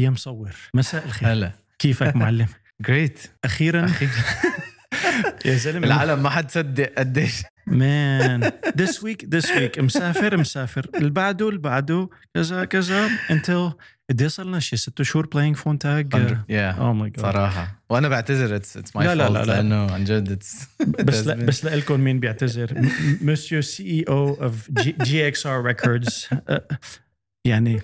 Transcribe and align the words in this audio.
عليا 0.00 0.10
مصور 0.10 0.50
مساء 0.74 1.04
الخير. 1.04 1.32
هلا. 1.32 1.52
كيفك 1.78 2.16
معلم؟ 2.16 2.46
جريت 2.86 3.18
أخيرا؟ 3.44 3.86
يا 5.46 5.54
زلمة. 5.54 5.86
العالم 5.86 6.22
ما 6.22 6.30
حد 6.30 6.50
صدق 6.50 6.92
قديش. 6.98 7.42
مان 7.66 8.50
this 8.68 8.94
week 8.96 9.26
this 9.34 9.46
week. 9.46 9.78
مسافر 9.78 10.36
مسافر. 10.36 10.90
اللي 10.94 11.10
بعده 11.10 11.48
اللي 11.48 11.60
بعده. 11.60 12.08
كذا 12.34 12.64
كذا. 12.64 13.08
Until 13.08 13.72
قد 14.10 14.20
إيه 14.20 14.28
صار 14.28 14.46
لنا 14.46 14.60
شي؟ 14.60 14.76
ست 14.76 15.02
شهور 15.02 15.26
playing 15.26 15.56
phone 15.56 15.76
tag 15.84 16.16
يا 16.48 16.70
اوه 16.70 16.92
ماي 16.92 17.10
جاد 17.10 17.20
صراحة. 17.20 17.82
وأنا 17.90 18.08
بعتذر 18.08 18.56
اتس 18.56 18.76
اتس 18.76 18.96
ماي 18.96 19.06
لا، 19.06 19.14
لا، 19.14 19.28
لا، 19.28 19.44
لا. 19.44 19.44
لأنه 19.44 19.92
عن 19.92 20.04
جد 20.04 20.32
اتس 20.32 20.66
بس 21.06 21.26
لا 21.26 21.34
بس 21.34 21.64
لكم 21.64 22.00
مين 22.00 22.20
بيعتذر. 22.20 22.90
مسيو 23.22 23.62
سي 23.62 23.82
اي 23.82 24.04
أو 24.08 24.42
اوف 24.42 24.70
جي 25.02 25.28
إكس 25.28 25.46
ار 25.46 25.62
ريكوردز 25.62 26.28
يعني 27.46 27.80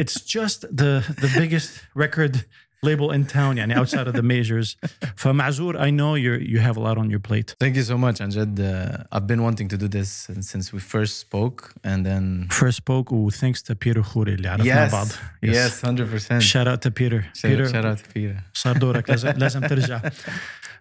it's 0.00 0.20
just 0.20 0.60
the 0.60 1.02
the 1.22 1.30
biggest 1.40 1.70
record 1.94 2.44
label 2.82 3.10
in 3.10 3.24
town 3.26 3.56
يعني 3.56 3.74
outside 3.74 4.06
of 4.06 4.14
the 4.14 4.22
majors 4.22 4.76
فمعذور 5.16 5.76
I 5.76 5.90
know 5.90 6.14
you 6.14 6.34
you 6.34 6.60
have 6.60 6.76
a 6.76 6.80
lot 6.80 6.98
on 6.98 7.10
your 7.10 7.18
plate 7.18 7.56
Thank 7.60 7.76
you 7.76 7.82
so 7.82 7.96
much 7.98 8.20
عن 8.20 8.28
جد 8.28 8.60
uh, 8.60 9.16
I've 9.16 9.26
been 9.26 9.42
wanting 9.42 9.68
to 9.68 9.76
do 9.76 9.88
this 9.88 10.28
since 10.40 10.72
we 10.72 10.78
first 10.78 11.18
spoke 11.18 11.72
and 11.84 12.06
then 12.06 12.48
first 12.50 12.76
spoke 12.76 13.12
و 13.12 13.30
thanks 13.30 13.62
to 13.62 13.74
Peter 13.74 14.00
خوري 14.00 14.34
اللي 14.34 14.48
عرفنا 14.48 14.88
yes 14.88 14.92
بعض 14.92 15.06
yes 15.46 15.82
100% 15.82 16.40
shout 16.40 16.66
out 16.66 16.80
to 16.86 16.90
Peter 16.90 17.24
shout, 17.34 17.72
shout 17.72 17.84
out 17.84 17.98
to 17.98 18.08
Peter 18.14 18.42
صار 18.54 18.78
دورك 18.78 19.10
لازم 19.10 19.28
لازم 19.28 19.60
ترجع 19.60 19.98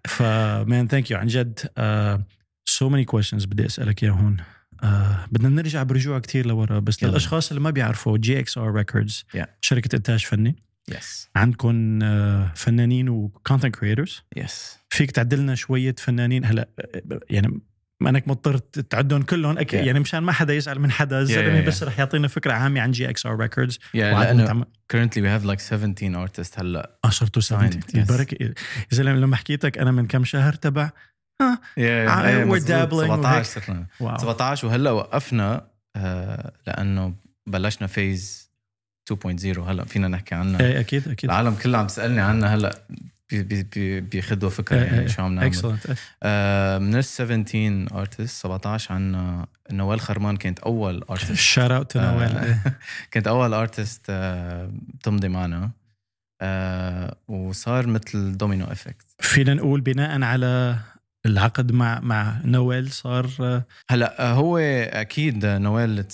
ف 0.07 0.21
man 0.65 0.87
thank 0.87 1.09
you 1.09 1.13
عن 1.13 1.27
جد 1.27 1.59
uh, 1.59 2.21
so 2.69 2.89
many 2.89 3.05
questions 3.15 3.47
بدي 3.47 3.65
اسالك 3.65 4.03
اياهم 4.03 4.17
هون 4.17 4.37
Uh, 4.84 4.86
بدنا 5.32 5.48
نرجع 5.48 5.82
برجوع 5.82 6.18
كتير 6.18 6.46
لورا 6.46 6.78
بس 6.78 7.02
يلا. 7.02 7.10
للأشخاص 7.10 7.48
اللي 7.50 7.60
ما 7.60 7.70
بيعرفوا 7.70 8.18
GXR 8.18 8.72
Records 8.74 9.24
Yeah. 9.36 9.44
شركة 9.60 9.96
انتاج 9.96 10.24
فني. 10.24 10.56
Yes. 10.90 11.28
عندكم 11.36 11.98
uh, 12.00 12.04
فنانين 12.54 13.08
و 13.08 13.17
content 13.17 13.76
creators 13.76 14.22
yes. 14.38 14.52
فيك 14.90 15.10
تعدلنا 15.10 15.54
شوية 15.54 15.94
فنانين 15.98 16.44
هلأ 16.44 16.68
uh, 16.80 17.18
يعني 17.30 17.60
ما 18.00 18.10
أنك 18.10 18.28
مضطر 18.28 18.58
تعدهم 18.58 19.22
كلهم. 19.22 19.58
أكيد 19.58 19.80
Yeah. 19.80 19.86
يعني 19.86 20.00
مشان 20.00 20.18
ما 20.20 20.32
حدا 20.32 20.54
يزعل 20.54 20.78
من 20.78 20.90
حدا 20.90 21.20
الزلمه 21.20 21.62
yeah, 21.64 21.66
بس 21.66 21.82
رح 21.82 21.98
يعطينا 21.98 22.28
فكرة 22.28 22.52
عامة 22.52 22.80
عن 22.80 22.90
GXR 22.90 23.36
Records 23.40 23.76
yeah 23.76 23.96
لأنه 23.96 24.64
currently 24.92 25.18
we 25.18 25.40
have 25.40 25.46
like 25.48 25.60
17 25.60 26.26
artists 26.26 26.58
هلأ. 26.58 26.98
آه 27.04 27.10
صرتوا 27.10 27.42
سبعين 27.42 27.70
Signed, 27.72 27.76
yes. 27.92 27.96
البركه 27.96 28.36
يا 28.44 28.54
زلمة 28.90 29.18
لما 29.18 29.36
حكيتك 29.36 29.78
أنا 29.78 29.90
من 29.90 30.06
كم 30.06 30.24
شهر 30.24 30.52
تبع 30.52 30.90
آه 31.40 31.54
yeah, 31.78 32.46
we're 32.50 32.64
dabbling 32.66 33.08
17 33.08 33.24
وهيك. 33.24 33.44
صرنا 33.46 33.86
wow. 34.00 34.18
17 34.18 34.66
وهلا 34.68 34.90
وقفنا 34.90 35.66
آه 35.96 36.52
لأنه 36.66 37.14
بلشنا 37.46 37.86
phase 37.86 38.50
2.0 39.12 39.58
هلا 39.58 39.84
فينا 39.84 40.08
نحكي 40.08 40.34
عنها. 40.34 40.60
إيه 40.60 40.80
أكيد 40.80 41.08
أكيد. 41.08 41.30
العالم 41.30 41.54
كلها 41.54 41.80
عم 41.80 41.86
تسالني 41.86 42.20
عنها 42.20 42.54
هلا 42.54 42.78
بي- 43.30 43.42
بي- 43.42 43.62
بي- 43.62 44.00
بياخذوا 44.00 44.50
فكرة 44.50 44.76
إيه، 44.76 44.84
يعني 44.84 45.00
إيه. 45.00 45.06
شو 45.06 45.22
عم 45.22 45.34
نعمل. 45.34 45.46
excellent 45.46 45.94
آه 46.22 46.78
من 46.78 46.94
ال 46.96 47.04
17 47.04 47.88
artist 47.98 48.20
17 48.42 48.94
عنا 48.94 49.46
نوال 49.70 50.00
خرمان 50.00 50.36
كانت 50.36 50.58
أول 50.58 51.02
artist 51.10 51.32
shout 51.34 51.70
out 51.70 51.96
نوال. 51.96 52.36
إيه. 52.38 52.62
كانت 53.10 53.26
أول 53.26 53.54
artist 53.54 54.06
آه 54.10 54.72
تمضي 55.02 55.28
معنا. 55.28 55.70
آه 56.40 57.16
وصار 57.28 57.86
مثل 57.86 58.36
domino 58.36 58.64
effect 58.64 59.06
فينا 59.20 59.54
نقول 59.54 59.80
بناء 59.80 60.22
على 60.22 60.78
العقد 61.26 61.72
مع 61.72 62.00
مع 62.00 62.40
نوال 62.44 62.92
صار 62.92 63.26
هلا 63.90 64.30
هو 64.30 64.58
أكيد 64.58 65.46
نوال 65.46 66.04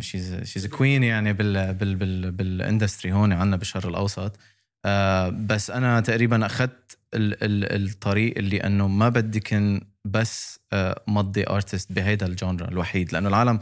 she's 0.00 0.44
she's 0.44 0.66
queen 0.66 1.02
يعني 1.02 1.32
بال 1.32 1.74
بال 1.74 1.94
بال 1.96 2.30
بال 2.30 2.46
industry 2.46 3.12
هون 3.12 3.32
عندنا 3.32 3.56
بالشرق 3.56 3.86
الأوسط. 3.86 4.36
آه 4.84 5.28
بس 5.28 5.70
أنا 5.70 6.00
تقريبا 6.00 6.46
أخذت 6.46 6.98
ال 7.14 7.44
ال 7.44 7.88
الطريق 7.88 8.38
اللي 8.38 8.56
إنه 8.64 8.88
ما 8.88 9.08
بدي 9.08 9.40
كن 9.40 9.80
بس 10.04 10.60
آه 10.72 11.02
مضي 11.08 11.44
artist 11.48 11.92
بهيدا 11.92 12.26
ال 12.26 12.33
genre 12.33 12.68
الوحيد 12.68 13.12
لأنه 13.12 13.28
العالم 13.28 13.60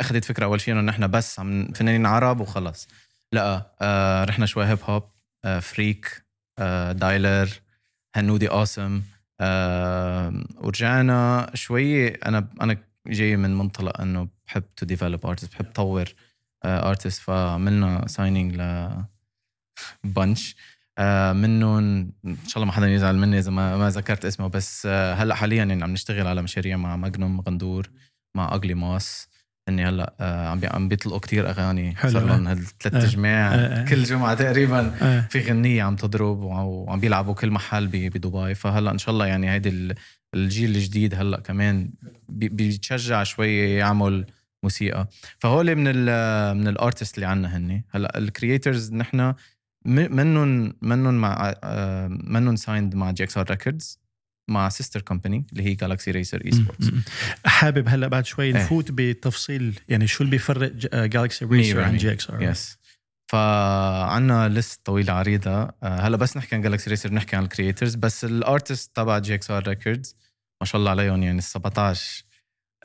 أخذت 0.00 0.24
فكرة 0.24 0.44
أول 0.44 0.60
شيء 0.60 0.74
إنه 0.74 0.82
نحن 0.82 1.06
بس 1.06 1.40
عم 1.40 1.72
فنانين 1.72 2.06
عرب 2.06 2.40
وخلص. 2.40 2.88
لا 3.32 3.72
آه 3.82 4.24
رحنا 4.24 4.46
شوي 4.46 4.64
hip 4.66 4.78
hop 4.84 5.02
فريك 5.60 6.24
دايلر 6.92 7.48
هنودي 8.16 8.50
اوسم 8.50 9.02
آه 9.40 10.44
ورجعنا 10.56 11.50
شوي. 11.54 12.08
أنا 12.08 12.48
أنا 12.60 12.76
جاي 13.06 13.36
من 13.36 13.58
منطلق 13.58 14.00
إنه 14.00 14.28
بحب 14.46 14.64
to 14.76 14.86
develop 14.86 15.26
artist 15.26 15.52
بحب 15.52 15.64
طور 15.74 16.14
artist 16.64 17.20
فعملنا 17.22 18.08
signing 18.08 18.54
ل 18.56 18.88
bunch 20.04 20.56
آه 20.98 21.32
منهم 21.32 22.12
إن 22.24 22.36
شاء 22.46 22.56
الله 22.56 22.66
ما 22.66 22.72
حدا 22.72 22.88
يزعل 22.88 23.16
مني 23.16 23.38
إذا 23.38 23.50
ما, 23.50 23.76
ما 23.76 23.90
ذكرت 23.90 24.24
اسمه 24.24 24.46
بس 24.48 24.86
آه 24.86 25.14
هلأ 25.14 25.34
حاليا 25.34 25.56
يعني 25.64 25.84
عم 25.84 25.90
نشتغل 25.90 26.26
على 26.26 26.42
مشاريع 26.42 26.76
مع 26.76 26.96
ماجنوم 26.96 27.40
غندور 27.40 27.90
مع 28.36 28.52
اغلي 28.54 28.74
ماس 28.74 29.28
إني 29.68 29.88
هلأ 29.88 30.14
آه 30.20 30.48
عم 30.48 30.60
عم 30.64 30.88
بيطلقوا 30.88 31.18
كتير 31.18 31.50
أغاني. 31.50 31.94
صار 32.02 32.24
لهم 32.26 32.46
هالثلاث 32.48 32.94
آه. 32.94 33.00
تجميع 33.00 33.54
آه،. 33.54 33.84
كل 33.84 34.02
جمعة 34.02 34.34
تقريبا. 34.34 34.90
في 35.30 35.40
غنية 35.40 35.82
عم 35.82 35.96
تضرب 35.96 36.38
وع- 36.42 36.62
وعم 36.62 37.00
بيلعبوا 37.00 37.34
كل 37.34 37.50
محل 37.50 37.86
بدبي 37.86 38.54
فهلأ 38.54 38.90
إن 38.90 38.98
شاء 38.98 39.10
الله 39.14 39.26
يعني 39.26 39.50
هيدي 39.50 39.68
ال- 39.68 39.94
الجيل 40.34 40.76
الجديد 40.76 41.14
هلأ 41.14 41.40
كمان 41.40 41.90
بي- 42.28 42.48
بيتشجع 42.48 43.22
شوي 43.22 43.58
يعمل 43.74 44.26
موسيقى 44.62 45.08
فهول 45.38 45.74
من 45.74 45.84
ال 45.88 46.56
من 46.56 46.68
ال 46.68 46.75
artist 46.75 47.14
اللي 47.14 47.26
عنا 47.26 47.56
هن 47.56 47.82
هلأ 47.90 48.18
ال 48.18 48.26
creators 48.26 48.92
نحن 48.92 49.34
منهم 49.84 50.72
منهم 50.82 51.14
مع 51.14 51.54
منهم 52.08 52.56
signed 52.56 52.94
مع 52.94 53.10
GXR 53.10 53.50
Records 53.50 53.98
مع 54.48 54.68
sister 54.68 55.00
company 55.00 55.46
اللي 55.52 55.62
هي 55.62 55.74
Galaxy 55.74 56.10
Racer 56.10 56.42
Esports. 56.44 56.90
حابب 57.46 57.88
هلا 57.88 58.08
بعد 58.08 58.26
شوي 58.26 58.44
إيه. 58.46 58.52
نفوت 58.52 58.90
بتفصيل 58.90 59.80
يعني 59.88 60.06
شو 60.06 60.24
اللي 60.24 60.30
بيفرق 60.30 60.72
Galaxy 60.94 61.44
Racer 61.44 61.80
عن 61.80 61.96
GXR 61.96 62.42
yes 62.42 62.78
فعنا 63.32 64.48
list 64.48 64.80
طويله 64.84 65.12
عريضة. 65.12 65.50
آه، 65.52 65.74
هلا 65.82 66.16
بس 66.16 66.36
نحكي 66.36 66.54
عن 66.54 66.62
Galaxy 66.62 66.90
Racer 66.90 67.12
نحكي 67.14 67.36
عن 67.36 67.42
ال 67.42 67.48
creators 67.48 67.94
بس 67.94 68.24
ال 68.24 68.34
artist 68.34 68.96
تبع 68.96 69.18
GXR 69.18 69.68
Records 69.68 70.16
ما 70.60 70.66
شاء 70.66 70.78
الله 70.78 70.90
عليهم 70.90 71.22
يعني 71.22 71.38
ال 71.38 71.42
17 71.42 72.24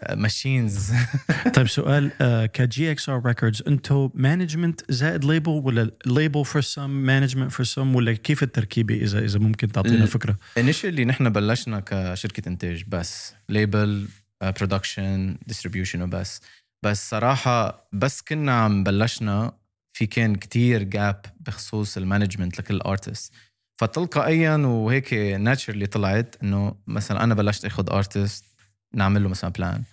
machines 0.09 0.93
طيب 1.55 1.67
سؤال 1.67 2.11
آه 2.21 2.45
ك 2.45 2.91
GXR 2.91 3.25
Records 3.25 3.63
أنتم 3.67 4.09
management 4.13 4.91
زائد 4.91 5.25
label 5.25 5.51
ولا 5.51 5.91
label 6.05 6.45
for 6.45 6.61
some 6.61 6.89
management 6.89 7.51
for 7.51 7.65
some 7.65 7.95
ولا 7.95 8.13
كيف 8.13 8.43
التركيبه 8.43 8.95
إذا 8.95 9.19
إذا 9.19 9.39
ممكن 9.39 9.71
تعطينا 9.71 10.05
فكرة؟ 10.05 10.37
initially 10.57 11.05
نحن 11.05 11.29
بلشنا 11.29 11.79
كشركة 11.79 12.49
إنتاج 12.49 12.83
بس 12.87 13.33
label 13.49 14.07
production 14.41 15.37
distribution 15.47 16.01
وبس. 16.01 16.41
بس 16.83 17.09
صراحة 17.09 17.87
بس 17.93 18.21
كنا 18.21 18.51
عم 18.51 18.83
بلشنا 18.83 19.53
في 19.93 20.05
كان 20.05 20.35
كتير 20.35 20.83
gap 20.83 21.25
بخصوص 21.39 21.97
ال 21.97 22.03
management 22.03 22.59
لكل 22.59 22.81
artist 22.81 23.33
فتلقائيا 23.81 24.55
وهيك 24.55 25.13
naturally 25.13 25.85
طلعت 25.85 26.35
إنه 26.43 26.75
مثلا 26.87 27.23
أنا 27.23 27.33
بلشت 27.33 27.65
أخذ 27.65 27.89
artist 27.91 28.45
نعمل 28.93 29.23
له 29.23 29.29
مثلا 29.29 29.49
plan 29.49 29.83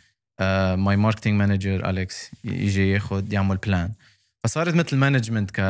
my 0.84 0.96
marketing 0.96 1.38
manager 1.38 1.91
اليكس 1.91 2.31
يجي 2.44 2.91
ياخذ 2.91 3.32
يعمل 3.32 3.56
plan 3.56 3.92
فصارت 4.44 4.75
مثل 4.75 4.97
management 4.96 5.50
ك 5.50 5.60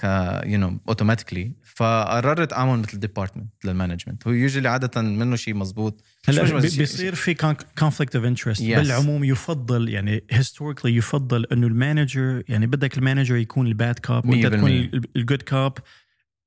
ك 0.00 0.04
you 0.46 0.58
know 0.58 0.78
automatically 0.88 1.52
فقررت 1.64 2.52
أعمل 2.52 2.78
مثل 2.78 3.00
department 3.00 3.48
لل 3.64 3.74
management 3.74 4.26
هو 4.26 4.32
usually 4.32 4.68
عادة 4.68 5.02
منه 5.02 5.36
شيء 5.36 5.54
مزبوط 5.54 6.04
هلأ. 6.28 6.60
بيصير 6.60 7.14
في 7.14 7.34
conflict 7.78 8.16
of 8.16 8.24
interest. 8.24 8.62
بالعموم 8.62 9.24
يفضل 9.24 9.88
يعني 9.88 10.24
historically 10.30 10.96
يفضل 10.96 11.46
إنه 11.52 11.66
ال 11.66 11.75
manager 11.75 12.42
يعني 12.48 12.66
بدك 12.66 12.98
ال 12.98 13.03
manager 13.03 13.36
يكون 13.36 13.66
ال 13.66 13.74
bad 13.74 13.98
cop 13.98 14.28
وأنت 14.28 14.46
تكون. 14.46 14.70
ال 15.16 15.21
good 15.21 15.42
cop 15.42 15.72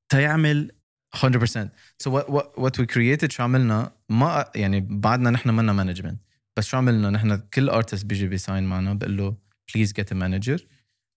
تيعمل 0.10 0.72
100% 1.16 1.70
so 2.04 2.10
what 2.10 2.30
what 2.30 2.46
what 2.58 2.80
we 2.80 2.86
created 2.86 3.32
شو 3.32 3.44
عملنا؟ 3.44 3.92
ما 4.10 4.46
يعني 4.56 4.80
بعدنا 4.90 5.30
نحن 5.30 5.50
منا 5.50 5.74
management 5.74 6.22
بس 6.58 6.68
شو 6.68 6.78
عملنا؟ 6.78 7.10
نحن 7.10 7.38
كل 7.54 7.70
artist 7.70 8.06
بيجي 8.06 8.28
بي 8.28 8.40
sign 8.40 8.64
معنا 8.64 8.94
بقول 8.94 9.18
له 9.18 9.36
please 9.74 9.94
get 9.94 10.12
a 10.12 10.16
manager 10.16 10.68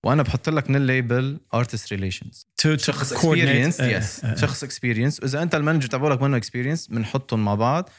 وأنا 0.05 0.23
بحط 0.23 0.49
لك 0.49 0.70
من 0.70 0.76
ال 0.76 0.87
label 0.87 1.40
artist 1.55 1.93
relations 1.93 2.46
شخص. 2.76 3.12
experience 3.12 3.81
yes 3.81 4.25
آه، 4.25 4.35
شخص 4.35 4.64
experience 4.64 5.20
وإذا 5.20 5.43
أنت 5.43 5.55
ال 5.55 5.59
manager 5.59 5.88
تبعولك 5.88 6.23
منه 6.23 6.37
experience 6.37 6.87
بنحطهم 6.87 7.44
مع 7.44 7.55
بعض. 7.55 7.90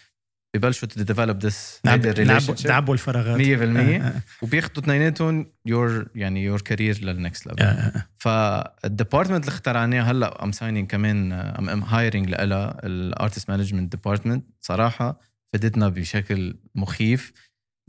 ببلشوا 0.57 0.87
to 0.87 1.03
develop 1.03 1.45
this 1.45 1.79
نعبوا 1.83 2.55
نعبوا 2.65 2.93
الفراغات. 2.93 3.37
100% 3.37 3.41
آه، 3.41 4.07
آه، 4.07 4.21
وبياخذوا 4.41 4.83
اثنيناتهم 4.83 5.51
your 5.65 6.07
يعني 6.15 6.43
your 6.43 6.61
career 6.61 6.99
لل 7.03 7.18
next 7.18 7.47
آه، 7.47 7.51
level 7.51 7.63
آه. 7.63 8.05
فال 8.17 8.38
department 8.38 9.43
اللي 9.43 9.55
اخترعناه 9.55 10.01
هلا 10.01 10.43
I'm 10.43 10.51
signing 10.51 10.87
كمان 10.89 11.31
I'm 11.31 11.83
hiring 11.83 12.29
لها 12.29 12.77
ال 12.83 12.93
artist 12.93 13.49
management 13.49 13.91
department 13.91 14.45
صراحة 14.61 15.19
فادتنا 15.53 15.89
بشكل 15.89 16.57
مخيف. 16.75 17.33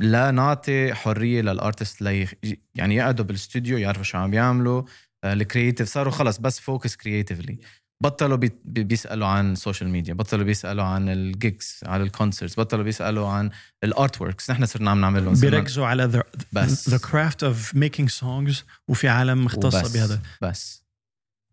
لا 0.00 0.30
نعطي 0.30 0.94
حرية 0.94 1.42
لل 1.43 1.57
artist 1.57 2.02
لي 2.02 2.28
يعني 2.74 2.94
يقعدوا 2.96 3.24
بالاستوديو 3.24 3.78
يعرفوا 3.78 4.02
شو 4.02 4.18
عم 4.18 4.30
بيعملوا 4.30 4.82
ال 5.25 5.32
creative 5.32 5.88
صاروا 5.88 6.12
خلص 6.12 6.38
بس 6.38 6.60
focus 6.61 6.96
creatively 6.96 7.58
بطلوا 8.00 8.37
بي 8.37 8.52
بيسألوا 8.64 9.26
عن 9.26 9.52
ال 9.52 9.58
social 9.58 9.90
media 9.90 10.14
بطلوا 10.14 10.44
بيسألوا 10.44 10.84
عن 10.84 11.08
ال 11.08 11.24
gigs 11.24 11.84
على 11.84 12.02
ال 12.02 12.09
concerts 12.09 12.61
بطلوا 12.60 12.84
بيسألوا 12.84 13.28
عن 13.28 13.50
ال 13.84 14.20
artworks 14.20 14.50
نحن 14.50 14.66
صرنا 14.66 14.90
عم 14.90 15.00
نعملهم 15.00 15.34
بيركزوا 15.34 15.87
على 15.87 16.12
the, 16.12 16.44
بس. 16.52 16.90
the 16.90 16.98
craft 16.98 17.43
of 17.43 17.78
making 17.78 18.08
songs 18.20 18.54
وفي 18.88 19.08
عالم 19.08 19.44
مختصة 19.44 19.93
بهذا. 19.93 20.20
بس. 20.43 20.82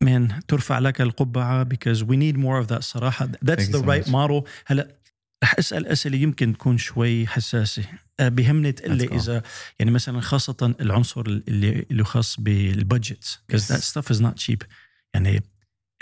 Man 0.04 0.34
ترفع 0.48 0.80
لك 0.80 1.02
القبعة 1.02 1.64
because 1.64 2.00
we 2.04 2.16
need 2.16 2.38
more 2.38 2.66
of 2.66 2.74
that 2.74 2.80
صراحة. 2.80 3.28
That's 3.28 3.68
the 3.68 3.84
right 3.84 4.08
model. 4.08 4.44
هلا 4.66 4.96
رح 5.44 5.56
أسأل 5.60 5.88
أسئلة 5.88 6.18
يمكن 6.18 6.54
تكون 6.54 6.78
شوي 6.78 7.28
حساسة. 7.28 7.84
آه، 8.20 8.30
بهمني 8.30 8.72
تقول 8.72 8.98
لي 8.98 9.06
اذا 9.06 9.44
يعني 9.80 9.92
مثلا 9.92 10.22
خاصة 10.22 10.76
العنصر 10.80 11.22
اللي 11.22 11.86
اللي 11.92 12.04
خاص 12.04 12.40
بال 12.40 12.65
budget 12.65 13.40
because 13.52 13.62
yes. 13.62 13.68
that 13.68 13.84
stuff 13.84 14.16
is 14.16 14.20
not 14.20 14.36
cheap. 14.36 14.68
يعني 15.14 15.44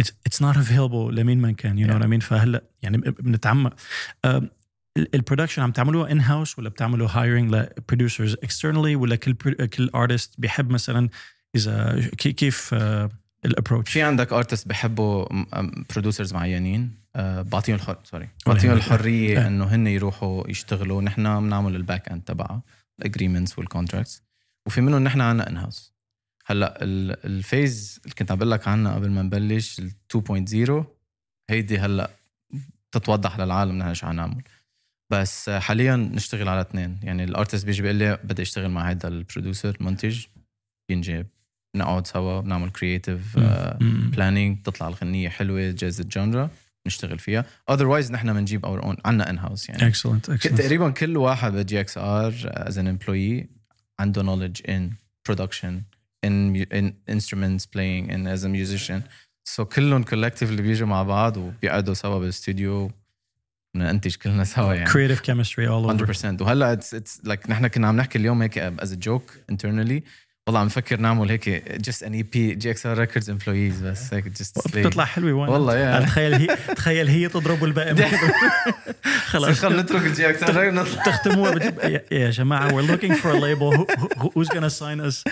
it's, 0.02 0.12
it's 0.30 0.42
not 0.42 0.56
available 0.56 1.14
لمين 1.14 1.38
ما 1.42 1.52
كان 1.52 1.78
you 1.78 1.88
know 1.88 1.94
yeah. 1.94 2.00
what 2.00 2.06
I 2.06 2.08
mean? 2.08 2.26
فهلا 2.28 2.64
يعني 2.82 2.98
بنتعمق. 2.98 3.74
ال 4.98 5.04
production 5.04 5.62
عم 5.62 5.72
تعملوها 5.72 6.12
in 6.12 6.22
house 6.22 6.60
ولا 6.60 6.70
بتعملوا 6.70 7.08
hiring 7.12 7.56
ل 7.56 7.64
producers 7.64 8.34
externally 8.34 8.96
ولا 8.96 9.16
كل 9.16 9.34
كل 9.68 9.90
artist 9.96 10.34
بيحب 10.38 10.70
مثلا 10.70 11.10
إذا 11.56 12.02
كيف 12.18 12.76
ال 13.46 13.51
approach 13.51 13.92
في 13.92 14.02
عندك 14.02 14.34
artist 14.34 14.68
بحبوا 14.68 15.26
producers 15.90 16.34
معينين؟ 16.34 17.02
آه، 17.16 17.42
بعطيهم 17.42 17.76
الحر 17.76 17.98
sorry 18.04 18.30
بعطيهم 18.48 18.72
الحرية 18.72 19.48
إنه 19.48 19.66
هن 19.66 19.88
يروحوا 19.88 20.50
يشتغلوا. 20.50 21.02
نحن 21.02 21.40
بنعمل 21.40 21.76
ال 21.76 21.83
back 21.83 22.10
end 22.10 22.22
تبعها 22.22 22.62
ال 23.00 23.05
agreements 23.05 23.60
وال 23.60 23.71
contracts 23.71 24.24
وفي 24.66 24.82
منهم 24.82 25.04
نحن 25.04 25.22
عنا 25.22 25.50
in 25.50 25.58
house 25.58 25.91
هلأ 26.46 26.78
ال 26.84 27.03
phase 27.03 28.00
اللي 28.04 28.16
كنت 28.16 28.32
عم 28.32 28.38
بقول 28.38 28.52
لك 28.52 28.68
عنها 28.68 28.96
قبل 28.96 29.10
ما 29.10 29.22
نبلش 29.22 29.80
ال 29.80 29.92
2.0 30.78 30.84
هيدي 31.50 31.80
هلأ 31.80 32.12
تتوضح 32.92 33.40
للعالم 33.40 33.78
نحن 33.78 33.94
شو 33.94 34.12
نعمل. 34.12 34.44
بس 35.12 35.50
حاليا 35.50 35.96
نشتغل 35.96 36.48
على 36.50 36.62
اثنين. 36.62 37.00
يعني 37.04 37.24
ال 37.24 37.30
artist 37.30 37.66
بيجي 37.66 37.82
بيقول 37.82 37.98
لي 37.98 38.20
بدي 38.24 38.42
اشتغل 38.42 38.70
مع 38.70 38.90
هذا 38.90 39.08
ال 39.08 39.16
producer 39.16 39.78
المنتج 39.82 40.26
بينجي 40.90 41.26
نقعد 41.76 42.08
سوا 42.08 42.42
بنعمل 42.42 42.70
creative 42.70 43.40
planning 43.82 44.62
تطلع 44.64 44.88
الغنية 44.88 45.30
حلوة 45.30 45.72
جاز 45.72 46.02
ال 46.02 46.10
genre 46.10 46.50
نشتغل 46.88 47.20
فيها. 47.20 47.46
otherwise 47.70 48.12
نحن 48.12 48.34
بنجيب 48.34 48.66
our 48.66 48.84
own 48.84 48.98
عندنا 49.06 49.30
in-house 49.30 49.70
يعني 49.70 49.88
excellent 49.88 50.30
excellent 50.30 50.62
تقريبا 50.62 50.90
كل 50.90 51.18
واحد 51.18 51.52
بجي 51.52 51.80
GXR 51.80 52.34
as 52.46 52.78
an 52.78 52.88
employee 52.88 53.50
عنده 54.00 54.22
knowledge 54.22 54.62
in 54.70 54.92
production 55.26 55.82
in 56.27 56.57
in 56.79 56.87
instruments 57.09 57.67
playing 57.67 58.11
and 58.11 58.27
as 58.29 58.45
a 58.45 58.49
musician 58.49 59.03
so 59.45 59.63
كلهم 59.63 60.05
collectively 60.05 60.61
بيجوا 60.61 60.87
مع 60.87 61.03
بعض 61.03 61.37
وبيقعدوا 61.37 61.95
سوا 61.95 62.19
بالاستوديو 62.19 62.91
بننتج 63.75 64.15
كلنا 64.15 64.45
سوا 64.45 64.75
يعني 64.75 64.91
creative 64.91 65.21
chemistry 65.21 65.67
all 65.69 65.91
over 65.91 66.15
100% 66.15 66.43
وهلا 66.43 66.77
it's 66.77 66.99
it's 66.99 67.29
like 67.29 67.51
نحن 67.51 67.67
كنا 67.67 67.89
عم 67.89 67.97
نحكي 67.97 68.19
اليوم 68.19 68.43
هيك 68.43 68.81
as 68.81 68.89
a 68.89 68.97
joke 68.97 69.53
internally 69.53 70.03
والله 70.48 70.60
عم 70.60 70.66
نفكر 70.66 71.00
نعمل 71.00 71.30
هيك 71.30 71.64
just 71.88 72.06
an 72.06 72.12
EP 72.12 72.36
GXR 72.38 72.98
Records 72.98 73.30
employees 73.30 73.82
بس 73.82 74.14
هيك 74.14 74.26
just 74.38 74.78
بتطلع 74.78 75.06
حلوة 75.06 75.32
وين 75.34 75.50
والله 75.50 75.78
يا. 75.78 76.00
تخيل 76.06 76.34
هي 76.34 76.58
تخيل 76.76 77.08
هي 77.08 77.28
تضرب 77.30 77.62
والباقي 77.62 77.96
خلص. 79.26 79.60
خلينا 79.60 79.82
نترك 79.82 80.02
ال 80.06 80.30
GXR 80.30 80.86
تختموها 81.06 81.56
يا 82.12 82.30
جماعة 82.30 82.70
for 82.70 83.32
a 83.34 83.40
label. 83.40 83.86
Who's 84.20 84.48
gonna 84.48 84.70
sign 84.70 85.00
us? 85.10 85.24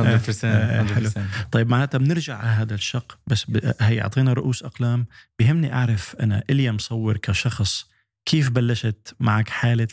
100% 0.00 1.14
100% 1.16 1.18
طيب 1.52 1.68
معناتها 1.68 1.98
بنرجع 1.98 2.36
على 2.36 2.48
هذا 2.48 2.74
الشق 2.74 3.18
بس 3.26 3.46
هي 3.80 4.00
أعطينا 4.00 4.32
رؤوس 4.32 4.62
أقلام. 4.62 5.06
بهمني 5.38 5.72
أعرف 5.74 6.16
أنا 6.20 6.42
إليا 6.50 6.72
مصور 6.72 7.16
كشخص 7.16 7.86
كيف 8.26 8.50
بلشت 8.50 9.14
معك 9.20 9.48
حالة 9.48 9.88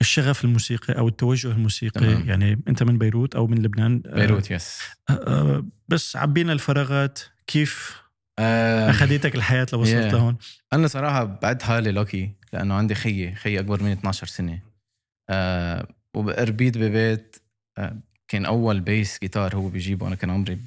الشغف 0.00 0.44
الموسيقي 0.44 0.98
أو 0.98 1.08
التوجه 1.08 1.50
الموسيقي 1.50 2.00
تمام. 2.00 2.28
يعني 2.28 2.62
أنت 2.68 2.82
من 2.82 2.98
بيروت 2.98 3.34
أو 3.34 3.46
من 3.46 3.62
لبنان؟ 3.62 4.02
آه، 4.06 4.14
بيروت 4.14 4.50
yes 4.50 4.80
آه، 5.10 5.12
آه، 5.12 5.66
بس 5.88 6.16
عبينا 6.16 6.52
الفراغات 6.52 7.20
كيف 7.46 8.00
أخذتك 8.38 9.34
الحياة 9.34 9.66
لوصلت 9.72 10.14
لهون؟ 10.14 10.36
أنا 10.72 10.86
صراحة 10.86 11.24
بعد 11.24 11.62
حالي 11.62 11.92
lucky 11.92 12.30
لأنه 12.52 12.74
عندي 12.74 12.94
خيي 12.94 13.34
خيي 13.34 13.60
أكبر 13.60 13.82
مني 13.82 13.92
12 13.92 14.26
سنة. 14.26 14.60
أه 15.30 15.88
ببيت 16.16 17.36
أه 17.78 17.96
كان 18.28 18.44
أول 18.44 18.80
bass 18.80 19.18
guitar 19.20 19.56
هو 19.56 19.68
بيجيبه. 19.68 20.06
أنا 20.06 20.14
كان 20.14 20.30
عمري 20.30 20.58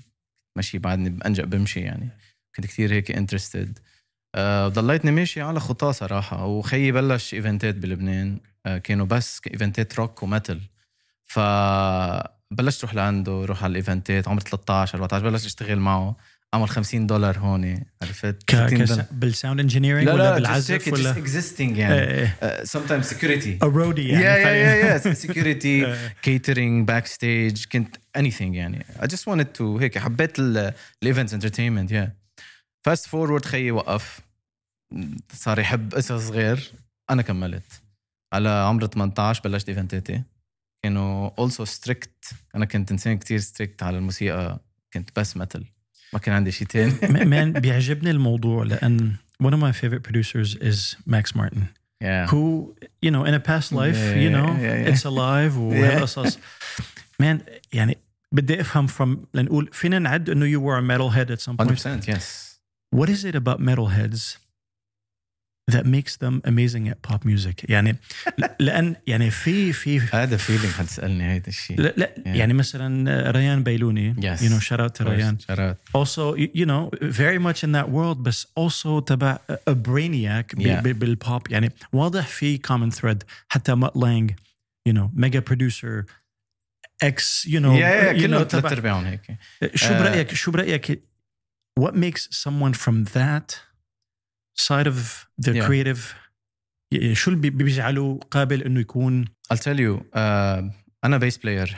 ماشي 0.56 0.78
بعدني 0.78 1.10
بأنجق 1.10 1.44
بمشي 1.44 1.80
يعني. 1.80 2.10
كنت 2.56 2.66
كثير 2.66 2.94
هيك 2.94 3.12
interested 3.12 3.80
أه 4.36 4.68
ضليتني 4.68 5.12
ماشي 5.12 5.42
على 5.42 5.60
خطاه 5.60 5.92
صراحة. 5.92 6.46
وخيي 6.46 6.92
بلش 6.92 7.34
ايفنتات 7.34 7.76
بلبنان. 7.76 8.40
كانوا 8.84 9.06
بس 9.06 9.42
ايفنتات 9.54 9.96
rock 9.96 10.24
و 10.24 10.29
metal. 10.29 10.62
فبلشت 11.26 12.82
روح 12.82 12.94
لعنده 12.94 13.46
روح 13.46 13.64
على 13.64 13.72
الإيفنتات 13.72 14.28
عمر 14.28 14.42
13 14.42 14.98
14 14.98 15.30
بلشت 15.30 15.46
أشتغل 15.46 15.80
معه. 15.80 16.16
عمل 16.54 16.70
50 16.70 17.08
دولار 17.08 17.40
هون 17.40 17.84
عرفت؟ 18.02 18.44
ك... 18.44 18.56
بال 19.12 19.26
sound 19.26 19.60
engineering 19.60 20.08
ولا 20.08 20.18
لا 20.18 20.34
بالعزف 20.34 20.88
ولا؟ 20.88 21.12
existing 21.12 21.78
يعني. 21.78 22.30
sometimes 22.64 23.06
security 23.06 23.60
roadie 23.64 24.08
يعني 24.08 24.24
yeah 24.26 24.38
yeah 24.38 24.76
yeah 24.76 24.98
security 24.98 25.96
catering 26.22 26.88
backstage 26.88 27.66
كنت 27.72 27.96
anything 28.16 28.56
يعني. 28.56 28.86
I 29.02 29.08
just 29.08 29.30
wanted 29.30 29.52
to 29.54 29.78
هيك 29.78 29.98
حبيت 29.98 30.40
ال 30.40 30.53
events 30.53 31.34
entertainment 31.34 31.92
yeah 31.92 32.14
fast 32.86 33.08
forward 33.08 33.46
خيي 33.46 33.72
وقف. 33.72 34.20
صار 35.34 35.60
يحب 35.60 35.94
قصص 35.94 36.28
صغير 36.28 36.72
أنا 37.10 37.22
كملت. 37.22 37.83
على 38.34 38.50
عمر 38.50 38.88
18 38.88 39.42
بلشت 39.44 39.70
إيفنتاتي. 39.70 40.24
كانوا 40.84 41.32
also 41.40 41.66
strict 41.66 42.34
أنا 42.56 42.66
كنت 42.66 42.92
إنسان 42.92 43.18
كتير 43.18 43.40
strict 43.40 43.84
على 43.84 43.98
الموسيقى. 43.98 44.60
كنت 44.94 45.10
بس 45.20 45.38
مثل 45.38 45.66
ما 46.14 46.20
كان 46.20 46.36
عندي 46.36 46.52
شيء 46.52 46.68
ثاني 46.68 47.26
man 47.26 47.54
بيعجبني 47.54 48.12
الموضوع 48.12 48.64
لأن 48.64 49.16
one 49.44 49.52
of 49.52 49.60
my 49.60 49.72
favorite 49.72 50.04
producers 50.04 50.56
is 50.56 50.96
Max 51.06 51.36
Martin. 51.36 51.68
Yeah. 52.02 52.28
who 52.28 52.76
you 53.06 53.12
know 53.12 53.24
in 53.30 53.34
a 53.34 53.44
past 53.52 53.70
life 53.82 54.02
yeah, 54.02 54.24
you 54.24 54.32
know 54.38 54.50
yeah, 54.66 54.76
yeah, 54.82 54.90
it's 54.92 55.06
alive 55.06 55.54
وهالقصص 55.68 56.40
man 57.20 57.40
يعني 57.74 57.98
بدي 58.32 58.62
أفهم 58.62 58.88
from 58.88 59.18
لنقول 59.34 59.70
فينا 59.72 60.00
نعد 60.00 60.30
إنه 60.30 60.46
you 60.46 60.62
were 60.62 60.78
a 60.78 60.82
metalhead 60.82 61.30
at 61.32 61.42
some 61.42 61.58
point. 61.58 61.80
100% 61.80 62.08
yes. 62.08 62.60
What 63.00 63.10
is 63.10 63.26
it 63.26 63.36
about 63.36 63.60
metalheads 63.60 64.43
that 65.69 65.85
makes 65.85 66.17
them 66.17 66.41
amazing 66.45 66.89
at 66.89 67.03
pop 67.03 67.25
music 67.25 67.65
يعني 67.69 67.97
لان 68.59 68.97
يعني 69.07 69.31
في 69.31 69.73
في 69.73 70.01
هذا 70.01 70.37
فيلينج 70.37 70.73
حتسالني 70.73 71.25
هذا 71.25 71.49
الشيء 71.49 71.81
لا, 71.81 71.95
لا 71.97 72.15
yeah. 72.17 72.27
يعني 72.27 72.55
مثلا 72.55 73.31
ريان 73.31 73.63
بيلوني 73.63 74.15
yes. 74.15 74.41
you 74.41 74.49
know 74.49 74.61
shout 74.61 74.81
out 74.81 74.99
to 74.99 75.03
ريان 75.03 75.39
shout 75.39 75.59
out 75.59 76.01
also 76.01 76.37
you 76.37 76.67
know 76.67 76.91
very 77.03 77.39
much 77.39 77.63
in 77.65 77.73
that 77.73 77.89
world 77.89 78.19
بس 78.19 78.47
also 78.61 79.01
تبع 79.07 79.39
a 79.51 79.75
brainiac 79.75 80.59
yeah. 80.59 80.81
بالبوب 80.83 81.51
يعني 81.51 81.73
واضح 81.93 82.27
في 82.27 82.59
common 82.59 82.95
thread 83.01 83.19
حتى 83.49 83.75
مات 83.75 83.97
لانج 83.97 84.33
you 84.89 84.93
know 84.93 85.11
mega 85.25 85.41
producer 85.51 86.05
اكس 87.03 87.49
you 87.49 87.61
know 87.61 87.79
yeah, 87.79 88.17
yeah, 88.17 88.23
كله 88.23 88.45
ثلاث 88.45 88.73
ارباعهم 88.73 89.05
هيك 89.05 89.21
شو 89.75 89.89
برايك 89.89 90.35
شو 90.35 90.51
برايك 90.51 91.03
what 91.81 91.93
makes 91.93 92.29
someone 92.31 92.73
from 92.73 93.05
that 93.15 93.69
side 94.56 94.88
of 94.88 95.28
the 95.46 95.54
yeah. 95.54 95.68
creative. 95.68 96.00
شو 97.14 97.32
اللي 97.32 97.50
بيجعله 97.50 98.20
قابل 98.32 98.64
إنه 98.64 98.80
يكون؟ 98.80 99.26
I'll 99.54 99.58
tell 99.58 99.78
you 99.78 100.00
uh, 100.00 100.18
أنا 101.04 101.18
bass 101.18 101.38
player 101.38 101.78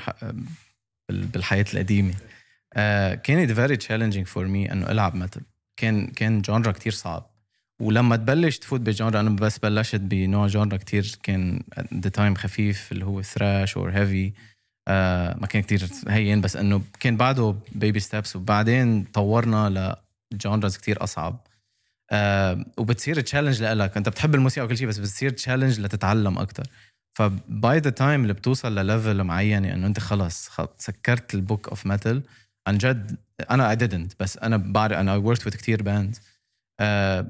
بالحياة 1.09 1.65
القديمة. 1.73 2.13
uh, 2.13 2.77
كانت 3.13 3.51
very 3.51 3.85
challenging 3.85 4.27
for 4.33 4.45
me 4.47 4.71
إنه 4.71 4.91
ألعب 4.91 5.15
متل 5.15 5.41
كان 5.77 6.07
كان 6.07 6.41
جانرا 6.41 6.71
كتير 6.71 6.91
صعب. 6.91 7.31
ولما 7.79 8.15
تبلش 8.15 8.57
تفوت 8.57 8.81
ب 8.81 8.88
genre 8.88 9.19
أنا 9.19 9.29
بس 9.29 9.59
بلشت 9.59 9.95
بنوع 9.95 10.47
genre 10.47 10.77
كتير 10.77 11.19
كان 11.23 11.63
the 11.93 12.09
time 12.09 12.35
خفيف 12.35 12.91
اللي 12.91 13.05
هو 13.05 13.21
thrash 13.21 13.77
or 13.77 13.91
heavy 13.91 14.33
ما 15.39 15.47
كان 15.49 15.61
كتير 15.61 15.89
هين 16.07 16.41
بس 16.41 16.55
إنه 16.55 16.81
كان 16.99 17.17
بعده 17.17 17.55
baby 17.71 17.99
steps 17.99 18.35
وبعدين 18.35 19.03
طورنا 19.03 19.95
ل 20.33 20.40
genres 20.40 20.77
كتير 20.77 21.03
أصعب. 21.03 21.47
آه 22.11 22.65
وبتصير 22.77 23.21
challenge 23.21 23.63
لك 23.63 23.97
أنت 23.97 24.09
بتحب 24.09 24.35
الموسيقى 24.35 24.65
وكل 24.65 24.77
شيء 24.77 24.87
بس 24.87 24.97
بتصير 24.97 25.29
challenge 25.29 25.79
لتتعلم 25.79 26.37
أكثر 26.37 26.63
ف 27.17 27.38
by 27.38 27.79
the 27.79 27.89
time 27.89 28.21
اللي 28.21 28.33
بتوصل 28.33 28.75
لل 28.75 28.89
level 28.89 29.23
معين 29.23 29.65
إنه 29.65 29.87
أنت 29.87 29.99
خلص 29.99 30.49
سكرت 30.77 31.35
ال 31.35 31.42
book 31.42 31.69
of 31.69 31.85
metal 31.85 32.23
عن 32.67 32.77
جد 32.77 33.17
أنا 33.51 33.69
I 33.69 33.77
didn't 33.77 34.15
بس 34.19 34.37
أنا 34.37 34.57
بعرف 34.57 34.97
أنا 34.97 35.15
worked 35.15 35.47
with 35.47 35.55
كثير 35.55 35.83
band 35.83 36.17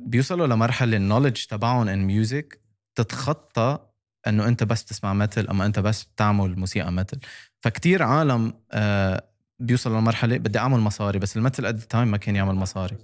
بيوصلوا 0.09 0.47
لمرحلة 0.47 0.97
ال 0.97 1.02
knowledge 1.02 1.45
تبعهم 1.45 1.87
in 1.87 2.05
music 2.05 2.61
تتخطى 2.95 3.79
إنه 4.27 4.47
أنت 4.47 4.63
بس 4.63 4.85
تسمع 4.85 5.13
metal 5.13 5.47
أما 5.47 5.65
أنت 5.65 5.79
بس 5.79 6.03
بتعمل 6.03 6.59
موسيقى 6.59 6.91
metal 6.91 7.19
فكتير 7.63 8.03
عالم 8.03 8.53
آه 8.71 9.23
بيوصل 9.59 9.95
لمرحلة 9.97 10.37
بدي 10.37 10.59
أعمل 10.59 10.79
مصاري 10.79 11.19
بس 11.19 11.37
ال 11.37 11.42
metal 11.42 11.65
at 11.65 11.75
time 11.79 12.07
ما 12.11 12.17
كان 12.17 12.35
يعمل 12.35 12.55
مصاري. 12.55 12.97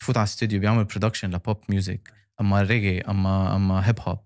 بفوت 0.00 0.16
على 0.16 0.24
الاستوديو 0.24 0.60
بيعمل 0.60 0.84
production 0.84 1.30
ل 1.30 1.37
pop 1.37 1.56
music 1.68 2.12
أما 2.40 2.62
ريجي 2.62 3.00
أما 3.00 3.56
أما 3.56 3.88
hip 3.88 4.00
hop 4.00 4.18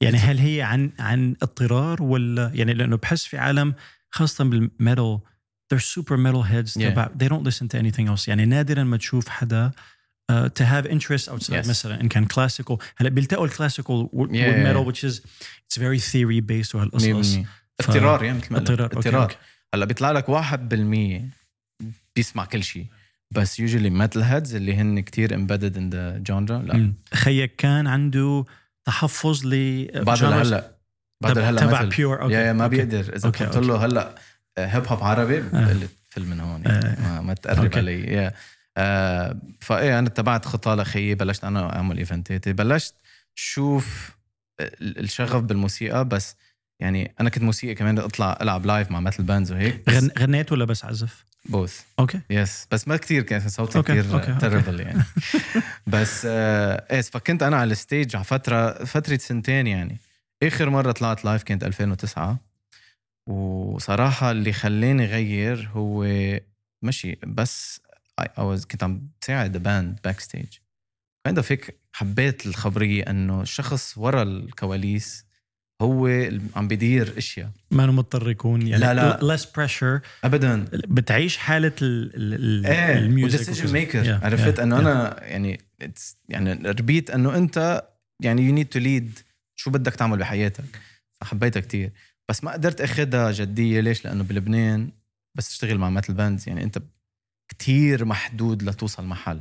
يعني 0.00 0.16
هل 0.18 0.38
هي 0.38 0.62
عن 0.62 0.90
عن 0.98 1.36
اضطرار 1.42 2.02
ولا 2.02 2.50
يعني 2.54 2.74
لأنه 2.74 2.96
بحس 2.96 3.24
في 3.24 3.38
عالم 3.38 3.74
خاصة 4.10 4.44
بال 4.44 4.65
metal 4.65 5.18
they're 5.74 5.78
super 5.78 6.16
metal 6.16 6.42
heads 6.50 6.72
Yeah. 6.80 6.88
تبع 6.88 7.08
they 7.22 7.28
don't 7.28 7.44
listen 7.50 7.66
to 7.68 7.78
anything 7.82 8.08
else 8.16 8.28
يعني 8.28 8.44
نادرا 8.44 8.84
ما 8.84 8.96
تشوف 8.96 9.28
حدا 9.28 9.70
uh, 10.32 10.34
to 10.34 10.64
have 10.64 10.86
interest 10.90 11.28
outside 11.28 11.50
Yes. 11.64 11.68
مثلا 11.68 12.00
إن 12.00 12.08
كان 12.08 12.26
classical 12.26 12.76
هلأ 12.96 13.08
بيلتقوا 13.08 13.46
ال 13.46 13.52
classical 13.52 14.08
وال 14.12 14.35
metal 14.35 14.92
which 14.92 14.98
is 15.10 15.14
it's 15.20 15.78
very 15.80 16.00
theory 16.12 16.40
based 16.50 16.74
وهالقصص 16.74 17.36
100% 17.36 17.38
اضطرار 17.80 18.24
يعني 18.24 18.38
مثل 18.38 18.52
ما. 18.52 18.58
اضطرار. 18.58 19.36
هلأ 19.74 19.84
بيطلع 19.84 20.10
لك 20.10 20.26
1% 20.30 21.84
بيسمع 22.16 22.44
كل 22.44 22.62
شيء 22.64 22.86
بس 23.30 23.60
usually 23.60 23.90
metalheads 23.90 24.54
اللي 24.54 24.74
هن 24.76 25.00
كتير 25.00 25.28
embedded 25.30 25.74
in 25.74 25.92
the 25.94 26.30
genre 26.30 26.50
لا. 26.50 26.92
خيك 27.14 27.56
كان 27.56 27.86
عنده 27.86 28.44
تحفظ 28.84 29.46
ل 29.46 29.88
بعد 30.04 30.24
هلا 30.24 30.76
بعد 31.22 31.38
هلا 31.38 31.60
تبع 31.60 31.90
pure 31.90 32.20
okay 32.22 32.34
yeah 32.34 32.40
yeah 32.40 32.52
ما. 32.52 32.66
بيقدر. 32.66 33.16
إذا 33.16 33.30
قلت 33.30 33.56
له 33.56 33.84
هلأ 33.84 34.14
hip 34.58 34.86
hop 34.86 35.02
عربي 35.02 35.38
لك 35.40 35.88
فل 36.10 36.26
من 36.26 36.40
هون 36.40 36.62
يعني. 36.66 37.00
ما, 37.02 37.20
ما 37.20 37.34
تقرب. 37.34 37.76
علي. 37.76 38.00
yeah 38.04 38.32
آه 38.76 39.40
فايه 39.60 39.98
أنا 39.98 40.06
اتبعت 40.08 40.44
خطى 40.44 40.74
لخيي 40.74 41.14
بلشت 41.14 41.44
أنا 41.44 41.76
أعمل 41.76 41.98
ايفنتاتي 41.98 42.52
بلشت 42.52 42.94
شوف 43.34 44.16
ال- 44.60 44.98
الشغف 44.98 45.42
بالموسيقى 45.42 46.04
بس 46.08 46.36
يعني 46.80 47.14
أنا 47.20 47.30
كنت 47.30 47.42
موسيقي 47.42 47.74
كمان 47.74 47.98
أطلع 47.98 48.38
ألعب 48.42 48.66
live 48.66 48.90
مع 48.90 49.00
metal 49.00 49.22
bands 49.22 49.52
وهيك 49.52 49.88
غن... 49.90 50.10
غنيت 50.18 50.52
ولا 50.52 50.64
بس 50.64 50.84
عزف؟ 50.84 51.24
both 51.48 51.80
okay 51.98 52.20
yes 52.30 52.66
بس 52.70 52.88
ما 52.88 52.96
كثير 52.96 53.22
كان 53.22 53.48
صوتي 53.48 53.82
كثير. 53.82 54.38
terrible 54.38 54.80
يعني. 54.80 55.02
بس 55.86 56.22
آه 56.26 56.86
إيه 56.90 57.00
فكنت 57.00 57.42
أنا 57.42 57.56
على 57.56 57.72
ال 57.72 57.79
stage 57.79 58.16
على 58.16 58.24
فترة 58.24 58.84
فترة 58.84 59.16
سنتين 59.16 59.66
يعني. 59.66 59.98
آخر 60.42 60.70
مرة 60.70 60.92
طلعت 60.92 61.24
live 61.24 61.42
كانت 61.42 61.64
2009 61.64 62.38
وصراحة 63.26 64.30
اللي 64.30 64.52
خلاني 64.52 65.04
غير 65.04 65.70
هو 65.72 66.06
مشي. 66.82 67.18
بس 67.26 67.80
I, 68.20 68.40
كنت 68.40 68.82
عم 68.82 69.08
بساعد 69.22 69.56
band 69.56 69.98
backstage 70.04 70.46
kind 71.28 71.36
of 71.36 71.44
هيك 71.48 71.78
حبيت 71.92 72.46
الخبرية 72.46 73.02
إنه 73.10 73.42
الشخص 73.42 73.98
ورا 73.98 74.22
الكواليس 74.22 75.27
هو 75.82 76.28
عم 76.56 76.68
بيدير 76.68 77.18
أشياء. 77.18 77.50
ما 77.70 77.84
أنا 77.84 77.92
مضطر 77.92 78.30
يكون 78.30 78.66
يعني. 78.66 78.82
لا، 78.82 78.94
لا. 78.94 79.36
less 79.36 79.40
pressure. 79.40 80.00
ابدا. 80.24 80.64
بتعيش 80.72 81.36
حالة 81.36 81.72
ال 81.82 82.16
ال 82.16 82.34
ال 82.34 82.66
إيه 82.66 82.98
ال 82.98 83.09
music. 83.09 83.72
maker 83.72 84.04
Yeah, 84.04 84.24
عرفت؟ 84.24 84.56
yeah, 84.56 84.60
إنه 84.60 84.76
yeah. 84.76 84.80
أنا 84.80 85.24
يعني 85.24 85.60
يعني 86.28 86.52
ربيت 86.70 87.10
إنه 87.10 87.36
أنت 87.36 87.88
يعني 88.22 88.42
you 88.42 88.52
need 88.54 88.68
to 88.68 88.78
lead 88.78 89.18
شو 89.56 89.70
بدك 89.70 89.94
تعمل 89.94 90.18
بحياتك. 90.18 90.64
فحبيتها 91.20 91.60
كتير. 91.60 91.92
بس 92.28 92.44
ما 92.44 92.52
قدرت 92.52 92.80
أخذها 92.80 93.30
جدية. 93.32 93.80
ليش؟ 93.80 94.04
لأنه 94.04 94.24
بلبنان 94.24 94.90
بس 95.34 95.48
تشتغل 95.48 95.78
مع 95.78 95.90
metal 95.90 96.14
bands 96.14 96.48
يعني 96.48 96.64
أنت 96.64 96.78
كتير 97.48 98.04
محدود 98.04 98.62
لتوصل 98.62 99.04
محل. 99.04 99.40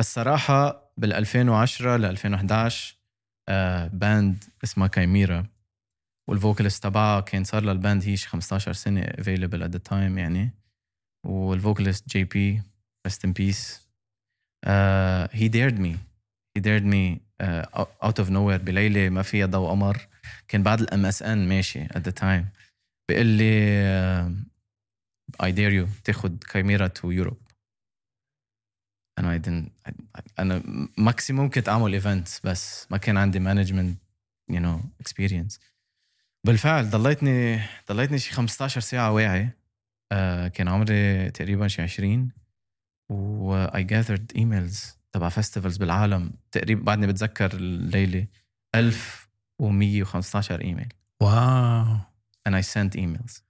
بس 0.00 0.14
صراحة 0.14 0.92
بال 0.96 1.12
2010 1.12 1.96
ل 1.96 2.04
2011 2.04 2.94
آه 2.94 3.01
band 3.92 4.44
اسمها 4.64 4.86
Kimaera 4.86 5.46
وال 6.28 6.39
vocalist 6.39 6.82
تبعها 6.82 7.20
كان 7.20 7.44
صار 7.44 7.62
لها 7.62 7.72
ال 7.72 7.78
band 7.78 8.04
هي 8.04 8.16
شي 8.16 8.28
15 8.28 8.72
سنة 8.72 9.00
available 9.00 9.62
at 9.62 9.70
the 9.70 9.78
time 9.78 10.18
يعني. 10.18 10.50
وال 11.26 12.08
vocalist 12.08 12.24
JP 12.24 12.62
in 13.08 13.32
peace. 13.34 13.80
uh, 14.66 15.26
he 15.32 15.48
dared 15.48 15.78
me. 15.78 15.96
He 16.54 16.60
dared 16.60 16.84
me 16.84 17.20
uh, 17.40 17.84
out 18.02 18.18
of 18.18 18.30
nowhere. 18.30 18.60
بليلة 18.62 19.08
ما 19.08 19.22
فيها 19.22 19.46
ضوء 19.46 19.70
قمر. 19.70 20.08
كان 20.48 20.62
بعد 20.62 20.80
ال 20.80 21.06
MSN 21.06 21.48
ماشي 21.48 21.84
at 21.86 22.00
the 22.08 22.12
time. 22.22 22.44
بيقول 23.08 23.26
لي 23.26 24.42
I 25.42 25.50
dare 25.50 25.72
you 25.72 25.88
تاخد 26.04 26.44
Chimera 26.44 26.88
to 26.88 27.24
Europe. 27.24 27.41
أنا 29.18 29.38
I 29.38 29.40
didn't 29.40 29.90
I, 29.90 29.92
أنا 30.38 30.62
maximum 30.98 31.50
كنت 31.50 31.68
أعمل 31.68 31.92
events 31.92 32.40
بس. 32.44 32.86
ما 32.90 32.96
كان 32.96 33.16
عندي 33.16 33.40
management 33.40 33.98
you 34.52 34.56
know 34.56 34.80
experience. 35.04 35.58
بالفعل 36.46 36.90
ضليتني 36.90 37.60
ضليتني 37.88 38.18
شي 38.18 38.32
15 38.32 38.80
ساعة 38.80 39.12
واعي. 39.12 39.50
آه 40.12 40.48
كان 40.48 40.68
عمري 40.68 41.30
تقريبا 41.30 41.68
شي 41.68 41.82
20 41.82 42.32
و 43.10 43.66
I 43.66 43.80
gathered 43.80 44.36
emails 44.38 44.86
تبع 45.12 45.28
فيستيفالز 45.28 45.76
بالعالم. 45.76 46.32
تقريبا 46.52 46.84
بعدني 46.84 47.06
بتذكر 47.06 47.54
الليلة 47.54 48.26
1115 48.74 50.60
ايميل 50.60 50.88
واو. 51.22 51.98
And 52.48 52.52
I 52.52 52.62
sent 52.62 52.98
emails. 52.98 53.42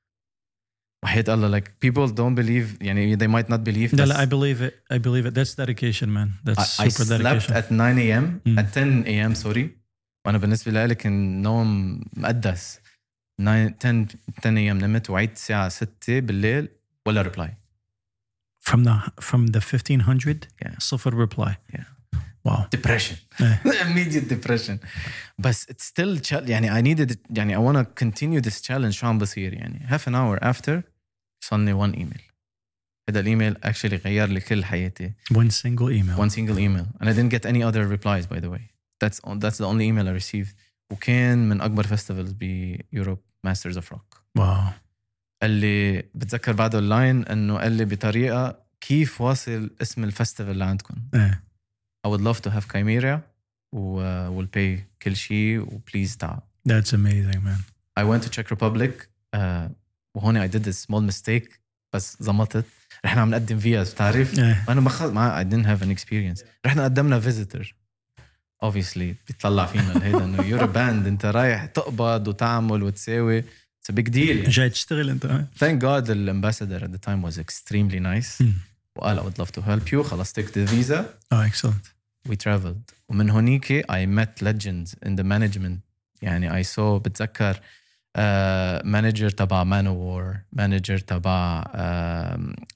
وحياة 1.04 1.24
الله 1.28 1.60
like 1.60 1.64
people 1.86 2.08
don't 2.12 2.36
believe 2.36 2.82
يعني 2.82 3.18
they 3.18 3.28
might 3.28 3.48
not 3.50 3.60
believe 3.70 3.94
لا 3.94 4.04
بس 4.04 4.10
لا 4.10 4.26
I 4.26 4.30
believe 4.30 4.62
it 4.70 4.96
I 4.96 4.98
believe 5.00 5.26
it 5.30 5.34
that's 5.36 5.56
dedication 5.56 6.08
man 6.10 6.30
that's 6.50 6.80
I, 6.80 6.86
I 6.86 6.90
super 6.90 7.06
slept 7.06 7.24
dedication 7.24 7.54
at 7.54 7.72
9 7.72 7.98
a.m. 8.00 8.42
Mm. 8.48 8.60
at 8.60 8.74
10 8.74 9.04
a.m. 9.08 9.34
سوري 9.34 9.78
وانا 10.26 10.38
بالنسبه 10.38 10.86
لي 10.86 10.96
كان 10.96 11.42
نوم 11.42 12.02
مقدس 12.18 12.80
9 13.40 13.74
10 13.82 14.06
10 14.44 14.52
a.m. 14.58 14.84
نمت 14.84 15.10
وعيت 15.10 15.34
الساعه 15.34 15.70
6 15.70 16.20
بالليل 16.20 16.70
ولا 17.06 17.22
ريبلاي 17.22 17.58
from 18.70 18.80
the 18.84 19.22
from 19.22 19.48
the 19.52 19.62
1500 19.62 20.48
Yeah. 20.66 20.78
صفر 20.80 21.28
reply 21.28 21.52
Yeah. 21.78 21.84
واو 22.46 22.64
depression 22.76 23.16
إيه. 23.42 23.62
immediate 23.84 24.34
depression 24.34 24.78
بس 25.38 25.66
it's 25.66 25.84
still 25.84 26.20
chal- 26.30 26.50
يعني 26.50 26.70
I 26.72 26.96
needed 26.96 27.12
it 27.12 27.18
يعني 27.38 27.56
I 27.56 27.60
wanna 27.60 27.86
continue 28.04 28.42
this 28.50 28.62
challenge 28.62 28.90
شو 28.90 29.08
عم 29.08 29.18
بصير 29.18 29.54
يعني 29.54 29.88
half 29.90 30.02
an 30.02 30.14
hour 30.16 30.44
after 30.48 30.82
وصلني 31.44 31.88
one 31.88 31.96
email 31.96 32.22
هذا 33.10 33.20
الايميل 33.20 33.56
actually 33.66 34.06
غير 34.06 34.28
لي 34.28 34.40
كل 34.40 34.66
حياتي 34.66 35.14
one 35.34 35.52
single 35.52 35.90
email 35.90 36.18
one 36.18 36.30
single 36.34 36.58
email 36.58 36.86
and 37.02 37.08
I 37.10 37.14
didn't 37.14 37.32
get 37.32 37.46
any 37.46 37.64
other 37.64 37.88
replies 37.98 38.26
by 38.26 38.40
the 38.40 38.50
way 38.50 38.62
that's 39.04 39.20
that's 39.40 39.58
the 39.58 39.68
only 39.68 39.86
email 39.88 40.08
I 40.08 40.24
received 40.24 40.56
وكان 40.92 41.50
من 41.50 41.62
اكبر 41.62 41.88
festivals 41.98 42.34
بيوروب 42.34 43.20
ماسترز 43.44 43.76
اوف 43.78 43.92
روك 43.92 44.24
واو 44.38 44.64
قال 45.42 45.52
لي 45.52 46.02
بتذكر 46.16 46.52
بعده 46.52 46.80
اللاين 46.80 47.26
انه 47.26 47.58
قال 47.58 47.72
لي 47.72 47.86
بطريقه 47.86 48.60
كيف 48.82 49.22
واصل 49.22 49.72
اسم 49.82 50.12
الفestival 50.12 50.40
اللي 50.40 50.66
عندكم 50.66 50.96
ايه 51.14 51.44
I 52.08 52.10
would 52.10 52.22
love 52.22 52.42
to 52.42 52.52
have 52.54 52.64
Chimera 52.74 53.20
و 53.74 54.02
will 54.42 54.48
pay 54.48 54.82
كل 55.02 55.16
شيء 55.16 55.60
وبليز 55.60 56.18
تعال 56.18 56.40
that's 56.70 56.92
amazing 56.92 57.42
man 57.44 57.62
I 58.00 58.04
went 58.04 58.24
to 58.24 58.30
Czech 58.30 58.50
Republic 58.52 58.92
uh, 59.36 59.40
وهون 60.15 60.37
I 60.37 60.49
did 60.49 60.71
small 60.71 61.03
mistake 61.03 61.61
بس 61.93 62.17
زمطت 62.21 62.65
رحنا 63.05 63.21
عم 63.21 63.31
نقدم 63.31 63.59
فيز 63.59 63.93
بتعرف؟ 63.93 64.39
إيه. 64.39 64.65
أنا 64.69 64.81
ما 64.81 64.91
خلص 64.91 65.13
ما 65.13 65.39
I 65.39 65.45
didn't 65.45 65.67
have 65.67 65.83
an 65.83 65.91
experience 65.91 66.45
رحنا 66.67 66.85
قدمنا 66.85 67.21
visitor 67.21 67.75
obviously 68.63 69.15
بيطلع 69.27 69.67
فينا 69.67 70.05
هيدا 70.05 70.25
إنه 70.25 70.43
your 70.43 70.67
band 70.67 71.07
أنت 71.07 71.27
رايح 71.27 71.65
تقبض 71.67 72.29
وتعمل 72.29 72.83
وتساوي. 72.83 73.39
it's 73.39 73.91
big 73.91 74.09
deal 74.09 74.51
جاي 74.51 74.71
تشتغل 74.71 75.11
أنت. 75.11 75.45
thank 75.59 75.83
God 75.83 76.11
ال 76.11 76.17
ambassador 76.17 76.85
at 76.85 76.91
the 76.91 76.97
time 76.97 77.25
was 77.25 77.39
extremely 77.39 77.99
nice 77.99 78.43
وقال 78.97 79.19
I 79.19 79.25
would 79.25 79.39
love 79.39 79.51
to 79.51 79.61
help 79.61 79.89
you 79.93 80.03
خلص 80.03 80.33
take 80.33 80.59
the 80.59 80.67
visa 80.67 81.15
آه 81.33 81.47
excellent 81.47 81.87
we 82.29 82.37
traveled 82.37 82.91
ومن 83.09 83.31
هونيك 83.31 83.73
I 83.73 84.07
met 84.07 84.43
legends 84.43 84.97
in 85.07 85.17
the 85.17 85.23
management 85.23 85.85
يعني 86.23 86.57
I 86.57 86.63
saw 86.63 86.99
بتذكر 86.99 87.61
manager 88.85 89.31
تبع 89.31 89.65
Manowar 89.65 90.37
manager 90.53 90.99
تبع 90.99 91.65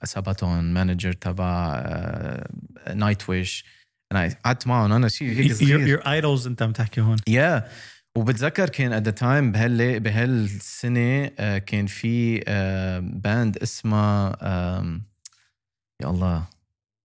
Sabaton 0.04 0.73
manager 0.75 1.12
تبع 1.12 1.83
Nightwish 2.95 3.64
أنا 4.12 4.35
قعدت 4.45 4.66
معهم. 4.66 4.93
أنا 4.93 5.09
شيء 5.09 5.28
هيك 5.28 5.52
صغير. 5.52 5.99
your 5.99 6.02
idols 6.02 6.47
انت 6.47 6.62
عم 6.62 6.73
تحكي 6.73 7.00
هون. 7.00 7.16
yeah 7.28 7.68
وبتذكر 8.19 8.69
كان 8.69 8.93
at 8.92 9.02
the 9.02 9.11
time 9.11 9.52
بهال 9.52 10.00
بهالسنه 10.00 11.31
آه، 11.38 11.59
كان 11.59 11.87
في 11.87 12.38
band 13.02 13.56
اسمها 13.57 14.37
يا 16.02 16.11
الله. 16.11 16.45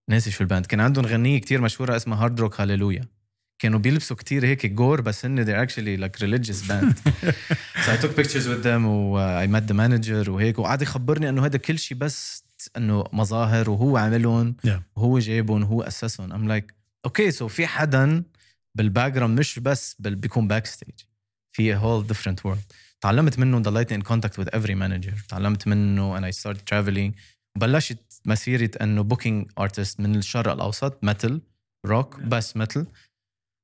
ناسي 0.09 0.31
شو 0.31 0.43
ال 0.43 0.48
band 0.48 0.65
كان 0.65 0.79
عندهم 0.79 1.05
غنية 1.05 1.39
كتير 1.39 1.61
مشهورة 1.61 1.95
اسمها 1.95 2.23
Hard 2.23 2.39
Rock 2.39 2.61
Hallelujah 2.61 3.05
كانوا 3.61 3.79
بيلبسوا 3.79 4.15
كتير 4.15 4.45
هيك 4.45 4.65
gore 4.65 5.01
بس 5.01 5.25
هن 5.25 5.45
they're 5.45 5.67
actually 5.69 6.01
like 6.03 6.21
religious 6.23 6.67
band. 6.67 6.93
So 7.85 7.91
I 7.91 7.97
took 8.01 8.15
pictures 8.15 8.47
with 8.47 8.63
them 8.63 8.85
و 8.85 9.17
I 9.43 9.47
met 9.47 9.67
the 9.71 9.73
manager 9.75 10.29
وهيك 10.29 10.59
وقعد 10.59 10.81
يخبرني 10.81 11.29
إنه 11.29 11.45
هذا 11.45 11.57
كل 11.57 11.79
شيء 11.79 11.97
بس 11.97 12.43
إنه 12.77 13.03
مظاهر 13.13 13.69
وهو 13.69 13.97
عملهم 13.97 14.55
Yeah. 14.67 14.69
وهو 14.95 15.19
جايبهم 15.19 15.61
وهو 15.63 15.81
أسسهم. 15.81 16.29
I'm 16.33 16.51
like 16.61 16.73
okay 17.05 17.31
so 17.31 17.47
في 17.47 17.67
حدا 17.67 18.23
بال 18.75 19.11
background 19.11 19.39
مش 19.39 19.59
بس 19.59 19.95
بيكون 19.99 20.47
backstage 20.47 20.93
في 21.51 21.75
a 21.75 21.79
whole 21.79 22.13
different 22.13 22.49
world. 22.51 22.75
تعلمت 23.01 23.39
منه 23.39 23.59
ضليتني 23.59 24.03
in 24.03 24.07
contact 24.07 24.33
with 24.43 24.49
every 24.55 24.75
manager. 24.75 25.27
تعلمت 25.27 25.67
منه 25.67 26.19
and 26.19 26.33
I 26.33 26.37
started 26.37 26.61
traveling. 26.73 27.11
بلشت 27.57 27.97
مسيرة 28.25 28.71
إنه 28.81 29.01
booking 29.03 29.51
artist 29.59 29.99
من 29.99 30.15
الشرق 30.15 30.51
الأوسط 30.51 31.03
metal 31.03 31.41
rock 31.85 32.19
بس 32.19 32.57
metal 32.57 32.85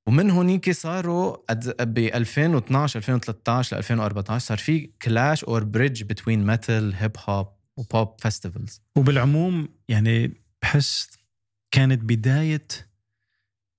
ومن 0.08 0.30
هونيك 0.32 0.72
صاروا 0.72 1.38
ب 1.80 1.98
2012 1.98 2.98
2013 2.98 3.76
ل 3.76 3.80
2014 3.80 4.46
صار 4.46 4.58
في 4.58 4.90
clash 5.02 5.44
or 5.44 5.64
bridge 5.64 6.04
between 6.04 6.46
metal 6.46 6.94
hip 6.96 7.12
hop 7.30 7.48
و 7.78 7.87
pop 7.87 8.16
festivals 8.20 8.82
وبالعموم 8.96 9.68
يعني 9.90 10.32
بحس 10.62 11.10
كانت 11.72 12.04
بداية 12.04 12.68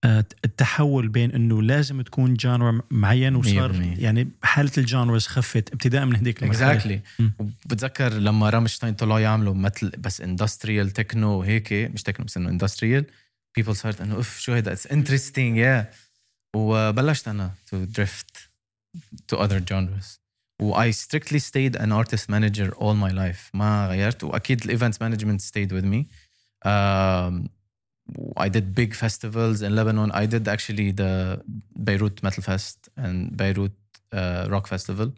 آه، 0.04 0.24
التحول 0.44 1.08
بين 1.08 1.32
إنه 1.32 1.62
لازم 1.62 2.02
تكون 2.02 2.34
genre 2.34 2.82
معين 2.90 3.36
وصار 3.36 3.72
100%. 3.72 3.76
يعني 3.98 4.28
حالة 4.42 4.70
ال 4.78 4.85
genres 4.85 5.26
خفت 5.26 5.72
ابتداء 5.72 6.04
من 6.04 6.16
هذيك 6.16 6.42
المرحلة. 6.42 6.72
exactly 6.72 7.00
مم. 7.18 7.32
وبتذكر 7.38 8.12
لما 8.12 8.50
Rammstein 8.50 8.94
طلعوا 8.94 9.20
يعملوا 9.20 9.54
مثل 9.54 9.90
بس 9.98 10.20
industrial 10.20 10.90
techno 10.90 11.30
وهيك 11.30 11.72
مش 11.72 12.02
تكنو 12.02 12.26
بس 12.26 12.36
إنه 12.36 12.48
industrial 12.48 13.04
people 13.56 13.76
صارت 13.76 14.00
إنه 14.00 14.14
أوف 14.14 14.38
شو 14.38 14.52
هيدا؟ 14.52 14.72
it's 14.72 14.86
interesting 14.86 15.56
yeah 15.56 15.90
وبلشت 16.56 17.28
أنا 17.28 17.50
to 17.66 17.84
drift 17.84 18.50
تو 19.28 19.44
اذر 19.44 19.60
genres 19.60 20.18
و 20.62 20.74
I 20.74 20.92
strictly 20.92 21.38
stayed 21.38 21.76
an 21.76 21.92
artist 21.92 22.28
manager 22.28 22.74
all 22.74 22.94
my 22.94 23.12
life 23.12 23.54
ما 23.54 23.88
غيرت 23.88 24.24
واكيد 24.24 24.64
الايفنت 24.64 25.02
مانجمنت 25.02 25.42
stayed 25.42 25.72
with 25.72 25.84
me 25.84 26.04
um, 26.66 27.48
I 28.36 28.48
did 28.48 28.74
big 28.74 28.94
festivals 28.94 29.62
in 29.62 29.70
Lebanon 29.76 30.10
I 30.22 30.26
did 30.26 30.48
actually 30.48 30.90
the 31.02 31.12
Beirut 31.86 32.22
Metal 32.22 32.42
Fest 32.42 32.78
and 32.96 33.36
Beirut 33.36 33.78
uh, 34.12 34.48
Rock 34.50 34.66
Festival 34.66 35.10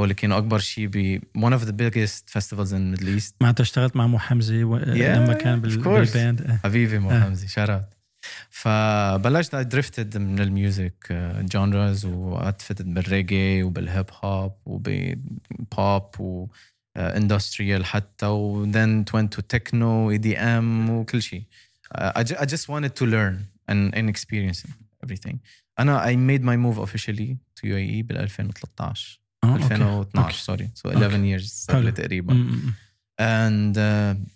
هو 0.00 0.04
اللي 0.04 0.14
كانوا 0.14 0.38
اكبر 0.38 0.58
شيء 0.58 0.88
ب 0.92 1.20
one 1.38 1.52
of 1.58 1.64
the 1.64 1.72
biggest 1.72 2.30
festivals 2.38 2.72
in 2.72 2.94
the 2.94 3.00
Middle 3.00 3.18
East 3.18 3.34
معناتها 3.40 3.62
اشتغلت 3.62 3.96
مع 3.96 4.06
مو 4.06 4.18
حمزه 4.18 4.64
و... 4.64 4.76
لما 4.76 5.32
كان 5.32 5.60
بال... 5.60 5.78
بالباند 5.78 6.42
آه. 6.42 6.60
حبيبي 6.64 6.98
مو 6.98 7.10
آه. 7.10 7.20
حمزي 7.20 7.48
شارات 7.48 7.94
فبلشت 8.50 9.56
I 9.56 9.64
drifted 9.74 10.16
من 10.16 10.38
الميوزك 10.40 11.12
genres 11.52 12.04
وقعدت 12.06 12.82
بال 12.82 13.02
reggae 13.02 13.62
وبال 13.62 13.84
hip 13.84 14.06
hop 14.24 14.52
وب 14.66 15.28
pop 15.28 16.20
و 16.20 16.46
industrial 16.96 17.84
حتى 17.84 18.26
و 18.26 18.72
then 18.72 19.04
went 19.16 19.28
to 19.38 19.42
techno 19.56 20.12
EDM 20.18 20.90
وكل 20.90 21.22
شيء 21.22 21.42
Uh, 21.88 22.12
I, 22.20 22.22
ju- 22.22 22.36
I 22.44 22.44
just 22.54 22.66
wanted 22.72 22.92
to 23.00 23.04
learn 23.14 23.36
and, 23.70 23.82
and 23.96 24.06
experience 24.14 24.60
everything 25.04 25.36
أنا 25.78 26.04
I 26.12 26.16
made 26.16 26.42
my 26.44 26.56
move 26.56 26.78
officially 26.86 27.36
to 27.56 27.62
UAE 27.64 28.04
بال 28.06 28.16
2013 28.18 29.20
آه، 29.44 29.48
okay. 29.52 29.64
2012 29.64 30.38
sorry 30.38 30.70
so 30.78 30.90
11 30.90 31.40
years 31.40 31.44
صار 31.46 31.76
لي 31.78 31.82
حلو. 31.82 31.90
تقريبا 31.90 32.34
م- 32.34 32.36
م- 32.38 32.72
and 33.20 33.76
uh, 33.76 34.28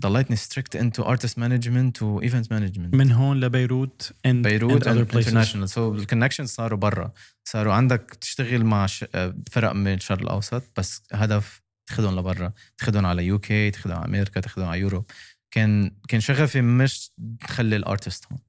ضليتني 0.00 0.36
strict 0.36 0.80
into 0.80 1.04
artist 1.04 1.34
management 1.34 2.02
و 2.02 2.20
event 2.20 2.46
management. 2.46 2.94
من 2.94 3.12
هون 3.12 3.40
لبيروت 3.40 4.12
and, 4.26 4.30
بيروت 4.30 4.88
international. 4.88 5.72
So 5.74 5.78
ال 5.78 5.84
connections 5.84 6.48
صاروا 6.48 6.78
برا. 6.78 7.12
صاروا 7.44 7.74
عندك 7.74 8.18
تشتغل 8.20 8.64
مع 8.64 8.86
ش... 8.86 9.04
آه، 9.14 9.34
فرق 9.50 9.72
من 9.72 9.94
الشرق 9.94 10.22
الأوسط 10.22 10.62
بس 10.76 11.02
هدف 11.12 11.62
تاخذهم 11.86 12.18
لبرا. 12.18 12.52
تاخذهم 12.78 13.06
على 13.06 13.26
UK 13.26 13.70
تاخذهم 13.70 13.96
على 13.96 14.06
أمريكا 14.06 14.40
تاخذهم 14.40 14.68
على 14.68 14.80
Europe 14.80 15.04
كان 15.50 15.96
كان 16.08 16.20
شغفي 16.20 16.60
مش 16.60 17.10
تخلي 17.40 17.76
ال 17.76 17.83
artist 17.83 18.26
هون. 18.32 18.40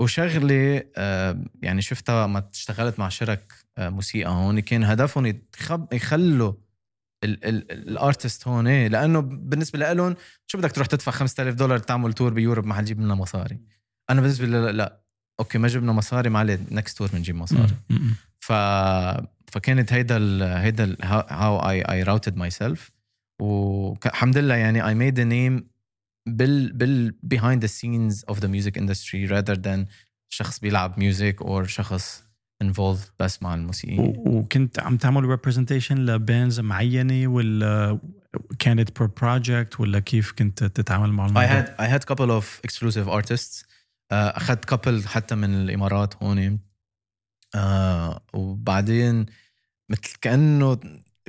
وشغلي 0.00 0.88
آه، 0.96 1.44
يعني 1.62 1.82
شفتها 1.82 2.26
ما 2.26 2.48
اشتغلت 2.54 2.98
مع 2.98 3.08
شرك 3.08 3.52
آه، 3.78 3.88
موسيقى 3.88 4.30
هون 4.30 4.60
كان 4.60 4.84
هدفهم. 4.84 5.42
يخلوا 5.92 6.52
ال 7.24 7.42
artist 7.42 8.48
هون 8.48 8.66
إيه، 8.66 8.88
لأنه 8.88 9.20
بالنسبة 9.20 9.92
لهم 9.92 10.16
شو 10.46 10.58
بدك 10.58 10.72
تروح 10.72 10.86
تدفع 10.86 11.12
5000 11.12 11.54
دولار 11.54 11.78
تعمل 11.78 12.12
tour 12.12 12.32
ب 12.32 12.37
Europe 12.37 12.66
ما 12.66 12.74
حتجيب 12.74 13.00
لنا 13.00 13.14
مصاري. 13.14 13.60
أنا 14.10 14.20
بالنسبة 14.20 14.46
لي 14.46 14.72
لا. 14.72 15.02
okay 15.40 15.58
ما 15.58 15.68
جبنا 15.68 15.92
مصاري 15.92 16.30
ما 16.30 16.38
عليه 16.38 16.60
next 16.70 16.98
tour 16.98 17.08
بنجيب 17.08 17.34
مصاري. 17.34 17.74
ف 18.40 18.52
فكانت 19.52 19.92
هيدا 19.92 20.16
ال 20.16 20.42
هيدا 20.42 20.96
how 21.02 21.68
I 21.68 21.82
I 21.82 22.02
routed 22.02 22.36
myself 22.36 22.90
والحمد 23.40 24.38
لله 24.38 24.54
يعني 24.54 24.86
I 24.86 24.94
made 24.94 25.18
a 25.18 25.24
name 25.24 25.70
بال 26.28 26.72
بال 26.72 27.14
behind 27.34 27.60
the 27.64 27.68
scenes 27.68 28.34
of 28.34 28.38
the 28.38 28.48
music 28.48 28.76
industry 28.82 29.30
rather 29.30 29.56
than 29.56 29.86
شخص 30.32 30.58
بيلعب 30.58 30.98
music 30.98 31.42
or 31.42 31.62
شخص 31.66 32.24
involved 32.62 33.10
بس 33.18 33.42
مع 33.42 33.54
الموسيقيين. 33.54 34.00
وكنت 34.16 34.78
عم 34.80 34.96
تعمل 34.96 35.38
representation 35.38 35.92
ل 35.92 36.03
bands 36.03 36.60
معينة 36.60 37.26
ولا 37.28 37.98
كانت 38.58 38.98
per 39.02 39.06
project 39.06 39.80
ولا 39.80 39.98
كيف 40.00 40.32
كنت 40.32 40.64
تتعامل 40.64 41.12
مع 41.12 41.26
I 41.26 41.28
الموضوع؟ 41.28 41.64
had 41.64 41.66
I 41.66 42.00
had 42.00 42.04
couple 42.14 42.42
of 42.42 42.70
exclusive 42.70 43.08
artists. 43.08 43.62
uh, 43.62 44.12
أخذت 44.12 44.74
couple 44.74 45.06
حتى 45.06 45.34
من 45.34 45.54
الإمارات 45.54 46.22
هون. 46.22 46.58
uh, 47.56 48.18
وبعدين 48.34 49.26
مثل 49.88 50.16
كأنه 50.20 50.80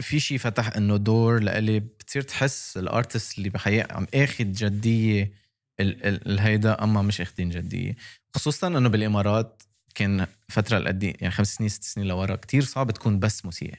في 0.01 0.19
شيء 0.19 0.37
فتح 0.37 0.75
إنه 0.77 0.97
دور 0.97 1.39
لإلي. 1.39 1.79
بتصير 1.79 2.21
تحس 2.21 2.77
الارتست 2.77 3.37
اللي 3.37 3.49
بحقيقة 3.49 3.93
عم 3.95 4.07
آخذ 4.15 4.51
جدية 4.51 5.31
ال- 5.79 6.05
ال- 6.05 6.27
الهيدا 6.31 6.83
أما 6.83 7.01
مش 7.01 7.21
آخذين 7.21 7.49
جدية. 7.49 7.95
خصوصا 8.35 8.67
إنه 8.67 8.89
بالإمارات 8.89 9.63
كان 9.95 10.27
فترة 10.49 10.77
القديم 10.77 11.13
يعني 11.19 11.33
خمس 11.33 11.55
سنين 11.55 11.69
ست 11.69 11.83
سنين 11.83 12.07
لورا 12.07 12.35
كتير 12.35 12.63
صعب 12.63 12.91
تكون 12.91 13.19
بس 13.19 13.45
موسيقى 13.45 13.77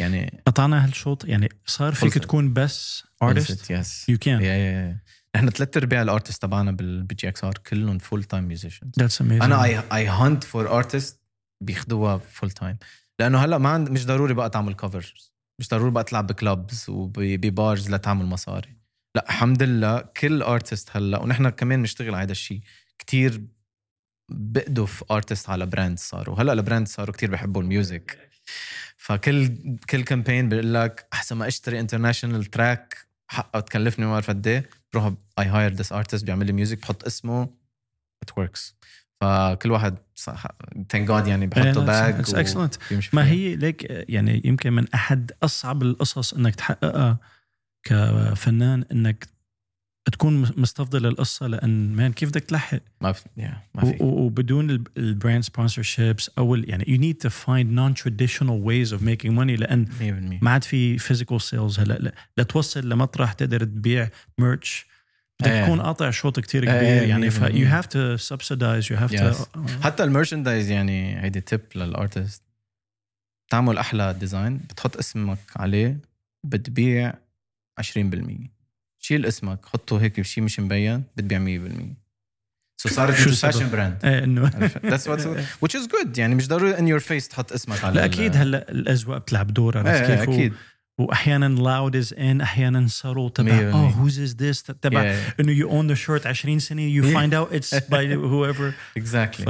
يعني 0.00 0.42
قطعنا 0.46 0.84
هالشوط؟ 0.84 1.24
يعني 1.24 1.48
صار 1.66 1.94
فيك. 1.94 2.14
تكون 2.14 2.52
بس 2.52 3.04
artist 3.24 3.70
yes 3.70 4.08
yeah 4.26 4.40
yeah 4.40 5.00
نحن 5.36 5.48
ثلاث 5.50 5.76
ارباع 5.76 6.02
ال 6.02 6.08
artist 6.08 6.42
تبعنا 6.42 6.70
بال 6.72 7.28
GXR 7.28 7.58
كلهم 7.58 7.98
full 7.98 8.24
time 8.24 8.44
musicians 8.44 8.92
amazing. 8.98 9.42
أنا 9.42 9.64
I 9.64 9.82
I 9.92 10.06
hunt 10.06 10.44
for 10.44 10.76
artist 10.76 11.20
بياخذوها 11.60 12.18
full 12.18 12.50
time 12.50 12.76
لأنه 13.18 13.38
هلأ 13.44 13.58
ما 13.58 13.68
عند 13.68 13.90
مش 13.90 14.06
ضروري 14.06 14.34
بقى 14.34 14.50
تعمل 14.50 14.74
covers 14.74 15.32
مش 15.58 15.68
ضروري 15.68 15.90
بقى 15.90 16.04
تلعب 16.04 16.26
ب 16.26 16.36
clubs 16.36 16.84
وب 16.88 17.22
bars 17.22 17.90
لتعمل 17.90 18.26
مصاري. 18.26 18.76
لأ 19.14 19.24
الحمد 19.28 19.62
لله 19.62 20.00
كل 20.00 20.42
artist 20.42 20.96
هلأ 20.96 21.18
ونحن 21.18 21.48
كمان 21.48 21.80
بنشتغل 21.80 22.14
على 22.14 22.22
هذا 22.22 22.32
الشيء. 22.32 22.60
كتير 22.98 23.42
بقدوا 24.34 24.86
في 24.86 25.04
artist 25.10 25.50
على 25.50 25.66
brand 25.66 25.98
صاروا. 25.98 26.42
هلأ 26.42 26.52
ال 26.52 26.58
brand 26.58 26.88
صاروا 26.88 27.14
كتير 27.14 27.30
بحبوا 27.30 27.62
ال 27.62 27.71
music 27.71 28.18
فكل 28.96 29.56
كل 29.90 30.02
campaign 30.02 30.48
بيقول 30.48 30.74
لك 30.74 31.06
أحسن 31.12 31.36
ما 31.36 31.46
أشتري 31.46 31.80
international 31.80 32.44
track 32.44 32.96
حقها 33.28 33.60
تكلفني 33.60 34.06
ما 34.06 34.12
بعرف 34.12 34.28
قد 34.28 34.46
إيه. 34.46 34.68
بروح 34.92 35.12
I 35.38 35.44
hire 35.44 35.72
this 35.72 35.92
artist 35.92 36.24
بيعمل 36.24 36.46
لي 36.46 36.52
music 36.52 36.80
بحط 36.80 37.04
اسمه 37.04 37.42
it 38.22 38.38
works 38.38 38.76
فكل 39.20 39.70
واحد 39.70 39.98
thank 40.88 41.08
God 41.08 41.26
يعني 41.26 41.46
بحطه 41.46 41.84
back 41.84 42.14
it's 42.14 42.34
excellent 42.34 42.74
ما 43.12 43.28
هي 43.28 43.56
like 43.56 43.86
يعني 43.90 44.42
يمكن 44.44 44.72
من 44.72 44.92
أحد 44.94 45.32
أصعب 45.42 45.82
القصص 45.82 46.34
إنك 46.34 46.54
تحققها 46.54 47.18
كفنان 47.82 48.84
إنك 48.92 49.28
تكون 50.12 50.40
مستفضل 50.56 51.06
القصة 51.06 51.46
لأن 51.46 51.92
man 51.96 52.12
كيف 52.12 52.28
بدك 52.28 52.44
تلحق؟ 52.44 52.78
ما 53.00 53.12
في 53.12 53.24
yeah, 53.40 53.42
ما 53.74 53.84
في. 53.92 53.96
وبدون 54.02 54.84
ال 54.96 55.04
brand 55.04 55.44
sponsorships 55.44 56.30
أو 56.38 56.54
يعني 56.54 56.84
you 56.84 57.00
need 57.00 57.28
to 57.28 57.32
find 57.32 57.66
non-traditional 57.78 58.58
ways 58.68 58.92
of 58.98 59.02
making 59.02 59.30
money 59.30 59.58
لأن 59.60 59.86
100% 59.86 60.42
ما 60.44 60.50
عاد 60.50 60.64
في 60.64 60.98
physical 60.98 61.38
sales 61.50 61.80
هلأ 61.80 61.94
لا- 61.98 62.14
لتوصل 62.38 62.88
لمطرح 62.88 63.32
تقدر 63.32 63.64
تبيع 63.64 64.08
ميرش 64.38 64.86
بدك 65.40 65.50
إيه. 65.50 65.64
تكون 65.64 65.80
قاطع 65.80 66.10
شوط 66.10 66.40
كتير 66.40 66.62
إيه، 66.62 66.78
كبير 66.78 67.08
يعني 67.08 67.30
ف 67.30 67.44
100%. 67.44 67.46
you 67.48 67.68
have 67.82 67.86
to 67.88 68.22
subsidize 68.34 68.88
you 68.90 68.98
have 69.00 69.12
Yes. 69.20 69.36
to 69.56 69.58
حتى 69.82 70.04
ال 70.04 70.10
merchandise 70.10 70.70
يعني 70.70 71.22
هيدي 71.22 71.40
tip 71.40 71.60
لل 71.74 71.91
artist 71.91 72.42
تعمل 73.50 73.78
أحلى 73.78 74.14
design 74.20 74.56
بتحط 74.58 74.96
اسمك 74.96 75.38
عليه 75.56 75.98
بتبيع 76.44 77.14
20% 77.80 78.53
شيل 79.04 79.26
اسمك 79.26 79.66
حطه 79.66 80.00
هيك 80.00 80.20
بشي 80.20 80.40
مش 80.40 80.60
مبين 80.60 81.02
بتبيع 81.16 81.68
100% 81.68 81.72
so 82.76 82.88
صارت 82.88 83.14
شو؟ 83.14 83.30
fashion 83.30 83.70
brand 83.70 84.04
إيه 84.04 84.24
إنه. 84.24 84.50
That's 84.90 85.02
what 85.02 85.20
which 85.64 85.74
is 85.74 85.86
good 85.86 86.18
يعني 86.18 86.34
مش 86.34 86.48
ضروري 86.48 86.76
in 86.76 87.00
your 87.00 87.04
face 87.04 87.28
تحط 87.28 87.52
اسمك 87.52 87.84
على 87.84 87.94
لا 87.94 88.04
أكيد 88.04 88.36
هلأ 88.36 88.70
الاذواق 88.70 89.18
بتلعب 89.18 89.54
دور 89.54 89.78
عرفت 89.78 90.10
إيه 90.10 90.16
كيف؟ 90.16 90.28
أكيد. 90.28 90.52
واحيانا 90.98 91.60
لاود 91.62 91.96
از 91.96 92.14
ان 92.14 92.40
أحيانا 92.40 92.88
ثرو 92.88 93.28
تبع 93.28 93.52
آه. 93.52 93.72
هوز 93.72 94.20
از 94.20 94.36
ذس 94.36 94.62
تبع 94.62 95.16
إنه 95.40 95.52
يو 95.52 95.70
اون 95.70 95.88
ذا 95.88 95.94
شورت 95.94 96.26
20 96.26 96.58
سنة 96.58 96.82
يو. 96.82 97.02
فايند 97.14 97.34
اوت 97.34 97.52
اتس 97.52 97.74
باي 97.74 98.14
هو 98.14 98.46
ايفر 98.46 98.72
ف 99.30 99.48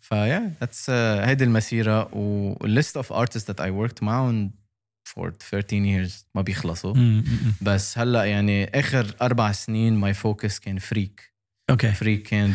فيا 0.00 0.52
ذاتس 0.60 0.90
هيدي 0.90 1.44
المسيرة 1.44 2.14
والليست 2.14 2.96
اوف 2.96 3.12
ارتست 3.12 3.48
ذات 3.48 3.60
اي 3.60 3.70
وركت 3.70 4.02
معهم 4.02 4.50
for 5.15 5.31
13 5.31 5.85
years 5.85 6.11
ما 6.35 6.41
بيخلصوا 6.41 6.95
بس 7.61 7.97
هلا 7.97 8.23
يعني 8.23 8.79
اخر 8.79 9.15
اربع 9.21 9.51
سنين 9.51 9.93
ماي 9.95 10.13
فوكس 10.13 10.59
كان 10.59 10.77
فريك 10.79 11.33
اوكي 11.69 11.91
فريك 11.91 12.23
كان 12.23 12.53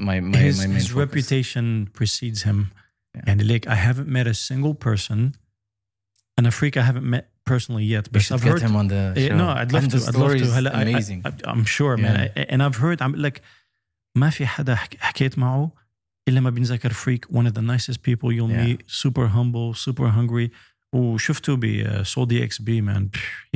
my 0.00 0.20
my 0.20 0.36
his, 0.36 0.58
my 0.58 0.66
main 0.66 0.80
his 0.80 0.88
focus. 0.88 0.96
reputation 0.96 1.86
precedes 1.98 2.42
him 2.42 2.66
Yeah. 3.16 3.22
يعني 3.26 3.44
like 3.58 3.66
I 3.68 3.74
haven't 3.74 4.08
met 4.08 4.26
a 4.26 4.34
single 4.34 4.74
person 4.86 5.32
and 6.38 6.46
a 6.46 6.50
freak 6.50 6.76
I 6.76 6.82
haven't 6.90 7.08
met 7.16 7.24
personally 7.50 7.84
yet, 7.94 8.04
You 8.06 8.12
but 8.14 8.20
should 8.22 8.36
I've 8.36 8.44
get 8.48 8.52
heard. 8.52 8.62
him 8.68 8.74
on 8.82 8.86
the 8.94 9.02
Yeah, 9.16 9.28
show. 9.28 9.36
no, 9.42 9.48
I'd 9.60 9.70
love 9.74 9.84
And 9.84 9.90
to. 9.92 9.98
the 9.98 10.08
I'd 10.08 10.14
love 10.22 10.30
story 10.30 10.38
to. 10.40 10.44
is 10.46 10.52
هلا 10.52 10.70
I- 10.78 10.82
amazing. 10.82 11.20
I, 11.26 11.30
I'm 11.52 11.64
sure, 11.76 11.96
man. 12.04 12.16
And 12.52 12.60
I've 12.62 12.76
heard 12.82 13.02
عم 13.02 13.12
بقول 13.12 13.22
لك 13.22 13.42
ما 14.16 14.30
في 14.30 14.46
حدا 14.46 14.74
حك- 14.74 14.96
حكيت 15.00 15.38
معه 15.38 15.72
الا 16.28 16.40
ما 16.40 16.50
بينذكر 16.50 16.92
فريك 16.92 17.26
one 17.26 17.46
of 17.46 17.52
the 17.54 17.62
nicest 17.62 17.98
people 18.02 18.28
you'll 18.32 18.50
Yeah. 18.50 18.66
meet 18.66 18.80
super 18.86 19.26
humble 19.36 19.74
super 19.86 20.08
hungry 20.08 20.50
وشفته 20.97 21.55
ب 21.55 22.03
سول 22.03 22.27
دي 22.27 22.43
إكس 22.43 22.61
بي 22.61 22.81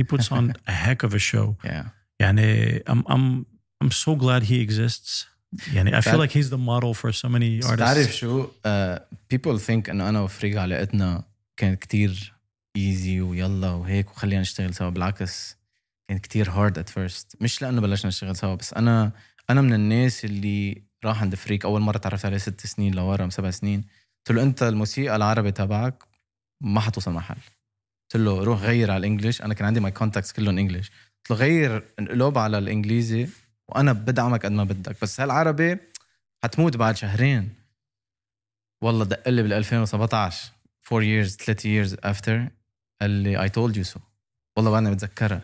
he 0.00 0.04
puts 0.14 0.24
on 0.28 0.52
a 0.68 0.72
heck 0.72 1.08
of 1.08 1.14
a 1.14 1.18
show. 1.18 1.54
Yeah. 1.64 1.84
يعني 2.20 2.78
I'm 2.88 3.02
I'm 3.08 3.44
I'm 3.84 3.90
so 3.90 4.14
glad 4.16 4.42
he 4.42 4.60
exists. 4.68 5.26
يعني 5.74 6.00
I 6.00 6.04
feel 6.04 6.10
That- 6.12 6.18
like 6.20 6.30
he's 6.32 6.50
the 6.50 6.58
model 6.58 6.94
for 6.94 7.12
so 7.12 7.28
many 7.28 7.58
بس 7.58 7.66
artists. 7.66 7.76
تعرف 7.78 8.16
شو؟ 8.16 8.46
uh, 8.46 8.98
people 9.34 9.58
think 9.58 9.88
إنه 9.90 10.08
أنا 10.08 10.20
وفريق 10.20 10.60
علاقتنا 10.60 11.24
كانت 11.56 11.82
كتير 11.82 12.32
easy 12.76 13.20
ويلا 13.20 13.70
وهيك 13.70 14.10
وخلينا 14.10 14.40
نشتغل 14.40 14.74
سوا. 14.74 14.88
بالعكس 14.88 15.56
كانت 16.08 16.24
كتير 16.24 16.50
hard 16.50 16.78
at 16.78 16.88
first 16.88 17.36
مش 17.40 17.62
لأنه 17.62 17.80
بلشنا 17.80 18.08
نشتغل 18.08 18.36
سوا 18.36 18.54
بس 18.54 18.74
أنا 18.74 19.12
أنا 19.50 19.60
من 19.60 19.72
الناس 19.74 20.24
اللي 20.24 20.82
راح 21.04 21.22
عند 21.22 21.34
فريق. 21.34 21.66
أول 21.66 21.80
مرة 21.80 21.98
تعرفت 21.98 22.24
عليه 22.24 22.38
ست 22.38 22.66
سنين 22.66 22.94
لورا 22.94 23.28
سبع 23.30 23.50
سنين. 23.50 23.80
قلت 24.26 24.36
له 24.36 24.42
أنت 24.42 24.62
الموسيقى 24.62 25.16
العربي 25.16 25.52
تبعك 25.52 26.04
ما 26.62 26.80
حتوصل 26.80 27.12
محل 27.12 27.36
قلت 28.14 28.22
له 28.24 28.44
روح 28.44 28.60
غير 28.60 28.90
على 28.90 28.98
ال 28.98 29.04
English 29.04 29.42
أنا 29.42 29.54
كان 29.54 29.66
عندي 29.66 29.80
my 29.80 29.90
contacts 29.90 30.32
كلهم 30.32 30.58
English. 30.58 30.90
قلت 30.90 31.30
له 31.30 31.36
غير 31.36 31.84
انقلب 31.98 32.38
على 32.38 32.58
الإنجليزي 32.58 33.28
وأنا 33.68 33.92
بدعمك 33.92 34.46
قد 34.46 34.52
ما 34.52 34.64
بدك. 34.64 34.96
بس 35.02 35.20
هالعربي 35.20 35.78
حتموت 36.44 36.76
بعد 36.76 36.96
شهرين. 36.96 37.54
والله 38.82 39.04
دق 39.04 39.28
لي 39.28 39.42
بال 39.42 39.52
2017 39.52 40.52
4 40.92 41.02
years 41.02 41.36
3 41.36 41.62
years 41.62 41.96
after 42.04 42.50
قال 43.00 43.10
لي 43.10 43.48
I 43.48 43.50
told 43.50 43.76
you 43.76 43.94
so. 43.94 44.00
والله 44.56 44.70
بعدني 44.70 44.90
بتذكرها. 44.90 45.42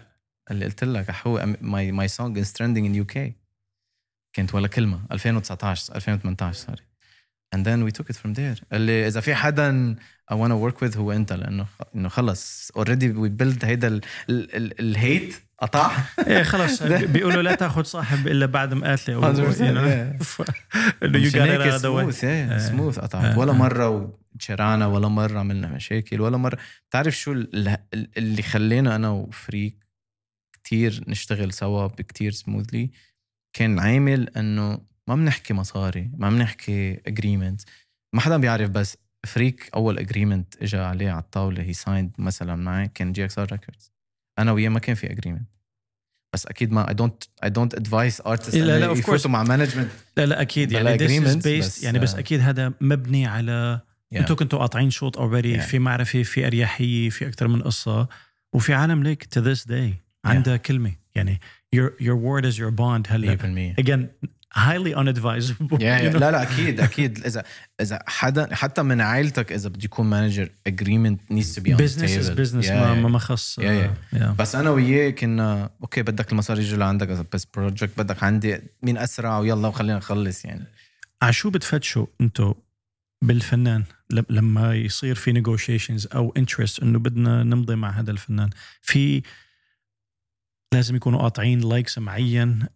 قال 0.48 0.58
لي 0.58 0.64
قلت 0.64 0.84
لك 0.84 1.10
أحو 1.10 1.38
my 1.54 1.92
my 2.00 2.08
song 2.16 2.44
is 2.44 2.52
trending 2.52 2.84
in 2.84 3.06
UK 3.06 3.32
كانت 4.32 4.54
ولا 4.54 4.68
كلمة. 4.68 5.00
2019 5.12 5.94
2018 5.94 6.52
سوري 6.66 6.87
and 7.56 7.60
then 7.64 7.82
we 7.84 7.90
took 7.98 8.08
it 8.10 8.16
from 8.16 8.34
there. 8.34 8.64
قال 8.72 8.80
لي 8.80 9.06
إذا 9.06 9.20
في 9.20 9.34
حدا 9.34 9.96
I 10.32 10.34
want 10.34 10.50
to 10.50 10.56
work 10.56 10.80
with 10.88 10.96
هو 10.96 11.12
أنت 11.12 11.32
لأنه 11.32 11.66
إنه 11.94 12.08
خلص. 12.08 12.72
Already 12.78 13.04
we 13.14 13.28
built 13.42 13.64
هيدا 13.64 13.88
ال- 13.88 14.00
ال- 14.30 14.56
ال- 14.56 14.80
ال 14.80 14.91
heat 14.91 15.34
قطع. 15.58 15.90
إيه 16.26 16.42
خلص. 16.42 16.82
بيقولوا 17.12 17.42
لا 17.42 17.54
تاخذ 17.54 17.82
صاحب 17.82 18.26
إلا 18.28 18.46
بعد 18.46 18.74
مقاتلة 18.74 19.14
أو 19.14 19.34
100% 19.34 19.54
you 19.54 19.58
know. 19.58 20.22
ف- 20.24 20.50
إنه 21.02 21.78
the 21.78 21.82
way. 21.82 22.10
smooth. 22.14 22.24
smooth 22.68 22.98
قطعت. 22.98 23.38
ولا 23.38 23.52
مرة 23.52 23.88
وتشارعنا 24.34 24.86
ولا 24.86 25.08
مرة 25.08 25.38
عملنا 25.38 25.68
مشاكل 25.68 26.20
ولا 26.20 26.36
مرة. 26.36 26.58
بتعرف 26.90 27.16
شو 27.16 27.32
ال- 27.32 27.68
ال- 27.94 28.08
اللي 28.16 28.42
خلينا 28.42 28.96
أنا 28.96 29.08
وفريق 29.10 29.76
كتير 30.52 31.04
نشتغل 31.08 31.52
سوا 31.52 31.86
بكتير 31.86 32.32
smoothly 32.32 32.90
كان 33.52 33.78
عامل 33.78 34.28
إنه 34.36 34.80
ما 35.08 35.14
بنحكي 35.14 35.54
مصاري 35.54 36.10
ما 36.16 36.30
بنحكي 36.30 37.00
agreement 37.06 37.60
ما 38.14 38.20
حدا 38.20 38.36
بيعرف 38.36 38.70
بس 38.70 38.96
فريك 39.26 39.70
أول 39.74 39.98
agreement 39.98 40.62
اجى 40.62 40.76
عليه 40.76 41.10
على 41.10 41.20
الطاولة 41.20 41.62
he 41.62 41.72
signed 41.72 42.10
مثلا 42.18 42.54
معي 42.56 42.88
كان 42.94 43.12
GXR 43.12 43.48
Records 43.52 43.92
أنا 44.38 44.52
وياه 44.52 44.68
ما 44.68 44.78
كان 44.78 44.94
في 44.94 45.12
agreement 45.12 45.48
بس 46.34 46.46
أكيد 46.46 46.72
ما 46.72 46.88
I 46.88 46.94
don't 46.94 47.22
I 47.44 47.50
don't 47.50 47.74
advise 47.74 48.20
artist 48.20 48.54
لا، 48.54 48.78
لا، 48.78 48.92
يفوتوا 48.92 49.18
course. 49.18 49.26
مع 49.26 49.42
management 49.42 49.90
لا 50.16 50.26
لا 50.26 50.40
أكيد. 50.40 50.72
يعني 50.72 50.96
بس، 51.58 51.82
يعني 51.82 51.98
بس 51.98 52.14
آه. 52.14 52.18
أكيد 52.18 52.40
هذا 52.40 52.72
مبني 52.80 53.26
على 53.26 53.80
أنتوا 54.12 54.36
كنتوا 54.36 54.58
قاطعين 54.58 54.90
شوط 54.90 55.18
already 55.18 55.58
Yeah. 55.58 55.62
في 55.62 55.78
معرفة 55.78 56.22
في 56.22 56.46
أريحية 56.46 57.10
في 57.10 57.28
أكثر 57.28 57.48
من 57.48 57.62
قصة. 57.62 58.08
وفي 58.52 58.74
عالم 58.74 59.02
ليك 59.02 59.24
to 59.24 59.42
this 59.42 59.68
day 59.70 59.94
عندها 60.24 60.56
كلمة. 60.56 60.92
يعني 61.14 61.38
your 61.76 61.90
your 62.02 62.16
word 62.16 62.44
is 62.52 62.56
your 62.58 62.70
bond 62.78 63.08
هلأ. 63.12 63.36
100% 63.36 63.82
again 63.84 64.28
highly 64.54 64.94
unadvisable 64.94 65.78
you 65.80 66.10
know? 66.10 66.16
لا 66.16 66.30
لا 66.30 66.42
أكيد 66.42 66.80
أكيد 66.80 67.26
إذا 67.26 67.44
إذا 67.80 67.98
حدا 68.06 68.54
حتى 68.54 68.82
من 68.82 69.00
عائلتك 69.00 69.52
إذا 69.52 69.68
بده 69.68 69.84
يكون 69.84 70.06
manager 70.06 70.50
agreement 70.66 71.20
needs 71.32 71.54
to 71.54 71.60
be 71.60 71.72
on 71.72 71.76
the 71.76 71.82
business 71.82 72.10
is 72.10 72.28
table. 72.28 72.36
business 72.36 72.66
Yeah, 72.66 72.70
ما 72.70 72.94
yeah. 72.94 73.06
ما 73.06 73.18
خص 73.18 73.60
Yeah, 73.60 73.62
yeah. 73.62 74.18
yeah. 74.18 74.22
بس 74.38 74.54
أنا 74.54 74.70
وياه 74.70 75.10
كنا 75.10 75.70
okay 75.82 76.02
بدك 76.02 76.32
المصاري 76.32 76.62
يجوا 76.62 76.78
لعندك 76.78 77.10
إذا 77.10 77.24
بس 77.32 77.44
project 77.44 77.98
بدك 77.98 78.22
عندي 78.22 78.60
مين 78.82 78.98
أسرع 78.98 79.38
ويلا 79.38 79.68
وخلينا 79.68 79.98
نخلص 79.98 80.44
يعني 80.44 80.64
على 81.22 81.32
شو 81.32 81.50
بتفتشوا 81.50 82.06
أنتوا 82.20 82.54
بالفنان 83.22 83.84
لما 84.30 84.74
يصير 84.74 85.14
في 85.14 85.42
negotiations 85.42 86.14
أو 86.14 86.34
interest 86.38 86.82
إنه 86.82 86.98
بدنا 86.98 87.42
نمضي 87.42 87.76
مع 87.76 87.90
هذا 87.90 88.10
الفنان 88.10 88.50
في 88.82 89.22
لازم 90.74 90.96
يكونوا 90.96 91.20
قاطعين 91.20 91.60
likes 91.60 91.98
معين 91.98 92.66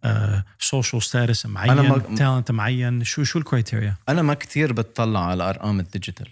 social 0.59 1.01
status 1.03 1.45
معين 1.45 1.71
أنا 1.71 1.81
ما- 1.81 1.97
talent 2.15 2.51
معين. 2.51 3.03
شو 3.03 3.23
شو 3.23 3.39
ال 3.39 3.45
criteria 3.45 3.95
أنا 4.09 4.21
ما 4.21 4.33
كتير 4.33 4.73
بتطلع 4.73 5.25
على 5.25 5.49
أرقام 5.49 5.79
ال 5.79 5.85
digital 5.85 6.27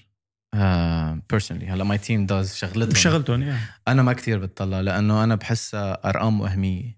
personally 1.30 1.68
هلا 1.68 1.84
my 1.84 1.98
team 1.98 2.26
does 2.26 2.56
شغلتهم. 2.56 2.90
بشغلتهم 2.90 3.52
yeah. 3.52 3.60
أنا 3.88 4.04
ما 4.04 4.14
كتير 4.14 4.40
بتطلع 4.40 4.80
لأنه 4.82 5.24
أنا 5.24 5.36
بحسها 5.36 6.10
أرقام 6.10 6.42
وهمية. 6.42 6.98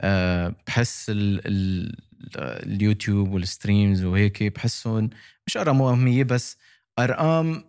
أه 0.00 0.54
بحس 0.66 1.06
ال 1.10 1.40
ال 1.46 1.96
اليوتيوب 2.36 3.32
وال 3.32 3.48
streams 3.48 4.04
وهيك 4.04 4.42
بحسهم 4.42 5.10
مش 5.46 5.56
أرقام 5.56 5.80
وهمية 5.80 6.24
بس 6.24 6.56
أرقام 6.98 7.64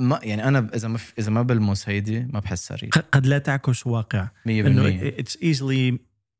ما 0.00 0.20
يعني 0.22 0.48
أنا 0.48 0.70
إذا 0.74 0.88
ما 0.88 0.98
إذا 1.18 1.30
ما 1.30 1.42
بلمس 1.42 1.88
هيدي 1.88 2.20
ما 2.20 2.40
بحسها 2.40 2.76
real 2.76 2.90
قد 3.12 3.26
لا 3.26 3.38
تعكس 3.38 3.86
واقع 3.86 4.24
100% 4.24 4.48
إنه 4.48 5.10
it's 5.10 5.36
easily 5.36 5.98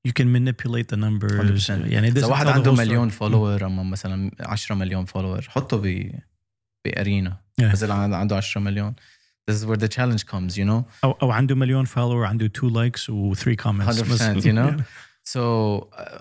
you 0.09 0.13
can 0.13 0.27
manipulate 0.27 0.89
the 0.89 0.97
numbers 0.97 1.67
100%. 1.67 1.71
يعني 1.71 2.09
إذا 2.09 2.27
واحد 2.27 2.47
عنده. 2.47 2.73
مليون 2.73 3.09
follower 3.09 3.67
أما 3.67 3.83
مثلا 3.83 4.31
10 4.41 4.75
مليون 4.75 5.05
follower 5.05 5.43
حطه 5.43 5.77
ب 5.77 6.13
ب 6.85 6.93
arena 6.93 7.37
Yeah. 7.61 7.91
عنده 7.91 8.37
10 8.37 8.61
مليون 8.61 8.95
This 9.51 9.55
is 9.55 9.67
where 9.67 9.77
the 9.77 9.89
challenge 9.89 10.25
comes, 10.27 10.57
you 10.57 10.65
know. 10.65 10.83
أو 11.05 11.13
أو 11.23 11.31
عنده 11.31 11.55
مليون 11.55 11.85
follower 11.85 12.25
عنده 12.25 12.47
2 12.47 12.73
likes 12.73 13.11
و 13.11 13.35
3 13.35 13.55
comments 13.63 14.23
100% 14.23 14.45
you 14.45 14.55
know. 14.55 14.83
So 15.33 15.39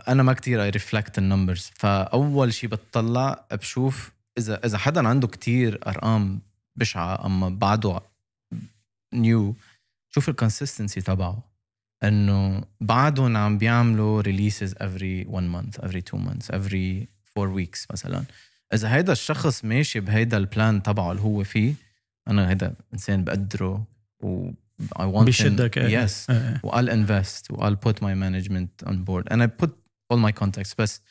أنا 0.08 0.24
ما 0.24 0.34
كتير 0.34 0.72
I 0.72 0.74
reflect 0.76 1.10
the 1.10 1.22
numbers 1.22 1.72
فأول 1.76 2.54
شيء 2.54 2.70
بتطلع 2.70 3.46
بشوف 3.52 4.12
اذا 4.38 4.66
إذا 4.66 4.78
حدا 4.78 5.08
عنده 5.08 5.28
كتير 5.28 5.80
أرقام 5.88 6.42
بشعه 6.80 7.26
اما 7.26 7.50
بعده 7.50 8.02
new 9.14 9.56
شوف 10.10 10.30
ال 10.30 10.36
consistency 10.36 11.02
تبعه 11.02 11.44
انه 12.04 12.64
بعدهم 12.82 13.38
عم 13.38 13.58
بيعملوا 13.58 14.22
releases 14.22 14.74
every 14.74 15.28
one 15.28 15.48
month 15.56 15.82
every 15.86 16.02
two 16.12 16.18
months 16.18 16.48
every 16.56 17.06
four 17.34 17.48
weeks 17.60 17.86
مثلا 17.92 18.24
اذا 18.74 18.96
هيدا 18.96 19.12
الشخص 19.12 19.66
ماشي 19.66 20.00
بهيدا 20.00 20.38
ال 20.38 20.47
plan 20.47 20.84
تبعه 20.84 21.12
اللي 21.12 21.22
هو 21.24 21.44
فيه 21.44 21.74
أنا 22.28 22.50
هيدا 22.50 22.76
انسان 22.94 23.24
بقدره 23.24 23.84
و 24.24 24.52
I 24.96 25.02
want 25.02 25.22
him- 25.22 25.24
بيشدك 25.24 25.80
yes 25.80 26.30
آه. 26.30 26.60
و 26.64 26.72
I'll 26.72 26.90
invest 26.90 27.52
و 27.52 27.70
I'll 27.70 27.78
put 27.88 27.96
my 27.96 28.14
management 28.26 28.90
on 28.90 28.94
board 29.06 29.34
and 29.34 29.42
I 29.42 29.48
put 29.64 29.70
all 30.14 30.18
my 30.18 30.32
contacts 30.44 30.76
بس 30.78 31.02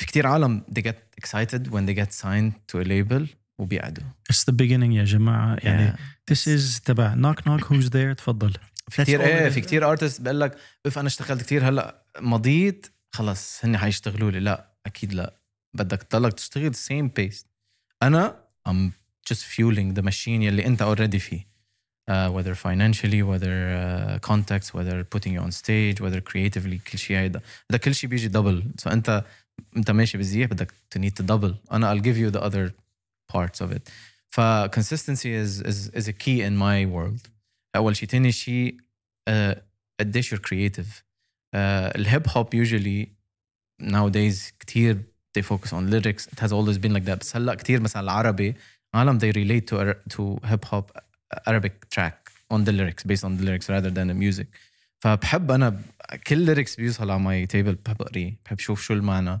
في 0.00 0.06
كتير 0.06 0.26
عالم 0.26 0.62
they 0.78 0.82
get 0.82 1.24
excited 1.24 1.68
when 1.70 1.86
they 1.88 1.94
get 1.94 2.12
signed 2.22 2.52
to 2.72 2.78
a 2.78 2.84
label 2.84 3.26
وبيقعدوا 3.62 4.04
It's 4.32 4.44
the 4.50 4.54
beginning 4.56 4.92
يا 4.92 5.04
جماعة 5.04 5.56
يعني 5.62 5.92
Yeah. 5.92 6.34
this 6.34 6.46
is 6.46 6.80
تبع 6.80 7.14
knock 7.14 7.38
knock 7.44 7.64
who's 7.66 7.88
there 7.88 8.14
تفضل 8.16 8.52
في 8.90 9.02
كتير 9.02 9.20
إيه 9.24 9.48
في 9.48 9.60
كتير 9.60 9.90
artist 9.90 10.20
بقول 10.20 10.40
لك 10.40 10.56
if 10.86 10.98
أنا 10.98 11.06
اشتغلت 11.06 11.42
كتير 11.42 11.68
هلا 11.68 12.04
مضيت 12.20 12.86
خلص 13.14 13.64
هن 13.64 13.78
حيشتغلوا 13.78 14.30
لي 14.30 14.40
لا 14.40 14.72
أكيد 14.86 15.12
لا 15.14 15.34
بدك 15.74 16.02
تضلك 16.02 16.32
تشتغل 16.32 16.74
same 16.74 17.08
pace 17.20 17.44
أنا 18.02 18.36
I'm 18.68 18.90
just 19.32 19.40
fueling 19.42 19.98
the 19.98 20.02
machine 20.02 20.28
يلي 20.28 20.66
انت 20.66 20.82
already 20.82 21.16
فيه 21.16 21.52
uh, 22.10 22.30
whether 22.34 22.54
financially 22.54 23.22
whether 23.30 23.54
uh, 23.72 24.28
contacts 24.30 24.68
whether 24.74 25.04
putting 25.14 25.32
you 25.36 25.40
on 25.46 25.50
stage 25.52 26.00
whether 26.00 26.20
creatively 26.20 26.90
كل 26.92 26.98
شيء 26.98 27.16
هيدا 27.16 27.40
هذا 27.70 27.78
كل 27.78 27.94
شيء 27.94 28.10
بيجي 28.10 28.28
دبل 28.28 28.70
سو 28.78 28.90
انت 28.90 29.24
انت 29.76 29.90
ماشي 29.90 30.18
بزيح 30.18 30.50
بدك 30.50 30.72
to 30.94 30.98
need 31.00 31.12
to 31.22 31.26
double 31.26 31.72
أنا 31.72 31.94
I'll 31.94 32.02
give 32.02 32.16
you 32.16 32.38
the 32.38 32.42
other 32.44 32.81
parts 33.33 33.61
of 33.61 33.71
it 33.71 33.89
ف 34.29 34.39
consistency 34.77 35.31
is 35.43 35.61
is 35.61 35.89
is 35.99 36.07
a 36.07 36.13
key 36.23 36.41
in 36.41 36.53
my 36.57 36.85
world 36.95 37.29
اول 37.75 37.95
شيء 37.95 38.09
تاني 38.09 38.31
شيء 38.31 38.77
uh, 39.29 39.57
قديش 39.99 40.33
you're 40.35 40.39
creative 40.39 40.87
uh, 40.87 41.95
الهيب 41.95 42.23
هوب 42.27 42.55
usually 42.65 43.07
nowadays 43.83 44.51
كتير 44.59 45.03
they 45.37 45.41
focus 45.41 45.69
on 45.73 45.89
lyrics 45.91 46.27
it 46.33 46.39
has 46.39 46.51
always 46.51 46.77
been 46.77 46.93
like 46.93 47.05
that 47.05 47.19
بس 47.19 47.35
هلا 47.35 47.55
كتير 47.55 47.81
مثلا 47.81 48.01
العربي 48.03 48.55
عالم 48.93 49.19
they 49.19 49.31
relate 49.33 49.65
to 49.71 49.93
to 50.15 50.47
hip 50.49 50.65
hop 50.71 50.91
Arabic 51.47 51.73
track 51.95 52.17
on 52.53 52.59
the 52.63 52.71
lyrics 52.71 53.03
based 53.03 53.23
on 53.27 53.31
the 53.37 53.43
lyrics 53.47 53.67
rather 53.69 53.91
than 53.91 54.07
the 54.07 54.13
music 54.25 54.47
فبحب 54.99 55.51
انا 55.51 55.69
ب- 55.69 55.81
كل 56.27 56.45
lyrics 56.55 56.77
بيوصل 56.77 57.11
على 57.11 57.19
ماي 57.19 57.45
تيبل 57.45 57.75
بحب 57.75 58.01
اقريه 58.01 58.37
بحب 58.45 58.59
شوف 58.59 58.81
شو 58.81 58.93
المعنى 58.93 59.39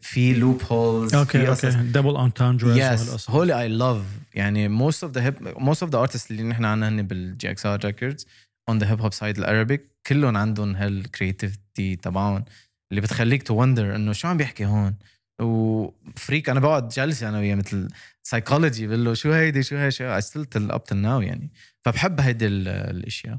في 0.00 0.34
loopholes 0.34 1.14
okay 1.14 1.48
okay. 1.48 1.70
double 1.70 2.16
entendres 2.16 2.76
yes 2.76 3.30
هولي 3.30 3.60
I 3.60 3.68
love 3.68 4.02
يعني 4.34 4.68
most 4.68 5.04
of 5.04 5.12
the 5.12 5.22
hip 5.24 5.34
most 5.58 5.82
of 5.82 5.92
the 5.92 5.98
artist 5.98 6.30
اللي 6.30 6.42
نحن 6.42 6.64
عنا 6.64 6.88
هن 6.88 7.02
بال 7.02 7.50
GXR 7.50 7.84
Records 7.84 8.26
on 8.70 8.74
the 8.74 8.84
hip 8.84 9.00
hop 9.02 9.18
side 9.18 9.38
ال 9.38 9.45
Arabic 9.45 9.90
كلهم 10.06 10.36
عندهم 10.36 10.76
هال 10.76 10.96
creativity 10.96 11.96
تبعهم 11.96 12.44
اللي 12.90 13.00
بتخليك 13.00 13.42
to 13.42 13.54
wonder 13.54 13.96
إنه 13.96 14.12
شو 14.12 14.28
عم 14.28 14.36
بيحكي 14.36 14.66
هون. 14.66 14.94
وفريك 15.40 16.48
أنا 16.48 16.60
بقعد 16.60 16.88
جلسه 16.88 17.28
أنا 17.28 17.38
وياه 17.38 17.54
مثل 17.54 17.88
سايكولوجي 18.22 18.86
بقول 18.86 19.04
له 19.04 19.14
شو 19.14 19.32
هيدي 19.32 19.62
شو 19.62 19.76
هي 19.76 19.90
شو 19.90 20.04
I 20.04 20.20
still 20.20 20.70
up 20.70 20.84
till 20.84 20.96
now 20.96 21.20
يعني. 21.20 21.50
فبحب 21.84 22.20
هيدي 22.20 22.46
الأشياء. 22.46 23.38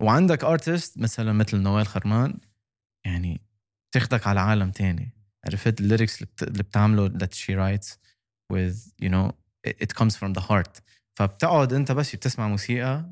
وعندك 0.00 0.44
artist 0.44 0.98
مثلا 0.98 1.32
مثل 1.32 1.56
نويل 1.56 1.86
خرمان 1.86 2.34
يعني 3.06 3.40
تاخدك 3.92 4.26
على 4.26 4.40
عالم 4.40 4.70
تاني. 4.70 5.21
عرفت 5.46 5.80
ال 5.80 5.86
lyrics 5.86 6.22
اللي 6.42 6.62
بتعمله 6.62 7.08
that 7.08 7.32
she 7.34 7.54
writes 7.54 7.88
with 8.52 8.76
you 9.04 9.08
know 9.08 9.32
it 9.68 9.94
comes 10.00 10.16
from 10.16 10.32
the 10.38 10.42
heart. 10.50 10.80
فبتقعد 11.18 11.72
انت 11.72 11.92
بس 11.92 12.16
بتسمع 12.16 12.48
موسيقى 12.48 13.10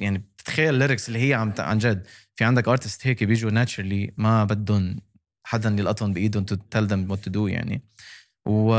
يعني 0.00 0.18
بتتخيل 0.18 0.74
ال 0.74 0.79
lyrics 0.79 1.08
اللي 1.08 1.28
هي 1.28 1.34
عم 1.34 1.52
عن 1.58 1.78
جد. 1.78 2.06
في 2.36 2.44
عندك 2.44 2.68
artist 2.68 3.06
هيك 3.06 3.24
بيجوا 3.24 3.50
naturally 3.50 4.14
ما 4.16 4.44
بدهم 4.44 5.00
حدا 5.46 5.68
يلقطهم 5.68 6.12
بإيدهم 6.12 6.44
to 6.44 6.54
tell 6.54 6.86
them 6.86 7.10
what 7.10 7.24
to 7.24 7.30
do 7.30 7.46
يعني. 7.46 7.82
و 8.46 8.70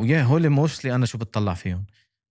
ويا 0.00 0.22
هول 0.22 0.48
mostly 0.50 0.94
أنا 0.94 1.06
شو 1.06 1.18
بتطلع 1.18 1.54
فيهم. 1.54 1.86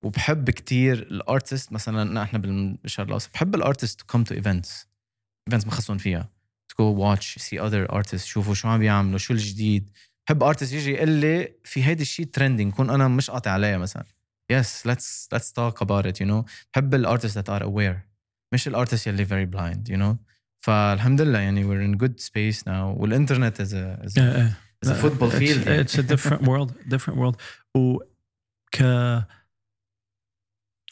وبحب 0.06 0.50
كتير 0.50 1.02
ال 1.02 1.12
artist 1.12 1.72
مثلا 1.74 2.24
إحنا 2.24 2.40
بالشرق 2.40 3.08
الأوسط 3.08 3.34
بحب 3.34 3.56
ال 3.56 3.62
artist 3.62 4.00
to 4.00 4.06
come 4.06 4.24
to 4.24 4.36
events 4.36 4.88
events 5.48 5.66
بخصهم 5.66 5.98
فيها. 5.98 6.30
to 6.80 6.94
go 6.94 7.02
watch 7.02 7.40
see 7.40 7.60
other 7.60 7.94
artist 7.94 8.26
شوفوا 8.26 8.54
شو 8.54 8.68
عم 8.68 8.80
بيعملوا 8.80 9.18
شو 9.18 9.34
الجديد. 9.34 9.90
بحب 10.28 10.44
artist 10.44 10.74
يجي 10.74 10.92
يقول 10.92 11.10
لي 11.10 11.54
في 11.64 11.84
هيدي 11.84 12.02
الشيء 12.02 12.26
trending 12.26 12.74
كون 12.74 12.90
أنا 12.90 13.08
مش 13.08 13.30
قاطع 13.30 13.52
عليها 13.52 13.78
مثلا. 13.78 14.06
Yes 14.52 14.88
let's 14.88 15.30
let's 15.34 15.54
talk 15.54 15.82
about 15.82 16.06
it 16.06 16.22
you 16.22 16.28
know 16.28 16.46
بحب 16.74 16.96
ال 16.96 17.01
artists 17.01 17.36
that 17.36 17.50
are 17.50 17.64
aware 17.64 18.00
مش 18.54 18.68
ال 18.68 18.73
artist 18.73 19.08
يلي 19.08 19.26
very 19.26 19.46
blind 19.46 19.90
you 19.90 19.98
know 19.98 20.18
فالحمد 20.60 21.22
لله 21.22 21.40
يعني 21.40 21.64
we're 21.64 21.96
in 21.96 22.00
good 22.06 22.24
space 22.26 22.62
now. 22.64 22.70
والانترنت 22.70 23.62
is 23.62 23.66
a, 23.66 24.08
is 24.08 24.12
a, 24.12 24.20
Yeah, 24.20 24.38
yeah. 24.38 24.86
is 24.86 24.90
a 24.90 24.96
football 24.96 25.32
it's, 25.32 25.40
field. 25.40 25.68
It's 25.68 25.98
a 25.98 26.04
different 26.04 26.42
world, 26.42 26.72
different 26.94 27.18
world. 27.18 27.36
و 27.78 27.98
ك 28.72 28.84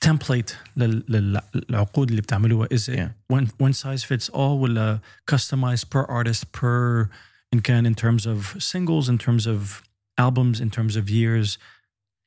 template 0.04 0.52
لل- 0.76 1.40
للعقود 1.54 2.08
اللي 2.10 2.22
بتعملوها 2.22 2.68
is 2.68 2.88
it 2.88 2.96
Yeah. 2.96 3.36
one 3.36 3.46
one 3.62 3.72
size 3.72 4.04
fits 4.04 4.28
all 4.28 4.36
ولا 4.36 5.00
customized 5.32 5.84
per 5.90 6.04
artist 6.08 6.44
per 6.60 7.08
إن 7.54 7.60
كان 7.60 7.94
in 7.94 7.96
terms 7.96 8.22
of 8.26 8.62
singles 8.62 9.08
in 9.08 9.18
terms 9.18 9.46
of 9.46 9.82
albums 10.20 10.60
in 10.60 10.70
terms 10.70 10.96
of 10.96 11.08
years 11.10 11.58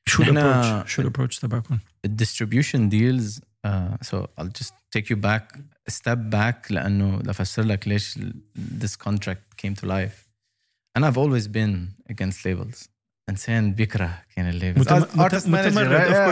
شو 0.08 0.22
نحن- 0.22 0.36
الابروتش 0.38 0.92
شو 0.92 1.02
الابروتش 1.02 1.38
تبعكم؟ 1.38 1.78
الديستريبيوشن 2.04 2.88
ديلز 2.88 3.40
uh, 3.66 3.70
so 4.06 4.16
I'll 4.38 4.52
just 4.62 4.72
take 4.96 5.10
you 5.10 5.16
back 5.16 5.58
a 5.88 5.92
step 5.92 6.18
back 6.34 6.70
لانه 6.70 7.18
لافسر 7.22 7.62
لك 7.62 7.88
ليش 7.88 8.16
ال- 8.16 8.34
this 8.82 8.96
contract 9.08 9.62
came 9.66 9.74
to 9.80 9.86
life 9.86 10.26
and 10.98 11.04
I've 11.04 11.18
always 11.18 11.46
been 11.48 11.74
against 12.12 12.38
labels 12.46 12.88
انسان 13.29 13.73
بيكره 13.73 14.23
كان 14.35 14.75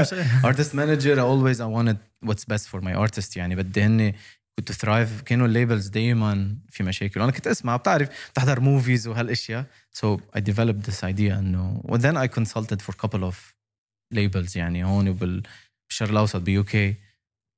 course 0.04 0.14
إيه. 0.14 0.42
artist 0.42 0.74
manager 0.74 1.16
I 1.18 1.24
always 1.24 1.60
I 1.60 1.68
wanted 1.68 1.98
what's 2.30 2.46
best 2.54 2.68
for 2.68 2.82
my 2.82 3.08
artist 3.08 3.38
يعني. 3.38 3.56
بدي 3.56 3.84
هن 3.84 4.14
كنت 4.60 4.72
thrive. 4.72 5.24
كانوا 5.26 5.48
ال 5.48 5.54
labels 5.54 5.88
دايما 5.88 6.58
في 6.70 6.84
مشاكل. 6.84 7.20
وأنا 7.20 7.32
كنت 7.32 7.48
أسمع 7.48 7.76
بتعرف 7.76 8.30
بتحضر 8.32 8.60
movies 8.60 9.08
وهالأشياء. 9.08 9.66
So 9.98 10.20
I 10.38 10.40
developed 10.40 10.90
this 10.90 11.04
idea 11.04 11.32
انه 11.32 11.82
then 11.94 12.18
I 12.18 12.28
consulted 12.40 12.82
for 12.82 12.94
couple 12.94 13.24
of 13.32 13.36
labels 14.16 14.56
يعني. 14.56 14.84
هون 14.84 15.10
وبالشرق 15.10 16.10
الأوسط 16.10 16.42
ب 16.42 16.64
UK. 16.64 16.96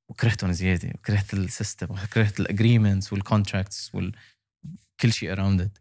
وكرهتهم 0.10 0.52
زيادة. 0.52 0.89
وكرهت 0.96 1.34
ال 1.34 1.41
system 1.41 1.88
وكرهت 1.91 2.39
ال 2.40 2.46
agreements 2.46 3.14
وال 3.14 3.28
contracts 3.28 3.92
وكل 3.96 5.13
شيء 5.13 5.36
around 5.36 5.62
it. 5.62 5.80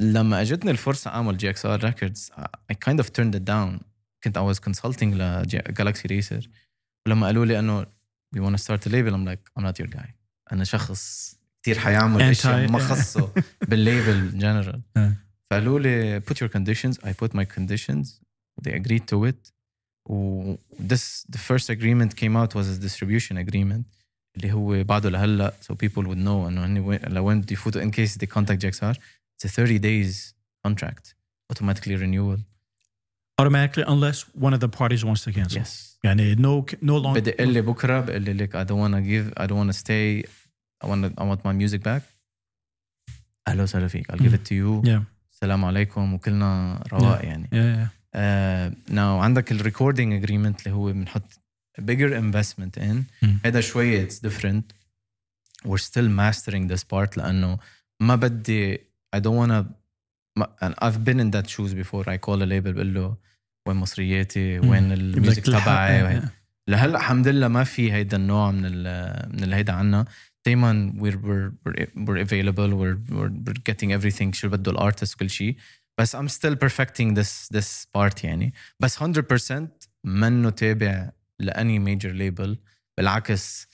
لما 0.00 0.40
أجتني 0.40 0.70
الفرصة 0.70 1.10
أعمل 1.10 1.36
GXR 1.36 1.84
Records 1.84 2.30
I 2.70 2.74
kind 2.74 3.00
of 3.00 3.08
turned 3.08 3.36
it 3.36 3.42
down 3.42 3.80
كنت 4.24 4.36
I 4.36 4.42
was 4.42 4.58
consulting 4.58 5.14
ل 5.14 5.27
Galaxy 5.27 6.08
Racer 6.08 6.48
ولما 7.06 7.26
قالوا 7.26 7.44
لي 7.46 7.58
إنه 7.58 7.86
we 8.34 8.40
want 8.40 8.58
start 8.58 8.88
label 8.88 9.14
I'm 9.14 9.24
like 9.24 9.50
I'm 9.58 9.62
not 9.62 9.80
your 9.80 9.88
guy 9.88 10.14
أنا 10.52 10.64
شخص 10.64 11.34
كثير 11.62 11.78
حيعمل 11.78 12.36
شيء 12.36 12.70
ما 12.70 12.78
خصه 12.78 13.32
بالليبل 13.68 14.10
ان 14.10 14.38
جنرال 14.38 14.82
فقالوا 15.50 15.80
لي 15.80 16.20
put 16.20 16.34
your 16.34 16.48
conditions 16.48 16.96
I 17.06 17.12
put 17.12 17.34
my 17.34 17.44
conditions. 17.44 18.06
They 18.62 18.72
agreed 18.72 19.06
to 19.12 19.28
it. 19.30 19.52
و 20.06 20.54
this 20.90 21.24
the 21.34 21.38
first 21.38 21.68
agreement 21.70 22.16
came 22.16 22.36
out 22.36 22.54
was 22.54 22.66
a 22.68 22.80
distribution 22.88 23.36
agreement 23.36 23.82
اللي 24.36 24.52
هو 24.52 24.84
بعده 24.84 25.10
لهلأ 25.10 25.54
so 25.62 25.74
people 25.74 26.02
would 26.02 26.18
know 26.18 26.46
إنه 26.48 26.66
لوين 27.08 27.40
بده 27.40 27.52
يفوتوا 27.52 27.82
in 27.82 27.92
case 27.94 28.10
they 28.12 28.26
contact 28.26 28.60
JXR 28.64 28.96
it's 29.39 29.45
a 29.45 29.49
30 29.49 29.79
days 29.79 30.33
contract 30.65 31.15
automatically 31.51 31.95
renewal 31.95 32.39
automatically 33.39 33.83
unless 33.87 34.17
one 34.47 34.53
of 34.53 34.59
the 34.59 34.69
parties 34.79 35.03
wants 35.05 35.23
to 35.23 35.31
cancel 35.31 35.57
yes 35.61 35.97
يعني 36.03 36.35
no 36.35 36.65
no 36.81 36.99
longer 37.03 37.19
بدي 37.19 37.31
اقول 37.31 37.53
لي 37.53 37.61
بكره 37.61 37.99
بقول 37.99 38.21
لي 38.21 38.33
لك 38.33 38.57
I 38.57 38.67
don't 38.67 38.79
want 38.79 38.93
to 38.93 39.01
give 39.01 39.43
I 39.43 39.47
don't 39.47 39.57
want 39.57 39.71
to 39.75 39.79
stay 39.83 40.23
I 40.83 40.87
want 40.87 41.05
I 41.17 41.23
want 41.23 41.39
my 41.45 41.53
music 41.63 41.81
back 41.83 42.01
اهلا 43.47 43.63
وسهلا 43.63 43.87
فيك 43.87 44.11
I'll 44.11 44.19
give 44.19 44.33
it 44.33 44.45
to 44.49 44.53
you 44.53 44.87
yeah 44.89 45.01
السلام 45.33 45.65
عليكم 45.65 46.13
وكلنا 46.13 46.83
رواق 46.93 47.25
يعني 47.25 47.47
yeah, 47.47 47.55
yeah. 47.55 47.87
uh, 48.15 48.91
now 48.93 49.23
عندك 49.23 49.51
الريكوردينج 49.51 50.13
اجريمنت 50.13 50.59
اللي 50.59 50.77
هو 50.77 50.93
بنحط 50.93 51.39
bigger 51.81 52.11
investment 52.13 52.81
in 52.81 52.95
مم. 53.21 53.39
هذا 53.45 53.61
شوي 53.61 54.07
it's 54.07 54.13
different 54.13 54.63
we're 55.67 55.85
still 55.89 56.09
mastering 56.09 56.73
this 56.73 56.83
part 56.83 57.17
لانه 57.17 57.57
ما 57.99 58.15
بدي 58.15 58.79
I 59.16 59.20
don't 59.20 59.36
wanna 59.36 59.60
and 60.64 60.74
I've 60.78 61.04
been 61.04 61.20
in 61.20 61.30
that 61.32 61.48
shoes 61.48 61.74
before 61.74 62.04
I 62.08 62.16
call 62.18 62.42
a 62.42 62.46
label 62.46 62.72
بقول 62.72 62.94
له 62.94 63.16
وين 63.68 63.76
مصرياتي 63.76 64.58
وين 64.58 64.92
ال 64.92 65.00
music 65.00 65.42
تبعي 65.42 66.22
لهلا 66.68 66.98
الحمد 66.98 67.28
لله 67.28 67.48
ما 67.48 67.64
في 67.64 67.92
هيدا 67.92 68.16
النوع 68.16 68.50
من 68.50 68.62
ال 68.64 69.40
من 69.40 69.52
هيدا 69.52 69.72
عنا 69.72 70.04
دائما 70.46 70.94
we're 70.98 71.18
we're 71.26 71.52
we're, 71.96 72.20
available 72.26 72.70
we're, 72.80 72.98
we're 73.10 73.32
we're 73.46 73.60
getting 73.70 73.92
everything 73.92 74.34
شو 74.34 74.48
بده 74.48 74.70
ال 74.70 74.76
artist 74.76 75.14
كل 75.18 75.30
شيء 75.30 75.56
بس 76.00 76.16
I'm 76.16 76.28
still 76.28 76.56
perfecting 76.56 77.14
this 77.14 77.48
this 77.56 77.86
part 77.96 78.24
يعني 78.24 78.54
بس 78.80 78.98
100% 78.98 79.02
منه 80.04 80.50
تابع 80.50 81.10
لاني 81.38 81.96
major 81.96 82.12
label 82.12 82.56
بالعكس 82.98 83.68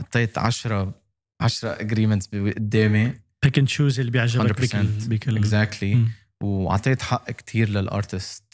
حطيت 0.00 0.38
10 0.38 0.94
10 1.40 1.74
agreements 1.74 2.26
قدامي 2.32 3.21
pick 3.46 3.58
and 3.58 3.66
choose 3.68 3.98
اللي 3.98 4.10
بيعجبك 4.10 4.70
100% 4.70 4.76
بكل 5.08 5.38
بكل 5.38 5.94
مم. 5.94 6.10
واعطيت 6.42 7.02
حق 7.02 7.30
كتير 7.30 7.68
لل 7.68 7.87
artist 7.87 8.44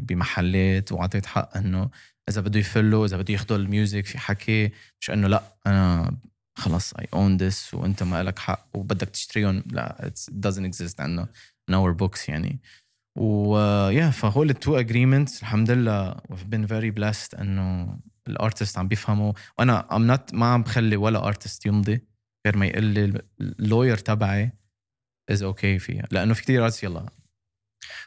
بمحلات 0.00 0.92
واعطيت 0.92 1.26
حق 1.26 1.56
إنه 1.56 1.90
إذا 2.28 2.40
بده 2.40 2.60
يفلوا 2.60 3.06
إذا 3.06 3.16
بده 3.16 3.32
ياخذوا 3.34 3.58
ال 3.58 3.66
music 3.66 4.06
في 4.06 4.18
حكي. 4.18 4.70
مش 5.00 5.10
إنه 5.10 5.28
لأ 5.28 5.42
أنا 5.66 6.16
خلص 6.58 6.94
I 6.94 7.08
own 7.14 7.36
this 7.36 7.74
وأنت 7.74 8.02
ما 8.02 8.22
لك 8.22 8.38
حق 8.38 8.66
وبدك 8.74 9.08
تشتريهم. 9.08 9.62
لأ 9.66 10.10
it 10.10 10.32
doesn't 10.48 10.72
exist 10.72 11.00
عندنا. 11.00 11.28
In 11.70 11.74
our 11.74 11.94
books 12.02 12.28
يعني. 12.28 12.60
و 13.18 13.58
yeah 13.88 14.10
فهول 14.10 14.50
ال 14.50 14.57
two 14.57 14.78
agreements 14.78 15.40
الحمد 15.42 15.70
لله 15.70 16.14
we've 16.14 16.54
been 16.54 16.66
very 16.70 17.00
blessed 17.00 17.40
إنه 17.40 17.98
ال 18.28 18.34
artists 18.34 18.78
عم 18.78 18.88
بيفهموا. 18.88 19.32
وأنا 19.58 19.86
I'm 19.90 20.16
not 20.18 20.34
ما 20.34 20.46
عم 20.46 20.62
بخلي 20.62 20.96
ولا 20.96 21.26
artist 21.26 21.66
يمضي. 21.66 22.09
غير 22.46 22.56
ما 22.56 22.66
يقول 22.66 22.84
لي 22.84 23.22
ال 23.40 23.48
lawyer 23.48 23.96
تبعي 23.96 24.52
is 25.30 25.42
okay 25.42 25.78
okay 25.78 25.82
فيها. 25.82 26.08
لأنه 26.10 26.34
في 26.34 26.42
كثير 26.42 26.70
يلا. 26.82 27.06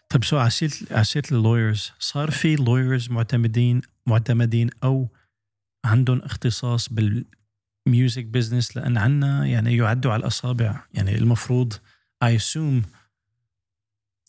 طيب 0.09 0.23
so 0.23 0.37
عسيرة 0.37 0.93
عسيرة 0.93 1.31
ال 1.31 1.39
lawyers 1.39 1.91
صار 1.99 2.31
في 2.31 2.55
lawyers 2.55 3.09
معتمدين 3.09 3.81
معتمدين 4.07 4.69
أو 4.83 5.09
عندهم 5.85 6.19
اختصاص 6.19 6.89
بال 6.89 7.28
music 7.28 8.25
business 8.25 8.77
لأن 8.77 8.97
عنا 8.97 9.45
يعني 9.45 9.77
يعدوا 9.77 10.11
على 10.11 10.19
الأصابع. 10.19 10.85
يعني 10.93 11.15
المفروض 11.15 11.73
I 12.23 12.39
assume 12.39 12.87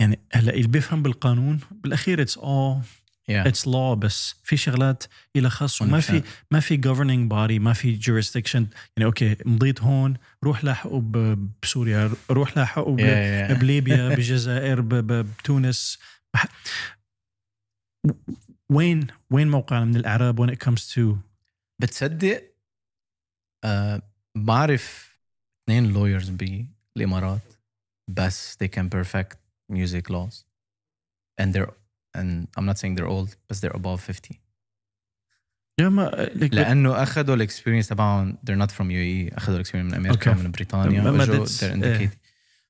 يعني 0.01 0.21
هلأ 0.33 0.55
اللي 0.55 0.69
بيفهم 0.69 1.03
بالقانون 1.03 1.61
بالأخير 1.71 2.23
it's 2.23 2.39
yeah. 2.39 3.04
it's 3.31 3.69
law 3.69 3.95
بس 3.99 4.35
في 4.43 4.57
شغلات 4.57 5.05
إلى 5.37 5.51
خاص. 5.51 5.83
وما 5.83 6.01
في 6.01 6.23
ما 6.51 6.61
في 6.61 6.77
governing 6.77 7.31
body 7.33 7.61
ما 7.63 7.73
في 7.73 8.01
jurisdiction. 8.01 8.55
يعني 8.97 9.05
okay 9.05 9.37
مضيت 9.47 9.81
هون 9.81 10.15
روح 10.45 10.65
لاحقوا 10.65 11.01
ب- 11.01 11.51
بسوريا 11.63 12.11
روح 12.31 12.57
لاحقوا 12.57 12.97
ب- 12.97 13.01
Yeah, 13.01 13.51
yeah. 13.57 13.61
بليبيا 13.61 14.09
بالجزائر 14.15 14.81
بتونس. 14.81 15.99
وين 18.73 19.07
وين 19.31 19.49
موقعنا 19.51 19.85
من 19.85 19.97
الإعراب 19.97 20.41
when 20.47 20.55
it 20.55 20.59
comes 20.69 20.95
to 20.95 21.17
بتصدق 21.83 22.55
آه 23.65 24.03
بعرف 24.37 25.19
اثنين 25.65 25.93
lawyers 25.93 26.29
بالامارات 26.97 27.41
بس 28.11 28.57
they 28.65 28.69
can 28.69 28.89
perfect 28.95 29.37
music 29.73 30.11
laws 30.11 30.35
and 31.43 31.47
they're 31.55 31.73
and 32.18 32.48
I'm 32.58 32.66
not 32.66 32.78
saying 32.78 32.96
they're 32.96 33.12
old 33.18 33.30
but 33.48 33.58
they're 33.62 33.78
above 33.82 34.00
50 34.02 34.36
يا 35.80 35.90
ما 35.90 36.12
like, 36.36 36.54
لانه 36.54 37.04
اخذوا 37.04 37.36
الاكسبيرينس 37.36 37.88
تبعهم 37.88 38.38
they're 38.50 38.62
not 38.66 38.72
from 38.72 38.86
UAE 38.90 39.36
اخذوا 39.38 39.56
الاكسبيرينس 39.56 39.94
من 39.94 40.06
امريكا 40.06 40.34
Okay. 40.34 40.38
ومن 40.38 40.52
بريطانيا 40.52 41.02
ما- 41.02 41.12
ما 41.12 41.24
وجوا 41.24 41.46
that's- 41.46 41.50
they're 41.60 41.64
إيه. 41.64 42.08
indicated 42.10 42.16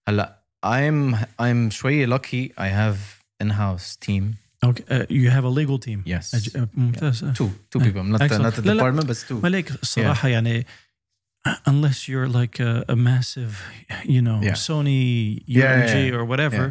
هلا 0.08 0.40
I'm 0.66 1.16
I'm 1.42 1.70
شوي 1.72 2.08
lucky 2.18 2.50
I 2.58 2.68
have 2.70 2.98
in-house 3.44 3.96
team 4.06 4.24
okay, 4.66 4.84
uh, 4.90 5.06
you 5.10 5.30
have 5.36 5.46
a 5.46 5.54
legal 5.60 5.78
team 5.88 6.04
yes 6.06 6.36
أج- 6.36 6.56
uh, 6.56 6.68
ممتاز 6.74 7.26
two 7.26 7.50
two 7.72 7.82
إيه. 7.82 7.92
people 7.92 8.04
not 8.04 8.22
Excellent. 8.22 8.42
not 8.44 8.56
the 8.56 8.66
لا، 8.66 8.72
لا. 8.74 8.82
department 8.92 9.06
بس 9.06 9.26
two 9.26 9.32
ملك 9.44 9.72
الصراحة 9.84 10.28
يعني 10.28 10.66
unless 11.70 12.08
you're 12.10 12.28
like 12.28 12.60
a, 12.60 12.84
a 12.90 12.96
massive 12.96 13.54
you 14.06 14.22
know 14.22 14.40
Yeah. 14.44 14.56
Sony 14.68 15.40
UMG 15.40 15.44
Yeah, 15.48 15.86
yeah, 15.86 15.96
yeah. 15.96 16.16
or 16.18 16.24
whatever 16.32 16.64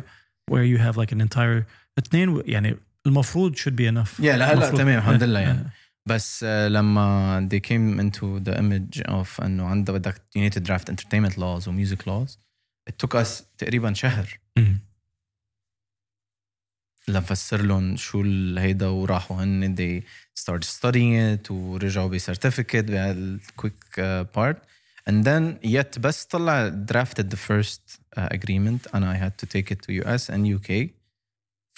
where 0.53 0.64
you 0.72 0.79
have 0.87 0.96
like 1.03 1.12
an 1.16 1.20
entire 1.20 1.66
اثنين 1.97 2.41
يعني 2.45 2.77
المفروض 3.06 3.56
should 3.56 3.73
be 3.75 3.88
enough 3.93 4.17
Yeah, 4.19 4.23
لا 4.25 4.53
المفروض. 4.53 4.77
تمام 4.77 4.97
الحمد 4.97 5.23
إيه، 5.23 5.29
لله 5.29 5.39
يعني 5.39 5.60
إيه. 5.60 5.73
بس 6.06 6.43
آه، 6.47 6.67
لما 6.67 7.49
they 7.53 7.60
came 7.60 7.99
into 8.01 8.43
the 8.49 8.58
image 8.58 9.12
of 9.12 9.43
انه 9.43 9.65
عندها 9.65 9.95
بدك 9.95 10.15
you 10.38 10.41
need 10.41 10.53
to 10.53 10.62
draft 10.65 10.89
entertainment 10.93 11.34
laws 11.38 11.67
و 11.67 11.71
music 11.86 11.99
laws 12.08 12.32
it 12.89 12.93
took 13.06 13.15
us 13.21 13.43
تقريبا 13.58 13.93
شهر. 13.93 14.39
لنفسر 17.08 17.62
لهم 17.62 17.95
شو 17.95 18.21
هيدا 18.58 18.88
وراحوا 18.88 19.43
هن 19.43 19.75
they 19.75 20.03
started 20.41 20.63
studying 20.67 21.39
it 21.45 21.51
ورجعوا 21.51 22.10
ب 22.10 22.16
certificate 22.16 22.86
بهال 22.86 23.28
quick 23.28 23.99
part 24.36 24.62
and 25.10 25.23
then 25.25 25.67
yet 25.69 25.99
بس 25.99 26.25
طلع 26.25 26.86
drafted 26.91 27.23
the 27.23 27.38
first 27.38 27.82
uh, 28.17 28.21
agreement 28.34 28.93
and 28.93 29.03
I 29.03 29.15
had 29.23 29.34
to 29.41 29.45
take 29.45 29.71
it 29.71 29.79
to 29.86 29.91
US 30.03 30.29
and 30.29 30.47
UK 30.58 30.89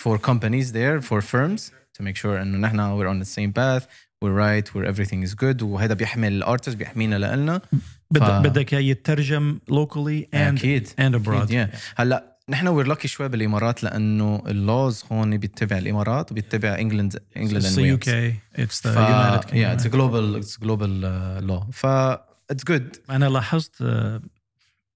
for 0.03 0.17
companies 0.17 0.71
there 0.71 1.01
for 1.01 1.21
firms 1.21 1.61
to 1.97 2.03
make 2.03 2.15
sure 2.15 2.25
انه 2.41 2.57
نحن 2.57 2.77
we're 2.99 3.07
on 3.09 3.25
the 3.25 3.29
same 3.29 3.51
path 3.53 3.83
we're 4.23 4.35
right 4.35 4.67
where 4.75 4.85
everything 4.85 5.23
is 5.29 5.33
good 5.35 5.61
وهذا 5.63 5.93
بيحمي 5.93 6.27
ال 6.27 6.34
artist 6.34 6.75
بيحمينا 6.75 7.35
لنا 7.35 7.61
بدك 8.11 8.23
ف- 8.23 8.29
بدك 8.31 8.73
إياه 8.73 8.81
يترجم 8.81 9.59
locally 9.71 10.23
and 10.33 10.35
أكيد 10.35 10.87
and 10.87 11.15
abroad 11.15 11.29
أكيد، 11.51 11.67
yeah. 11.67 11.75
هلا 11.95 12.35
نحن 12.49 12.67
we're 12.67 12.87
lucky 12.87 13.07
شوي 13.07 13.27
بالامارات 13.29 13.83
لأنه 13.83 14.43
ال 14.47 14.59
laws 14.59 15.03
هون 15.11 15.37
بيتبع 15.37 15.77
الامارات 15.77 16.31
وبيتبع 16.31 16.79
انجلند 16.79 17.19
انجلند 17.37 17.63
It's 17.63 17.67
اند 17.67 17.75
the 17.77 17.99
UK 17.99 18.33
it's 18.61 18.81
the 18.81 18.87
United 18.87 19.45
Kingdom 19.45 19.55
yeah 19.55 19.77
it's 19.77 19.85
a 19.85 19.89
global 19.95 20.41
it's 20.41 20.55
a 20.57 20.65
global 20.65 20.91
uh, 21.05 21.49
law 21.51 21.71
ف 21.71 21.85
it's 22.53 22.63
good 22.71 22.99
أنا 23.09 23.25
لاحظت 23.29 23.81
آه، 23.81 24.21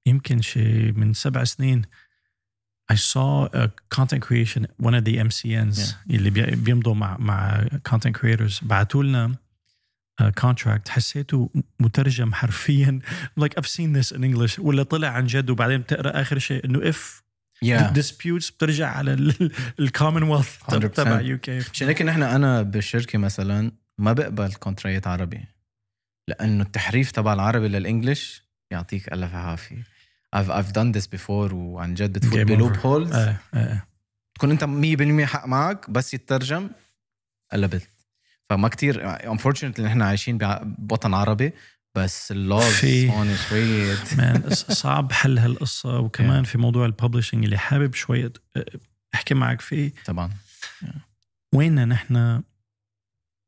يمكن 0.05 0.41
شيء 0.41 0.91
من 0.91 1.13
سبع 1.13 1.43
سنين 1.43 1.81
I 2.93 2.95
saw 2.95 3.45
a 3.53 3.69
content 3.97 4.21
creation 4.27 4.61
one 4.87 4.95
of 4.99 5.03
the 5.05 5.15
MCNs 5.29 5.77
Yeah. 5.79 5.93
اللي 6.09 6.29
بي- 6.29 6.55
بيمضوا 6.55 6.95
مع 6.95 7.17
مع 7.17 7.65
content 7.89 8.11
creators 8.17 8.63
بعثوا 8.63 9.03
لنا 9.03 9.35
uh, 10.21 10.25
contract. 10.25 10.89
حسيته 10.89 11.49
مترجم 11.79 12.33
حرفيا. 12.33 12.99
Like 13.41 13.53
I've 13.59 13.67
seen 13.67 13.93
this 14.01 14.11
in 14.17 14.23
English. 14.23 14.59
ولا 14.59 14.83
طلع 14.83 15.07
عن 15.07 15.25
جد 15.27 15.49
وبعدين 15.49 15.77
بتقرأ 15.81 16.21
آخر 16.21 16.39
شيء 16.39 16.65
إنه 16.65 16.91
if 16.91 16.95
yeah. 17.65 17.93
disputes 17.99 18.51
بترجع 18.53 18.87
على 18.89 19.13
الكومنولث 19.79 20.57
100%. 20.71 20.75
تبع 20.87 21.21
UK 21.21 21.59
عشان 21.73 21.87
هيك 21.87 22.01
نحن 22.01 22.23
أنا 22.23 22.61
بالشركة 22.61 23.17
مثلا 23.19 23.71
ما 23.97 24.13
بقبل 24.13 24.53
contract 24.53 25.07
عربي. 25.07 25.45
لأنه 26.27 26.63
التحريف 26.63 27.11
تبع 27.11 27.33
العربي 27.33 27.67
لل 27.67 27.84
English 27.84 28.43
يعطيك 28.71 29.13
ألف 29.13 29.33
عافية. 29.35 29.83
I've 30.35 30.49
I've 30.49 30.71
done 30.73 30.91
this 30.99 31.07
before 31.19 31.29
وعن 31.53 31.93
جد 31.93 32.13
بتفوت 32.13 32.39
ب 32.39 32.46
loop. 32.46 32.77
holes 32.77 33.13
آه. 33.53 33.83
تكون 34.35 34.51
انت 34.51 34.63
100% 34.63 35.25
حق 35.25 35.45
معك 35.45 35.89
بس 35.89 36.13
يترجم 36.13 36.69
قلبت. 37.51 37.87
فما 38.49 38.67
كتير 38.67 39.17
unfortunately 39.17 39.79
نحن 39.79 40.01
عايشين 40.01 40.37
بوطن 40.63 41.13
عربي 41.13 41.53
بس 41.95 42.31
ال 42.31 42.38
laws 42.38 42.63
في- 42.63 43.09
هون 43.09 43.35
شوية 43.49 43.97
مان 44.17 44.49
صعب 44.53 45.11
حل 45.11 45.39
هالقصة. 45.39 45.99
وكمان 45.99 46.43
في 46.43 46.57
موضوع 46.57 46.85
ال 46.85 46.91
publishing 46.91 47.43
اللي 47.43 47.57
حابب 47.57 47.93
شوية 47.93 48.33
آه، 48.57 48.65
أحكي 49.13 49.33
معك 49.33 49.61
فيه. 49.61 49.93
طبعا. 50.05 50.29
وين 51.55 51.87
نحن 51.87 52.43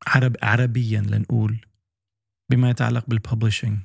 عرب 0.07 0.35
عربيا 0.43 1.01
لنقول 1.01 1.65
بما 2.49 2.69
يتعلق 2.69 3.03
بالببلشنج 3.07 3.77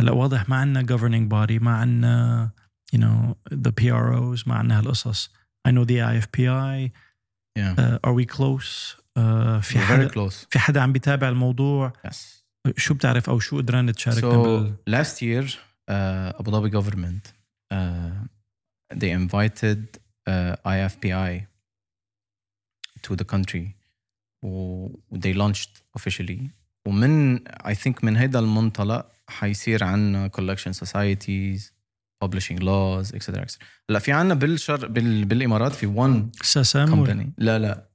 هلا 0.00 0.12
واضح 0.12 0.48
ما 0.48 0.56
عندنا 0.56 0.96
governing 0.96 1.28
body 1.28 1.62
ما 1.62 1.76
عندنا 1.76 2.50
you 2.96 2.98
know 2.98 3.34
the 3.54 3.72
PROs 3.80 4.48
ما 4.48 4.54
عندنا 4.54 4.78
هالقصص 4.78 5.30
I 5.68 5.70
know 5.70 5.84
the 5.84 5.98
IFPI 5.98 6.90
yeah 7.58 7.74
uh, 7.78 8.08
are 8.08 8.14
we 8.14 8.24
close 8.36 8.96
uh, 9.18 9.60
في 9.60 9.78
We're 9.78 9.88
very 9.88 9.90
حدا 9.90 10.08
close 10.08 10.46
في 10.50 10.58
حدا 10.58 10.80
عم 10.80 10.92
بيتابع 10.92 11.28
الموضوع 11.28 11.92
yes 12.06 12.16
شو 12.76 12.94
بتعرف 12.94 13.30
أو 13.30 13.38
شو 13.38 13.56
قدران 13.56 13.92
تشاركنا 13.92 14.30
so 14.32 14.36
بال 14.36 14.76
last 14.90 15.16
year 15.22 15.48
uh, 15.90 16.40
Abu 16.40 16.50
Dhabi 16.50 16.70
government 16.70 17.32
uh, 17.74 18.28
they 18.94 19.10
invited 19.10 19.80
uh, 20.28 20.56
IFPI 20.66 21.46
to 23.02 23.16
the 23.16 23.24
country 23.24 23.74
و 24.42 24.88
they 25.14 25.34
launched 25.34 26.00
officially 26.00 26.50
ومن 26.86 27.38
I 27.48 27.74
think 27.74 28.04
من 28.04 28.16
هيدا 28.16 28.38
المنطلق 28.38 29.17
حيصير 29.28 29.84
عنا 29.84 30.30
collection 30.36 30.72
societies 30.72 31.60
publishing 32.24 32.58
laws 32.60 33.12
etc 33.14 33.40
etc 33.44 33.56
هلا 33.90 33.98
في 33.98 34.12
عنا 34.12 34.34
بالشر 34.34 34.86
بال, 34.86 35.24
بالامارات 35.24 35.72
في 35.72 35.86
one 35.94 36.44
company 36.74 37.26
لا 37.38 37.58
لا 37.58 37.88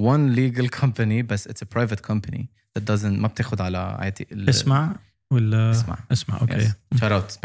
one 0.00 0.36
legal 0.36 0.68
company 0.80 1.22
بس 1.22 1.48
it's 1.48 1.62
a 1.62 1.78
private 1.78 2.00
company 2.12 2.44
that 2.78 2.82
doesn't 2.82 3.04
ما 3.04 3.28
بتاخد 3.28 3.60
على 3.60 3.78
عاتق 3.78 4.26
ال- 4.32 4.48
اسمع 4.48 4.96
ولا 5.30 5.70
اسمع 5.70 5.98
اسمع 6.12 6.40
okay 6.40 6.72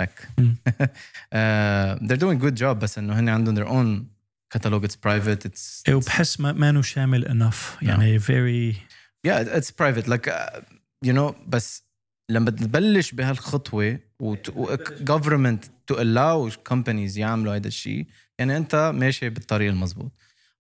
back 0.02 0.28
مم. 0.38 0.56
uh, 0.68 2.00
they're 2.08 2.22
doing 2.22 2.40
good 2.44 2.60
job 2.62 2.64
بس 2.78 2.98
انه 2.98 3.20
هن 3.20 3.30
عندهم 3.30 3.56
their 3.56 3.68
own 3.68 4.04
catalog 4.58 4.84
it's 4.86 4.96
private 4.96 5.48
it's, 5.48 5.84
إيه، 5.88 5.94
it's 5.94 5.94
وبحس 5.94 6.40
ما 6.40 6.52
ما 6.52 6.70
إنه 6.70 6.82
شامل 6.82 7.26
enough 7.26 7.84
يعني 7.84 8.20
very 8.20 8.76
yeah 9.28 9.60
it's 9.60 9.72
private 9.72 10.08
like 10.08 10.28
uh, 10.30 10.62
you 11.06 11.14
know 11.14 11.34
بس 11.48 11.84
لما 12.32 12.52
تبلش 12.52 13.12
بهالخطوة 13.12 14.00
وت- 14.20 14.50
و 14.50 14.76
government 15.06 15.60
to 15.92 15.96
allow 15.96 16.56
companies 16.74 17.18
يعملوا 17.18 17.56
هذا 17.56 17.68
الشيء 17.68 18.06
يعني 18.40 18.58
أنت 18.58 18.92
ماشي 18.96 19.30
بالطريق 19.30 19.70
المزبوط. 19.70 20.12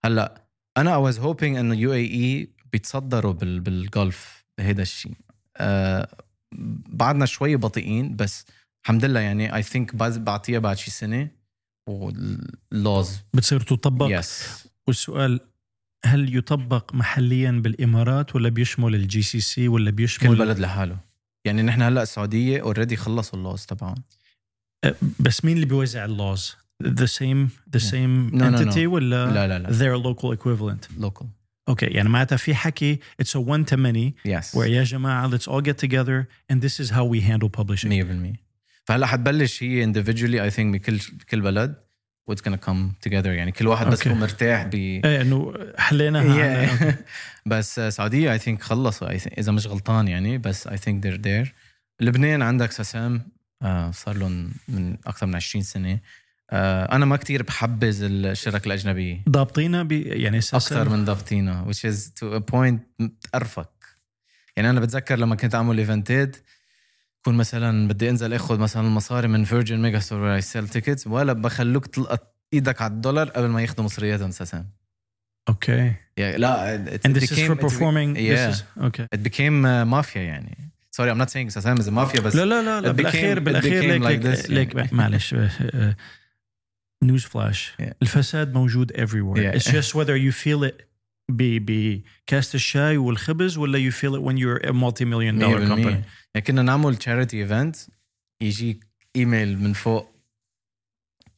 هلأ 0.05 0.43
أنا 0.77 0.95
I 0.95 1.13
was 1.13 1.17
hoping 1.17 1.43
إنه 1.43 1.75
UAE 1.75 2.49
بيتصدروا 2.71 3.33
بال 3.33 3.59
بال 3.59 3.88
Gulf 3.88 4.45
بهذا 4.57 4.81
الشيء 4.81 5.11
uh, 5.59 6.07
بعدنا 6.89 7.25
شوي 7.25 7.55
بطيئين 7.55 8.15
بس 8.15 8.45
الحمد 8.83 9.05
لله 9.05 9.19
يعني 9.19 9.55
I 9.55 9.63
think 9.63 9.95
بعطيها 9.95 10.59
بعد 10.59 10.77
شي 10.77 10.91
سنة 10.91 11.29
وال 11.89 12.32
laws 12.32 13.17
بتصير 13.33 13.59
تطبق. 13.59 14.07
Yes 14.19 14.67
والسؤال 14.87 15.39
هل 16.05 16.37
يطبق 16.37 16.95
محليا 16.95 17.51
بالإمارات 17.51 18.35
ولا 18.35 18.49
بيشمل 18.49 18.95
ال 18.95 19.21
GC 19.21 19.39
C 19.39 19.67
ولا 19.67 19.89
كل 19.89 19.95
بيشمل 19.95 20.35
بلد 20.35 20.59
لحاله. 20.59 21.10
يعني 21.45 21.61
نحن 21.61 21.81
هلا 21.81 22.03
السعوديه 22.03 22.61
already 22.61 22.95
خلصوا 22.95 23.39
ال 23.39 23.44
laws 23.44 23.65
تبعهم 23.65 23.95
أه، 24.83 24.95
بس 25.19 25.45
مين 25.45 25.55
اللي 25.55 25.65
بيوزع 25.65 26.05
ال 26.05 26.15
laws 26.15 26.55
the 26.83 27.07
same 27.19 27.49
the 27.77 27.79
same 27.79 28.31
No, 28.31 28.43
no, 28.43 28.57
no. 28.57 28.59
entity 28.59 28.77
ولا 28.77 29.25
لا 29.31 29.47
لا 29.47 29.59
لا 29.59 29.69
their 29.69 30.03
local 30.03 30.37
equivalent 30.37 30.99
local 30.99 31.27
okay 31.69 31.85
يعني 31.85 32.09
معناتها 32.09 32.35
في 32.37 32.55
حكي 32.55 32.99
it's 33.21 33.35
a 33.35 33.39
one 33.39 33.65
to 33.73 33.77
many 33.77 34.11
yes 34.25 34.57
where 34.57 34.61
يا 34.61 34.83
جماعة 34.83 35.29
let's 35.37 35.43
all 35.43 35.61
get 35.61 35.85
together 35.87 36.25
and 36.53 36.57
this 36.61 36.83
is 36.85 36.89
how 36.91 37.03
we 37.13 37.19
handle 37.21 37.49
publishing 37.61 37.89
100% 37.89 38.37
فهلا 38.85 39.05
حتبلش 39.07 39.63
هي 39.63 39.93
individually 39.93 40.51
I 40.51 40.55
think 40.55 40.61
بكل 40.61 40.99
بكل 41.13 41.41
بلد 41.41 41.75
what's 42.31 42.41
gonna 42.41 42.65
come 42.67 43.09
together. 43.09 43.25
يعني 43.25 43.51
كل 43.51 43.67
واحد 43.67 43.87
بس. 43.87 44.05
يكون 44.05 44.19
مرتاح 44.19 44.63
ب 44.63 44.73
إيه 44.73 45.21
إنه 45.21 45.53
حليناها 45.77 46.65
Yeah. 46.91 46.93
بس 47.45 47.79
سعودية 47.79 48.37
I 48.37 48.41
think 48.41 48.61
خلصوا. 48.61 49.11
إذا 49.37 49.51
مش 49.51 49.67
غلطان 49.67 50.07
يعني 50.07 50.37
بس 50.37 50.67
I 50.67 50.71
think 50.71 51.03
they're 51.05 51.21
there. 51.25 51.47
لبنان 51.99 52.41
عندك 52.41 52.71
SACEM 52.71 53.21
آه 53.61 53.91
صار 53.91 54.17
لهم 54.17 54.51
من 54.67 54.97
أكثر 55.07 55.25
من 55.25 55.35
20 55.35 55.63
سنة. 55.63 55.99
آه 56.51 56.95
أنا 56.95 57.05
ما 57.05 57.17
كتير 57.17 57.43
بحبذ 57.43 58.03
الشركة 58.03 58.67
الأجنبية 58.67 59.21
ضابطينا 59.29 59.83
ب 59.83 59.91
يعني 59.91 60.37
أكثر 60.37 60.89
من 60.89 61.05
ضبطينا 61.05 61.65
which 61.69 61.89
is 61.91 61.97
to 62.19 62.25
a 62.39 62.53
point 62.53 62.75
بتقرفك 62.99 63.69
يعني 64.57 64.69
أنا 64.69 64.79
بتذكر 64.79 65.15
لما 65.19 65.35
كنت 65.35 65.55
أعمل 65.55 65.77
إيفنتات 65.77 66.35
كون 67.25 67.35
مثلا 67.35 67.87
بدي 67.87 68.09
أنزل 68.09 68.33
آخذ 68.33 68.59
مثلا 68.59 68.87
المصاري 68.87 69.27
من 69.27 69.43
Virgin 69.43 69.81
Megastore 69.81 70.35
I 70.35 70.41
sell 70.41 70.67
tickets 70.67 71.07
ولا 71.07 71.33
بخلوك 71.33 71.85
تلقط 71.85 72.35
إيدك 72.53 72.81
على 72.81 72.91
الدولار 72.93 73.29
قبل 73.29 73.47
ما 73.47 73.61
ياخذوا 73.61 73.85
مصرياتهم 73.85 74.31
SACEM 74.31 74.69
okay 75.49 75.93
يعني 76.17 76.37
لا 76.37 76.85
it, 76.85 76.89
and 76.89 77.11
it 77.11 77.19
this 77.19 77.23
is 77.23 77.29
became- 77.29 77.47
for 77.51 77.55
performing 77.61 78.15
yeah. 78.15 78.51
this 78.51 78.55
is 78.55 78.63
okay 78.87 79.05
it 79.15 79.23
became 79.23 79.65
uh, 79.65 79.85
mafia 79.95 80.17
يعني 80.17 80.57
sorry 80.97 81.09
I'm 81.11 81.17
not 81.25 81.29
saying 81.29 81.49
SACEM 81.49 81.77
is 81.77 81.85
a 81.87 81.91
mafia 81.91 82.21
بس 82.21 82.35
لا 82.35 82.45
لا 82.45 82.61
لا, 82.61 82.81
لا 82.81 82.87
it 82.93 82.95
became- 82.95 82.97
بالاخير 82.97 83.37
it 83.37 83.41
بالأخير 83.41 83.83
ليك 83.83 84.01
like 84.03 84.25
ليك, 84.25 84.35
this 84.45 84.49
ليك 84.49 84.75
يعني. 84.75 84.89
معلش 84.91 85.35
news 87.03 87.23
flash 87.23 87.73
Yeah. 87.81 87.93
الفساد 88.01 88.53
موجود 88.53 88.91
everywhere 88.93 89.37
Yeah. 89.39 89.59
it's 89.61 89.71
just 89.71 89.95
whether 89.95 90.15
you 90.15 90.31
feel 90.45 90.63
it 90.69 90.90
بكاسة 91.37 92.55
الشاي 92.55 92.97
والخبز 92.97 93.57
ولا 93.57 93.89
you 93.89 93.93
feel 93.93 94.15
it 94.15 94.21
when 94.21 94.37
you're 94.37 94.67
a 94.69 94.73
multi-million 94.73 95.39
dollar 95.39 95.59
100%. 95.59 95.69
company? 95.69 96.03
يعني 96.35 96.45
كنا 96.47 96.61
نعمل 96.61 96.95
charity 96.95 97.37
event 97.41 97.75
يجيك 98.41 98.87
ايميل 99.15 99.59
من 99.59 99.73
فوق. 99.73 100.11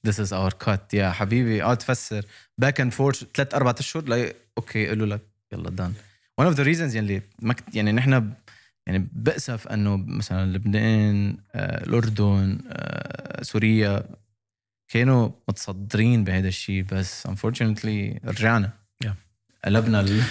This 0.07 0.15
is 0.15 0.29
our 0.33 0.51
cut. 0.67 0.93
يا 0.93 1.11
حبيبي 1.11 1.63
آه 1.63 1.73
تفسر. 1.73 2.25
back 2.57 2.81
and 2.81 2.91
forth 2.91 3.23
ثلاث 3.35 3.53
أربع 3.55 3.75
أشهر 3.79 4.03
لا 4.03 4.33
okay 4.57 4.87
قالوا 4.87 5.07
لك 5.07 5.21
يلا 5.53 5.69
done 5.69 5.93
one 6.41 6.45
of 6.45 6.57
the 6.57 6.63
reasons 6.63 6.95
يلي 6.95 7.21
ما 7.41 7.53
كت- 7.53 7.75
يعني 7.75 7.91
نحن 7.91 8.33
يعني 8.87 9.07
بأسف 9.13 9.67
إنه 9.67 9.97
مثلا 9.97 10.51
لبنان 10.53 11.37
آه، 11.55 11.83
الأردن 11.83 12.59
آه، 12.67 13.43
سوريا 13.43 14.03
كانوا 14.87 15.29
متصدرين 15.49 16.23
بهذا 16.23 16.47
الشيء 16.47 16.83
بس 16.83 17.27
unfortunately 17.27 18.25
رجعنا. 18.25 18.69
Yeah. 19.05 19.07
قلبنا 19.65 20.01
ال... 20.01 20.21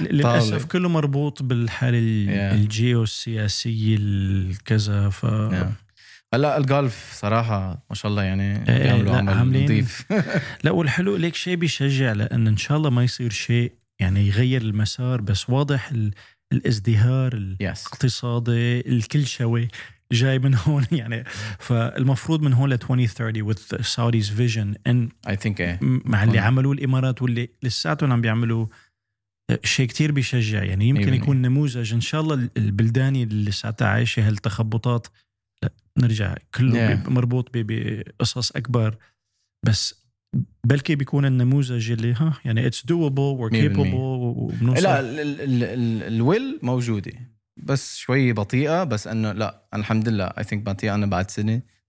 للأسف 0.00 0.64
كله 0.64 0.88
مربوط 0.88 1.42
بالحاله 1.42 1.98
ال- 1.98 2.26
Yeah. 2.28 2.54
الجيوسياسيه 2.54 3.96
الكذا 4.00 5.08
ف 5.08 5.26
Yeah. 5.26 5.66
هلأ 6.34 6.56
الجولف 6.58 7.12
صراحة 7.14 7.84
ما 7.90 7.96
شاء 7.96 8.10
الله 8.10 8.22
يعني 8.22 8.68
إيه، 8.68 8.82
بيعملوا 8.82 9.12
لا، 9.12 9.18
عمل 9.18 9.32
عاملين- 9.34 9.64
نظيف. 9.64 10.04
لا 10.64 10.70
والحلو 10.70 11.16
ليك 11.16 11.34
شيء 11.34 11.56
بيشجع 11.56 12.12
لأن 12.12 12.46
إن 12.46 12.56
شاء 12.56 12.76
الله 12.78 12.90
ما 12.90 13.04
يصير 13.04 13.30
شيء 13.30 13.72
يعني 14.00 14.28
يغير 14.28 14.62
المسار 14.62 15.20
بس 15.20 15.50
واضح 15.50 15.88
ال... 15.90 16.10
الازدهار 16.52 17.34
يس 17.60 17.86
الاقتصادي 17.86 18.80
الكل 18.80 19.26
شوي. 19.26 19.68
جاي 20.12 20.38
من 20.38 20.54
هون 20.54 20.84
يعني 20.92 21.24
فالمفروض 21.58 22.42
من 22.42 22.52
هون 22.52 22.70
ل 22.70 22.72
2030 22.72 23.52
with 23.54 23.58
Saudi's 23.82 24.28
vision 24.38 24.78
ان 24.86 25.08
اي 25.28 25.36
ثينك 25.36 25.60
إيه 25.60 25.78
مع 25.82 26.24
اللي. 26.24 26.38
عملوه 26.38 26.72
الإمارات 26.72 27.22
واللي 27.22 27.48
لساتهم 27.62 28.12
عم 28.12 28.20
بيعملوا 28.20 28.66
شيء 29.64 29.86
كتير 29.88 30.12
بيشجع 30.12 30.64
يعني 30.64 30.88
يمكن 30.88 31.10
100%. 31.10 31.14
يكون 31.14 31.42
نموذج 31.42 31.92
إن 31.94 32.00
شاء 32.00 32.20
الله 32.20 32.48
البلدان 32.56 33.16
اللي 33.16 33.50
لساتها 33.50 33.88
عايشة 33.88 34.28
هالتخبطات 34.28 35.06
نرجع 35.98 36.34
كله 36.54 36.96
Yeah. 37.04 37.08
مربوط 37.08 37.50
بقصص 37.54 38.50
أكبر 38.50 38.96
بس 39.66 40.06
بلكي 40.64 40.94
بيكون 40.94 41.24
النموذج 41.24 41.90
اللي 41.90 42.12
ها 42.12 42.38
يعني 42.44 42.66
it's 42.66 42.86
doable 42.86 43.22
we're 43.22 43.50
100%. 43.50 43.52
capable 43.56 44.82
لا 44.82 45.00
ال- 45.00 45.20
ال- 45.20 45.40
ال- 45.40 45.62
ال- 45.64 46.02
ال 46.02 46.13
will 46.13 46.58
موجودة 46.62 47.12
بس 47.56 47.96
شوي 47.96 48.32
بطيئة 48.32 48.84
بس 48.84 49.06
إنه 49.06 49.32
لا 49.32 49.62
الحمد 49.74 50.08
لله 50.08 50.24
I 50.24 50.44
think 50.44 50.62
بطيئة 50.62 50.94
أنا 50.94 51.06
بعد 51.06 51.30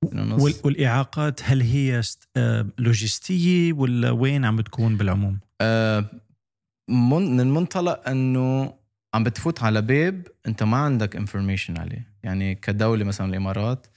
ونص. 0.04 0.42
وال- 0.44 0.54
والإعاقات 0.64 1.40
هل 1.44 1.62
هي 1.62 2.02
آه، 2.38 2.66
لوجستية 2.78 3.74
ولا 3.74 4.12
وين 4.12 4.46
عم 4.46 4.56
بتكون 4.56 4.98
بالعموم؟ 4.98 5.40
آه، 5.62 6.06
من 6.90 7.38
من 7.38 7.54
منطلق 7.54 8.10
إنه 8.10 8.74
عم 9.14 9.24
بتفوت 9.24 9.64
على 9.64 9.82
باب 9.82 10.28
أنت 10.48 10.64
ما 10.64 10.78
عندك 10.78 11.16
information 11.16 11.78
عليه. 11.78 12.08
يعني 12.24 12.56
كدولة 12.56 13.04
مثلا 13.06 13.28
الإمارات 13.30 13.88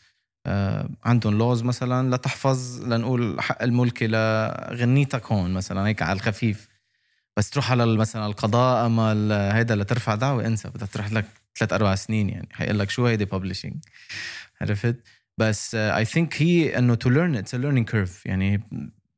آه، 0.47 0.89
عندهم 1.05 1.39
laws 1.39 1.63
مثلا 1.63 2.15
لتحفظ 2.17 2.85
لنقول 2.89 3.41
حق 3.41 3.63
الملكي 3.63 4.07
لغنيتك 4.07 5.33
هون 5.33 5.51
مثلا 5.55 5.87
هيك 5.87 6.03
على 6.03 6.13
الخفيف. 6.17 6.69
بس 7.37 7.51
تروح 7.51 7.71
على 7.71 7.87
مثلا 7.97 8.27
القضاء 8.27 8.87
أما 8.87 9.13
هيدا 9.57 9.77
لترفع 9.77 10.15
دعوة 10.15 10.47
انسى 10.47 10.69
بدها 10.69 10.87
تروح 10.87 11.13
لك 11.13 11.25
ثلاث 11.61 11.73
أربع 11.73 11.95
سنين 11.95 12.29
يعني. 12.29 12.49
حيقول 12.53 12.79
لك 12.79 12.91
شو 12.91 13.07
هيدي 13.07 13.25
publishing 13.25 13.75
عرفت؟ 14.61 14.97
بس 15.39 15.75
I 15.75 16.05
think 16.05 16.43
هي 16.43 16.79
إنه 16.79 16.95
to 16.95 17.11
learn 17.11 17.37
it's 17.37 17.55
learning 17.55 17.91
curve 17.91 18.27
يعني 18.27 18.61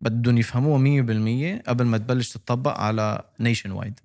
بدهم 0.00 0.38
يفهموها 0.38 1.02
100% 1.60 1.68
قبل 1.68 1.84
ما 1.84 1.98
تبلش 1.98 2.32
تطبق 2.32 2.78
على 2.78 3.24
nation 3.40 3.70
wide 3.70 4.00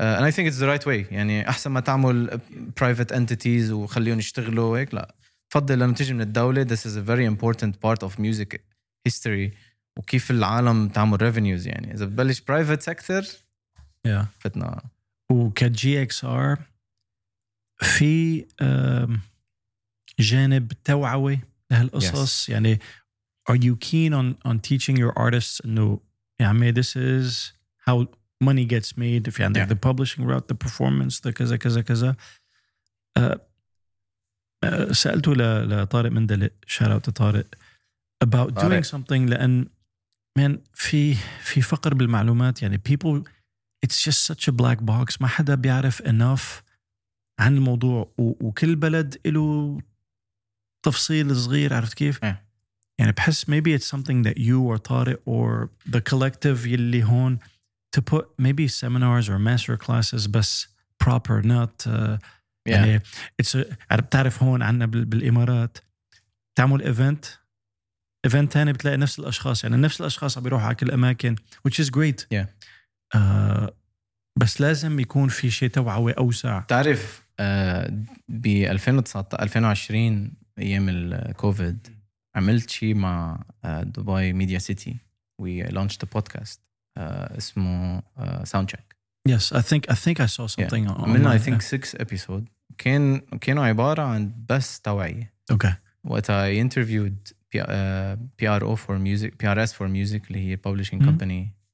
and 0.00 0.24
I 0.24 0.30
think 0.30 0.46
it's 0.48 0.58
the 0.58 0.66
right 0.66 0.86
way. 0.86 1.12
يعني 1.12 1.48
أحسن 1.48 1.70
ما 1.70 1.80
تعمل 1.80 2.40
private 2.80 3.14
entities 3.14 3.70
وخليهم 3.70 4.18
يشتغلوا 4.18 4.78
هيك 4.78 4.94
لا. 4.94 5.14
بفضل 5.50 5.78
لما 5.78 5.94
تيجي 5.94 6.14
من 6.14 6.20
الدولة 6.20 6.64
this 6.64 6.80
is 6.80 6.96
a 6.96 7.02
very 7.10 7.36
important 7.36 7.72
part 7.86 8.08
of 8.08 8.18
music 8.18 8.58
history 9.08 9.50
وكيف 9.96 10.30
العالم 10.30 10.88
تعمل 10.88 11.18
revenues 11.18 11.66
يعني. 11.66 11.94
إذا 11.94 12.04
بتبلش 12.04 12.40
private 12.40 12.92
sector 12.92 13.26
yeah. 14.08 14.24
فتنا 14.38 14.82
وك 15.30 16.02
GXR 16.02 16.58
في 17.78 18.44
جانب 20.20 20.72
توعوي 20.84 21.40
لهالقصص 21.70 22.48
يعني 22.48 22.78
are 23.50 23.54
you 23.56 23.76
keen 23.76 24.12
on 24.12 24.50
on 24.50 24.58
teaching 24.58 24.96
your 24.96 25.12
artists 25.18 25.60
انه 25.64 26.00
يا 26.40 26.46
عمي 26.46 26.72
this 26.72 26.96
is 26.96 27.52
how 27.88 28.04
money 28.44 28.64
gets 28.74 28.92
made 28.98 29.30
في 29.30 29.44
عندك 29.44 29.60
Yeah. 29.68 29.72
the 29.72 29.76
publishing 29.88 30.22
route 30.26 30.46
the 30.52 30.66
performance 30.68 31.20
the 31.20 31.30
كذا 31.30 31.56
كذا 31.56 31.80
كذا 31.82 32.16
آه، 33.16 33.40
آه، 34.64 34.92
سألته 34.92 35.34
ل- 35.34 35.68
لطارق 35.82 36.10
مندلق 36.10 36.50
shout 36.66 36.86
out 36.88 37.10
طارق 37.10 37.46
about 38.24 38.52
طارق. 38.52 38.82
doing 38.82 38.86
something 38.86 39.12
لأن 39.30 39.66
man 40.38 40.52
في 40.74 41.14
في 41.42 41.60
فقر 41.62 41.94
بالمعلومات 41.94 42.62
يعني 42.62 42.80
people 42.88 43.22
it's 43.86 43.96
just 44.10 44.32
such 44.32 44.48
a 44.48 44.52
black 44.52 44.78
box 44.80 45.16
ما 45.20 45.26
حدا 45.28 45.54
بيعرف 45.54 46.02
enough 46.02 46.65
عن 47.38 47.54
الموضوع 47.56 48.12
وكل 48.18 48.76
بلد 48.76 49.16
له 49.26 49.78
تفصيل 50.84 51.36
صغير 51.36 51.74
عرفت 51.74 51.94
كيف؟ 51.94 52.24
إيه. 52.24 52.46
يعني 53.00 53.12
بحس 53.12 53.44
maybe 53.50 53.78
it's 53.78 53.96
something 53.96 54.24
that 54.28 54.38
you 54.38 54.74
or 54.74 54.76
طارق 54.76 55.20
or 55.28 55.68
the 55.90 56.00
collective 56.00 56.66
يلي 56.66 57.04
هون 57.04 57.38
to 57.96 58.00
put 58.00 58.24
maybe 58.42 58.68
seminars 58.68 59.28
or 59.28 59.38
master 59.38 59.76
classes 59.86 60.28
بس 60.28 60.66
proper 61.04 61.42
not 61.44 61.86
uh, 61.86 62.18
يعني 62.66 63.00
it's 63.42 63.54
a, 63.56 63.94
بتعرف 63.96 64.42
هون 64.42 64.62
عنا 64.62 64.86
بال- 64.86 65.04
بالإمارات 65.04 65.78
تعمل 66.58 66.82
event 66.82 67.24
event 68.24 68.52
ثاني 68.52 68.72
بتلاقي 68.72 68.96
نفس 68.96 69.18
الأشخاص 69.18 69.64
يعني 69.64 69.76
نفس 69.76 70.00
الأشخاص 70.00 70.36
عم 70.38 70.44
بيروحوا 70.44 70.66
على 70.66 70.74
كل 70.74 70.86
الاماكن 70.86 71.36
which 71.68 71.82
is 71.84 71.86
great 71.90 72.26
Yeah. 72.34 72.46
آه 73.14 73.76
بس 74.38 74.60
لازم 74.60 75.00
يكون 75.00 75.28
في 75.28 75.50
شيء 75.50 75.68
توعوي 75.70 76.12
أوسع 76.12 76.58
بتعرف 76.58 77.20
آه، 77.20 77.25
ب 78.28 78.46
2019 78.46 79.42
2020 79.42 80.32
أيام 80.58 80.88
الكوفيد 80.88 81.88
عملت 82.36 82.70
شيء 82.70 82.94
مع 82.94 83.42
Dubai 83.64 84.32
Media 84.32 84.58
City 84.58 84.96
we 85.40 85.62
launched 85.62 86.12
podcast 86.12 86.60
اسمه 86.98 88.02
Sound 88.44 88.68
Check 88.68 88.96
I 89.28 89.62
think 89.62 89.92
I 89.92 89.94
think 89.94 90.18
I 90.20 90.26
saw 90.26 90.46
something 90.46 90.88
on 90.88 91.00
عملنا 91.00 91.32
I. 91.32 91.38
think 91.38 91.62
6 91.62 92.00
episode 92.00 92.48
كان 92.78 93.18
كانوا 93.18 93.64
عبارة 93.64 94.02
عن 94.02 94.32
بس 94.48 94.80
توعية. 94.80 95.32
okay 95.50 95.72
وقتها 96.04 96.44
I 96.44 96.60
interviewed 96.60 97.28
بي 98.38 98.48
ار 98.48 98.62
أو 98.62 98.74
فور 98.74 98.98
ميوزك 98.98 99.38
بي 99.38 99.46
ار 99.48 99.62
اس 99.62 99.72
فور 99.72 99.88
ميوزك 99.88 100.28
اللي 100.28 100.38
هي 100.50 100.56
publishing 100.56 101.02
Mhm. 101.02 101.08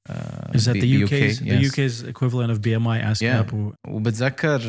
company 0.06 0.58
is 0.58 0.62
that 0.66 0.74
the 0.74 1.04
UK's 1.04 1.38
the 1.40 1.68
UK's 1.70 2.02
equivalent 2.08 2.50
of 2.50 2.58
BMI 2.60 2.98
ASCAP 3.12 3.22
Yeah. 3.50 3.54
و- 3.54 3.72
وبتذكر 3.88 4.60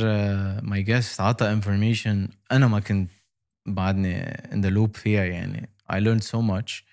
my 0.64 0.84
guest 0.84 1.22
عطى 1.22 1.52
information 1.52 2.28
أنا 2.52 2.68
ما 2.68 2.80
كنت 2.80 3.10
بعدني 3.68 4.22
in 4.22 4.62
the 4.62 4.70
loop 4.70 4.96
فيها 4.96 5.24
يعني. 5.24 5.70
I 5.92 5.96
learned 5.96 6.24
so 6.24 6.38
much. 6.42 6.84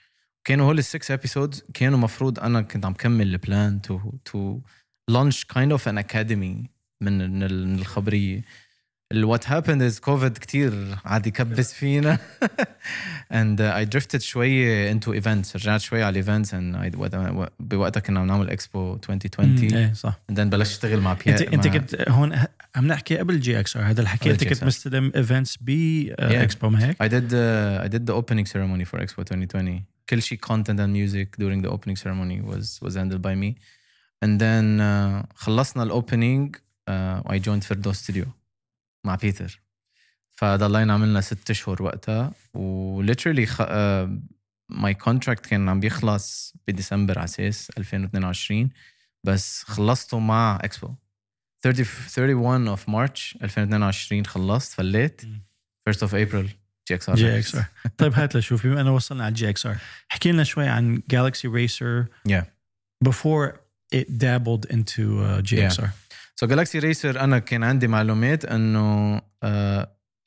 كانوا 0.44 0.66
هول 0.66 0.78
ال 0.78 0.86
six 0.86 1.10
episodes 1.10 1.62
كانوا 1.74 1.98
مفروض 1.98 2.38
أنا 2.40 2.60
كنت 2.62 2.84
عم 2.86 2.92
كمل 2.92 3.26
ال 3.28 3.39
plan 3.39 3.82
to 3.82 4.00
to 4.24 4.60
launch 5.10 5.44
kind 5.54 5.72
of 5.78 5.80
an 5.92 5.98
academy 6.04 6.66
من 7.00 7.30
من 7.30 7.42
الخبرية. 7.42 8.44
What 9.14 9.44
happened 9.44 9.82
is 9.82 10.00
كوفيد 10.00 10.38
كتير 10.38 10.98
عاد 11.04 11.26
يكبس 11.26 11.72
فينا 11.72 12.18
uh, 13.32 13.84
I 13.84 13.84
drifted 13.96 14.16
شوي 14.18 14.92
into 14.94 15.06
events 15.22 15.56
رجعت 15.56 15.80
شوي 15.80 16.02
على 16.02 16.10
ال 16.20 16.25
events 16.25 16.54
وقتها- 16.96 17.50
بوقتها 17.60 18.00
كنا 18.00 18.20
عم 18.20 18.26
نعمل 18.26 18.50
اكسبو 18.50 18.94
2020 18.94 19.48
مم، 19.48 19.76
إيه 19.76 19.92
صح 19.92 20.20
then 20.32 20.40
بلشت 20.40 20.70
أشتغل 20.72 21.00
مع 21.00 21.12
بيير 21.12 21.34
انت 21.40 21.42
أنت 21.54 21.66
كنت 21.68 22.08
هون 22.08 22.38
عم 22.76 22.86
نحكي 22.86 23.18
قبل 23.18 23.40
GXR 23.40 23.82
هذا 23.82 24.00
الحكي 24.02 24.30
أنت 24.30 24.44
كنت. 24.44 24.64
مستلم 24.64 25.12
events 25.16 25.58
ب. 25.60 25.70
اكسبو 26.18 26.68
ما 26.68 26.88
هيك؟ 26.88 26.96
Did 27.02 27.30
the 27.30 27.84
I 27.86 27.92
did 27.96 28.06
the 28.10 28.14
opening 28.16 28.46
ceremony 28.52 28.84
for 28.84 28.98
Expo 29.04 29.18
2020. 29.32 29.82
كل 30.10 30.22
شيء 30.22 30.38
content 30.38 30.78
and 30.78 30.92
music 30.92 31.42
during 31.44 31.62
the 31.66 31.70
opening 31.70 31.96
ceremony 32.02 32.40
was 32.50 32.80
was 32.88 32.94
handled 32.94 33.22
by 33.22 33.34
me. 33.34 33.54
And 34.24 34.40
then 34.40 34.80
uh, 34.80 35.26
خلصنا 35.34 35.82
ال 35.82 35.91
opening 35.91 36.56
uh, 36.56 37.32
I 37.32 37.38
joined 37.48 37.92
ستوديو 37.92 38.26
مع 39.04 39.14
بيتر. 39.14 39.60
فضلينا 40.30 40.92
عملنا 40.94 41.20
ست 41.20 41.50
أشهر 41.50 41.82
وقتها 41.82 42.32
و 42.54 43.02
literally 43.06 43.44
خ... 43.46 43.62
uh, 43.62 44.08
my 44.72 44.94
contract 45.08 45.40
كان 45.48 45.68
عم 45.68 45.80
بيخلص 45.80 46.54
بديسمبر 46.68 47.18
على 47.18 47.24
أساس 47.24 47.70
2022 47.78 48.70
بس 49.24 49.62
خلصته 49.64 50.18
مع 50.18 50.58
اكسبو 50.62 50.94
30 51.62 51.84
31 52.16 52.76
of 52.76 52.80
March 52.80 53.42
2022 53.42 54.26
خلصت 54.26 54.72
فليت 54.72 55.24
مم. 55.24 55.42
1st 55.90 55.98
of 55.98 56.10
April 56.10 56.46
جي 56.88 56.94
إكس 56.94 57.08
ار 57.08 57.14
جي 57.16 57.38
إكس 57.38 57.54
ار 57.54 57.64
طيب 57.98 58.14
هات 58.14 58.36
لشوف 58.36 58.66
بما 58.66 58.80
إنه 58.80 58.94
وصلنا 58.94 59.22
على 59.24 59.30
ال 59.32 59.48
GXR 59.48 59.76
احكي 60.12 60.32
لنا 60.32 60.44
شوي 60.44 60.68
عن 60.68 61.02
Galaxy 61.10 61.48
Racer 61.48 62.04
Yeah. 62.28 62.42
before 63.08 63.52
it 63.94 64.06
dabbled 64.18 64.64
into 64.70 65.02
uh, 65.20 65.42
GXR. 65.42 65.88
so 66.40 66.46
Galaxy 66.46 66.78
Racer 66.78 67.20
أنا 67.20 67.38
كان 67.38 67.64
عندي 67.64 67.88
معلومات 67.88 68.44
إنه 68.44 69.20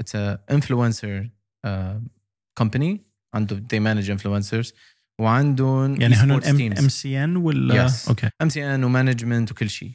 it's 0.02 0.16
influencer 0.52 1.30
company 2.58 3.02
عنده 3.34 3.64
they 3.74 3.80
manage 3.80 4.20
influencers. 4.20 4.74
وعندهم 5.20 6.02
يعني 6.02 6.16
هن. 6.16 6.32
MCN 6.78 7.36
ولا 7.36 7.88
Yes. 7.88 8.08
okay. 8.08 8.30
MCN 8.42 8.84
و 8.84 8.90
management 8.90 9.52
وكل 9.52 9.70
شيء. 9.70 9.92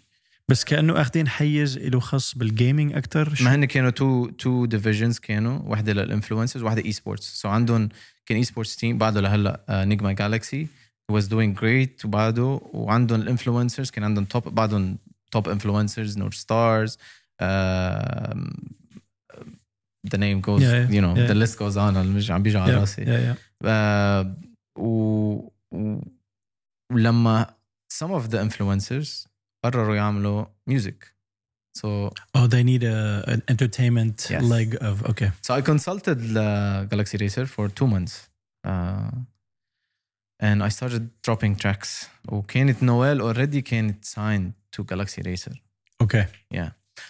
بس 0.49 0.65
كأنه 0.65 1.01
أخذين 1.01 1.29
حيز 1.29 1.79
له 1.79 2.01
خاص 2.01 2.39
بال 2.39 2.52
gaming 2.52 2.93
أكثر 2.93 3.35
ما 3.41 3.55
هن 3.55 3.65
كانوا 3.65 3.91
two 3.91 4.31
two 4.31 4.65
divisions 4.65 5.19
كانوا. 5.19 5.59
واحدة 5.65 5.93
لل 5.93 6.04
influencers 6.04 6.63
واحدة 6.63 6.85
esports 6.85 7.35
so 7.35 7.49
عندهم 7.49 7.89
كان 8.27 8.39
esports 8.39 8.77
team 8.77 8.99
بعده 8.99 9.21
لهلأ 9.21 9.65
Nigma 9.71 10.13
Galaxy 10.13 10.67
was 11.13 11.25
doing 11.25 11.61
great. 11.61 12.05
وبعده 12.05 12.61
وعندهم 12.73 13.21
ال 13.21 13.27
influencers 13.27 13.91
كان 13.91 14.05
عندهم 14.05 14.25
top 14.25 14.55
بعدهم 14.55 14.99
توب 15.32 15.50
انفلونسرز 15.50 16.18
نور 16.18 16.32
ستارز 16.32 16.98
the 20.12 20.18
name 20.18 20.42
goes 20.42 20.62
Yeah, 20.62 20.72
yeah, 20.74 20.96
you 20.96 21.02
know 21.02 21.14
yeah. 21.16 21.28
the 21.32 21.36
list 21.44 21.58
goes 21.60 21.78
on 21.78 21.98
مش 21.98 22.32
عم 22.32 22.44
بيجي 22.44 22.58
على 22.58 22.74
راسي 22.74 23.02
يا 23.02 23.18
يا 23.20 23.36
آه، 23.66 24.36
و... 24.78 24.88
و... 25.72 26.02
ولما 26.94 27.54
some 27.94 28.12
of 28.12 28.30
the 28.32 28.38
influencers 28.38 29.28
قرروا 29.64 29.96
يعملوا 29.96 30.46
music 30.70 31.14
so 31.80 32.10
Oh, 32.38 32.46
they 32.48 32.64
need 32.64 32.84
a, 32.84 33.24
an 33.34 33.42
entertainment 33.54 34.18
Yes. 34.30 34.44
leg 34.44 34.70
of 34.90 34.96
okay. 35.12 35.30
so 35.46 35.50
I 35.60 35.62
consulted 35.72 36.20
uh, 36.38 36.84
Galaxy 36.92 37.18
Racer 37.24 37.46
for 37.56 37.66
two 37.80 37.88
months 37.94 38.14
uh, 38.70 39.12
and 40.43 40.63
I 40.63 40.69
started 40.69 41.03
dropping 41.27 41.57
tracks. 41.63 42.07
وكانت 42.29 42.83
نوال 42.83 43.35
already 43.35 43.59
كانت 43.59 44.05
signed 44.07 44.53
to 44.77 44.85
Galaxy 44.85 45.23
Racer. 45.23 45.53
Okay. 46.03 46.25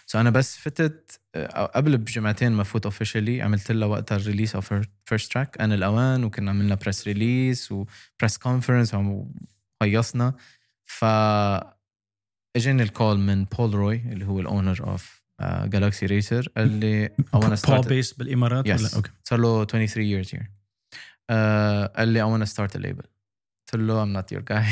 so 0.07 0.17
أنا 0.17 0.31
بس 0.31 0.57
فتت 0.57 1.21
آه، 1.35 1.67
قبل 1.67 1.99
بجمعتين 1.99 2.53
ما 2.53 2.63
فوت 2.65 2.85
officially 2.85 3.43
عملت 3.43 3.73
لها 3.73 3.89
وقتها 3.89 4.17
ال 4.17 4.22
release 4.22 4.55
of 4.55 4.75
first 5.05 5.33
track 5.33 5.61
أنا 5.61 5.75
الأوان 5.75 6.25
وكنا 6.25 6.51
عملنا 6.51 6.75
press 6.75 7.07
release 7.09 7.73
و 7.73 7.84
press 7.84 8.39
conference 8.39 8.95
وهيصنا 9.83 10.35
ف 10.85 11.05
إجاني 12.57 12.83
ال 12.83 12.90
call 12.90 13.19
من 13.19 13.45
بول 13.45 13.75
روي 13.75 13.97
اللي 13.97 14.25
هو 14.27 14.41
ال 14.41 14.48
owner 14.48 14.85
of 14.89 15.23
جالكسي 15.43 16.07
ريسر 16.07 16.49
قال 16.57 16.69
لي 16.81 17.09
I 17.09 17.39
wanna 17.39 17.69
start 17.69 17.85
based 17.85 18.19
بالإمارات 18.19 18.69
Yes. 18.69 18.81
ولا 18.81 18.89
أوكي. 18.97 19.11
صار 19.25 19.39
له 19.39 19.65
23 19.65 20.23
years 20.25 20.29
here. 20.29 20.47
آه، 21.31 21.87
قال 21.87 22.09
لي 22.09 22.23
I 22.23 22.27
wanna 22.27 22.51
start 22.51 22.71
a 22.77 22.79
label. 22.83 23.07
قلت 23.74 23.82
له 23.82 24.06
I'm 24.06 24.22
not 24.22 24.36
your 24.36 24.44
guy 24.54 24.70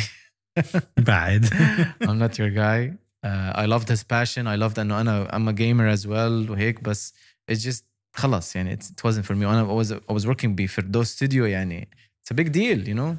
بعد. 0.97 1.45
I'm 2.03 2.19
not 2.19 2.37
your 2.37 2.49
guy. 2.55 2.93
Uh, 3.25 3.53
I 3.55 3.65
loved 3.65 3.87
his 3.89 4.03
passion. 4.03 4.47
I 4.47 4.55
loved 4.55 4.79
انه 4.79 5.01
انا 5.01 5.27
I'm 5.31 5.47
a 5.47 5.53
gamer 5.53 5.99
as 5.99 6.05
well 6.07 6.49
وهيك 6.49 6.83
بس 6.83 7.13
it's 7.51 7.63
just 7.63 7.83
خلص 8.15 8.55
يعني 8.55 8.77
it's, 8.77 8.85
it 8.85 9.03
wasn't 9.11 9.25
for 9.25 9.35
me. 9.35 9.43
وانا 9.45 9.67
I 9.67 9.85
was 9.85 9.91
I 9.91 10.13
was 10.13 10.25
working 10.27 10.45
بفردوس 10.47 11.07
ستوديو 11.07 11.45
يعني 11.45 11.87
it's 12.23 12.35
a 12.35 12.37
big 12.41 12.47
deal 12.51 12.87
you 12.87 12.95
know. 12.95 13.15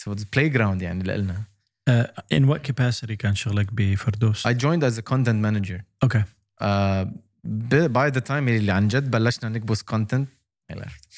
It 0.00 0.10
was 0.14 0.22
a 0.22 0.26
playground 0.36 0.82
يعني 0.82 1.02
لنا. 1.04 1.44
Uh, 1.90 2.04
in 2.34 2.46
what 2.46 2.62
capacity 2.62 3.12
كان 3.12 3.34
شغلك 3.34 3.72
بفردوس؟ 3.72 4.46
I 4.46 4.50
joined 4.50 4.82
as 4.84 4.98
a 4.98 5.02
content 5.02 5.40
manager. 5.46 5.80
Okay. 6.04 6.22
Uh, 6.62 7.04
ب- 7.44 7.92
by 7.92 8.10
the 8.10 8.20
time 8.20 8.30
اللي 8.48 8.72
عن 8.72 8.88
جد 8.88 9.10
بلشنا 9.10 9.48
نكبس 9.48 9.82
content 9.82 10.26
I 10.72 10.76
left. 10.76 11.08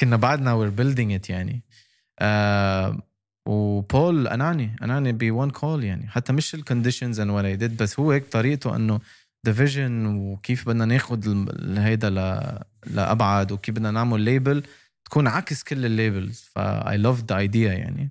كنا 0.00 0.16
بعدنا 0.16 0.54
we're 0.54 0.80
building 0.80 1.22
it 1.24 1.30
يعني. 1.30 1.62
Uh, 2.21 2.99
وبول 3.47 4.27
اناني 4.27 4.75
اناني 4.83 5.11
بون 5.11 5.49
call 5.49 5.83
يعني. 5.83 6.07
حتى 6.07 6.33
مش 6.33 6.55
ال 6.55 6.61
conditions 6.61 7.19
and 7.19 7.29
what 7.31 7.45
did 7.45 7.77
بس 7.77 7.99
هو 7.99 8.11
هيك 8.11 8.27
طريقته 8.31 8.75
إنه 8.75 8.99
division 9.45 10.05
وكيف 10.05 10.67
بدنا 10.69 10.85
ناخذ 10.85 11.45
هيدا 11.79 12.09
ل- 12.09 12.59
لأبعد 12.85 13.51
وكيف 13.51 13.75
بدنا 13.75 13.91
نعمل 13.91 14.21
label 14.21 14.63
تكون 15.05 15.27
عكس 15.27 15.63
كل 15.63 15.85
ال 15.85 15.94
labels 15.94 16.49
ف 16.55 16.97
I 16.97 17.02
love 17.02 17.23
the 17.29 17.37
idea 17.37 17.73
يعني. 17.73 18.09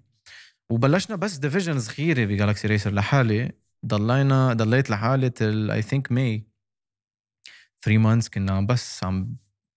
وبلشنا 0.73 1.17
بس 1.17 1.37
division 1.37 1.79
صغيره 1.81 2.25
بجالكسي 2.25 2.69
ريسر 2.69 2.91
لحالي. 2.95 3.53
ضلينا 3.87 4.53
ضليت 4.53 4.91
لحالي 4.91 5.31
till 5.31 5.70
I 5.70 5.83
think 5.83 6.12
May 6.12 6.43
3 7.83 7.99
months 7.99 8.29
كنا 8.29 8.61
بس 8.61 9.05
عم 9.05 9.37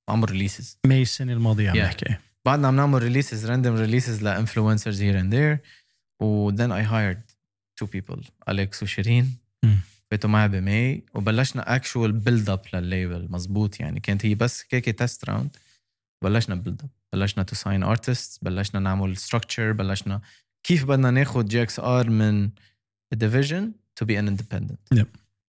عمل 0.10 0.32
releases 0.32 0.78
May 0.86 1.02
السنة 1.02 1.34
الماضية 1.34 1.70
عم 1.70 1.76
Yeah. 1.76 1.80
نحكي. 1.80 2.16
بعدنا 2.46 2.68
عم 2.68 2.76
نعمل 2.76 3.04
releases 3.04 3.46
random 3.46 3.76
releases 3.76 4.24
ل 4.24 4.30
influencers 4.30 5.02
here 5.02 5.20
and 5.20 5.36
there 5.36 5.60
و 6.22 6.52
then 6.52 6.72
I 6.72 6.84
hired 6.92 7.36
two 7.82 7.88
people 7.88 8.30
أليكس 8.50 8.84
وشيرين. 8.84 9.38
فاتوا 10.12 10.30
معي 10.30 10.48
ب 10.48 10.62
May 10.62 11.04
وبلشنا 11.14 11.76
actual 11.76 12.12
build 12.12 12.50
up 12.50 12.62
لل 12.74 12.89
label 12.89 13.28
مزبوط 13.30 13.80
يعني. 13.80 14.00
كانت 14.00 14.26
هي 14.26 14.36
بس 14.36 14.66
هيك 14.72 14.90
test 14.90 15.30
round 15.30 15.58
بلشنا 16.24 16.56
build 16.56 16.82
up 16.82 16.90
بلشنا 17.14 17.44
to 17.44 17.56
sign 17.56 17.84
artist 17.84 18.44
بلشنا 18.44 18.80
نعمل 18.80 19.18
structure 19.18 19.72
بلشنا 19.72 20.22
كيف 20.64 20.86
بدنا 20.86 21.12
ناخذ 21.12 21.46
جي 21.46 21.62
إكس 21.62 21.80
ار 21.80 22.10
من 22.10 22.50
ال 23.14 23.20
division 23.20 23.72
to 23.96 24.06
be 24.06 24.20
an 24.20 24.28
independent. 24.28 24.80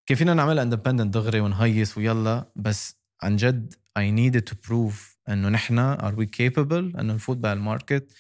كيف 0.07 0.19
فينا 0.19 0.35
نعملها 0.35 0.63
independent 0.63 1.15
دغري 1.15 1.41
ونهيص 1.41 1.99
ويلا. 1.99 2.45
بس 2.57 2.97
عن 3.23 3.37
جد 3.37 3.75
I 3.99 4.03
needed 4.03 4.53
to 4.53 4.55
prove 4.69 5.20
إنه 5.31 5.49
نحن 5.49 5.97
are 5.97 6.15
we 6.15 6.27
capable 6.27 6.99
إنه 6.99 7.15
نفوت 7.15 7.37
بهال 7.37 7.62
market 7.62 8.13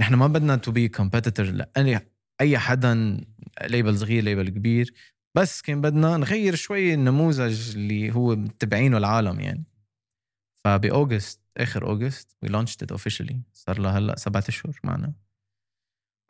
نحن 0.00 0.14
ما 0.14 0.26
بدنا 0.26 0.60
be 0.66 1.00
competitor 1.00 1.40
لأي 1.40 2.00
أي 2.40 2.58
حدا 2.58 3.20
label 3.62 3.98
صغير 3.98 4.24
label 4.24 4.48
كبير 4.48 4.94
بس 5.34 5.62
كان 5.62 5.80
بدنا 5.80 6.16
نغير 6.16 6.54
شوي 6.54 6.94
النموذج 6.94 7.76
اللي 7.76 8.14
هو 8.14 8.36
متبعينه 8.36 8.96
العالم 8.96 9.40
يعني. 9.40 9.64
فب 10.64 10.83
August 10.83 11.40
آخر 11.56 11.86
August 11.86 12.36
we 12.46 12.48
launched 12.48 12.86
it 12.86 12.96
officially. 12.96 13.36
صار 13.52 13.78
لها 13.78 13.98
هلأ 13.98 14.16
سبعة 14.16 14.44
أشهر 14.48 14.80
معنا. 14.84 15.12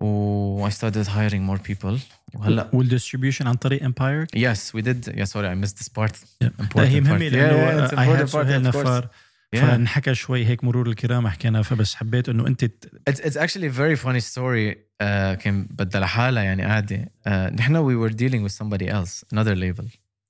و 0.00 0.68
I 0.68 0.72
started 0.72 1.06
hiring 1.06 1.50
more 1.50 1.58
people. 1.70 2.00
وهلأ 2.34 2.70
وال 2.72 2.83
distribution 2.83 3.46
عن 3.46 3.54
طريق 3.54 3.84
امباير 3.84 4.26
yes 4.36 4.72
we 4.76 4.82
did. 4.82 5.14
Yeah 5.14 5.24
sorry 5.24 5.48
I 5.48 5.66
missed 5.66 5.78
this 5.78 5.88
part. 5.88 6.14
Yeah. 6.14 6.48
important 6.60 6.78
هي 6.78 7.00
part. 7.00 7.06
مهمه 7.06 7.30
Yeah, 7.30 7.88
it's 7.88 7.92
important 7.92 8.30
part, 8.30 8.46
سهيل 8.46 8.72
of 8.72 8.74
course. 8.74 9.27
Yeah. 9.56 9.60
فنحكى 9.60 10.14
شوي 10.14 10.46
هيك 10.46 10.64
مرور 10.64 10.88
الكرام 10.88 11.28
حكينا 11.28 11.62
فبس 11.62 11.94
حبيت 11.94 12.28
إنه 12.28 12.46
أنت 12.46 12.64
ت- 12.64 12.90
It's, 13.10 13.20
it's 13.20 13.36
actually 13.36 13.66
a 13.68 13.78
very 13.78 13.96
funny 14.04 14.20
story 14.34 14.74
uh, 14.74 15.34
كان 15.42 15.66
بدها 15.70 16.00
لحالها 16.00 16.42
يعني 16.42 16.62
قاعدة 16.62 17.12
uh, 17.28 17.30
نحن 17.30 17.74
we 17.76 18.08
were 18.10 18.14
dealing 18.14 18.42
with 18.48 18.52
somebody 18.62 18.86
else 18.88 19.24
another 19.34 19.54
label. 19.56 19.84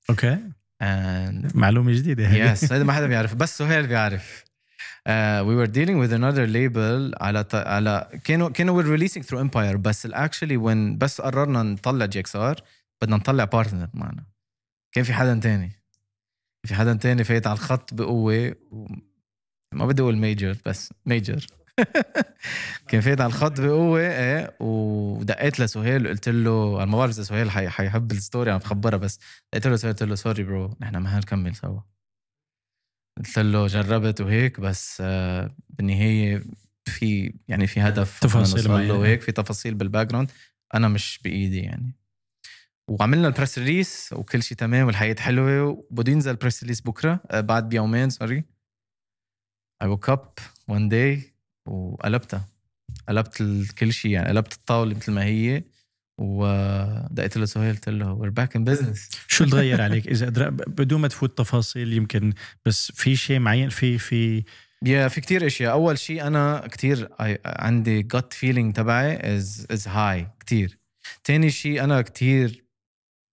أوكي. 0.09 0.37
And 0.83 1.55
معلومة 1.55 1.91
جديدة 1.91 2.27
هذه. 2.27 2.55
yes 2.55 2.71
هذا 2.71 2.83
ما 2.83 2.93
حدا 2.93 3.07
بيعرف 3.13 3.35
بس 3.35 3.57
سهيل 3.57 3.87
بيعرف. 3.87 4.43
uh, 5.09 5.11
we 5.43 5.55
were 5.55 5.71
dealing 5.71 5.97
with 6.03 6.13
another 6.13 6.47
label 6.47 7.21
على 7.23 7.43
ط... 7.43 7.55
على 7.55 8.09
كانوا 8.23 8.49
كانوا 8.49 8.83
we're 8.83 8.99
releasing 8.99 9.21
through 9.23 9.39
Empire 9.49 9.75
بس 9.75 10.07
actually 10.07 10.57
when 10.65 10.97
بس 10.97 11.21
قررنا 11.21 11.63
نطلع 11.63 12.05
جي 12.05 12.19
إكس 12.19 12.35
ار 12.35 12.61
بدنا 13.01 13.15
نطلع 13.15 13.43
partner 13.43 13.87
معنا. 13.93 14.23
كان 14.91 15.03
في 15.03 15.13
حدا 15.13 15.39
تاني. 15.39 15.71
في 16.67 16.75
حدا 16.75 16.93
تاني 16.93 17.23
فايت 17.23 17.47
على 17.47 17.55
الخط 17.55 17.93
بقوة 17.93 18.55
و... 18.71 18.87
ما 19.73 19.85
بدي 19.85 20.01
أقول 20.01 20.17
major 20.17 20.57
بس 20.65 20.93
major 21.05 21.45
كان 22.87 23.01
فايت 23.01 23.21
على 23.21 23.27
الخط 23.27 23.61
بقوة 23.61 23.99
إيه 23.99 24.55
ودقيت 24.59 25.59
لسهيل 25.59 26.07
قلت 26.07 26.29
له 26.29 26.77
أنا 26.77 26.85
ما 26.85 26.97
بعرف 26.97 27.11
إذا 27.11 27.23
سهيل 27.23 27.51
حي... 27.51 27.69
حيحب 27.69 28.11
ال 28.11 28.18
story 28.18 28.51
عم 28.51 28.57
بخبرها 28.57 28.97
بس 28.97 29.19
قلت 29.53 29.67
له 29.67 29.75
سهيل 29.75 29.93
قلت 29.93 30.03
له 30.03 30.15
sorry 30.15 30.43
bro 30.43 30.77
نحن 30.81 30.97
ما 30.97 31.17
هنكمل 31.17 31.55
سوا. 31.55 31.79
قلت 33.17 33.39
له 33.39 33.67
جربت 33.67 34.21
وهيك 34.21 34.59
بس 34.59 34.97
آه، 35.01 35.55
بالنهاية 35.69 36.43
في 36.85 37.33
يعني 37.47 37.67
في 37.67 37.81
هدف 37.81 38.19
تفاصيل 38.19 38.87
له. 38.87 38.93
وهيك 38.93 39.21
في 39.21 39.31
تفاصيل 39.31 39.73
بال 39.73 40.07
background 40.07 40.31
أنا 40.73 40.87
مش 40.87 41.19
بإيدي 41.23 41.59
يعني. 41.59 41.95
وعملنا 42.89 43.27
ال 43.27 43.32
press 43.32 43.59
release 43.59 44.13
وكل 44.13 44.43
شيء 44.43 44.57
تمام 44.57 44.87
والحياة 44.87 45.15
حلوة 45.19 45.63
وبده 45.63 46.11
ينزل 46.11 46.31
ال 46.31 46.36
press 46.36 46.63
release 46.63 46.81
بكرة 46.81 47.19
آه، 47.31 47.41
بعد 47.41 47.69
بيومين 47.69 48.09
sorry 48.09 48.43
I 49.83 49.87
woke 49.87 50.09
up 50.09 50.41
one 50.71 50.89
day 50.89 51.19
وقلبتها. 51.65 52.47
قلبت 53.09 53.43
كل 53.77 53.93
شيء 53.93 54.11
يعني 54.11 54.29
قلبت 54.29 54.53
الطاولة 54.53 54.95
مثل 54.95 55.11
ما 55.11 55.23
هي 55.23 55.63
ودقيت 56.17 57.37
له 57.37 57.45
سهيل 57.45 57.75
قلت 57.75 57.89
له 57.89 58.19
we're 58.21 58.43
back 58.43 58.59
in 58.59 58.63
business. 58.63 59.17
شو 59.27 59.43
اللي 59.43 59.55
تغير 59.55 59.81
عليك؟ 59.81 60.07
إذا 60.07 60.29
بدون 60.49 61.01
ما 61.01 61.07
تفوت 61.07 61.37
تفاصيل 61.37 61.93
يمكن 61.93 62.33
بس 62.65 62.91
في 62.91 63.15
شيء 63.15 63.39
معين 63.39 63.69
في 63.69 63.97
في 63.97 64.43
يا 64.85 65.07
في 65.07 65.21
كتير 65.21 65.45
أشياء. 65.45 65.71
أول 65.71 65.99
شيء 65.99 66.27
أنا 66.27 66.67
كتير 66.71 67.09
عندي 67.45 68.07
gut 68.15 68.33
feeling 68.41 68.73
تبعي 68.73 69.39
is 69.39 69.45
is 69.73 69.85
high 69.85 70.39
كتير. 70.39 70.77
تاني 71.23 71.51
شيء 71.51 71.83
أنا 71.83 72.01
كتير 72.01 72.65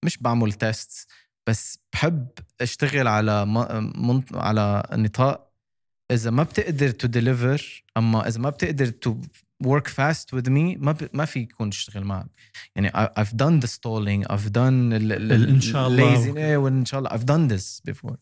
مش 0.05 0.19
بعمل 0.19 0.53
test 0.53 1.09
بس 1.47 1.79
بحب 1.93 2.29
أشتغل 2.61 3.07
على. 3.09 3.47
على 4.35 4.83
نطاق 4.93 5.46
إذا 6.11 6.31
ما 6.31 6.43
بتقدر 6.43 6.91
to 6.91 7.07
deliver 7.07 7.85
أما 7.97 8.29
إذا 8.29 8.41
ما 8.41 8.51
بتقدر 8.51 8.87
to 8.87 9.21
work 9.65 9.87
fast 9.89 10.35
with 10.35 10.51
me 10.51 10.77
ما 10.77 10.97
ما 11.13 11.25
في 11.25 11.41
يكون 11.41 11.69
اشتغل 11.69 12.05
معك. 12.05 12.27
يعني 12.77 12.91
I've 12.91 13.37
done 13.37 13.61
the 13.61 13.69
stalling 13.69 14.25
I've 14.33 14.53
done 14.53 14.91
the 14.91 15.13
إن 15.33 15.61
شاء 15.61 15.89
الله. 15.89 16.69
إن 16.69 16.85
شاء 16.85 17.01
الله. 17.01 17.11
I've 17.11 17.27
done 17.27 17.49
this 17.49 17.81
before. 17.91 18.17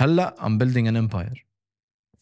هلأ 0.00 0.34
I'm 0.38 0.58
building 0.58 0.86
an 0.88 0.96
empire. 0.96 1.36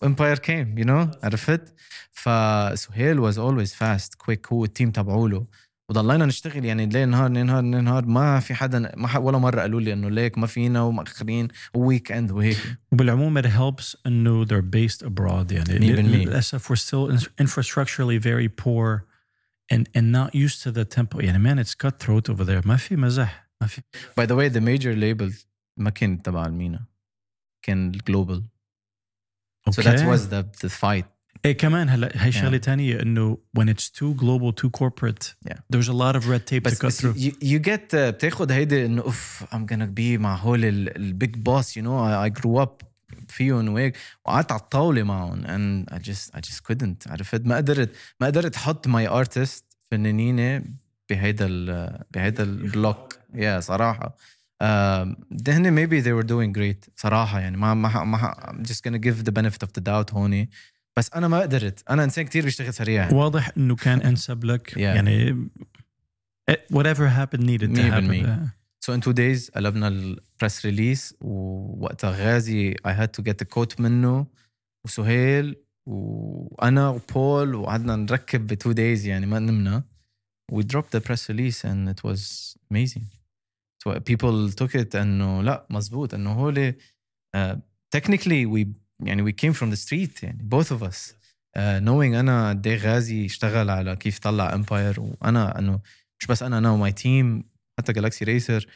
Empire 0.04 0.36
came 0.36 0.78
you 0.78 0.84
know 0.84 1.10
عرفت؟ 1.22 1.74
فسهيل 2.10 3.20
was 3.20 3.38
always 3.38 3.72
fast 3.74 4.18
quick 4.18 4.52
هو 4.52 4.64
ال 4.64 4.69
team 4.69 4.90
تبعوله. 4.90 5.46
وضلينا 5.88 6.26
نشتغل 6.26 6.64
يعني 6.64 6.86
ليل 6.86 7.08
نهار 7.08 7.30
ليل 7.30 7.46
نهار 7.46 7.62
ليل 7.64 7.84
نهار. 7.84 8.06
ما 8.06 8.40
في 8.40 8.54
حدا 8.54 8.92
ما 8.96 9.08
ح- 9.08 9.16
ولا 9.16 9.38
مرة 9.38 9.60
قالوا 9.60 9.80
لي 9.80 9.92
إنه 9.92 10.08
ليك 10.10 10.38
ما 10.38 10.46
فينا 10.46 10.82
ومأخرين 10.82 11.48
و 11.74 12.12
weekend 12.12 12.30
وهيك. 12.30 12.58
وبالعموم 12.92 13.42
it 13.42 13.46
helps 13.46 13.96
إنه 14.06 14.44
they're 14.46 14.62
based 14.62 15.02
abroad 15.06 15.52
يعني. 15.52 15.78
للأسف 16.02 16.72
we're 16.72 16.76
still 16.76 17.26
infrastructurally 17.42 18.18
very 18.22 18.48
poor 18.48 19.06
and 19.72 19.88
and 19.96 20.12
not 20.12 20.34
used 20.34 20.62
to 20.62 20.70
the 20.70 20.84
tempo. 20.84 21.20
يعني 21.20 21.38
man 21.38 21.64
it's 21.64 21.74
cutthroat 21.74 22.28
over 22.30 22.44
there. 22.44 22.66
ما 22.66 22.76
في 22.76 22.96
مزح 22.96 23.48
ما 23.60 23.66
في. 23.66 23.82
by 24.16 24.26
the 24.26 24.34
way 24.34 24.48
the 24.48 24.60
major 24.60 24.92
label 24.92 25.34
ما 25.76 25.90
كان 25.90 26.22
تبع 26.22 26.46
المينا 26.46 26.84
كان 27.62 27.88
ال 27.90 27.98
global 27.98 28.44
So 29.70 29.82
that 29.82 30.00
was 30.12 30.22
the 30.32 30.42
the 30.62 30.70
fight. 30.82 31.06
ايه 31.45 31.57
كمان 31.57 31.89
هلا 31.89 32.11
هي 32.13 32.31
شغله 32.31 32.57
Yeah. 32.57 32.61
ثانيه 32.61 33.01
انه 33.01 33.37
when 33.59 33.63
it's 33.63 33.87
too 33.99 34.13
global 34.21 34.51
too 34.63 34.69
corporate 34.81 35.33
Yeah. 35.49 35.57
there's 35.75 35.87
a 35.89 35.93
lot 35.93 36.15
of 36.19 36.27
red 36.27 36.47
tape 36.53 36.61
بس, 36.63 36.73
to 36.73 36.81
cut 36.81 36.85
بس 36.85 37.01
through 37.01 37.15
you, 37.15 37.31
you 37.43 37.59
get 37.59 37.93
uh, 37.93 37.95
بتاخد 37.95 38.51
هيدي 38.51 38.85
انه 38.85 39.01
اوف 39.01 39.43
I'm 39.51 39.73
gonna 39.73 39.89
be 39.99 40.19
مع 40.19 40.35
هول 40.35 40.65
البيج 40.65 41.35
بوس 41.35 41.79
you 41.79 41.81
know 41.81 41.85
I, 41.85 42.29
I 42.29 42.41
grew 42.41 42.63
up 42.65 42.85
فيهم 43.27 43.69
وهيك 43.73 43.97
وقعدت 44.25 44.51
على 44.51 44.61
الطاوله 44.61 45.03
معهم 45.03 45.43
and 45.43 45.93
I 45.93 45.97
just 45.97 46.37
I 46.37 46.39
just 46.39 46.61
couldn't 46.71 47.11
عرفت 47.11 47.45
ما 47.45 47.55
قدرت 47.57 47.89
ما 48.19 48.27
قدرت 48.27 48.55
احط 48.55 48.87
ماي 48.87 49.07
ارتست 49.07 49.65
فنانينه 49.91 50.63
بهيدا 51.09 51.45
ال 51.49 51.99
بهيدا 52.11 52.43
البلوك 52.43 53.17
يا 53.35 53.59
صراحه 53.59 54.15
um, 54.63 55.15
دهن 55.31 55.75
maybe 55.75 56.03
they 56.05 56.13
were 56.23 56.27
doing 56.27 56.59
great 56.59 56.89
صراحه 56.95 57.39
يعني 57.39 57.57
ما 57.57 57.73
ما 57.73 58.03
ما 58.03 58.33
I'm 58.33 58.67
just 58.67 58.79
gonna 58.87 58.99
give 59.07 59.23
the 59.25 59.31
benefit 59.41 59.67
of 59.67 59.71
the 59.77 59.83
doubt 59.83 60.13
هون 60.13 60.47
بس 60.98 61.10
أنا 61.14 61.28
ما 61.28 61.40
قدرت. 61.40 61.90
أنا 61.90 62.04
إنسان 62.04 62.24
كتير 62.24 62.44
بيشتغل 62.44 62.74
سريع. 62.74 63.12
واضح 63.12 63.50
إنه 63.56 63.76
كان 63.76 64.00
أنسب 64.00 64.44
لك. 64.44 64.76
يعني 64.76 65.48
whatever 66.72 67.06
happened 67.08 67.44
needed 67.44 67.74
to 67.74 67.82
happen. 67.82 68.50
So 68.80 68.92
in 68.92 69.00
two 69.00 69.12
days 69.12 69.50
قلبنا 69.50 69.88
ال 69.88 70.01
press 70.01 70.66
release 70.66 71.14
ووقتها 71.20 72.10
غازي 72.10 72.74
I 72.74 72.90
had 72.90 73.12
to 73.12 73.22
get 73.22 73.42
a 73.42 73.44
quote 73.44 73.80
منه 73.80 74.26
وسهيل 74.84 75.56
وأنا 75.86 76.88
وبول 76.88 77.54
وقعدنا 77.54 77.96
نركب 77.96 78.46
ب 78.46 78.54
two 78.54 78.74
days 78.74 79.06
يعني 79.06 79.26
ما 79.26 79.38
نمنا. 79.38 79.84
We 80.52 80.62
dropped 80.62 80.90
the 80.96 81.00
press 81.00 81.28
release 81.28 81.64
and 81.64 81.88
it 81.88 82.02
was 82.04 82.56
amazing. 82.70 83.04
So 83.84 84.00
people 84.00 84.50
took 84.50 84.74
it 84.74 84.96
إنه 84.96 85.42
لا 85.42 85.66
مزبوط 85.70 86.14
إنه 86.14 86.32
هول 86.32 86.74
uh, 87.36 87.56
technically 87.96 88.46
we 88.46 88.66
يعني 89.04 89.32
we 89.32 89.34
came 89.34 89.54
from 89.54 89.70
the 89.70 89.76
street 89.76 90.22
يعني 90.22 90.48
of 90.52 90.82
us. 90.82 91.12
Uh, 91.56 91.80
knowing 91.80 92.14
أنا 92.14 92.48
قد 92.48 92.66
إيه 92.66 92.76
غازي 92.76 93.26
اشتغل 93.26 93.70
على 93.70 93.96
كيف 93.96 94.18
طلع 94.18 94.54
امباير 94.54 95.00
وأنا 95.00 95.58
إنه 95.58 95.80
مش 96.20 96.26
بس 96.26 96.42
أنا 96.42 96.58
أنا 96.58 96.70
و 96.70 96.78
my 96.78 96.92
team 96.92 97.44
حتى 97.78 97.92
جالاكسي 97.92 98.24
ريسر 98.24 98.66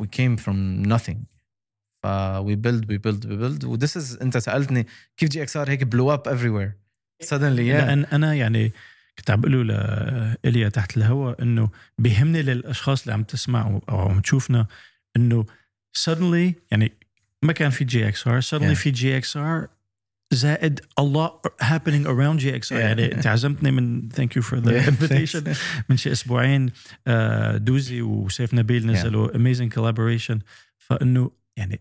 we 0.00 0.06
came 0.06 0.36
from 0.36 0.88
nothing. 0.88 1.18
ف 2.02 2.06
we 2.40 2.56
build 2.56 2.86
we 2.90 2.98
build 2.98 3.24
we 3.24 3.36
build. 3.36 3.64
و 3.64 3.76
this 3.76 3.96
is 3.96 4.22
أنت 4.22 4.38
سألتني 4.38 4.86
كيف 5.16 5.28
GXR 5.28 5.70
هيك 5.70 5.84
blew 5.84 6.16
up 6.16 6.30
everywhere. 6.32 6.72
Suddenly 7.26 7.66
yeah. 7.70 7.84
لأن 7.84 8.04
أنا 8.04 8.34
يعني 8.34 8.72
كنت 9.18 9.30
عم 9.30 9.40
بقول 9.40 9.68
لإليا 9.68 10.68
تحت 10.68 10.96
الهواء 10.96 11.42
إنه 11.42 11.68
بيهمني 11.98 12.42
للأشخاص 12.42 13.02
اللي 13.02 13.12
عم 13.12 13.22
تسمع 13.22 13.80
أو 13.88 13.98
عم 13.98 14.20
تشوفنا 14.20 14.66
إنه 15.16 15.44
suddenly 15.98 16.54
يعني 16.70 16.92
ما 17.42 17.52
كان 17.52 17.70
في 17.70 17.84
GXR 17.84 18.40
suddenly 18.42 18.62
Yeah. 18.62 18.78
في 18.78 18.90
GXR 18.90 19.68
زائد 20.32 20.80
a 21.00 21.02
lot 21.02 21.50
happening 21.66 22.06
around 22.06 22.36
GXR. 22.36 22.80
يعني 22.80 23.14
انت 23.14 23.26
عزمتني 23.26 23.70
من 23.70 24.08
for 24.40 24.56
the 24.56 24.70
Yeah, 24.70 24.88
invitation 24.92 25.44
thanks. 25.44 25.58
من 25.88 25.96
شي 25.96 26.12
أسبوعين 26.12 26.70
آه، 27.06 27.56
دوزي 27.56 28.02
وسيف 28.02 28.54
نبيل 28.54 28.86
نزلوا 28.86 29.28
amazing 29.28 29.68
collaboration 29.78 30.38
فإنه 30.78 31.30
يعني 31.56 31.80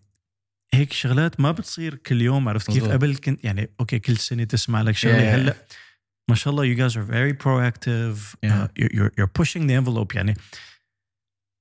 هيك 0.74 0.94
شغلات 0.94 1.40
ما 1.40 1.52
بتصير 1.52 1.96
كل 1.96 2.22
يوم 2.22 2.50
عرفت 2.50 2.72
كيف. 2.72 2.86
قبل 2.86 3.16
كنت 3.16 3.44
يعني 3.46 3.70
أوكي 3.80 4.00
كل 4.00 4.18
سنة 4.18 4.44
تسمع 4.44 4.82
لك 4.82 4.96
شغلة 4.96 5.18
Yeah. 5.32 5.36
هلأ 5.36 5.56
ما 6.30 6.36
شاء 6.36 6.54
الله 6.54 6.74
you 6.76 6.78
guys 6.78 6.96
are 6.96 7.04
very 7.12 7.34
proactive 7.44 8.36
Yeah. 8.46 8.50
uh, 8.50 8.68
you're, 8.84 9.12
you're 9.18 9.42
pushing 9.42 9.62
the 9.68 9.76
envelope 9.86 10.16
يعني 10.16 10.34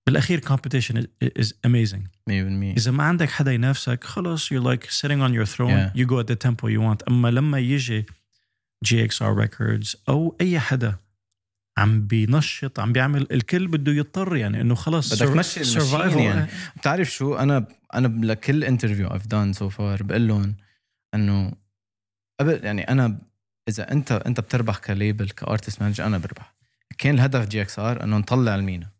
بالأخير 0.06 0.40
competition 0.40 0.96
is, 0.96 1.28
is 1.38 1.52
amazing. 1.66 2.02
100% 2.30 2.30
إذا 2.30 2.90
ما 2.90 3.04
عندك 3.04 3.30
حدا 3.30 3.52
ينافسك 3.52 4.04
خلص 4.04 4.52
you're 4.52 4.64
like 4.64 4.90
sitting 4.90 5.20
on 5.20 5.32
your 5.32 5.46
throne. 5.46 5.70
Yeah. 5.70 6.00
you 6.00 6.06
go 6.06 6.18
at 6.20 6.26
the 6.26 6.36
tempo 6.36 6.68
you 6.68 6.80
want. 6.80 7.08
أما 7.08 7.28
لما 7.28 7.58
يجي 7.58 8.06
GXR 8.86 9.46
Records 9.46 9.96
أو 10.08 10.36
أي 10.40 10.60
حدا 10.60 10.96
عم 11.78 12.06
بينشط 12.06 12.80
عم 12.80 12.92
بيعمل 12.92 13.26
الكل 13.32 13.68
بده 13.68 13.92
يضطر 13.92 14.36
يعني 14.36 14.60
إنه 14.60 14.74
خلص 14.74 15.14
بدك 15.14 15.32
تمشي 15.32 15.80
survival. 15.80 16.16
يعني. 16.16 16.46
بتعرف 16.76 17.10
شو؟ 17.10 17.34
أنا 17.34 17.66
أنا 17.94 18.26
لكل 18.26 18.64
interview 18.64 19.08
I've 19.08 19.22
done 19.34 19.58
so 19.58 19.70
far 19.76 20.02
بقول 20.02 20.28
لهم 20.28 20.56
إنه 21.14 21.52
قبل 22.40 22.60
يعني 22.64 22.88
أنا 22.88 23.18
إذا 23.68 23.92
أنت 23.92 24.12
أنت 24.12 24.40
بتربح 24.40 24.78
ك 24.78 24.87
label 24.87 25.30
ك 25.30 25.38
artist 25.38 25.82
manager 25.82 26.06
أنا 26.06 26.18
بربح. 26.18 26.54
كان 26.98 27.14
الهدف 27.14 27.48
GXR 27.48 28.04
إنه 28.04 28.18
نطلع 28.18 28.54
ال 28.54 28.60
MENA. 28.60 28.90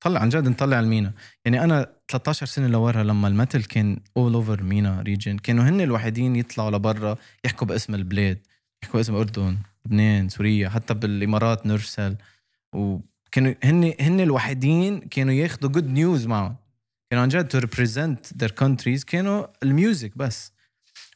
طلع 0.00 0.20
عن 0.20 0.28
جد 0.28 0.48
نطلع 0.48 0.80
ال 0.80 0.85
MENA. 0.85 1.12
يعني 1.44 1.64
أنا 1.64 1.86
13 2.08 2.46
سنة 2.46 2.66
لورا 2.66 3.02
لما 3.02 3.28
ال 3.28 3.34
metal 3.34 3.64
كان 3.64 4.00
all 4.16 4.34
over 4.34 4.62
MENA 4.62 5.02
region 5.02 5.38
كانوا 5.38 5.64
هن 5.64 5.80
الوحيدين 5.80 6.36
يطلعوا 6.36 6.70
لبرا 6.70 7.16
يحكوا 7.44 7.66
باسم 7.66 7.94
البلاد 7.94 8.38
يحكوا 8.82 8.98
باسم 8.98 9.14
الاردن 9.14 9.58
لبنان 9.86 10.28
سوريا 10.28 10.68
حتى 10.68 10.94
بالإمارات 10.94 11.66
نرسل. 11.66 12.16
وكانوا 12.72 13.54
هن 13.64 13.94
هن 14.00 14.20
الوحيدين 14.20 15.00
كانوا 15.00 15.34
ياخذوا 15.34 15.70
good 15.70 15.86
news 15.86 16.26
معهم. 16.26 16.56
كانوا 17.10 17.22
عن 17.22 17.28
جد 17.28 17.48
to 17.48 17.58
represent 17.58 18.26
their 18.38 18.50
countries 18.50 19.04
كانوا 19.04 19.46
ال 19.62 19.71
music 19.71 20.18
بس. 20.18 20.52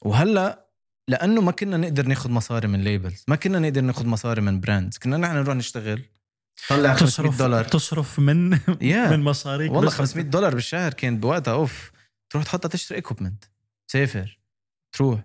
وهلأ 0.03 0.62
لأنه 1.09 1.41
ما 1.41 1.53
كنا 1.53 1.76
نقدر 1.76 2.07
ناخذ 2.07 2.30
مصاري 2.30 2.68
من 2.68 2.80
labels 2.80 3.24
ما 3.28 3.37
كنا 3.37 3.59
نقدر 3.59 3.80
ناخذ 3.80 4.07
مصاري 4.07 4.41
من 4.41 4.61
brands 4.61 4.99
كنا 4.99 5.16
نحن 5.16 5.35
نروح 5.35 5.57
نشتغل 5.57 6.03
طلع 6.69 6.95
500 6.95 7.07
تصرف 7.31 7.39
دولار. 7.39 7.65
تصرف 7.65 8.19
من 8.19 8.57
Yeah. 8.59 9.11
من 9.11 9.21
مصاريك 9.23 9.73
والله 9.73 9.87
بس. 9.91 9.95
500 9.97 10.25
دولار 10.27 10.55
بالشهر 10.55 10.95
كان 10.95 11.21
بوقتها 11.21 11.53
أوف. 11.53 11.93
تروح 12.31 12.45
تحطها 12.45 12.69
تشتري 12.69 12.97
equipment 12.97 13.45
تسافر. 13.89 14.39
تروح. 14.93 15.21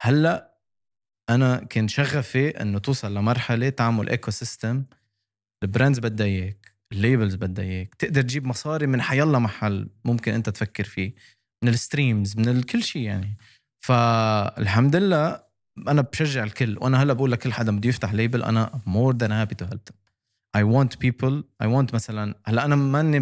هلأ 0.00 0.54
أنا 1.30 1.56
كان 1.70 1.88
شغفي 1.88 2.48
إنه 2.48 2.78
توصل 2.78 3.14
لمرحلة 3.14 3.68
تعمل 3.68 4.08
ecosystem 4.08 4.30
ال 4.30 4.84
brands 5.62 5.98
بدها 5.98 6.26
إياك 6.26 6.74
ال 6.92 6.98
labels 6.98 7.34
بدها 7.34 7.64
إياك. 7.64 7.94
تقدر 7.94 8.22
تجيب 8.22 8.46
مصاري 8.46 8.86
من 8.86 9.02
حيالله 9.02 9.38
محل 9.38 9.88
ممكن 10.04 10.34
أنت 10.34 10.48
تفكر 10.48 10.84
فيه. 10.84 11.14
من 11.64 11.68
ال 11.68 11.76
streams 11.76 12.36
من 12.38 12.62
كل 12.62 12.82
شيء 12.82 13.02
يعني. 13.02 13.38
فالحمد 13.80 14.96
لله 14.96 15.42
أنا 15.88 16.02
بشجع 16.02 16.44
الكل. 16.44 16.78
وأنا 16.80 17.02
هلأ 17.02 17.12
بقول 17.12 17.32
لكل 17.32 17.52
حدا 17.52 17.76
بده 17.76 17.88
يفتح 17.88 18.12
label 18.12 18.42
أنا 18.42 18.80
more 18.86 19.16
than 19.16 19.32
happy 19.32 19.54
to 19.54 19.64
help 19.64 19.80
I 20.56 20.62
want 20.62 20.98
people 20.98 21.42
I 21.62 21.66
want 21.66 21.94
مثلا 21.94 22.34
هلا 22.44 22.64
أنا 22.64 22.76
ماني 22.76 23.20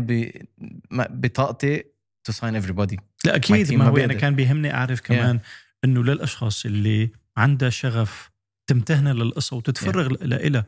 بطاقتي 0.91 1.85
to 2.29 2.33
sign 2.33 2.55
everybody. 2.63 2.97
لا 3.25 3.37
أكيد 3.37 3.73
ما 3.73 3.89
هو 3.89 3.97
أنا. 3.97 4.15
كان 4.15 4.35
بيهمني 4.35 4.75
أعرف 4.75 5.01
كمان 5.01 5.41
إنه 5.85 6.03
للأشخاص 6.05 6.67
اللي 6.67 7.11
عندها 7.37 7.71
شغف 7.71 8.31
تمتهن 8.67 9.09
للقصة 9.09 9.57
وتتفرغ 9.57 10.15
yeah. 10.15 10.23
لها 10.23 10.65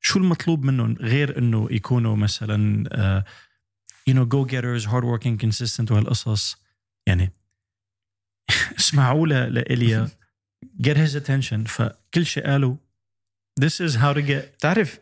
شو 0.00 0.18
المطلوب 0.18 0.64
منهم 0.64 0.96
غير 1.00 1.38
إنه 1.38 1.68
يكونوا 1.70 2.16
مثلا 2.16 3.24
you 4.10 4.14
know 4.14 4.24
go 4.24 4.44
getters 4.44 4.84
hard 4.86 5.04
working 5.04 5.36
consistent 5.46 5.90
وهالقصص؟ 5.90 6.56
يعني 7.06 7.32
اسمعوا 8.78 9.26
لإليا. 9.26 10.08
Get 10.86 10.96
his 10.96 11.14
attention. 11.14 11.66
فكل 11.66 12.26
شيء 12.26 12.46
قالوا 12.46 12.76
this 13.60 13.80
is 13.80 13.94
how 13.94 14.12
to 14.12 14.22
get 14.22 14.56
بتعرف 14.56 14.98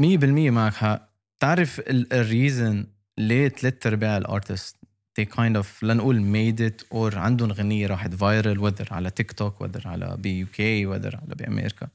100% 0.00 0.50
معك 0.50 0.74
حق. 0.74 1.10
بتعرف 1.38 1.82
ال 1.88 2.02
reason 2.02 2.86
ليه 3.18 3.48
ثلاث 3.48 3.86
أرباع 3.86 4.16
ال 4.16 4.23
artists 4.23 4.76
they 5.20 5.24
kind 5.24 5.62
of 5.62 5.66
لنقول 5.82 6.16
made 6.32 6.60
it 6.60 6.84
or 6.94 7.14
عندهم 7.14 7.52
غنية 7.52 7.86
راحت 7.86 8.14
viral 8.14 8.70
whether 8.70 8.92
على 8.92 9.10
تيك 9.10 9.32
توك 9.32 9.64
whether 9.64 9.86
على 9.86 10.16
بال 10.18 10.38
UK 10.38 10.86
whether 10.86 11.14
على 11.14 11.34
بأمريكا. 11.36 11.88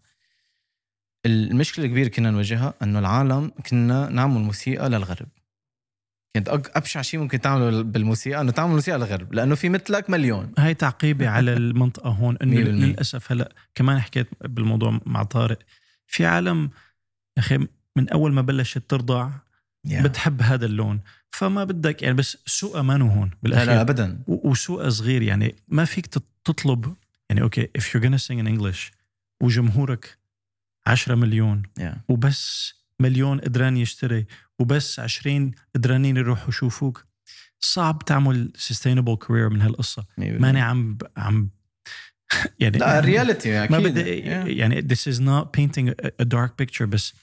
المشكلة 1.25 1.85
الكبيرة 1.85 2.07
كنا 2.07 2.31
نواجهها 2.31 2.73
إنه 2.83 2.99
العالم 2.99 3.51
كنا 3.69 4.09
نعمل 4.09 4.41
موسيقى 4.41 4.89
للغرب. 4.89 5.27
كانت 6.33 6.49
أبشع 6.49 7.01
شيء 7.01 7.19
ممكن 7.19 7.41
تعمله 7.41 7.81
بالموسيقى 7.81 8.41
إنه 8.41 8.51
تعمل 8.51 8.73
موسيقى 8.73 8.97
للغرب 8.97 9.33
لأنه 9.33 9.55
في 9.55 9.69
مثلك 9.69 10.09
مليون. 10.09 10.53
هاي 10.57 10.73
تعقيبي 10.73 11.27
على 11.27 11.53
المنطقة 11.53 12.09
هون 12.09 12.37
إنه. 12.41 12.59
للأسف 12.59 13.31
هلأ 13.31 13.55
كمان 13.75 13.99
حكيت 13.99 14.27
بالموضوع 14.41 15.01
مع 15.05 15.23
طارق. 15.23 15.59
في 16.07 16.25
عالم 16.25 16.69
يا 17.37 17.41
أخي 17.41 17.67
من 17.97 18.09
أول 18.09 18.33
ما 18.33 18.41
بلشت 18.41 18.77
ترضع 18.77 19.29
Yeah. 19.87 20.01
بتحب 20.03 20.41
هذا 20.41 20.65
اللون 20.65 20.99
فما 21.31 21.63
بدك 21.63 22.01
يعني 22.01 22.15
بس 22.15 22.37
سوقها 22.45 22.81
ما 22.81 23.01
هون 23.01 23.27
لا 23.29 23.37
بالأخير 23.43 23.65
لا 23.67 23.81
ابدا 23.81 24.23
و- 24.27 24.49
وسوقها 24.49 24.89
صغير 24.89 25.21
يعني 25.21 25.55
ما 25.67 25.85
فيك 25.85 26.05
تط- 26.07 26.23
تطلب 26.45 26.95
يعني 27.29 27.41
أوكي 27.41 27.69
if 27.77 27.81
you're 27.81 28.01
gonna 28.03 28.21
sing 28.27 28.39
in 28.45 28.47
English 28.47 28.91
وجمهورك 29.41 30.17
10 30.87 31.15
مليون 31.15 31.63
Yeah. 31.79 31.83
وبس 32.09 32.73
مليون 32.99 33.39
قدران 33.39 33.77
يشتري 33.77 34.25
وبس 34.59 34.99
20 34.99 35.51
قدرانين 35.75 36.17
يروحوا 36.17 36.49
يشوفوك 36.49 37.05
صعب 37.59 38.03
تعمل 38.05 38.51
sustainable 38.57 39.17
career 39.25 39.51
من 39.51 39.61
هالقصة 39.61 40.05
ماني 40.17 40.61
عم 40.61 40.97
عم 41.17 41.49
يعني 42.59 42.77
لا 42.77 42.99
ال 42.99 43.07
reality 43.07 43.63
أكيد 43.63 43.71
ما 43.71 43.79
بدي 43.79 44.03
Yeah. 44.21 44.47
يعني 44.59 44.81
this 44.81 45.13
is 45.13 45.19
not 45.19 45.45
painting 45.59 45.89
a, 45.89 46.07
a 46.21 46.25
dark 46.25 46.51
picture 46.63 46.83
بس 46.83 47.13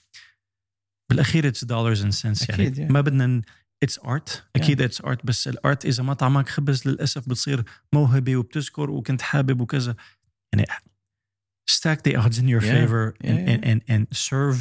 بالأخير 1.12 1.48
it's 1.48 1.64
dollars 1.64 2.02
and 2.02 2.12
cents 2.12 2.48
يعني. 2.48 2.88
ما 2.88 3.00
بدنا 3.00 3.42
it's 3.82 3.98
art 3.98 4.44
أكيد 4.56 4.82
it's 4.82 5.00
art 5.00 5.26
بس 5.26 5.48
ال 5.48 5.58
art 5.58 5.86
إذا 5.86 6.02
ما 6.02 6.14
طعمك 6.14 6.48
خبز 6.48 6.88
للأسف 6.88 7.28
بتصير 7.28 7.64
موهبة 7.92 8.36
وبتذكر 8.36 8.90
وكنت 8.90 9.22
حابب 9.22 9.60
وكذا. 9.60 9.96
يعني 10.52 10.66
stack 11.70 12.02
the 12.02 12.16
odds 12.16 12.38
in 12.38 12.48
your 12.48 12.62
yeah. 12.62 12.72
favor 12.74 13.14
and, 13.28 13.38
yeah, 13.38 13.52
and 13.52 13.60
and 13.70 13.80
and 13.92 14.02
serve 14.28 14.60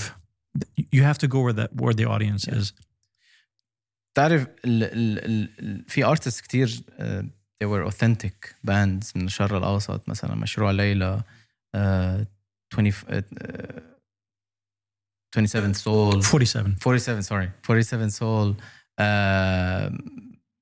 you 0.95 1.03
have 1.09 1.19
to 1.23 1.27
go 1.27 1.39
where 1.45 1.53
that 1.59 1.69
where 1.81 1.93
the 1.93 2.05
audience 2.05 2.47
yeah. 2.47 2.57
is. 2.57 2.73
بتعرف 4.13 4.47
في 5.87 6.05
artists 6.05 6.41
كثير 6.41 6.83
آه، 6.99 7.25
they 7.63 7.67
were 7.67 7.91
authentic 7.91 8.55
bands 8.67 9.15
من 9.15 9.25
الشرق 9.25 9.53
الأوسط 9.53 10.09
مثلا 10.09 10.35
مشروع 10.35 10.71
ليلى 10.71 11.23
uh, 11.77 12.25
20 12.73 12.91
uh, 12.91 13.23
27 15.35 15.73
soul 15.73 16.21
47 16.21 16.75
47 16.79 17.21
sorry 17.21 17.49
47 17.63 18.09
Soul 18.09 18.55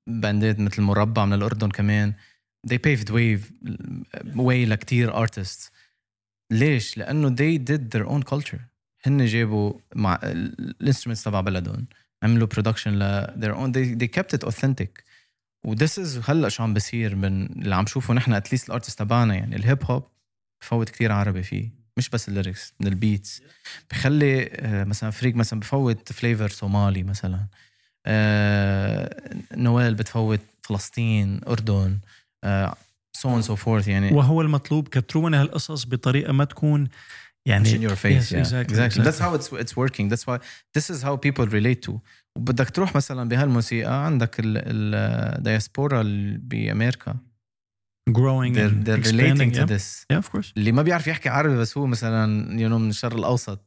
bands 0.06 0.60
مثل 0.60 0.82
مربع 0.82 1.24
من 1.24 1.32
الأردن 1.32 1.68
كمان. 1.70 2.14
They 2.68 2.76
paved 2.78 3.08
way 3.08 3.40
way 4.36 4.68
لكتير 4.68 5.26
artists. 5.26 5.70
ليش؟ 6.52 6.98
لأنه 6.98 7.36
they 7.36 7.58
did 7.58 7.80
their 7.96 8.06
own 8.06 8.22
culture. 8.34 8.60
هن 9.06 9.24
جابوا 9.26 9.72
مع 9.94 10.20
ال 10.22 10.30
instruments 10.30 11.24
تبع 11.24 11.40
بلدهم. 11.40 11.86
عملوا 12.22 12.46
production 12.46 12.98
ل 12.98 13.26
their 13.26 13.54
own. 13.56 13.72
They, 13.72 14.02
they 14.02 14.20
kept 14.20 14.38
it 14.38 14.48
authentic. 14.48 15.02
و 15.64 15.74
this 15.74 15.98
is 15.98 16.30
هلأ 16.30 16.48
شو 16.48 16.62
عم 16.62 16.74
بصير 16.74 17.14
من 17.14 17.46
اللي 17.46 17.74
عم 17.74 17.86
شوفه 17.86 18.14
نحن 18.14 18.32
at 18.32 18.42
least 18.42 18.68
ال 18.68 18.72
artists 18.72 18.98
تبعنا 18.98 19.34
يعني. 19.34 19.56
ال 19.56 19.63
hip 19.63 19.84
hop 19.84 20.04
بفوت 20.60 20.90
كتير 20.90 21.12
عربي 21.12 21.42
فيه. 21.42 21.79
مش 21.96 22.08
بس 22.08 22.28
ال 22.28 22.34
lyrics 22.34 22.72
من 22.80 22.86
ال 22.86 22.95
beats 22.95 23.42
بخلي 23.90 24.50
آه، 24.52 24.84
مثلا 24.84 25.10
فريق 25.10 25.34
مثلا 25.34 25.60
بفوت 25.60 26.12
flavor 26.12 26.48
صومالي 26.48 27.02
مثلا. 27.02 27.46
آه، 28.06 29.34
نوال 29.56 29.94
بتفوت 29.94 30.40
فلسطين 30.62 31.40
أردن 31.48 31.98
so 33.12 33.34
and 33.34 33.42
so 33.42 33.56
forth 33.56 33.88
يعني 33.88 34.12
وهو 34.12 34.40
المطلوب 34.42 34.88
كتروا 34.88 35.22
من 35.28 35.34
هالقصص 35.34 35.84
بطريقة 35.84 36.32
ما 36.32 36.44
تكون 36.44 36.88
يعني 37.46 37.70
in 37.70 37.90
your 37.90 37.94
face 37.96 38.26
Yes, 38.26 38.32
yeah. 38.32 38.46
exactly, 38.46 38.74
exactly. 38.74 39.02
that's 39.04 39.18
how 39.18 39.34
it's 39.38 39.48
it's 39.64 39.76
working. 39.76 40.08
That's 40.10 40.26
why 40.26 40.38
this 40.78 40.90
is 40.90 41.02
how 41.02 41.16
people 41.16 41.46
relate 41.46 41.82
to. 41.88 41.92
وبدك 42.36 42.70
تروح 42.70 42.96
مثلا 42.96 43.28
بهالموسيقى 43.28 44.04
عندك 44.06 44.36
الدياسبورا 44.40 46.02
بأمريكا. 46.38 47.16
Growing 48.12 48.52
they're, 48.54 48.84
they're 48.86 49.12
relating 49.12 49.50
yeah. 49.54 49.60
to 49.60 49.66
this 49.72 50.06
yeah 50.12 50.18
of 50.22 50.32
course 50.32 50.52
اللي 50.56 50.72
ما 50.72 50.82
بيعرف 50.82 51.06
يحكي 51.06 51.28
عربي 51.28 51.56
بس 51.56 51.78
هو 51.78 51.86
مثلا 51.86 52.46
you 52.58 52.70
know 52.70 52.74
من 52.74 52.90
الشرق 52.90 53.16
الأوسط 53.16 53.60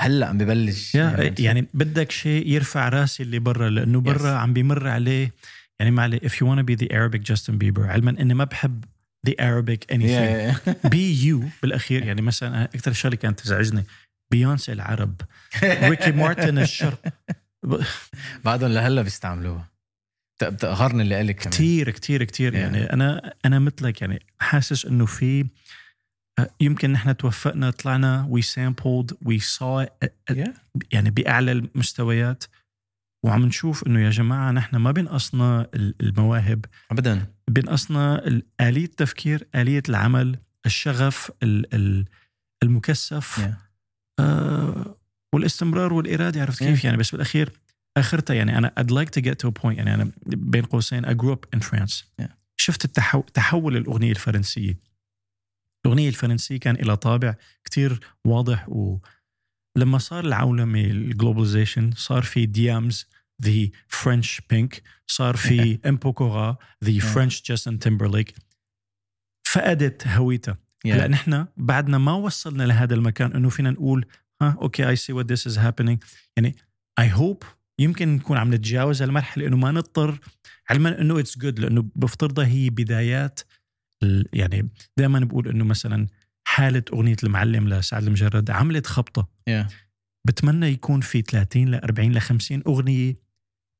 هلأ 0.00 0.26
عم 0.26 0.38
ببلش 0.38 0.96
yeah. 0.96 1.40
يعني 1.40 1.66
بدك 1.74 2.10
شيء 2.10 2.48
يرفع 2.48 2.88
راسي 2.88 3.22
اللي 3.22 3.38
برا 3.38 3.70
لأنه 3.70 4.00
برا 4.00 4.18
Yes. 4.18 4.40
عم 4.42 4.52
بيمر 4.52 4.88
عليه 4.88 5.32
يعني 5.80 5.90
ما 5.90 6.02
عليه 6.02 6.18
if 6.18 6.32
you 6.32 6.46
want 6.46 6.58
to 6.60 6.64
be 6.64 6.76
the 6.84 6.88
Arabic 6.92 7.22
Justin 7.32 7.54
Bieber 7.58 7.80
علما 7.80 8.10
إني 8.10 8.34
ما 8.34 8.44
بحب 8.44 8.84
the 9.28 9.32
Arabic 9.32 9.94
anything 9.94 10.28
yeah, 10.28 10.54
yeah. 10.66 10.88
be 10.94 11.24
you 11.26 11.48
بالأخير 11.62 12.02
يعني 12.06 12.22
مثلا 12.22 12.64
أكثر 12.64 12.92
شغلة 12.92 13.16
كانت 13.16 13.40
تزعجني 13.40 13.84
بيونسي 14.30 14.72
العرب 14.72 15.20
ريكي 15.64 16.12
مارتن 16.12 16.58
الشرق 16.58 17.00
بعدهم 18.44 18.70
لهلأ 18.72 19.02
بيستعملوها 19.02 19.68
بتقهرني 20.42 21.02
اللي 21.02 21.14
قالك 21.16 21.36
كثير 21.36 21.90
كثير 21.90 22.24
كثير 22.24 22.52
Yeah. 22.52 22.56
يعني 22.56 22.92
أنا 22.92 23.34
أنا 23.44 23.58
مثلك 23.58 24.00
يعني 24.00 24.26
حاسس 24.40 24.86
إنه 24.86 25.06
في 25.06 25.46
آه، 26.38 26.50
يمكن 26.60 26.92
نحن 26.92 27.16
توفقنا 27.16 27.70
طلعنا 27.70 28.26
we 28.30 28.42
sampled 28.42 29.16
we 29.24 29.40
Yeah. 29.40 30.50
يعني 30.92 31.10
بأعلى 31.10 31.52
المستويات 31.52 32.44
وعم 33.24 33.44
نشوف 33.44 33.86
إنه 33.86 34.00
يا 34.00 34.10
جماعة 34.10 34.50
نحن 34.50 34.76
ما 34.76 34.90
بينقصنا 34.90 35.66
ال- 35.74 35.94
المواهب 36.00 36.64
ابدا 36.90 37.26
بينقصنا 37.50 38.26
ال- 38.26 38.42
آلية 38.60 38.84
التفكير 38.84 39.46
آلية 39.54 39.82
العمل 39.88 40.38
الشغف 40.66 41.30
ال- 41.42 41.74
ال- 41.74 42.04
المكثف 42.62 43.40
Yeah. 43.46 43.50
آه 44.20 44.96
والاستمرار 45.34 45.92
والإرادة 45.92 46.40
عرفت 46.42 46.62
Yeah. 46.62 46.66
كيف 46.66 46.84
يعني 46.84 46.96
بس 46.96 47.10
بالأخير 47.10 47.52
اخرتها 47.96 48.34
يعني 48.34 48.58
أنا 48.58 48.74
I'd 48.80 48.90
like 48.92 49.10
to 49.18 49.22
get 49.24 49.34
to 49.34 49.48
a 49.50 49.62
point 49.62 49.76
يعني 49.76 49.94
أنا 49.94 50.10
بين 50.26 50.64
قوسين 50.64 51.06
I 51.06 51.14
grew 51.18 51.32
up 51.36 51.56
in 51.58 51.60
France 51.62 52.04
Yeah. 52.22 52.28
شفت 52.56 52.84
التحو... 52.84 53.20
تحول 53.20 53.76
الأغنية 53.76 54.10
الفرنسية 54.10 54.78
الأغنية 55.86 56.08
الفرنسية 56.08 56.56
كان 56.60 56.74
لها 56.76 56.94
طابع 56.94 57.34
كتير 57.64 58.00
واضح 58.24 58.68
ولما 58.68 59.98
صار 59.98 60.24
العولمة 60.24 60.80
الجلوباليزيشن 60.80 61.90
صار 61.96 62.22
في 62.22 62.46
ديامز 62.46 63.06
The 63.42 63.68
French 63.88 64.40
Pink 64.50 64.82
صار 65.06 65.36
في 65.36 65.78
امبوكورا 65.86 66.56
The. 66.84 66.98
French 67.00 67.42
جاستن 67.42 67.78
تيمبرليك 67.78 68.34
فقدت 69.46 70.06
هويتها 70.06 70.58
هلا 70.86 71.04
Yeah. 71.06 71.10
نحن 71.10 71.46
بعدنا 71.56 71.98
ما 71.98 72.12
وصلنا 72.12 72.62
لهذا 72.62 72.94
المكان 72.94 73.32
إنه 73.32 73.48
فينا 73.48 73.70
نقول 73.70 74.06
ها 74.42 74.58
okay 74.62 74.88
I 74.88 74.96
see 74.96 75.12
what 75.12 75.32
this 75.32 75.46
is 75.46 75.58
happening 75.58 76.04
يعني 76.36 76.56
I 76.98 77.12
hope 77.12 77.42
يمكن 77.78 78.08
نكون 78.08 78.36
عم 78.36 78.54
نتجاوز 78.54 79.02
هالمرحلة 79.02 79.46
إنه 79.46 79.56
ما 79.56 79.70
نضطر 79.70 80.18
علما 80.70 81.00
إنه 81.00 81.18
it's 81.20 81.38
good 81.38 81.58
لأنه 81.58 81.84
بفترضها 81.96 82.46
هي 82.46 82.70
بدايات 82.70 83.40
يعني 84.32 84.68
دائما 84.98 85.18
بقول 85.20 85.48
إنه 85.48 85.64
مثلا 85.64 86.06
حالة 86.46 86.82
أغنية 86.92 87.16
المعلم 87.24 87.68
لسعد 87.68 88.02
المجرد 88.04 88.50
عملت 88.50 88.86
خبطة 88.86 89.28
Yeah. 89.50 89.72
بتمنى 90.26 90.66
يكون 90.66 91.00
في 91.00 91.22
30 91.22 91.68
ل 91.68 91.74
40 91.74 92.12
ل 92.12 92.20
50 92.20 92.62
أغنية 92.66 93.16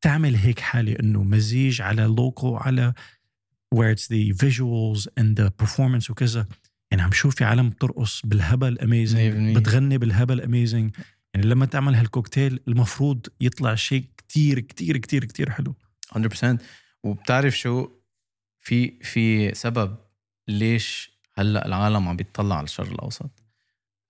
تعمل 0.04 0.34
هيك 0.36 0.60
حالة 0.60 0.96
إنه 1.00 1.22
مزيج 1.22 1.82
على 1.82 2.02
look 2.02 2.56
على 2.56 2.92
where 3.74 3.96
it's 3.96 4.06
the 4.08 4.32
visuals 4.46 5.06
and 5.20 5.36
the 5.40 5.50
performance 5.64 6.10
وكذا 6.10 6.46
يعني 6.90 7.02
عم 7.02 7.12
شوف 7.12 7.34
في 7.36 7.44
عالم 7.44 7.70
بترقص 7.70 8.20
بالهبل 8.26 8.78
amazing 8.78 9.54
100%. 9.54 9.58
بتغني 9.58 9.98
بالهبل 9.98 10.40
amazing 10.40 10.96
يعني 11.34 11.46
لما 11.46 11.66
تعمل 11.66 11.94
هالكوكتيل 11.94 12.60
المفروض 12.68 13.26
يطلع 13.40 13.74
شيء 13.74 14.04
كتير 14.16 14.60
كتير 14.60 14.96
كتير 14.96 15.24
كتير 15.24 15.50
حلو. 15.50 15.74
100% 16.16 16.58
وبتعرف 17.04 17.58
شو؟ 17.58 17.88
في 18.58 18.98
في 19.02 19.54
سبب 19.54 19.96
ليش 20.48 21.10
هلأ 21.34 21.66
العالم 21.66 22.08
عم 22.08 22.16
بيطلع 22.16 22.56
على 22.56 22.64
الشرق 22.64 22.90
الأوسط. 22.90 23.30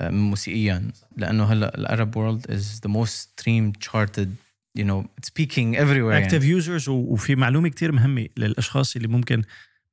آه، 0.01 0.11
موسيقيا. 0.11 0.91
لأنه 1.17 1.45
هلأ 1.45 1.79
ال 1.79 1.86
Arab 1.86 2.17
world 2.17 2.51
is 2.51 2.81
the 2.85 2.91
most 2.91 3.31
stream 3.31 3.73
charted 3.73 4.35
you 4.77 4.87
know 4.87 5.07
it's 5.19 5.31
peaking 5.31 5.77
everywhere 5.77 5.81
يعني. 6.13 6.25
active 6.25 6.45
users 6.45 6.89
وفي 6.89 7.35
معلومة 7.37 7.69
كتير 7.69 7.93
مهمة 7.93 8.29
للأشخاص 8.37 8.97
اللي 8.97 9.09
ممكن 9.09 9.43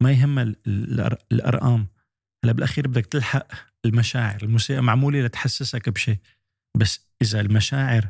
ما 0.02 0.12
يهمها 0.12 0.44
ال- 0.44 0.56
ال- 0.68 1.18
الأرقام. 1.32 1.88
هلأ 2.44 2.54
بالأخير 2.54 2.88
بدك 2.88 3.06
تلحق 3.06 3.48
المشاعر 3.86 4.44
الموسيقى 4.44 4.84
معمولة 4.84 5.22
لتحسسك 5.22 5.90
بشيء. 5.90 6.18
بس 6.78 7.08
إذا 7.22 7.40
المشاعر 7.42 8.10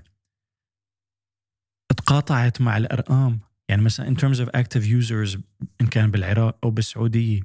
تقاطعت 1.98 2.62
مع 2.62 2.78
الأرقام 2.78 3.40
يعني 3.70 3.82
مثلا 3.82 4.16
in 4.16 4.18
terms 4.18 4.38
of 4.38 4.50
active 4.50 4.84
users 4.84 5.40
إن 5.82 5.88
كان 5.88 6.12
بالعراق 6.12 6.58
أو 6.64 6.70
بالسعودية 6.70 7.42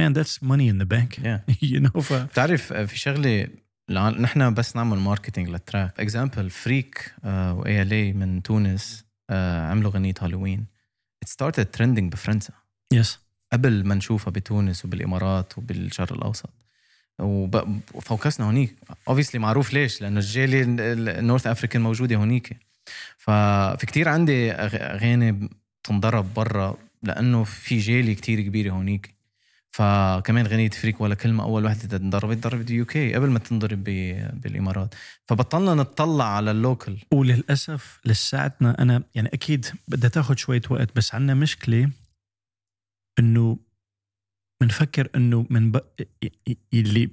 man 0.00 0.12
that's 0.14 0.38
money 0.42 0.68
in 0.68 0.78
the 0.78 0.86
bank. 0.86 1.18
Yeah. 1.18 1.40
you 1.72 1.80
know 1.80 2.00
ف 2.00 2.12
بتعرف 2.12 2.72
آه، 2.72 2.84
في 2.84 2.98
شغلة 2.98 3.48
نحن 3.90 4.54
بس 4.54 4.76
نعمل 4.76 4.98
marketing 4.98 5.48
لل 5.48 5.63
track 5.63 6.00
example 6.00 6.50
فريك 6.50 7.14
ou 7.24 7.82
la 7.82 7.92
oui 7.92 8.12
من 8.12 8.42
تونس 8.42 9.04
آه، 9.30 9.66
عملوا 9.70 9.90
غنية 9.90 10.14
هالاثنين. 10.20 10.66
it 11.22 11.28
started 11.28 11.66
trending 11.66 12.12
بفرنسا. 12.12 12.52
yes 12.92 13.18
قبل 13.52 13.84
ما 13.84 13.94
نشوفها 13.94 14.30
بتونس 14.30 14.84
وبالإمارات 14.84 15.58
وبالشرق 15.58 16.12
الأوسط. 16.12 16.50
وفوكسنا 17.20 18.46
هونيك. 18.46 18.76
obviously 19.08 19.40
معروف 19.40 19.72
ليش؟ 19.72 20.02
لأنه 20.02 20.20
الجالية 20.20 20.62
ال 21.18 21.23
North 21.23 21.46
African 21.46 21.82
موجودة 21.82 22.16
هونيك. 22.16 22.56
ففي 23.16 23.86
كتير 23.86 24.08
عندي 24.08 24.52
اغاني 24.52 25.50
بتنضرب 25.82 26.34
برا 26.34 26.76
لأنه 27.02 27.44
في 27.44 27.78
جالية 27.78 28.14
كتير 28.14 28.40
كبيرة 28.40 28.70
هونيك. 28.70 29.14
فكمان 29.72 30.46
غنية 30.46 30.70
فريك 30.70 31.00
ولا 31.00 31.14
كلمة 31.14 31.44
أول 31.44 31.64
وحدة 31.64 31.96
انضربت 31.96 32.36
ضربت 32.36 32.70
يو 32.70 32.84
كي 32.84 33.14
قبل 33.14 33.30
ما 33.30 33.38
تنضرب 33.38 33.84
بالإمارات. 34.34 34.94
فبطلنا 35.26 35.82
نتطلع 35.82 36.24
على 36.24 36.50
اللوكل 36.50 36.96
وللأسف 37.12 38.00
لساعتنا 38.04 38.82
أنا 38.82 39.02
يعني 39.14 39.28
أكيد 39.34 39.66
بدها 39.88 40.10
تاخذ 40.10 40.36
شوية 40.36 40.62
وقت 40.70 40.96
بس 40.96 41.14
عندنا 41.14 41.34
مشكلة 41.34 41.90
إنه 43.18 43.58
بنفكر 44.60 45.08
انه 45.16 45.46
من 45.50 45.72
ب... 45.72 45.80
اللي 46.74 47.10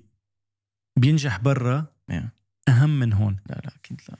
بينجح 0.99 1.39
برا 1.39 1.85
Yeah. 2.11 2.23
اهم 2.69 2.99
من 2.99 3.13
هون 3.13 3.37
لا 3.49 3.61
لا 3.65 3.71
أكيد 3.75 4.01
لا 4.09 4.17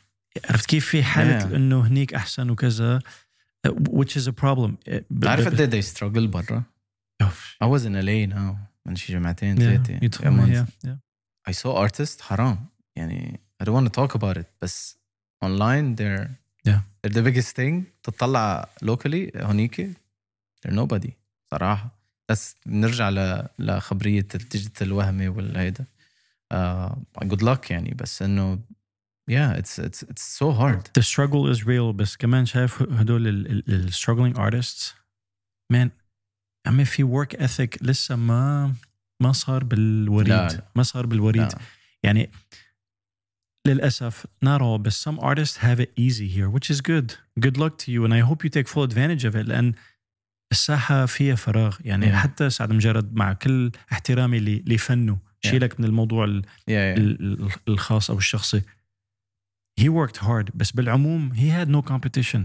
عرفت 0.49 0.65
كيف 0.65 0.85
في 0.89 1.03
حاله 1.03 1.39
Yeah. 1.39 1.53
انه 1.55 1.87
هنيك 1.87 2.13
احسن 2.13 2.49
وكذا 2.49 2.99
uh, 3.67 3.71
which 3.71 4.15
is 4.19 4.27
a 4.27 4.31
problem 4.31 4.71
Uh, 4.89 4.93
ب- 5.09 5.23
تعرف 5.23 5.47
ب- 5.47 5.51
قد 5.51 5.61
إيه 5.73 5.81
they 5.81 5.85
struggle 5.85 6.27
برا. 6.27 6.63
I 7.63 7.65
was 7.67 7.81
in 7.81 7.93
LA 8.05 8.35
now 8.35 8.55
من 8.85 8.95
شي 8.95 9.13
جمعتين 9.13 9.57
Yeah, 9.57 10.09
told 10.15 10.21
me, 10.23 10.53
yeah, 10.53 10.87
yeah. 10.87 10.97
I 11.49 11.53
saw 11.53 11.87
artists 11.87 12.21
حرام 12.21 12.65
يعني 12.95 13.39
I 13.63 13.65
don't 13.65 13.73
want 13.73 13.87
to 13.87 14.01
talk 14.01 14.15
about 14.19 14.37
it 14.37 14.45
بس 14.61 14.97
online 15.45 15.95
they're 15.95 16.27
Yeah. 16.69 16.79
they're 17.03 17.13
the 17.13 17.21
biggest 17.31 17.55
thing 17.55 17.83
تطلع 18.03 18.69
locally 18.85 19.37
هونيك 19.43 19.81
they're 20.65 20.71
nobody 20.73 21.09
صراحة 21.51 21.96
بس 22.29 22.55
بنرجع 22.65 23.09
ل... 23.09 23.47
لخبرية 23.59 24.27
الديجيتال 24.35 24.93
وهمي 24.93 25.27
والهيدا 25.27 25.85
uh, 26.53 26.95
good 27.25 27.41
luck 27.43 27.71
يعني 27.71 27.93
بس 27.93 28.21
انه 28.21 28.59
yeah 29.31 29.57
it's 29.59 29.79
it's 29.83 30.03
it's 30.09 30.23
so 30.39 30.51
hard 30.59 30.81
the 30.99 31.03
struggle 31.03 31.55
is 31.55 31.63
real 31.63 31.95
بس 31.95 32.17
كمان 32.17 32.45
شايف 32.45 32.81
هدول 32.81 33.27
ال- 33.27 33.93
struggling 33.93 34.37
artists 34.37 34.93
man 35.73 35.89
عمي 36.67 36.85
في 36.85 37.03
work 37.03 37.37
ethic 37.39 37.77
لسه 37.83 38.15
ما 38.15 38.73
ما 39.21 39.31
صار 39.31 39.63
بالوريد 39.63 40.29
لا، 40.29 40.47
لا. 40.47 40.67
ما 40.75 40.83
صار 40.83 41.05
بالوريد 41.05 41.41
لا. 41.41 41.59
يعني 42.03 42.29
للأسف 43.67 44.25
not 44.45 44.59
all 44.61 44.79
but 44.87 44.93
some 44.93 45.19
artists 45.19 45.57
have 45.57 45.79
it 45.79 45.91
easy 45.97 46.27
here 46.27 46.49
which 46.49 46.69
is 46.75 46.81
good 46.81 47.11
good 47.39 47.57
luck 47.57 47.77
to 47.77 47.91
you 47.91 48.05
and 48.05 48.13
I 48.13 48.21
hope 48.29 48.43
you 48.43 48.49
take 48.49 48.67
full 48.67 48.83
advantage 48.83 49.25
of 49.25 49.35
it 49.35 49.45
لأن 49.47 49.73
الساحة 50.51 51.05
فيها 51.05 51.35
فراغ 51.35 51.77
يعني 51.85 52.11
Yeah. 52.11 52.15
حتى 52.15 52.49
سعد 52.49 52.71
مجرد 52.73 53.15
مع 53.15 53.33
كل 53.33 53.71
احترامي 53.91 54.39
لفنه 54.39 55.17
Yeah. 55.45 55.49
شيلك 55.49 55.79
من 55.79 55.85
الموضوع 55.85 56.25
ال- 56.25 56.41
yeah, 56.43 56.47
yeah. 56.67 56.71
ال- 56.71 57.21
ال- 57.43 57.49
الخاص 57.67 58.09
أو 58.11 58.17
الشخصي 58.17 58.61
he 59.81 59.83
worked 59.89 60.17
hard 60.17 60.45
بس 60.55 60.71
بالعموم 60.71 61.33
he 61.33 61.49
had 61.65 61.69
no 61.69 61.81
competition 61.91 62.39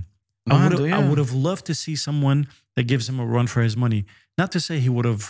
I 0.51 0.55
would, 0.55 0.73
have, 0.73 0.81
I 0.81 0.91
yeah. 0.91 1.09
would 1.11 1.19
have 1.25 1.33
loved 1.49 1.65
to 1.71 1.75
see 1.75 1.97
someone 2.09 2.41
that 2.77 2.85
gives 2.93 3.09
him 3.11 3.19
a 3.21 3.27
run 3.37 3.47
for 3.47 3.61
his 3.69 3.77
money 3.77 4.03
not 4.41 4.49
to 4.57 4.61
say 4.61 4.75
he 4.87 4.91
would 4.97 5.07
have 5.13 5.25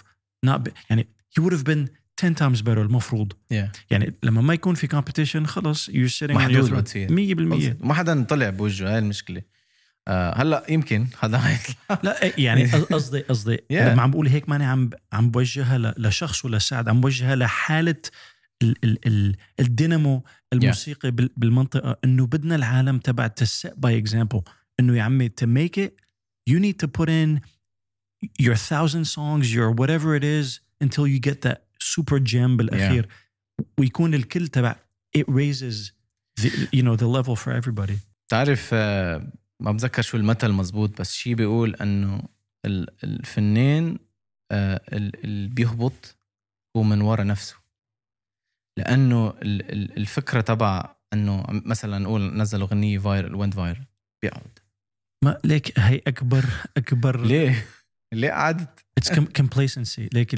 not 0.47 0.59
been, 0.65 0.73
يعني 0.91 1.09
he 1.39 1.43
would 1.43 1.53
have 1.53 1.65
been 1.65 1.89
10 2.17 2.35
times 2.35 2.63
better 2.63 2.79
المفروض 2.79 3.33
yeah. 3.33 3.57
يعني 3.91 4.15
لما 4.23 4.41
ما 4.41 4.55
يكون 4.55 4.75
في 4.75 4.89
competition 4.89 5.47
خلص 5.47 5.91
you're 5.91 5.95
sitting 6.25 6.37
on 6.37 6.51
your 6.51 6.69
throne 6.69 6.73
بتصير. 6.75 7.09
100% 7.81 7.85
ما 7.85 7.95
حدا 7.95 8.25
طلع 8.25 8.51
بوجهه 8.51 8.89
هاي 8.93 8.99
المشكلة 8.99 9.39
آه 9.39 9.45
هلا 10.09 10.65
يمكن 10.69 11.07
حيطلع 11.21 11.59
لا 12.03 12.41
يعني 12.41 12.65
قصدي 12.67 13.21
قصدي 13.21 13.57
Yeah. 13.57 13.73
لما 13.73 14.03
عم 14.03 14.11
بقول 14.11 14.29
هيك 14.29 14.49
ماني 14.49 14.65
عم 14.65 14.91
عم 15.13 15.31
بوجهها 15.31 15.95
لشخص 15.99 16.45
ولا 16.45 16.59
سعد 16.59 16.89
عم 16.89 17.01
بوجهها 17.01 17.37
لحالة 17.37 17.97
ال 18.63 18.75
ال 18.85 18.99
ال 19.07 19.37
الدينامو 19.61 20.25
الموسيقي 20.53 21.11
بال- 21.11 21.31
بالمنطقة 21.37 21.97
إنه 22.05 22.27
بدنا 22.27 22.55
العالم 22.57 22.99
تبع 22.99 23.27
set 23.27 23.73
by 23.79 23.99
example 23.99 24.43
إنه 24.81 24.97
يا 24.97 25.03
عمي 25.03 25.29
to 25.29 25.47
make 25.47 25.79
it 25.87 25.93
you 26.51 26.59
need 26.59 26.87
to 26.87 26.89
put 27.01 27.09
in 27.09 27.41
your 28.43 28.57
thousand 28.71 29.05
songs 29.17 29.47
your 29.55 29.71
whatever 29.81 30.17
it 30.21 30.25
is 30.25 30.61
until 30.85 31.07
you 31.07 31.19
get 31.31 31.41
that 31.49 31.59
super 31.79 32.19
gem 32.19 32.57
بالأخير. 32.57 33.09
ويكون 33.79 34.15
الكل 34.15 34.49
تبع 34.49 34.77
it 35.19 35.25
raises 35.29 35.93
the, 36.41 36.49
you 36.77 36.83
know 36.83 36.97
the 36.97 37.07
level 37.07 37.37
for 37.37 37.53
everybody. 37.63 37.95
بتعرف 38.29 38.71
آه، 38.73 39.33
ما 39.63 39.73
بتذكر 39.73 40.03
شو 40.03 40.17
المثل 40.17 40.53
مزبوط 40.53 41.01
بس 41.01 41.15
شي 41.15 41.35
بيقول 41.35 41.75
إنه 41.75 42.23
ال- 42.65 43.05
الفنان 43.05 43.99
آه، 44.53 44.81
ال- 44.93 45.25
اللي 45.25 45.49
بيهبط 45.49 46.17
هو 46.77 46.83
من 46.83 47.01
ورا 47.01 47.25
نفسه 47.25 47.57
لأنه 48.79 49.29
ال- 49.31 49.73
ال- 49.73 49.97
الفكرة 49.97 50.41
تبع 50.41 50.95
إنه 51.13 51.45
مثلا 51.49 51.99
نقول 51.99 52.37
نزلوا 52.37 52.67
أغنية 52.69 52.99
viral 52.99 53.35
went 53.35 53.55
viral 53.55 53.85
بيقعد 54.23 54.59
ما 55.25 55.39
like 55.45 55.79
هي 55.79 56.01
أكبر 56.07 56.45
أكبر 56.77 57.21
ليه؟ 57.27 57.67
ليه 58.13 58.31
قعدت؟ 58.31 58.85
it's 58.99 59.13
complacency 59.13 60.09
like 60.15 60.35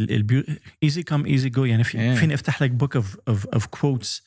easy 0.82 1.02
come 1.02 1.26
easy 1.26 1.48
go 1.48 1.64
يعني 1.64 1.84
في 1.84 1.98
Yeah. 2.16 2.18
فيني 2.20 2.34
أفتح 2.34 2.62
لك 2.62 2.70
book 2.70 2.96
of 2.96 3.16
of 3.28 3.46
of 3.46 3.66
quotes. 3.66 4.22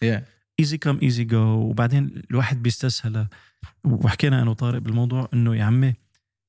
ايزي 0.60 0.78
كم 0.78 0.98
ايزي 1.02 1.24
جو 1.24 1.42
وبعدين 1.42 2.22
الواحد 2.30 2.62
بيستسهل 2.62 3.26
وحكينا 3.84 4.42
انا 4.42 4.50
وطارق 4.50 4.78
بالموضوع 4.78 5.28
انه 5.34 5.56
يا 5.56 5.64
عمي 5.64 5.94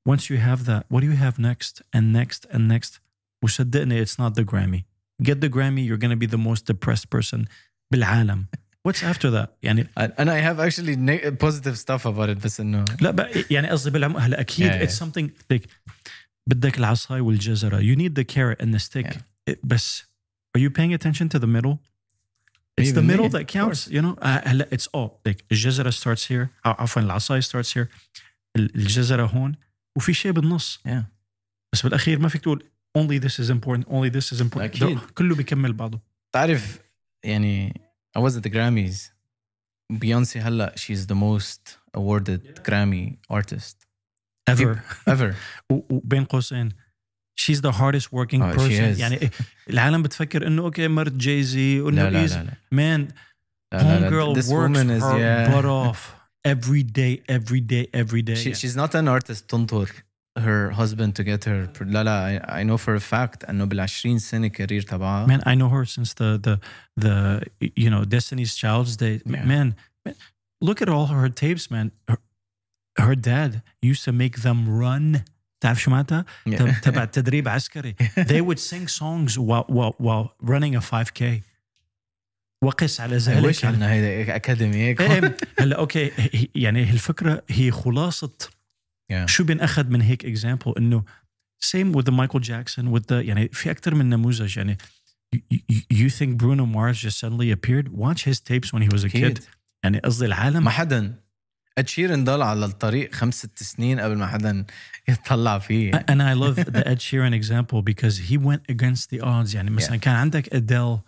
once 0.09 0.21
you 0.21 0.37
have 0.37 0.65
that 0.65 0.83
what 0.93 1.01
do 1.01 1.05
you 1.05 1.17
have 1.25 1.37
next 1.39 1.81
and 1.97 2.13
next 2.21 2.53
and 2.55 2.67
next 2.77 2.99
وصدقني 3.43 4.05
it's 4.05 4.09
not 4.19 4.33
the 4.35 4.43
Grammy 4.43 4.81
get 5.23 5.35
the 5.41 5.49
Grammy 5.49 5.83
you're 5.87 6.01
gonna 6.03 6.21
be 6.25 6.27
the 6.35 6.37
most 6.49 6.65
depressed 6.73 7.09
person 7.17 7.45
بالعالم 7.91 8.45
what's 8.87 9.03
after 9.03 9.29
that 9.31 9.47
يعني 9.63 9.87
انا 9.97 10.33
I 10.41 10.53
have 10.55 10.59
actually 10.71 10.95
ne- 10.95 11.31
positive 11.45 11.77
stuff 11.77 12.05
about 12.05 12.29
it 12.29 12.43
بس 12.43 12.59
انه 12.59 12.85
لا 13.01 13.11
بقى 13.11 13.29
يعني 13.51 13.67
قصدي 13.69 13.89
بالعموم 13.91 14.17
هلا 14.17 14.39
اكيد 14.41 14.71
Yeah, 14.71 14.75
yeah. 14.75 14.89
it's 14.89 15.03
something 15.05 15.29
like 15.53 15.67
بدك 16.49 16.77
العصاي 16.77 17.19
والجزره 17.21 17.79
you 17.79 17.95
need 17.99 18.11
the 18.21 18.23
carrot 18.35 18.65
and 18.65 18.73
the 18.73 18.79
stick 18.79 19.05
Yeah. 19.13 19.53
It- 19.53 19.59
بس 19.63 20.03
are 20.57 20.61
you 20.61 20.69
paying 20.69 20.93
attention 20.99 21.27
to 21.35 21.39
the 21.39 21.47
middle 21.47 21.77
it's 22.81 22.91
the 22.91 23.01
Even 23.01 23.07
middle 23.07 23.25
me, 23.29 23.29
that 23.29 23.41
of 23.41 23.53
counts 23.57 23.87
you 23.87 24.01
know 24.01 24.23
آه، 24.23 24.47
هلا 24.47 24.69
it's 24.73 24.87
all 24.97 25.09
like 25.29 25.43
الجزره 25.51 25.91
starts 25.91 26.21
here 26.27 26.47
أو 26.65 26.71
عفوا 26.71 27.01
العصاي 27.01 27.41
starts 27.41 27.67
here 27.73 27.87
ال- 28.55 28.75
الجزره 28.75 29.25
هون 29.25 29.55
وفي 29.97 30.13
شيء 30.13 30.31
بالنص 30.31 30.79
Yeah. 30.87 31.03
بس 31.73 31.81
بالاخير 31.83 32.19
ما 32.19 32.27
فيك 32.29 32.41
تقول 32.41 32.63
only 32.97 33.19
this 33.23 33.43
is 33.45 33.49
important 33.49 33.85
only 33.87 34.09
this 34.15 34.37
is 34.37 34.41
important 34.41 34.57
أكيد. 34.61 34.83
ده 34.95 35.01
كله 35.15 35.35
بيكمل 35.35 35.73
بعضه 35.73 35.99
تعرف 36.31 36.79
يعني 37.23 37.81
I 38.17 38.21
was 38.21 38.33
at 38.33 38.41
the 38.41 38.49
Grammys 38.53 39.11
بيونسي 39.91 40.39
هلا 40.39 40.75
she's 40.77 41.05
the 41.05 41.15
most 41.15 41.77
awarded 41.97 42.59
Grammy 42.69 43.17
artist 43.37 43.75
ever 44.51 44.75
ever 45.09 45.33
و- 45.71 45.95
وبين 45.95 46.23
قوسين 46.25 46.69
she's 47.37 47.61
the 47.61 47.71
hardest 47.81 48.07
working 48.11 48.41
Oh, 48.43 48.51
she 48.51 48.57
person 48.57 48.85
is. 48.93 48.99
يعني 48.99 49.29
العالم 49.69 50.01
بتفكر 50.03 50.47
انه 50.47 50.61
اوكي 50.61 50.87
مرت 50.87 51.11
جايزي 51.11 51.81
وانه 51.81 52.09
لا 52.09 52.09
لا 52.09 52.27
easy. 52.27 52.31
لا 52.33 52.43
لا 52.43 52.51
man 52.71 53.11
لا 53.73 53.83
لا 53.83 53.99
لا. 53.99 54.09
homegirl 54.09 54.35
This 54.39 54.45
works 54.47 54.51
woman 54.51 54.89
is 54.97 55.03
her 55.03 55.19
yeah 55.19 55.51
butt 55.51 55.65
off 55.65 55.99
every 56.45 56.83
day 56.83 57.13
every 57.37 57.61
day 57.73 57.85
every 58.01 58.21
day 58.29 58.35
she, 58.43 58.53
she's 58.53 58.75
not 58.75 58.93
an 58.95 59.07
artist 59.07 59.47
تنطر 59.47 59.89
her 60.39 60.71
husband 60.71 61.13
to 61.15 61.23
get 61.23 61.43
her 61.45 61.83
لا 61.83 62.03
لا 62.03 62.39
I, 62.39 62.61
I 62.61 62.63
know 62.63 62.77
for 62.77 62.95
a 62.95 62.99
fact 63.13 63.49
انه 63.49 63.65
بال 63.65 63.79
20 63.79 64.19
سنه 64.19 64.47
كارير 64.47 64.81
تبعها 64.81 65.27
man 65.27 65.41
I 65.41 65.53
know 65.55 65.69
her 65.69 65.85
since 65.85 66.13
the 66.13 66.37
the 66.47 66.59
the 67.03 67.41
you 67.77 67.89
know 67.89 68.03
Destiny's 68.05 68.55
Child's 68.55 68.95
day 68.97 69.19
Yeah. 69.25 69.45
man, 69.45 69.75
man 70.05 70.15
look 70.67 70.81
at 70.81 70.89
all 70.89 71.07
her 71.07 71.29
tapes 71.29 71.65
man 71.71 71.91
her, 72.09 72.17
her 73.07 73.15
dad 73.15 73.51
used 73.91 74.03
to 74.07 74.11
make 74.23 74.35
them 74.45 74.59
run 74.83 75.23
تعرف 75.60 75.82
شو 75.82 75.90
معناتها؟ 75.90 76.24
تب- 76.46 76.80
تبع 76.82 77.04
تدريب 77.04 77.48
عسكري. 77.48 77.94
They 78.32 78.40
would 78.40 78.58
sing 78.58 78.88
songs 78.88 79.38
while 79.38 79.66
while 79.68 79.94
while 79.98 80.48
running 80.50 80.76
a 80.76 80.80
5k 80.80 81.24
وقس 82.64 83.00
على 83.00 83.16
ذلك. 83.16 83.64
عندنا 83.64 83.92
هيدا 83.92 84.36
academy 84.36 84.76
هيك 84.76 85.00
إيه، 85.00 85.36
هلا 85.58 85.76
أوكي 85.78 86.10
يعني 86.54 86.82
الفكرة 86.82 87.42
هي 87.48 87.70
خلاصة. 87.70 88.30
Yeah. 89.12 89.26
شو 89.26 89.44
بينأخذ 89.44 89.86
من 89.88 90.00
هيك 90.00 90.24
example 90.24 90.74
إنه 90.78 91.04
same 91.64 91.92
with 91.96 92.04
the 92.04 92.12
Michael 92.12 92.40
Jackson 92.40 92.84
with 92.94 93.02
the 93.08 93.12
يعني 93.12 93.48
في 93.48 93.70
أكثر 93.70 93.94
من 93.94 94.08
نموذج. 94.08 94.56
يعني 94.58 94.78
you, 95.92 96.08
think 96.08 96.36
Bruno 96.38 96.66
Mars 96.66 96.98
just 96.98 97.18
suddenly 97.18 97.50
appeared? 97.50 97.88
Watch 97.88 98.24
his 98.24 98.40
tapes 98.40 98.72
when 98.72 98.82
he 98.82 98.88
was 98.88 99.04
a 99.04 99.08
kid. 99.08 99.42
يعني 99.84 99.98
قصدي 99.98 100.26
العالم. 100.26 100.64
ما 100.64 100.70
حدا 100.70 101.14
شيرن 101.86 102.24
ضل 102.24 102.42
على 102.42 102.64
الطريق 102.64 103.14
خمس 103.14 103.34
ست 103.38 103.62
سنين 103.62 104.00
قبل 104.00 104.16
ما 104.16 104.26
حدا 104.26 104.64
يطلع 105.08 105.58
فيه 105.58 105.92
and 105.92 106.20
I 106.22 106.34
love 106.34 106.64
the 106.64 106.88
Ed 106.88 106.98
Sheeran 107.00 107.34
example 107.42 107.82
because 107.82 108.16
he 108.30 108.36
went 108.38 108.62
against 108.74 109.10
the 109.10 109.20
odds 109.22 109.54
يعني 109.54 109.70
مثلا 109.70 109.96
Yeah. 109.96 110.00
كان 110.00 110.14
عندك 110.14 110.48
Adele 110.54 111.00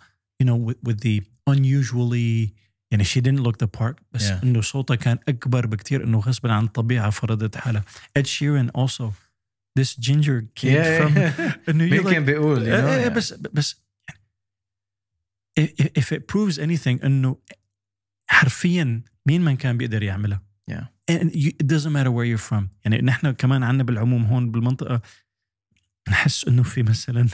you 0.43 0.47
know 0.47 0.57
with, 0.69 0.77
with 0.89 0.99
the 1.01 1.21
unusually 1.49 2.49
يعني 2.91 3.03
she 3.03 3.21
didn't 3.21 3.43
look 3.43 3.57
the 3.63 3.79
part 3.79 3.95
بس 4.11 4.29
Yeah. 4.29 4.43
انه 4.43 4.61
صوتها 4.61 4.95
كان 4.95 5.17
اكبر 5.27 5.65
بكتير 5.65 6.03
انه 6.03 6.19
غصبا 6.19 6.51
عن 6.51 6.63
الطبيعه 6.65 7.09
فرضت 7.09 7.55
حالها 7.57 7.83
Ed 8.19 8.23
Sheeran 8.25 8.81
also 8.81 9.03
this 9.79 9.95
ginger 9.95 10.41
kid 10.59 10.73
Yeah, 10.75 11.01
from 11.01 11.15
yeah. 11.15 11.69
انه 11.69 11.83
مين 11.85 12.03
كان 12.03 12.25
بيقول 12.25 12.57
you 12.59 12.63
know, 12.63 12.67
إيه 12.73 12.95
إيه 12.95 13.05
yeah. 13.05 13.09
بس 13.13 13.33
بس 13.33 13.81
يعني 15.57 15.69
if- 15.81 16.01
if 16.03 16.05
it 16.17 16.21
proves 16.33 16.57
anything 16.59 17.05
انه 17.05 17.37
حرفيا 18.27 19.01
مين 19.25 19.41
من 19.41 19.57
كان 19.57 19.77
بيقدر 19.77 20.03
يعملها 20.03 20.41
Yeah. 20.67 20.85
and 21.09 21.35
you, 21.35 21.49
it 21.61 21.67
doesn't 21.67 21.91
matter 21.91 22.11
where 22.11 22.25
you're 22.25 22.47
from 22.49 22.69
يعني 22.85 23.01
نحن 23.01 23.31
كمان 23.31 23.63
عندنا 23.63 23.83
بالعموم 23.83 24.23
هون 24.25 24.51
بالمنطقة 24.51 25.01
نحس 26.09 26.47
انه 26.47 26.63
في 26.63 26.83
مثلا 26.83 27.27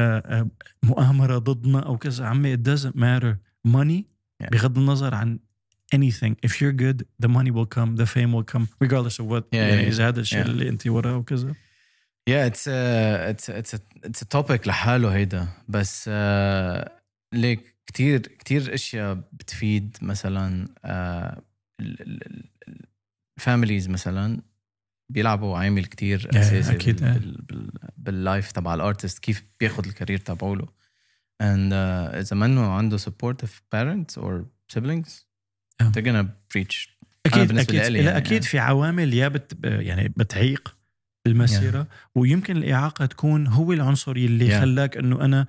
آه، 0.00 0.18
آه، 0.18 0.50
مؤامره 0.82 1.38
ضدنا 1.38 1.80
أو 1.80 1.98
كذا 1.98 2.26
عمي 2.26 2.56
it 2.56 2.60
doesn't 2.60 2.96
matter 2.96 3.36
money 3.68 4.12
Yeah. 4.42 4.48
بغض 4.50 4.78
النظر 4.78 5.14
عن 5.14 5.38
anything 5.94 6.34
if 6.46 6.50
you're 6.50 6.72
good 6.72 7.04
the 7.24 7.28
money 7.28 7.50
will 7.50 7.68
come 7.78 7.96
the 7.96 8.06
fame 8.06 8.32
will 8.32 8.54
come 8.54 8.66
regardless 8.84 9.18
of 9.20 9.26
what 9.26 9.44
Yeah, 9.52 9.54
يعني 9.54 9.84
yeah, 9.84 9.88
اذا 9.88 10.08
هذا 10.08 10.20
الشيء 10.20 10.44
yeah. 10.44 10.46
اللي 10.46 10.68
انت 10.68 10.86
وراه 10.86 11.16
وكذا 11.16 11.54
Yeah, 12.30 12.46
it's 12.50 12.66
a 12.68 13.30
it's 13.32 13.48
a, 13.48 13.52
it's 13.60 13.72
a, 13.74 13.80
it's 14.08 14.22
a 14.22 14.28
topic 14.38 14.66
لحاله 14.66 15.14
هيدا 15.14 15.48
بس 15.68 16.08
uh, 16.08 16.88
ليك 17.32 17.76
كتير 17.86 18.18
كتير 18.20 18.74
اشياء 18.74 19.14
بتفيد 19.32 19.96
مثلا 20.02 20.68
ال 23.38 23.44
families 23.44 23.88
مثلا 23.88 24.40
بيلعبوا 25.12 25.58
عامل 25.58 25.84
كتير 25.84 26.20
Yeah, 26.32 26.36
اساسي 26.36 26.92
بال, 26.92 27.70
بال 27.96 28.15
life 28.15 28.52
تبع 28.52 28.74
ال 28.74 28.80
artist 28.80 29.18
كيف 29.18 29.44
بياخد 29.60 29.86
ال 29.86 29.91
career 29.91 30.18
تبعوله 30.18 30.66
and 31.42 31.70
uh, 31.72 32.14
إذا 32.16 32.36
منه 32.36 32.72
عنده 32.72 32.98
supportive 32.98 33.50
parents 33.76 34.22
or 34.22 34.44
siblings 34.76 35.10
Yeah. 35.82 35.86
they're 35.88 36.06
gonna 36.06 36.26
preach. 36.54 36.88
أكيد 37.26 37.58
أكيد 37.58 37.74
لإلي 37.74 37.98
لا 38.02 38.04
يعني- 38.04 38.16
أكيد 38.16 38.42
في 38.44 38.58
عوامل 38.58 39.14
يا 39.14 39.28
بت 39.28 39.58
يعني 39.64 40.08
بتعيق 40.08 40.76
المسيره 41.26 41.86
ويمكن 42.14 42.56
الإعاقة 42.56 43.06
تكون 43.06 43.46
هو 43.46 43.72
العنصر 43.72 44.12
اللي 44.12 44.48
Yeah. 44.48 44.60
خلاك 44.60 44.96
إنه 44.96 45.24
أنا 45.24 45.46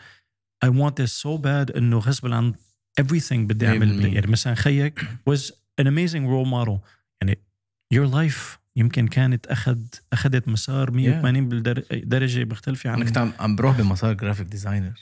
I 0.66 0.70
want 0.70 0.92
this 1.04 1.12
so 1.24 1.38
bad 1.42 1.76
إنه 1.78 1.98
غصبا 1.98 2.36
عن 2.36 2.54
everything 3.02 3.34
بدي 3.34 3.68
أعمل. 3.68 4.02
100%. 4.02 4.06
يعني 4.16 4.28
مثلا 4.28 4.56
خيك 4.56 5.00
was 5.30 5.52
an 5.82 5.86
amazing 5.86 6.26
role 6.28 6.50
model. 6.54 6.80
يعني 7.22 7.40
your 7.96 8.08
life 8.14 8.58
يمكن 8.76 9.08
كانت 9.08 9.48
اخذ 9.48 9.78
أخذت 10.14 10.48
مسار 10.48 10.92
180 10.92 11.50
بالدرجة 11.50 12.46
مختلفة 12.46 12.90
أنا 12.90 12.98
عن 13.00 13.06
كنت 13.06 13.18
عم 13.42 13.56
بروح 13.56 13.78
بمسار 13.78 14.14
graphic 14.14 14.48
designer 14.48 14.94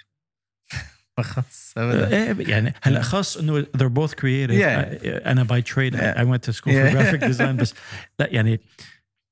فخص 1.17 1.73
ابدا. 1.77 2.07
إيه 2.17 2.49
يعني 2.49 2.73
هلا 2.83 3.01
خاص 3.01 3.37
إنه 3.37 3.61
they're 3.63 3.93
both 3.99 4.11
creative. 4.11 4.61
Yeah. 4.61 5.27
أنا 5.27 5.43
I- 5.43 6.17
I 6.17 6.23
went 6.25 6.43
to 6.49 6.53
school 6.53 6.71
for 6.71 6.87
Yeah. 6.89 6.93
graphic 6.95 7.21
design 7.37 7.55
بس 7.61 7.73
لا 8.19 8.27
يعني 8.29 8.59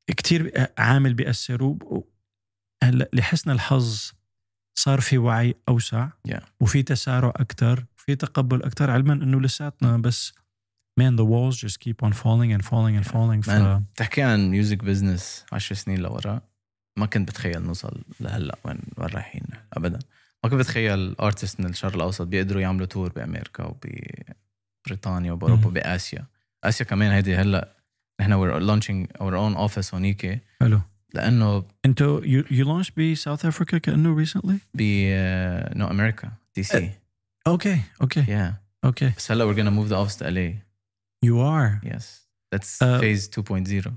كتير 0.07 0.67
عامل 0.77 1.13
بيأثر 1.13 1.63
و- 1.63 2.09
هلا 2.83 3.09
لحسن 3.13 3.51
الحظ 3.51 4.11
صار 4.79 5.01
في 5.01 5.17
وعي 5.17 5.55
أوسع. 5.69 6.09
Yeah. 6.29 6.41
وفي 6.59 6.83
تسارع 6.83 7.33
أكثر 7.35 7.85
وفي 7.97 8.15
تقبل 8.15 8.63
أكثر 8.63 8.89
علما 8.91 9.13
إنه 9.13 9.41
لساتنا 9.41 9.97
بس 9.97 10.33
man 10.99 11.15
the 11.15 11.25
walls 11.25 11.55
just 11.65 11.77
keep 11.79 12.03
on 12.03 12.11
falling 12.13 12.51
and 12.55 12.63
falling 12.63 12.95
and 12.99 13.05
falling 13.13 13.41
ف 13.41 13.49
Man. 13.49 13.81
تحكي 13.95 14.21
عن 14.21 14.49
music 14.49 14.83
business 14.83 15.45
10 15.51 15.75
سنين 15.75 15.99
لورا. 15.99 16.41
ما 16.97 17.05
كنت 17.05 17.29
بتخيل 17.29 17.61
نوصل 17.61 18.01
لهلا 18.19 18.57
وين 18.65 18.79
وين 18.97 19.09
رايحين 19.09 19.43
ابدا. 19.73 19.99
ما 20.43 20.49
كنت 20.49 20.59
بتخيل 20.59 21.15
artist 21.19 21.59
من 21.59 21.69
الشرق 21.69 21.95
الأوسط 21.95 22.27
بيقدروا 22.27 22.61
يعملوا 22.61 22.85
tour 22.85 23.09
بأمريكا 23.09 23.63
وببريطانيا 23.63 25.31
وبأوروبا 25.31 25.67
مم. 25.67 25.73
بآسيا. 25.73 26.25
آسيا 26.63 26.85
كمان 26.85 27.11
هيدي 27.11 27.35
هلا 27.35 27.75
نحن 28.21 28.33
we're 28.33 28.59
launching 28.61 29.21
our 29.21 29.33
own 29.33 29.69
office 29.69 29.93
هونيك. 29.93 30.41
حلو. 30.61 30.81
لأنه 31.13 31.63
أنتوا 31.85 32.21
you, 32.21 32.45
you 32.45 32.65
launched 32.65 32.91
ب 32.97 33.15
South 33.15 33.45
Africa 33.51 33.75
كأنه 33.77 34.25
recently 34.25 34.53
ب 34.73 34.81
no 35.77 35.87
أمريكا 35.87 36.31
DC 36.55 36.91
أوكي 37.47 37.81
أوكي 38.01 38.25
يا 38.27 38.55
أوكي 38.85 39.11
بس 39.17 39.31
هلا 39.31 39.53
we're 39.53 39.57
gonna 39.57 39.71
move 39.71 39.89
the 39.89 39.95
office 39.95 40.17
to 40.19 40.23
LA 40.25 40.68
you 41.25 41.35
are. 41.39 41.79
Yes. 41.83 42.05
That's 42.51 42.81
Uh, 42.81 42.99
phase 43.01 43.27
2.0 43.27 43.91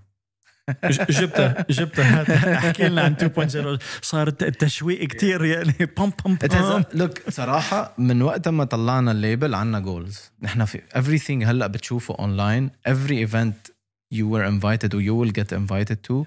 ج- 0.90 1.06
جبتها 1.10 1.66
جبتها 1.78 2.54
احكي 2.58 2.88
لنا 2.88 3.02
عن 3.02 3.14
2.0 3.16 3.82
صار 4.02 4.28
التشويق 4.28 5.04
كتير 5.08 5.44
يعني. 5.44 5.72
bam 5.96 6.12
bam 6.24 6.34
bam. 6.34 6.82
look 6.82 7.30
صراحة 7.30 7.94
من 7.98 8.22
وقت 8.22 8.48
ما 8.48 8.64
طلعنا 8.64 9.12
ال 9.12 9.19
label 9.19 9.54
عنا 9.54 9.78
جولز 9.80 10.20
نحن 10.42 10.64
في 10.64 10.78
everything 10.94 11.46
هلأ 11.48 11.66
بتشوفه 11.66 12.14
online 12.18 12.70
every 12.88 13.28
event 13.28 13.72
you 14.14 14.24
were 14.26 14.44
invited 14.46 14.88
or 14.94 15.00
you 15.00 15.14
will 15.14 15.32
get 15.40 15.56
invited 15.58 15.96
to 16.10 16.24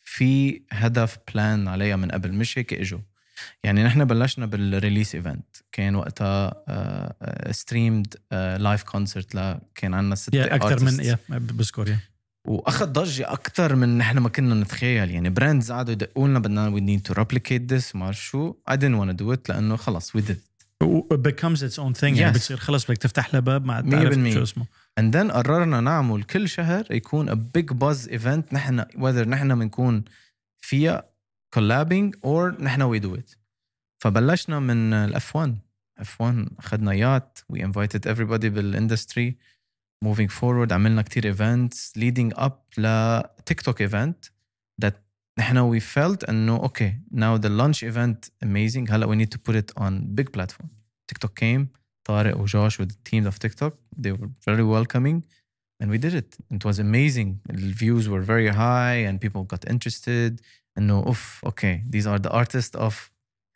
في 0.00 0.62
هدف 0.70 1.18
plan 1.34 1.68
عليها 1.68 1.96
من 1.96 2.10
قبل 2.10 2.32
مش 2.32 2.58
هيك 2.58 2.74
إجوا. 2.74 2.98
يعني 3.64 3.84
نحن 3.84 4.04
بلشنا 4.04 4.46
بال 4.46 4.61
release 4.61 5.14
event 5.14 5.56
كان 5.72 5.94
وقتها 5.94 6.64
streamed 7.50 8.14
live 8.32 8.82
concert 8.82 9.58
كان 9.74 9.94
عندنا 9.94 10.14
ست 10.14 10.34
yeah 10.34 10.54
أكثر 10.54 10.84
من. 10.84 11.04
yeah 11.04 11.18
بذكر 11.28 11.88
yeah. 11.88 11.98
وأخذ 12.44 12.86
ضجة 12.86 13.32
أكثر 13.32 13.74
من 13.74 13.98
نحن 13.98 14.18
ما 14.18 14.28
كنا 14.28 14.54
نتخيل. 14.54 15.10
يعني 15.10 15.30
brands 15.30 15.72
قعدوا 15.72 15.92
يدقوا 15.92 16.28
لنا 16.28 16.38
بدنا 16.38 16.70
we 16.70 16.80
need 16.80 17.10
to 17.10 17.14
replicate 17.14 17.72
this 17.72 17.94
ما 17.96 18.04
بعرف 18.04 18.22
شو. 18.22 18.54
Didn't 18.70 18.98
want 19.00 19.10
to 19.10 19.24
do 19.24 19.36
it 19.36 19.48
لأنه 19.48 19.76
خلص 19.76 20.16
we 20.16 20.20
did. 20.20 20.36
becomes 21.14 21.58
its 21.58 21.78
own 21.78 22.00
thing. 22.00 22.04
يعني. 22.04 22.32
بتصير 22.32 22.56
خلص 22.56 22.84
بدك 22.84 22.98
تفتح 22.98 23.34
لها 23.34 23.40
باب 23.40 23.84
بالمية. 23.90 24.34
شو 24.34 24.42
اسمه. 24.42 24.66
And 25.00 25.12
then 25.14 25.32
قررنا 25.32 25.80
نعمل 25.80 26.22
كل 26.22 26.48
شهر 26.48 26.86
يكون 26.90 27.30
a 27.30 27.34
big 27.34 27.74
buzz 27.74 28.10
event. 28.10 28.52
نحن 28.52 28.82
whether 28.82 29.26
نحن 29.28 29.58
بنكون 29.58 30.04
فيها 30.60 31.04
collabing 31.56 32.12
or 32.22 32.60
نحن 32.60 32.92
we 32.92 33.00
do 33.00 33.14
it 33.14 33.36
فبلشنا 33.98 34.60
من 34.60 34.92
الاف 34.92 35.36
1 35.36 35.58
اف 35.98 36.20
1 36.20 36.48
اخذنا 36.58 36.92
يات 36.92 37.38
we 37.52 37.56
invited 37.56 38.06
everybody 38.06 38.46
بالاندستري 38.46 39.36
moving 40.04 40.28
forward 40.28 40.72
عملنا 40.72 41.02
كتير 41.02 41.34
events 41.36 41.92
leading 41.96 42.38
up 42.38 42.78
ل 42.78 43.22
تيك 43.46 43.60
توك 43.60 43.82
event 43.82 44.30
that 44.84 44.94
نحن 45.38 45.78
we 45.78 45.82
felt 45.82 46.28
انه 46.28 46.68
okay 46.68 46.92
now 47.14 47.40
the 47.40 47.48
launch 47.48 47.82
event 47.82 48.30
amazing 48.44 48.90
هلا 48.90 49.06
we 49.06 49.24
need 49.24 49.30
to 49.30 49.38
put 49.38 49.54
it 49.54 49.82
on 49.82 49.92
big 50.20 50.30
platform 50.32 50.68
TikTok 51.12 51.32
came 51.40 51.66
طارق 52.04 52.36
وجوش 52.36 52.82
with 52.82 52.86
the 52.86 53.10
team 53.10 53.26
of 53.26 53.38
TikTok 53.38 53.72
they 53.96 54.12
were 54.12 54.30
very 54.46 54.64
welcoming 54.64 55.22
and 55.82 55.90
we 55.90 55.98
did 55.98 56.14
it 56.14 56.36
it 56.56 56.64
was 56.64 56.78
amazing 56.78 57.30
the 57.48 57.72
views 57.82 58.08
were 58.08 58.24
very 58.32 58.48
high 58.48 58.98
and 59.08 59.20
people 59.20 59.42
got 59.44 59.62
interested 59.72 60.40
إنه 60.78 60.94
oof 60.94 61.40
أوكي 61.44 61.82
these 61.96 62.04
are 62.06 62.22
the 62.28 62.32
artists 62.32 62.80
of 62.80 62.94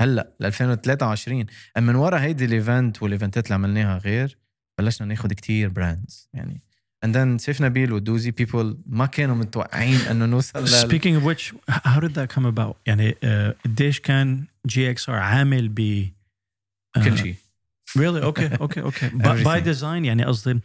هلأ 0.00 0.32
ل 0.40 0.44
2023 0.46 1.46
من 1.78 1.94
ورا 1.94 2.20
هيدي 2.20 2.44
ال 2.44 2.54
event 2.54 3.02
والايفنتات 3.02 3.44
اللي 3.44 3.54
عملناها 3.54 3.98
غير 3.98 4.38
بلشنا 4.78 5.06
ناخذ 5.06 5.28
كتير 5.32 5.68
brands 5.68 6.28
يعني. 6.34 6.60
And 7.06 7.08
then 7.08 7.36
سيف 7.36 7.62
نبيل 7.62 7.92
ودوزي 7.92 8.32
people 8.32 8.76
ما 8.86 9.06
كانوا 9.06 9.34
متوقعين 9.34 10.00
إنه 10.10 10.26
نوصل 10.26 10.64
لل... 10.64 10.90
speaking 10.90 11.22
of 11.22 11.24
which 11.24 11.54
how 11.70 12.00
did 12.00 12.14
that 12.14 12.36
come 12.36 12.46
about 12.46 12.76
يعني 12.86 13.16
آه، 13.24 13.56
قديش 13.64 14.00
كان 14.00 14.44
جي 14.66 14.90
إكس 14.90 15.08
ار 15.08 15.16
عامل 15.16 15.68
ب 15.68 16.08
آه، 16.96 17.04
كل 17.04 17.18
شيء. 17.18 17.34
Really? 17.98 18.22
Okay 18.22 18.56
okay. 18.58 18.80
By, 19.24 19.44
by 19.44 19.60
Everything. 19.60 19.64
design 19.64 20.04
يعني 20.04 20.24
قصدي 20.24 20.60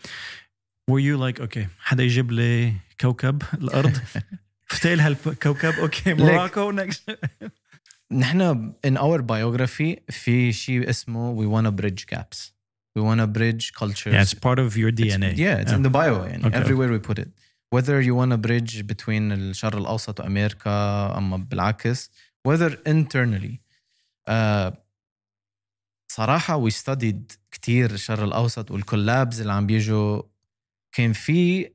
were 0.91 1.01
you 1.01 1.17
like 1.17 1.41
okay 1.43 1.67
حدا 1.79 2.03
يجيب 2.03 2.31
لي 2.31 2.73
كوكب 3.01 3.43
الأرض؟ 3.53 3.97
فتيل 4.67 4.99
هالكوكب 4.99 5.73
أوكي 5.79 6.13
موراكو 6.13 6.71
next 6.77 7.11
نحن 8.11 8.71
in 8.87 8.91
our 8.97 9.21
biography 9.21 9.99
في 10.09 10.53
شيء 10.53 10.89
اسمه 10.89 11.35
we 11.35 11.45
wanna 11.61 11.71
bridge 11.81 12.05
gaps 12.15 12.51
we 12.99 13.01
wanna 13.01 13.27
bridge 13.27 13.71
cultures 13.79 14.13
yeah 14.13 14.23
it's 14.25 14.33
part 14.33 14.59
of 14.59 14.77
your 14.77 14.91
It's- 14.91 15.17
DNA 15.17 15.37
yeah 15.37 15.61
it's 15.61 15.71
in 15.71 15.83
the 15.83 15.89
bio 15.89 16.25
يعني 16.25 16.43
Okay. 16.43 16.57
everywhere 16.59 16.91
we 16.91 16.99
put 17.09 17.19
it 17.19 17.29
whether 17.75 18.01
you 18.01 18.13
wanna 18.15 18.37
bridge 18.47 18.83
between 18.83 19.31
الشرق 19.31 19.75
الأوسط 19.75 20.19
وأمريكا 20.19 20.69
أما 21.17 21.37
بالعكس 21.37 22.11
whether 22.47 22.71
internally 22.89 23.57
uh, 24.29 24.71
صراحة 26.11 26.69
we 26.69 26.71
studied 26.73 27.37
كتير 27.51 27.91
الشرق 27.91 28.23
الأوسط 28.23 28.71
وال 28.71 28.87
collabs 28.87 29.41
اللي 29.41 29.53
عم 29.53 29.65
بيجوا 29.67 30.21
كان 30.91 31.13
في 31.13 31.69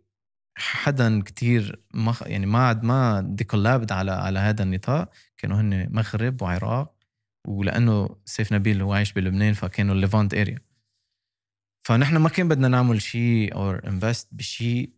حدا 0.55 1.23
كتير 1.23 1.83
ما 1.95 2.15
يعني 2.23 2.47
ما 2.47 2.59
عاد 2.59 2.85
ما 2.85 3.21
دي 3.21 3.45
collabed 3.45 3.93
على 3.93 4.13
على 4.13 4.39
هذا 4.39 4.63
النطاق. 4.63 5.11
كانوا 5.37 5.61
هن 5.61 5.89
مغرب 5.93 6.43
وعراق 6.43 6.95
ولأنه 7.49 8.17
سيف 8.25 8.53
نبيل 8.53 8.83
هو 8.83 8.93
عايش 8.93 9.13
بلبنان 9.13 9.53
فكانوا 9.53 9.95
ال 9.95 10.00
Levant 10.00 10.35
area 10.35 10.59
فنحن 11.87 12.17
ما 12.17 12.29
كان 12.29 12.49
بدنا 12.49 12.69
نعمل 12.69 13.03
شيء 13.03 13.55
أو 13.55 13.71
invest 13.71 14.29
بشيء 14.33 14.91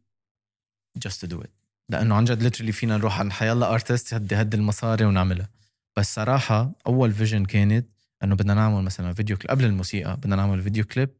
just 0.98 1.12
to 1.12 1.28
do 1.28 1.40
it. 1.40 1.50
لأنه 1.88 2.14
عن 2.14 2.24
جد 2.24 2.48
literally 2.48 2.70
فينا 2.70 2.96
نروح 2.96 3.20
عند 3.20 3.32
حيالله 3.32 3.74
artist 3.74 4.14
هدي 4.14 4.34
هدي 4.34 4.56
المصاري 4.56 5.04
ونعملها. 5.04 5.50
بس 5.96 6.14
صراحة 6.14 6.72
أول 6.86 7.12
vision 7.12 7.44
كانت 7.44 7.88
إنه 8.24 8.34
بدنا 8.34 8.54
نعمل 8.54 8.82
مثلا 8.82 9.12
فيديو 9.12 9.36
كليب 9.36 9.50
قبل 9.50 9.64
الموسيقى 9.64 10.16
بدنا 10.16 10.36
نعمل 10.36 10.62
فيديو 10.62 10.84
كليب 10.84 11.10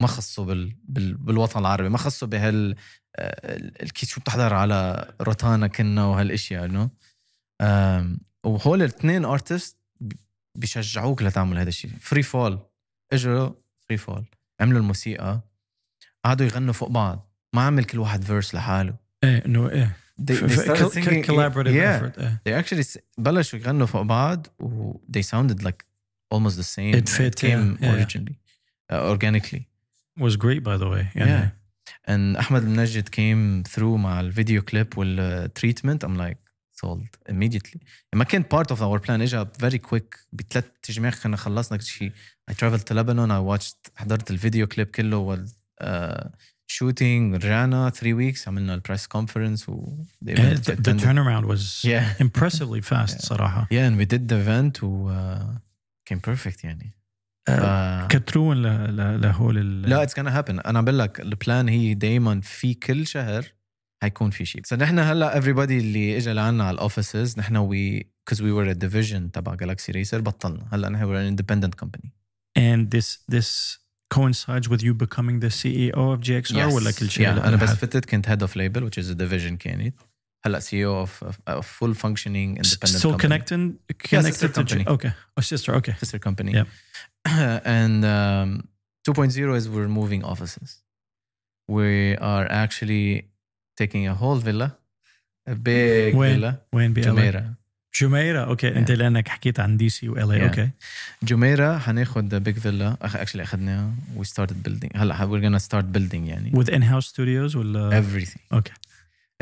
ما 0.00 0.06
خصه 0.06 0.44
بال... 0.44 0.76
بال... 0.84 1.14
بالوطن 1.14 1.60
العربي 1.60 1.88
ما 1.88 1.98
خصه 1.98 2.26
بهال 2.26 2.76
آه، 3.16 3.56
الكيس 3.82 4.08
شو 4.08 4.20
بتحضر 4.20 4.54
على 4.54 5.10
روتانا 5.20 5.66
كنا 5.66 6.04
وهالإشياء 6.04 6.64
انه 6.64 6.90
آم، 7.60 8.18
وهول 8.44 8.82
الاثنين 8.82 9.24
artist 9.24 9.76
بيشجعوك 10.54 11.22
لتعمل 11.22 11.58
هذا 11.58 11.68
الشيء 11.68 11.90
فري 12.00 12.22
فول 12.22 12.58
اجوا 13.12 13.50
فري 13.80 13.96
فول 13.96 14.24
عملوا 14.60 14.80
الموسيقى. 14.80 15.40
قعدوا 16.24 16.46
يغنوا 16.46 16.72
فوق 16.72 16.88
بعض. 16.88 17.30
ما 17.54 17.62
عمل 17.62 17.84
كل 17.84 17.98
واحد 17.98 18.24
فيرس 18.24 18.54
لحاله. 18.54 18.94
إيه 19.24 19.44
إنه 19.46 19.70
إيه. 19.70 19.96
They, 20.20 20.34
they 20.34 20.52
started 20.52 20.92
singing 20.92 21.24
collaborative 21.24 21.74
yeah. 21.74 22.00
effort 22.00 22.18
إيه. 22.18 22.42
They 22.48 22.64
actually 22.64 22.98
بلشوا 23.18 23.58
يغنوا 23.58 23.86
فوق 23.86 24.02
بعض 24.02 24.46
و 24.58 24.92
they 25.16 25.22
sounded 25.22 25.62
like 25.62 25.84
almost 26.34 26.56
the 26.56 26.66
same 26.76 26.94
It 26.94 27.08
fit, 27.08 27.34
came 27.40 27.42
yeah, 27.42 27.82
yeah. 27.82 27.94
originally 27.94 28.36
uh, 28.92 29.10
organically. 29.12 29.69
was 30.19 30.35
great 30.35 30.63
by 30.63 30.77
the 30.77 30.87
way 30.89 31.05
يعني 31.15 31.49
yeah 31.49 31.49
and 32.11 32.37
احمد 32.39 32.63
المنجد 32.63 33.09
came 33.09 33.69
through 33.71 33.81
مع 33.83 34.19
الفيديو 34.19 34.61
كليب 34.61 34.97
والتريتمنت 34.97 36.05
I'm 36.05 36.17
like 36.17 36.37
sold 36.85 37.31
immediately 37.31 37.79
ما 38.13 38.23
كان 38.23 38.43
part 38.43 38.67
of 38.75 38.77
our 38.79 38.99
plan 39.07 39.09
اجى 39.09 39.45
very 39.61 39.77
quick 39.89 40.19
بثلاث 40.33 40.65
ايام 40.89 41.11
كنا 41.23 41.37
خلصنا 41.37 41.77
كل 41.77 41.83
شيء 41.83 42.11
I 42.51 42.53
traveled 42.53 42.81
to 42.83 42.93
Lebanon 42.95 43.29
I 43.31 43.39
watched 43.57 43.91
حضرت 43.95 44.31
الفيديو 44.31 44.67
كليب 44.67 44.87
كله 44.87 45.17
وال 45.17 45.47
uh, 45.83 46.27
shooting 46.71 47.33
رجعنا 47.35 47.89
3 47.89 48.13
weeks 48.33 48.47
عملنا 48.47 48.73
البريس 48.73 49.07
كونفرنس 49.07 49.69
و 49.69 50.03
the 50.25 50.29
Yeah, 50.29 50.39
event 50.39 50.57
the, 50.57 50.71
the 50.71 50.73
attended. 50.73 50.99
turnaround 51.05 51.45
was 51.45 51.83
Yeah. 51.85 52.23
impressively 52.25 52.81
fast 52.81 53.15
Yeah. 53.15 53.25
صراحة 53.25 53.67
yeah 53.71 53.89
and 53.89 53.99
we 53.99 54.05
did 54.15 54.27
the 54.29 54.35
event 54.47 54.83
و 54.83 55.09
uh, 55.09 56.13
came 56.13 56.19
perfect 56.31 56.63
يعني 56.63 56.91
uh, 56.93 56.97
ف... 56.98 56.98
كترون 58.08 58.56
ل- 58.62 58.96
ل- 58.96 59.20
لهول 59.20 59.58
ال- 59.58 59.82
لا 59.82 60.02
اتس 60.02 60.20
gonna 60.20 60.32
happen. 60.32 60.66
أنا 60.66 60.80
بقول 60.80 60.98
لك 60.98 61.20
البلان 61.20 61.68
هي 61.68 61.94
دائما 61.94 62.40
في 62.40 62.74
كل 62.74 63.06
شهر 63.06 63.44
حيكون 64.02 64.30
في 64.30 64.44
شيء. 64.44 64.62
فنحن 64.64 64.98
هلأ 64.98 65.40
everybody 65.40 65.70
اللي 65.70 66.16
اجى 66.16 66.32
لعنا 66.32 66.64
على 66.64 66.74
الاوفيسز 66.74 67.38
نحن 67.38 67.56
وي 67.56 68.00
because 68.00 68.36
we 68.38 68.40
were 68.40 68.74
a 68.74 68.78
division 68.86 69.30
تبع 69.32 69.54
جالاكسي 69.54 69.92
ريسر 69.92 70.20
بطلنا. 70.20 70.66
هلأ 70.72 70.88
نحن 70.88 71.04
we're 71.04 71.18
an 71.30 71.36
independent 71.38 71.84
company. 71.84 72.10
And 72.58 72.90
this 72.96 73.18
this 73.36 73.78
coincides 74.14 74.66
with 74.68 74.82
you 74.82 74.92
becoming 75.04 75.36
the 75.46 75.50
CEO 75.60 75.98
of 76.14 76.20
GXR 76.28 76.72
ولا 76.72 76.90
كل 76.90 77.10
شيء؟ 77.10 77.26
Yeah, 77.26 77.44
أنا 77.44 77.56
بس 77.56 77.70
فتت 77.70 78.04
كنت 78.04 78.26
head 78.28 78.46
of 78.48 78.50
label 78.50 78.82
which 78.84 79.02
is 79.04 79.10
a 79.10 79.14
division 79.14 79.52
كانت. 79.58 79.94
هلا 80.45 80.59
CEO 80.59 81.07
of 81.07 81.27
of- 81.27 81.39
of 81.59 81.65
full 81.79 81.93
functioning 82.03 82.49
independent 82.61 82.99
still 82.99 83.11
company. 83.11 83.21
connected 83.25 83.61
sister 84.01 84.07
connected 84.15 84.49
to 84.57 84.63
G- 84.63 84.75
company. 84.75 84.83
okay 84.95 85.11
oh 85.37 85.43
sister 85.51 85.71
okay 85.79 85.93
sister 86.03 86.19
company. 86.27 86.51
Yep. 86.59 86.67
and 87.79 87.99
um, 88.05 88.49
2.0 89.09 89.55
is 89.59 89.63
we're 89.75 89.87
moving 90.01 90.21
offices. 90.33 90.69
We 91.77 92.15
are 92.33 92.45
actually 92.63 93.07
taking 93.81 94.03
a 94.07 94.15
whole 94.21 94.39
villa, 94.47 94.67
a 95.47 95.55
big 95.55 96.15
وين؟ 96.15 96.35
villa, 96.41 96.53
وين 96.73 96.93
بي 96.93 97.01
جميرة. 97.01 97.53
جميرة 98.01 98.45
اوكي 98.45 98.75
انت 98.77 98.91
لانك 98.91 99.27
حكيت 99.27 99.59
عن 99.59 99.77
دي 99.77 99.89
سي 99.89 100.09
وال 100.09 100.31
اي 100.31 100.39
Yeah. 100.39 100.43
اوكي 100.43 100.69
جميرة 101.23 101.77
حناخد 101.77 102.49
big 102.49 102.55
villa 102.61 103.07
أخ- 103.07 103.15
actually 103.15 103.41
أخذناها 103.41 103.93
we 104.17 104.23
started 104.23 104.55
building 104.69 104.95
هلا 104.97 105.15
we're 105.27 105.43
gonna 105.43 105.63
start 105.65 105.85
building 105.97 106.13
يعني 106.29 106.51
with 106.51 106.69
in-house 106.69 107.05
studios 107.07 107.55
ولا 107.55 108.01
everything 108.03 108.57
Okay. 108.57 108.73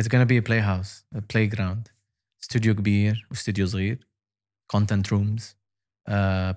it's 0.01 0.07
gonna 0.07 0.26
be 0.26 0.38
a 0.38 0.41
playhouse 0.49 1.03
a 1.17 1.21
playground 1.21 1.91
استوديو 2.43 2.76
كبير 2.76 3.28
واستوديو 3.32 3.65
صغير 3.65 4.07
content 4.76 5.07
rooms 5.11 5.41
uh, 6.09 6.53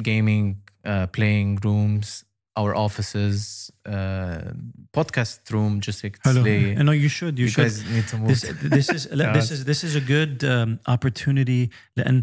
gaming 0.00 0.54
uh, 0.86 1.06
playing 1.16 1.58
rooms 1.64 2.24
our 2.60 2.72
offices 2.86 3.70
uh, 3.88 4.52
podcast 4.96 5.50
room 5.50 5.80
just 5.80 6.04
هيك 6.04 6.18
حلو 6.24 6.42
تسلية. 6.42 6.74
no 6.78 6.92
you 6.92 7.08
should 7.08 7.38
you, 7.38 7.44
you 7.44 7.48
should 7.48 7.64
guys 7.64 7.84
need 7.94 8.08
to 8.12 8.16
move 8.16 8.28
this 8.28 8.42
this 8.74 8.88
is 8.96 9.12
لا, 9.12 9.40
this 9.40 9.50
is 9.50 9.64
this 9.64 9.84
is 9.84 9.96
a 9.96 10.00
good 10.00 10.44
um, 10.44 10.78
opportunity 10.94 11.70
لان 11.96 12.22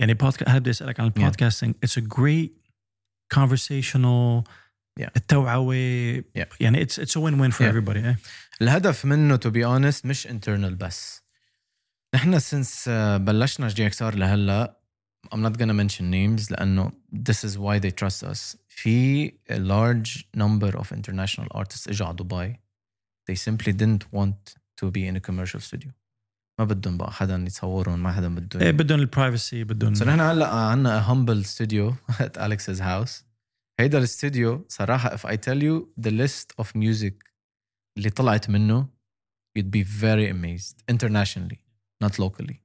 يعني 0.00 0.14
podcast 0.14 0.48
هل 0.48 0.60
بدي 0.60 0.70
اسالك 0.70 1.00
عن 1.00 1.06
البودكاستنج 1.06 1.74
it's 1.86 1.96
a 2.02 2.04
great 2.18 2.50
conversational 3.34 4.44
Yeah. 5.00 5.10
التوعوه 5.16 5.74
Yeah. 6.20 6.44
يعني 6.60 6.84
it's 6.86 6.98
it's 6.98 7.16
a 7.16 7.20
win-win 7.20 7.50
for 7.52 7.62
Yeah. 7.62 7.68
everybody 7.74 8.00
eh? 8.00 8.14
الهدف 8.61 9.05
منه 9.05 9.37
to 9.37 9.49
be 9.49 9.63
honest 9.65 10.05
مش 10.05 10.27
internal 10.27 10.73
بس 10.73 11.21
نحن 12.15 12.39
uh, 12.39 12.87
بلشنا 13.21 13.67
جي 13.67 13.85
إكس 13.85 14.01
ار 14.01 14.15
لهلا 14.15 14.77
I'm 15.35 15.39
not 15.39 15.57
gonna 15.57 15.73
mention 15.73 16.01
names 16.11 16.51
لأنه 16.51 16.91
this 17.29 17.43
is 17.43 17.57
why 17.57 17.79
they 17.79 17.91
trust 17.91 18.23
us 18.23 18.57
في 18.67 19.27
a 19.29 19.55
large 19.55 20.25
number 20.37 20.75
of 20.79 20.91
international 20.91 21.47
artists 21.57 21.87
اجوا 21.87 22.07
على 22.07 22.15
دبي 22.15 22.59
they 23.31 23.35
simply 23.35 23.73
didn't 23.73 24.05
want 24.17 24.55
to 24.81 24.91
be 24.91 25.07
in 25.07 25.15
a 25.15 25.19
commercial 25.29 25.59
studio 25.59 25.91
ما 26.59 26.65
بدهم 26.65 26.97
بقى 26.97 27.11
حدا 27.11 27.35
يتصورهم 27.35 28.03
ما 28.03 28.11
حدا 28.11 28.35
بدهم 28.35 28.61
إيه 28.61 28.71
بدهم 28.71 28.99
البرايفسي 28.99 29.63
بدهم 29.63 29.95
So 29.95 30.01
نحن 30.03 30.19
هلا 30.19 30.47
عندنا 30.47 31.01
a 31.01 31.07
humble 31.09 31.45
studio 31.47 32.13
at 32.19 32.37
Alex's 32.37 32.79
house 32.79 33.23
هيدا 33.79 33.97
الاستوديو 33.97 34.65
صراحة 34.69 35.17
if 35.17 35.19
I 35.19 35.35
tell 35.35 35.61
you 35.61 36.03
the 36.07 36.11
list 36.11 36.63
of 36.63 36.67
music 36.75 37.30
اللي 37.97 38.09
طلعت 38.09 38.49
منه 38.49 38.87
you'd 39.59 39.71
be 39.71 39.83
very 39.83 40.29
amazed 40.31 40.75
internationally 40.91 41.57
not 42.03 42.13
locally 42.19 42.55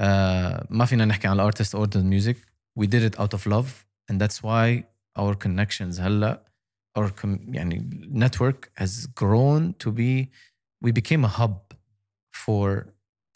uh, 0.00 0.66
ما 0.70 0.84
فينا 0.84 1.04
نحكي 1.04 1.28
عن 1.28 1.34
الارتست 1.34 1.76
the 1.76 2.02
music 2.02 2.36
we 2.80 2.86
did 2.86 3.12
it 3.12 3.20
out 3.20 3.34
of 3.34 3.46
love 3.46 3.68
and 4.12 4.18
that's 4.20 4.42
why 4.42 4.84
our 5.18 5.34
connections 5.34 6.00
هلا 6.00 6.44
our 6.98 7.10
com- 7.10 7.54
يعني 7.54 7.90
network 8.12 8.70
has 8.82 9.06
grown 9.06 9.74
to 9.84 9.90
be 9.90 10.28
we 10.84 10.92
became 10.92 11.24
a 11.24 11.40
hub 11.40 11.74
for 12.44 12.86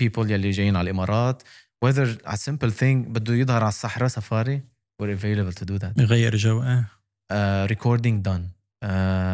people 0.03 0.31
يلي 0.31 0.51
جايين 0.51 0.77
على 0.77 0.91
الامارات 0.91 1.43
whether 1.85 2.07
a 2.27 2.37
simple 2.37 2.71
thing 2.71 3.09
بده 3.09 3.35
يظهر 3.35 3.61
على 3.63 3.69
الصحراء 3.69 4.09
سفاري 4.09 4.63
we're 5.03 5.17
available 5.21 5.55
to 5.61 5.65
do 5.65 5.79
that 5.79 5.99
يغير 6.01 6.37
جو 6.37 6.63
إيه 6.63 6.89
uh, 7.33 7.71
recording 7.73 8.23
done 8.29 8.56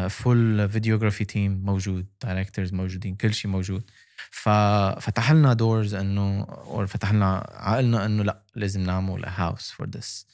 full 0.09 0.69
videography 0.69 1.25
team 1.25 1.51
موجود 1.65 2.07
directors 2.23 2.73
موجودين 2.73 3.15
كل 3.15 3.33
شيء 3.33 3.51
موجود. 3.51 3.91
ففتح 4.31 5.31
لنا 5.31 5.53
doors 5.53 5.93
إنه 5.93 6.43
أو 6.43 6.85
فتح 6.85 7.13
لنا 7.13 7.35
عقلنا 7.51 8.05
إنه 8.05 8.23
لأ 8.23 8.43
لازم 8.55 8.83
نعمل 8.83 9.25
house 9.25 9.71
for 9.71 9.89
this 9.89 10.27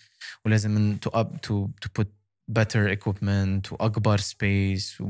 ولازم 0.45 0.97
to 1.01 1.09
up 1.09 1.41
to 1.41 1.69
to 1.81 1.89
put 1.95 2.13
better 2.47 2.89
equipment 2.89 3.71
واكبر 3.71 4.17
space 4.17 5.03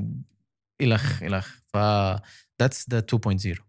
إلخ 0.82 1.24
إلخ. 1.24 1.56
ف 1.74 1.78
that's 2.62 2.90
the 2.90 3.06
2.0 3.56 3.60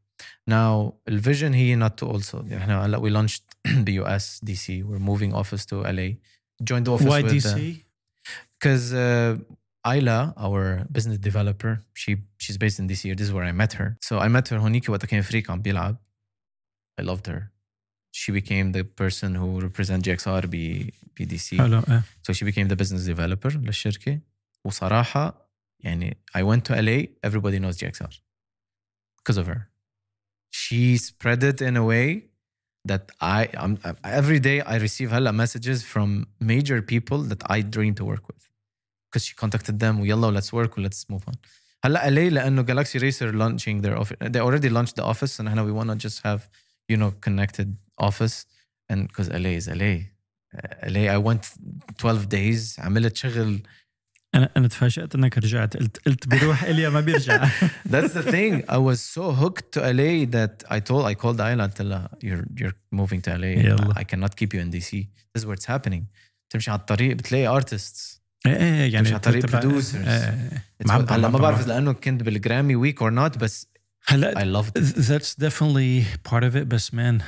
now 0.47 1.01
ال 1.09 1.15
vision 1.15 1.55
هي 1.55 1.75
not 1.75 1.99
to 1.99 2.11
also 2.11 2.43
نحن 2.43 2.71
هلا 2.71 2.99
we 2.99 3.11
launch 3.11 3.43
ب 3.77 3.93
US 3.93 4.41
DC 4.43 4.83
we're 4.83 4.99
moving 4.99 5.35
office 5.35 5.67
to 5.67 5.85
LA 5.85 6.19
جوينت 6.61 6.89
اوفيس 6.89 7.07
واي 7.07 7.23
دي 7.23 7.41
سي؟ 7.41 7.85
Because 8.65 8.95
Ayla, 9.86 10.34
our 10.38 10.86
business 10.92 11.18
developer, 11.20 11.74
she 11.94 12.18
she's 12.38 12.58
based 12.58 12.80
in 12.80 12.88
DC. 12.88 13.16
This 13.18 13.28
is 13.28 13.34
where 13.34 13.46
I 13.46 13.52
met 13.52 13.74
her. 13.74 13.98
So 14.02 14.20
I 14.20 14.28
met 14.28 14.48
her 14.50 14.58
هونيك 14.58 14.90
وقت 14.90 15.06
كان 15.06 15.22
فريق 15.22 15.52
عم 15.52 15.62
بيلعب. 15.62 15.98
I 17.02 17.04
loved 17.04 17.28
her. 17.28 17.52
She 18.12 18.32
became 18.32 18.72
the 18.72 18.84
person 18.84 19.36
who 19.36 19.60
represent 19.60 20.04
GXR 20.04 20.46
ب 20.46 20.90
ب 21.20 21.24
DC. 21.24 21.58
حلو 21.60 21.80
ايه 21.90 22.04
So 22.24 22.34
she 22.34 22.46
became 22.46 22.68
the 22.68 22.76
business 22.76 23.06
developer 23.06 23.56
للشركة. 23.56 24.20
وصراحة 24.66 25.50
يعني 25.80 26.18
I 26.38 26.42
went 26.42 26.66
to 26.66 26.82
LA, 26.82 27.08
everybody 27.24 27.60
knows 27.60 27.78
GXR 27.78 28.20
because 29.18 29.38
of 29.38 29.48
her. 29.48 29.70
She 30.52 30.98
spread 30.98 31.44
it 31.44 31.62
in 31.62 31.78
a 31.78 31.84
way 31.84 32.08
that 32.92 33.12
I 33.22 33.50
I'm, 33.64 33.78
every 34.04 34.40
day 34.40 34.62
I 34.62 34.78
receive 34.78 35.14
هلا 35.14 35.32
messages 35.32 35.84
from 35.84 36.26
major 36.40 36.82
people 36.82 37.20
that 37.30 37.42
I 37.50 37.62
dream 37.62 37.94
to 37.96 38.06
work 38.06 38.28
with 38.28 38.44
because 39.12 39.26
she 39.26 39.34
contacted 39.36 39.80
them 39.80 40.00
ويلا 40.00 40.40
let's 40.42 40.46
work 40.54 40.72
let's 40.78 41.14
move 41.14 41.24
on. 41.30 41.36
هلا 41.86 42.10
LA 42.10 42.34
لأنه 42.34 42.64
Galaxy 42.64 43.00
Racer 43.00 43.32
launching 43.34 43.82
their 43.82 43.98
office 43.98 44.18
they 44.22 44.40
already 44.40 44.70
launched 44.70 44.96
the 44.96 45.04
office 45.04 45.40
and 45.40 45.42
نحن 45.42 45.60
we 45.68 45.72
want 45.72 45.90
to 45.90 46.08
just 46.08 46.22
have 46.24 46.42
you 46.92 46.98
know 46.98 47.12
connected 47.28 47.76
office 48.02 48.46
and 48.92 49.08
because 49.08 49.30
LA 49.30 49.50
is 49.60 49.68
LA 49.68 49.96
Uh, 50.56 50.92
LA 50.94 51.04
I 51.16 51.18
went 51.18 51.44
12 51.98 52.30
days 52.30 52.80
عملت 52.80 53.16
شغل 53.16 53.62
انا 54.36 54.50
انا 54.58 54.68
تفاجات 54.68 55.16
انك 55.16 55.38
رجعت 55.38 55.78
قلت 55.78 55.98
قلت 56.06 56.28
بيروح 56.28 56.64
اليا 56.64 56.90
ما 56.90 57.00
بيرجع 57.00 57.50
That's 57.90 58.14
the 58.14 58.24
thing. 58.32 58.64
I 58.70 58.78
was 58.78 59.00
so 59.18 59.32
hooked 59.42 59.72
to 59.72 59.80
LA 59.80 60.26
that 60.38 60.64
I 60.70 60.80
told 60.80 61.06
I 61.06 61.14
called 61.24 61.40
Ayla 61.40 61.64
and 61.68 61.76
tell 61.80 61.90
her 61.98 62.10
you're 62.28 62.46
you're 62.62 62.76
moving 62.92 63.22
to 63.22 63.38
LA. 63.38 63.46
يلا. 63.48 63.94
I 63.98 64.04
cannot 64.04 64.36
keep 64.36 64.54
you 64.54 64.60
in 64.62 64.70
DC. 64.72 64.92
This 65.34 65.42
is 65.42 65.46
where 65.46 65.56
it's 65.60 65.66
happening. 65.66 66.04
تمشي 66.50 66.72
على 66.72 66.80
الطريق 66.80 67.16
بتلاقي 67.16 67.62
artists. 67.62 68.19
إيه 68.47 68.57
إيه 68.57 68.93
يعني 68.93 69.01
مش 69.07 69.11
على 69.11 69.19
طريق 69.21 69.47
تبع- 69.47 69.61
producers. 69.61 69.95
إيه. 69.95 70.63
What- 70.85 71.13
هلا 71.13 71.29
ما 71.29 71.39
بعرف. 71.39 71.67
لأنه 71.67 71.93
كنت 71.93 72.23
بالجرامي 72.23 72.77
ويك 72.77 73.01
or 73.05 73.11
not 73.13 73.39
بس 73.39 73.67
هلا 74.07 74.35
I 74.35 74.63
loved 74.63 74.71
it. 74.81 74.85
that's 74.97 75.35
definitely 75.45 76.05
part 76.31 76.43
of 76.43 76.55
it 76.57 76.63
بس 76.67 76.91
man 76.95 77.23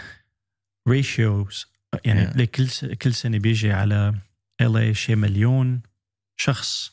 ratios 0.89 1.67
يعني 2.05 2.27
Yeah. 2.31 2.37
لكل 2.37 2.69
س- 2.69 2.85
كل 2.85 3.15
سنة 3.15 3.39
بيجي 3.39 3.73
على 3.73 4.15
LA 4.63 4.93
شيء 4.93 5.17
مليون 5.17 5.81
شخص 6.37 6.93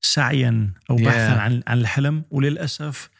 سعيا 0.00 0.70
أو 0.90 0.96
بحثا 0.96 1.36
Yeah. 1.36 1.40
عن 1.40 1.62
عن 1.66 1.78
الحلم 1.78 2.24
وللأسف 2.30 3.10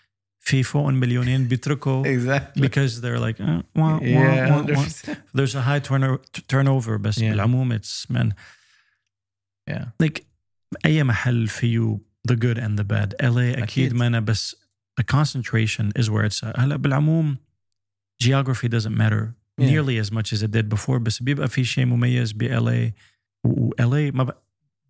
في 0.40 0.62
فوق 0.62 0.88
مليونين 0.90 1.48
بيتركوا 1.48 2.04
Exactly. 2.16 2.60
because 2.60 3.00
they're 3.00 3.18
like 3.20 3.40
uh, 3.40 3.62
wah, 3.78 3.98
wah, 3.98 4.00
Yeah, 4.02 4.50
wah, 4.50 4.76
wah. 4.76 4.84
100%. 4.84 5.16
there's 5.38 5.54
a 5.54 5.62
high 5.62 5.80
turno- 5.88 6.42
turnover 6.52 6.96
بس 7.00 7.18
Yeah. 7.18 7.22
بالعموم 7.22 7.78
it's 7.78 8.10
man 8.10 8.32
Yeah. 9.70 9.84
like 10.02 10.22
أي 10.86 11.04
محل 11.04 11.48
فيه 11.48 11.98
the 12.30 12.34
good 12.34 12.58
and 12.58 12.78
the 12.78 12.84
bad 12.84 13.14
LA 13.22 13.24
أكيد, 13.38 13.58
أكيد. 13.62 13.94
ما 13.94 14.06
أنا 14.06 14.20
بس 14.20 14.56
the 15.00 15.04
concentration 15.16 15.90
is 16.02 16.04
where 16.10 16.24
it's 16.24 16.42
at 16.48 16.60
هلأ 16.60 16.76
بالعموم 16.76 17.36
geography 18.24 18.68
doesn't 18.68 18.96
matter 18.96 19.34
Yeah. 19.60 19.66
nearly 19.70 19.96
as 20.04 20.10
much 20.10 20.32
as 20.32 20.42
it 20.42 20.50
did 20.50 20.68
before 20.76 20.98
بس 20.98 21.22
بيبقى 21.22 21.48
في 21.48 21.64
شيء 21.64 21.84
مميز 21.84 22.32
ب 22.32 22.42
LA 22.44 22.92
و 23.46 23.70
LA 23.70 24.14
ما 24.14 24.24
ب... 24.24 24.30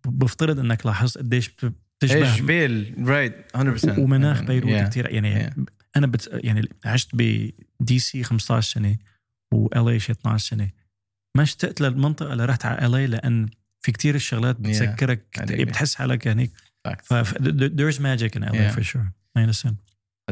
بفترض 0.07 0.59
إنك 0.59 0.85
لاحظت 0.85 1.17
قديش 1.17 1.49
بت- 1.49 1.73
بتشبه 2.01 2.35
جبال 2.37 3.07
right 3.07 3.51
100% 3.57 3.99
ومناخ 3.99 4.35
يعني، 4.41 4.47
بيروت 4.47 4.71
yeah. 4.83 4.89
كثير 4.89 5.09
يعني 5.13 5.49
Yeah. 5.49 5.53
أنا 5.97 6.07
بت 6.07 6.29
يعني 6.43 6.69
عشت 6.85 7.09
ب 7.15 7.99
DC 7.99 8.23
15 8.23 8.73
سنة 8.73 8.97
و 9.53 9.89
LA 9.89 9.99
شي 9.99 10.11
12 10.11 10.49
سنة 10.49 10.69
ما 11.37 11.43
اشتقت 11.43 11.81
للمنطقة 11.81 12.33
اللي 12.33 12.45
رحت 12.45 12.65
على 12.65 12.97
اي 12.97 13.07
لأن 13.07 13.49
في 13.84 13.92
كتير 13.92 14.14
الشغلات 14.14 14.56
بتذكرك 14.60 15.26
حقيقي. 15.36 15.64
بتحس 15.64 15.94
حالك 15.94 16.28
هنيك 16.28 16.50
Facts. 16.88 17.04
ف 17.04 17.14
ف- 17.14 17.34
there- 17.34 17.72
there's 17.78 17.98
magic 18.00 18.36
in 18.38 18.42
LA 18.42 18.54
Yeah. 18.54 18.74
for 18.78 18.82
sure 18.82 19.12
I 19.38 19.40
understand 19.40 19.74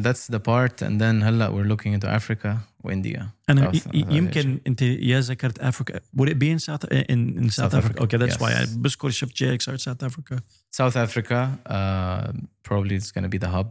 That's 0.08 0.26
the 0.34 0.38
part 0.38 0.76
and 0.86 1.00
then 1.00 1.22
هلا 1.22 1.48
we're 1.50 1.68
looking 1.76 1.92
into 2.00 2.08
Africa 2.08 2.56
وإنديا 2.84 3.28
انا 3.50 3.72
South- 3.72 3.74
ي- 3.74 3.80
South 3.80 4.12
يمكن 4.12 4.60
انت 4.66 4.82
يا 4.82 5.20
ذكرت 5.20 5.58
افريكا 5.58 6.00
would 6.20 6.28
it 6.28 6.34
be 6.34 6.56
in 6.56 6.58
South 6.64 6.84
in, 6.92 7.38
in 7.38 7.48
South, 7.48 7.52
South 7.52 7.74
Africa 7.74 7.78
Africa, 7.78 8.02
okay 8.04 8.18
that's 8.18 8.38
why 8.40 8.50
I 8.52 8.64
yes. 8.66 8.68
بذكر 8.76 9.10
شفت 9.10 9.36
جي 9.36 9.54
اكس 9.54 9.68
ار 9.68 9.76
South 9.76 10.08
Africa 10.10 10.36
South 10.80 10.96
Africa 10.96 11.48
uh, 11.68 12.32
probably 12.68 12.94
it's 13.00 13.10
going 13.12 13.24
to 13.24 13.38
be 13.38 13.46
the 13.46 13.50
hub 13.50 13.66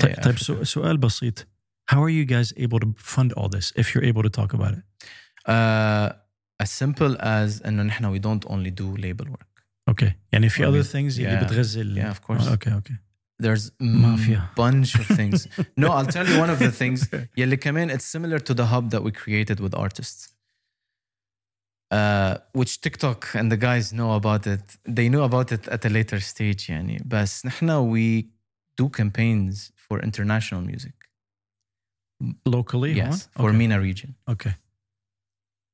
طيب, 0.00 0.02
طيب 0.02 0.34
Africa. 0.34 0.42
سو- 0.44 0.64
سؤال 0.64 0.96
بسيط 0.98 1.46
how 1.92 1.96
are 1.96 2.10
you 2.10 2.24
guys 2.30 2.52
able 2.64 2.78
to 2.78 2.88
fund 3.14 3.32
all 3.32 3.48
this 3.48 3.72
if 3.80 3.86
you're 3.94 4.04
able 4.12 4.22
to 4.22 4.40
talk 4.40 4.54
about 4.54 4.72
it 4.74 4.82
Uh, 5.48 6.08
as 6.62 6.70
simple 6.70 7.16
as 7.20 7.66
انه 7.66 7.82
نحن 7.82 8.18
we 8.18 8.20
don't 8.22 8.44
only 8.48 8.70
do 8.70 8.96
label 9.02 9.26
work 9.30 9.64
okay 9.90 10.12
يعني 10.32 10.48
في 10.48 10.62
I 10.62 10.66
other 10.66 10.84
mean, 10.86 10.92
things 10.92 11.18
اللي 11.18 11.40
yeah. 11.40 11.44
بتغذي 11.44 11.80
ال- 11.80 11.98
Yeah, 11.98 12.16
of 12.16 12.20
course. 12.26 12.42
آه، 12.48 12.56
okay 12.56 12.80
okay 12.82 12.94
there's 13.42 13.70
ما 13.80 14.14
a 14.14 14.18
فيها. 14.18 14.54
bunch 14.60 14.90
of 15.00 15.16
things 15.16 15.46
no 15.80 15.88
I'll 15.88 16.12
tell 16.12 16.26
you 16.28 16.38
one 16.40 16.50
of 16.50 16.58
the 16.58 16.72
things 16.82 17.08
يلي 17.36 17.56
كمان 17.56 17.98
it's 17.98 18.04
similar 18.04 18.38
to 18.38 18.54
the 18.54 18.64
hub 18.66 18.90
that 18.90 19.02
we 19.02 19.10
created 19.12 19.60
with 19.60 19.74
artists 19.74 20.34
uh, 21.94 22.38
which 22.58 22.80
TikTok 22.80 23.20
and 23.34 23.46
the 23.52 23.56
guys 23.68 23.92
know 23.92 24.12
about 24.20 24.46
it 24.46 24.64
they 24.98 25.08
knew 25.08 25.22
about 25.30 25.48
it 25.56 25.68
at 25.68 25.84
a 25.84 25.88
later 25.88 26.20
stage 26.20 26.68
يعني 26.70 27.02
بس 27.06 27.46
نحن 27.46 27.92
we 27.94 28.24
do 28.82 28.88
campaigns 28.88 29.70
for 29.88 29.98
international 30.02 30.60
music 30.72 30.94
locally 32.56 32.92
yes 33.02 33.28
huh? 33.36 33.42
for 33.42 33.48
okay. 33.50 33.58
MENA 33.58 33.78
region 33.80 34.10
okay 34.34 34.54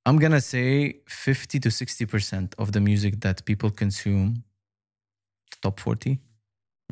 I'm 0.09 0.16
gonna 0.18 0.40
say 0.40 0.94
50 1.06 1.59
to 1.60 1.70
60 1.70 2.06
percent 2.06 2.55
of 2.59 2.72
the 2.72 2.81
music 2.81 3.20
that 3.20 3.44
people 3.44 3.70
consume, 3.70 4.43
top 5.62 5.78
40, 5.81 6.18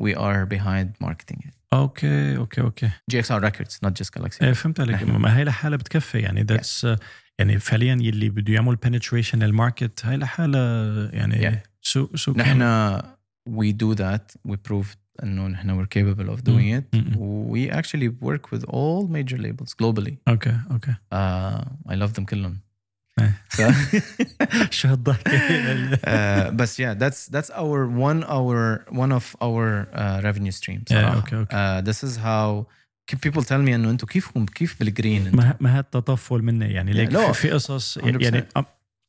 we 0.01 0.13
are 0.15 0.45
behind 0.45 0.87
marketing 1.01 1.39
it. 1.47 1.53
اوكي 1.73 2.37
اوكي 2.37 2.61
اوكي 2.61 2.89
GXR 3.11 3.41
Records, 3.43 3.79
not 3.85 3.91
just 3.93 4.11
Galaxy. 4.19 4.41
ايه 4.43 4.51
فهمت 4.53 4.79
عليك 4.79 4.95
نحن- 4.95 5.11
ما 5.17 5.37
هي 5.37 5.43
لحالها 5.43 5.77
بتكفي 5.77 6.19
يعني 6.19 6.41
ذاتس 6.43 6.87
يعني 7.39 7.59
فعليا 7.59 7.97
يلي 8.01 8.29
بده 8.29 8.53
يعمل 8.53 8.77
penetration 8.85 9.35
للماركت 9.35 10.05
هي 10.05 10.17
لحالها 10.17 11.09
يعني 11.15 11.51
Yeah. 11.51 11.55
سوق 11.81 12.15
سوق 12.15 12.37
نحن 12.37 12.99
we 13.49 13.71
do 13.73 13.95
that. 13.95 14.51
We 14.51 14.55
proved 14.71 14.95
انه 15.23 15.47
نحن 15.47 15.83
we're 15.83 15.87
capable 15.87 16.29
of 16.29 16.41
doing 16.43 16.79
it. 16.79 16.97
Mm-mm. 16.97 17.17
We 17.53 17.69
actually 17.79 18.09
work 18.27 18.51
with 18.53 18.63
all 18.63 19.07
major 19.07 19.37
labels 19.37 19.73
globally. 19.83 20.13
اوكي 20.27 20.57
اوكي 20.71 20.91
Uh, 21.13 21.91
I 21.91 21.95
love 21.95 22.13
them 22.19 22.23
كلهم. 22.25 22.59
إيه. 23.19 23.41
So- 23.55 24.71
شو 24.71 24.87
هالضحكه 24.87 25.95
uh, 25.95 26.49
بس 26.49 26.81
yeah, 26.81 26.93
that's 26.93 27.27
that's 27.35 27.49
our 27.49 27.87
one 27.87 28.23
our 28.23 28.85
one 28.91 29.11
of 29.11 29.35
our 29.41 29.87
uh, 29.93 30.21
revenue 30.23 30.51
streams. 30.51 30.89
Yeah, 30.89 30.93
صراحة. 30.93 31.21
okay, 31.21 31.35
okay. 31.35 31.55
Uh, 31.55 31.81
this 31.81 32.03
is 32.03 32.17
how 32.17 32.65
people 33.17 33.43
tell 33.43 33.61
me 33.61 33.73
انه 33.73 33.89
انتم 33.89 34.07
كيف 34.07 34.37
كيف 34.37 34.79
بالجرين 34.79 35.25
انتم؟ 35.25 35.37
ما 35.37 35.57
ما 35.59 35.77
هاد 35.77 35.83
تطفل 35.83 36.41
مني 36.41 36.73
يعني 36.73 36.91
ليك 36.93 37.13
لا. 37.13 37.31
في, 37.31 37.41
في 37.41 37.51
قصص 37.51 37.99
100%. 37.99 38.03
يعني 38.05 38.45
I'm, 38.59 38.63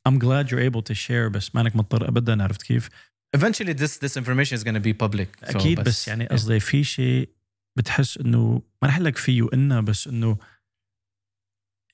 I'm 0.09 0.19
glad 0.19 0.51
you're 0.51 0.73
able 0.73 0.83
to 0.83 0.95
share 0.95 1.29
بس 1.31 1.55
مانك 1.55 1.77
مضطر 1.77 2.09
ابدا 2.09 2.43
عرفت 2.43 2.63
كيف 2.63 2.89
eventually 3.37 3.75
this 3.75 3.99
this 3.99 4.17
information 4.17 4.55
is 4.59 4.65
going 4.65 4.75
to 4.75 4.85
be 4.89 4.93
public. 4.93 5.51
So 5.51 5.57
اكيد 5.57 5.81
بس 5.81 6.09
يعني 6.09 6.27
yeah. 6.27 6.33
قصدي 6.33 6.61
في 6.61 6.85
شيء 6.85 7.29
بتحس 7.79 8.19
انه 8.19 8.63
ما 8.83 8.89
رح 8.89 8.99
لك 8.99 9.17
فيه 9.17 9.49
انه 9.55 9.81
بس 9.81 10.07
انه 10.07 10.37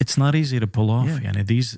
it's 0.05 0.17
not 0.17 0.35
easy 0.35 0.61
to 0.61 0.67
pull 0.67 0.91
off 0.91 1.09
Yeah. 1.21 1.23
يعني 1.25 1.45
these 1.45 1.77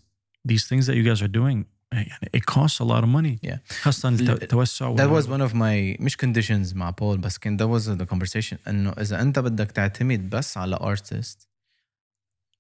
these 0.49 0.63
things 0.69 0.85
that 0.87 0.95
you 0.95 1.05
guys 1.15 1.23
are 1.23 1.33
doing 1.41 1.65
يعني 1.93 2.31
it 2.37 2.41
costs 2.55 2.81
a 2.81 2.85
lot 2.85 3.03
of 3.05 3.09
money 3.09 3.49
Yeah. 3.51 3.59
خاصة 3.83 4.09
الت- 4.09 4.43
التوسع 4.43 4.97
that 4.97 5.23
was 5.23 5.27
one 5.27 5.51
of 5.51 5.55
my 5.55 6.01
مش 6.03 6.17
conditions 6.17 6.77
مع 6.77 6.91
بول 6.91 7.19
بس 7.19 7.39
كان 7.39 7.59
that 7.59 7.81
was 7.81 7.85
the 7.87 8.07
conversation 8.15 8.57
انه 8.69 8.91
اذا 8.91 9.21
انت 9.23 9.39
بدك 9.39 9.71
تعتمد 9.71 10.31
بس 10.31 10.57
على 10.59 10.77
artist 10.77 11.49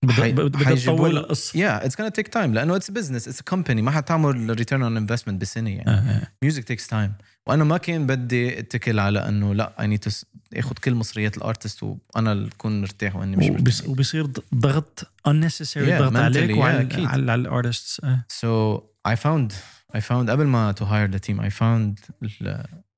بدك 0.02 0.12
حي- 0.14 0.32
بدك 0.32 0.62
حيجيبوا 0.62 0.96
تطول 0.96 1.16
لك- 1.16 1.24
القصة 1.24 1.52
yeah 1.80 1.82
it's 1.84 1.92
gonna 1.94 2.12
take 2.20 2.28
time 2.32 2.36
لانه 2.54 2.78
it's 2.78 2.82
a 2.82 2.92
business 2.92 3.24
it's 3.28 3.38
a 3.40 3.54
company 3.54 3.70
ما 3.80 3.90
حتعمل 3.90 4.56
return 4.58 4.80
on 4.82 5.08
investment 5.10 5.30
بسنه 5.32 5.70
يعني 5.70 5.90
آه، 5.90 5.92
آه. 5.92 6.48
music 6.50 6.62
takes 6.62 6.84
time 6.90 7.10
وأنا 7.47 7.63
ما 7.63 7.77
كان 7.77 8.07
بدي 8.07 8.59
اتكل 8.59 8.99
على 8.99 9.27
إنه 9.27 9.55
لا 9.55 9.81
I 9.81 9.87
need 9.87 10.05
آخذ 10.53 10.73
كل 10.73 10.93
مصريات 10.93 11.37
ال 11.37 11.44
artist 11.44 11.83
وأنا 11.83 12.47
اكون 12.47 12.81
مرتاح 12.81 13.15
وإني 13.15 13.37
مش 13.37 13.45
مرتاح. 13.45 13.89
وبيصير 13.89 14.25
ضغط 14.55 15.11
unnecessary 15.27 15.87
yeah, 15.87 15.99
ضغط 15.99 16.15
عليك 16.15 16.51
yeah, 16.51 16.57
وعلى 16.57 16.81
أكيد. 16.81 17.05
على 17.05 17.35
ال 17.35 17.43
artist. 17.43 18.01
so 18.27 18.81
I 19.07 19.15
found 19.15 19.53
I 19.95 20.01
found 20.01 20.29
قبل 20.29 20.45
ما 20.45 20.71
to 20.71 20.85
hire 20.85 21.11
the 21.11 21.17
team 21.17 21.41
I 21.41 21.49
found 21.49 21.99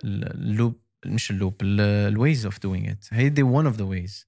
ال 0.04 0.19
loop 0.19 0.82
مش 1.06 1.32
ال 1.32 1.36
loop 1.36 1.56
ال 1.62 1.78
ways 1.78 2.46
of 2.46 2.60
doing 2.60 2.90
it 2.90 3.06
هيدي 3.12 3.44
one 3.44 3.66
of 3.66 3.78
the 3.78 3.84
ways 3.84 4.28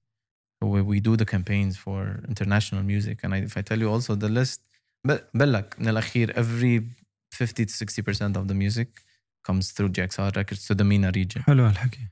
we 0.62 1.00
do 1.00 1.14
the 1.14 1.24
campaigns 1.24 1.76
for 1.76 2.20
international 2.28 2.84
music 2.84 3.24
and 3.24 3.52
I 3.56 3.62
tell 3.62 3.82
you 3.82 3.92
also 3.92 4.14
the 4.14 4.28
list 4.28 4.62
بلك 5.34 5.76
من 5.78 5.88
الأخير 5.88 6.40
every 6.40 6.88
50 7.34 7.66
to 7.66 7.70
60% 7.70 8.36
of 8.36 8.48
the 8.48 8.54
music 8.54 9.07
comes 9.48 9.72
through 9.72 9.90
GXR 9.98 10.36
Records 10.36 10.66
to 10.66 10.74
the 10.74 10.84
MENA 10.84 11.10
region 11.16 11.42
حلو 11.42 11.64
هالحكي 11.64 12.08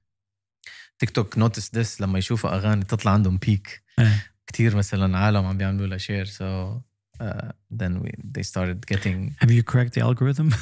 TikTok 0.98 1.38
notice 1.38 1.68
this 1.78 2.00
لما 2.00 2.18
يشوفوا 2.18 2.56
أغاني 2.56 2.84
تطلع 2.84 3.12
عندهم 3.12 3.36
big 3.36 3.82
إيه. 3.98 4.26
كتير 4.46 4.76
مثلا 4.76 5.18
عالم 5.18 5.46
عم 5.46 5.58
بيعملوا 5.58 5.86
لها 5.86 5.98
شير 5.98 6.26
so 6.26 6.80
uh, 7.20 7.52
then 7.70 8.02
we, 8.02 8.10
they 8.34 8.42
started 8.42 8.86
getting 8.86 9.34
have 9.40 9.50
you 9.50 9.62
cracked 9.62 9.94
the 9.94 10.00
algorithm? 10.00 10.50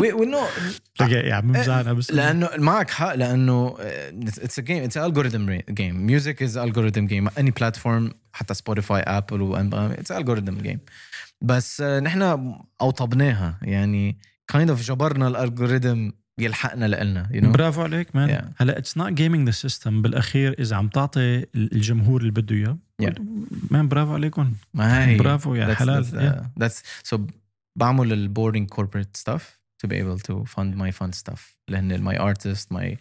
We, 0.00 0.12
we 0.12 0.26
know 0.26 0.46
يا 1.00 1.34
عم 1.34 1.52
بس 1.96 2.10
لأنه 2.10 2.50
معك 2.58 2.90
حق 2.90 3.14
لأنه 3.14 3.76
it's 3.78 4.58
a 4.58 4.62
game 4.62 4.82
it's 4.82 4.96
algorithm 4.96 5.58
game 5.70 6.06
music 6.06 6.42
is 6.42 6.56
algorithm 6.56 7.06
game 7.06 7.28
any 7.28 7.50
platform 7.50 8.12
حتى 8.32 8.54
Spotify 8.54 9.00
Apple 9.00 9.54
it's 9.98 10.12
algorithm 10.12 10.58
game 10.58 10.80
بس 11.40 11.80
نحن 11.80 12.22
اوطبناها 12.80 13.58
يعني 13.62 14.16
kind 14.48 14.70
of 14.70 14.82
جبرنا 14.82 15.28
ال 15.28 15.36
algorithm 15.36 16.10
يلحقنا 16.38 16.86
لنا 17.04 17.28
you 17.32 17.40
know 17.44 17.46
برافو 17.46 17.82
عليك 17.82 18.16
man 18.16 18.28
Yeah. 18.38 18.44
هلا 18.62 18.78
it's 18.78 18.96
not 18.98 19.12
gaming 19.12 19.46
the 19.46 19.50
system 19.52 20.02
بالأخير 20.02 20.54
إذا 20.58 20.76
عم 20.76 20.88
تعطي 20.88 21.46
الجمهور 21.54 22.20
اللي 22.20 22.30
بده 22.32 22.54
إياه 22.56 22.78
Yeah. 23.02 23.20
man 23.70 23.88
برافو 23.88 24.12
عليكم. 24.14 24.52
ما 24.74 25.04
هي. 25.08 25.16
برافو 25.16 25.54
يا 25.54 25.66
that's, 25.74 25.78
حلال. 25.78 26.04
that's, 26.04 26.08
Yeah. 26.14 26.40
uh, 26.40 26.64
that's 26.64 26.82
so 27.14 27.20
بعمل 27.78 28.12
ال 28.12 28.20
boring 28.20 28.70
corporate 28.74 29.20
stuff 29.20 29.42
to 29.84 29.88
be 29.88 29.94
able 29.94 30.18
to 30.28 30.34
fund 30.54 30.76
my 30.76 30.90
fun 31.02 31.12
stuff. 31.12 31.40
لأن 31.68 32.04
my 32.12 32.18
artist 32.18 32.66
my 32.76 32.96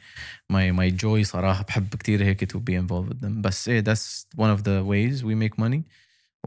my 0.54 0.72
my 0.80 1.04
joy 1.04 1.22
صراحة 1.22 1.64
بحب 1.64 1.88
كتير 1.96 2.24
هيك 2.24 2.54
to 2.54 2.58
be 2.58 2.74
involved 2.74 3.10
with 3.14 3.22
them. 3.26 3.42
بس 3.42 3.70
إيه 3.70 3.84
that's 3.84 4.26
one 4.38 4.58
of 4.58 4.62
the 4.64 4.84
ways 4.84 5.24
we 5.24 5.36
make 5.36 5.64
money. 5.64 5.82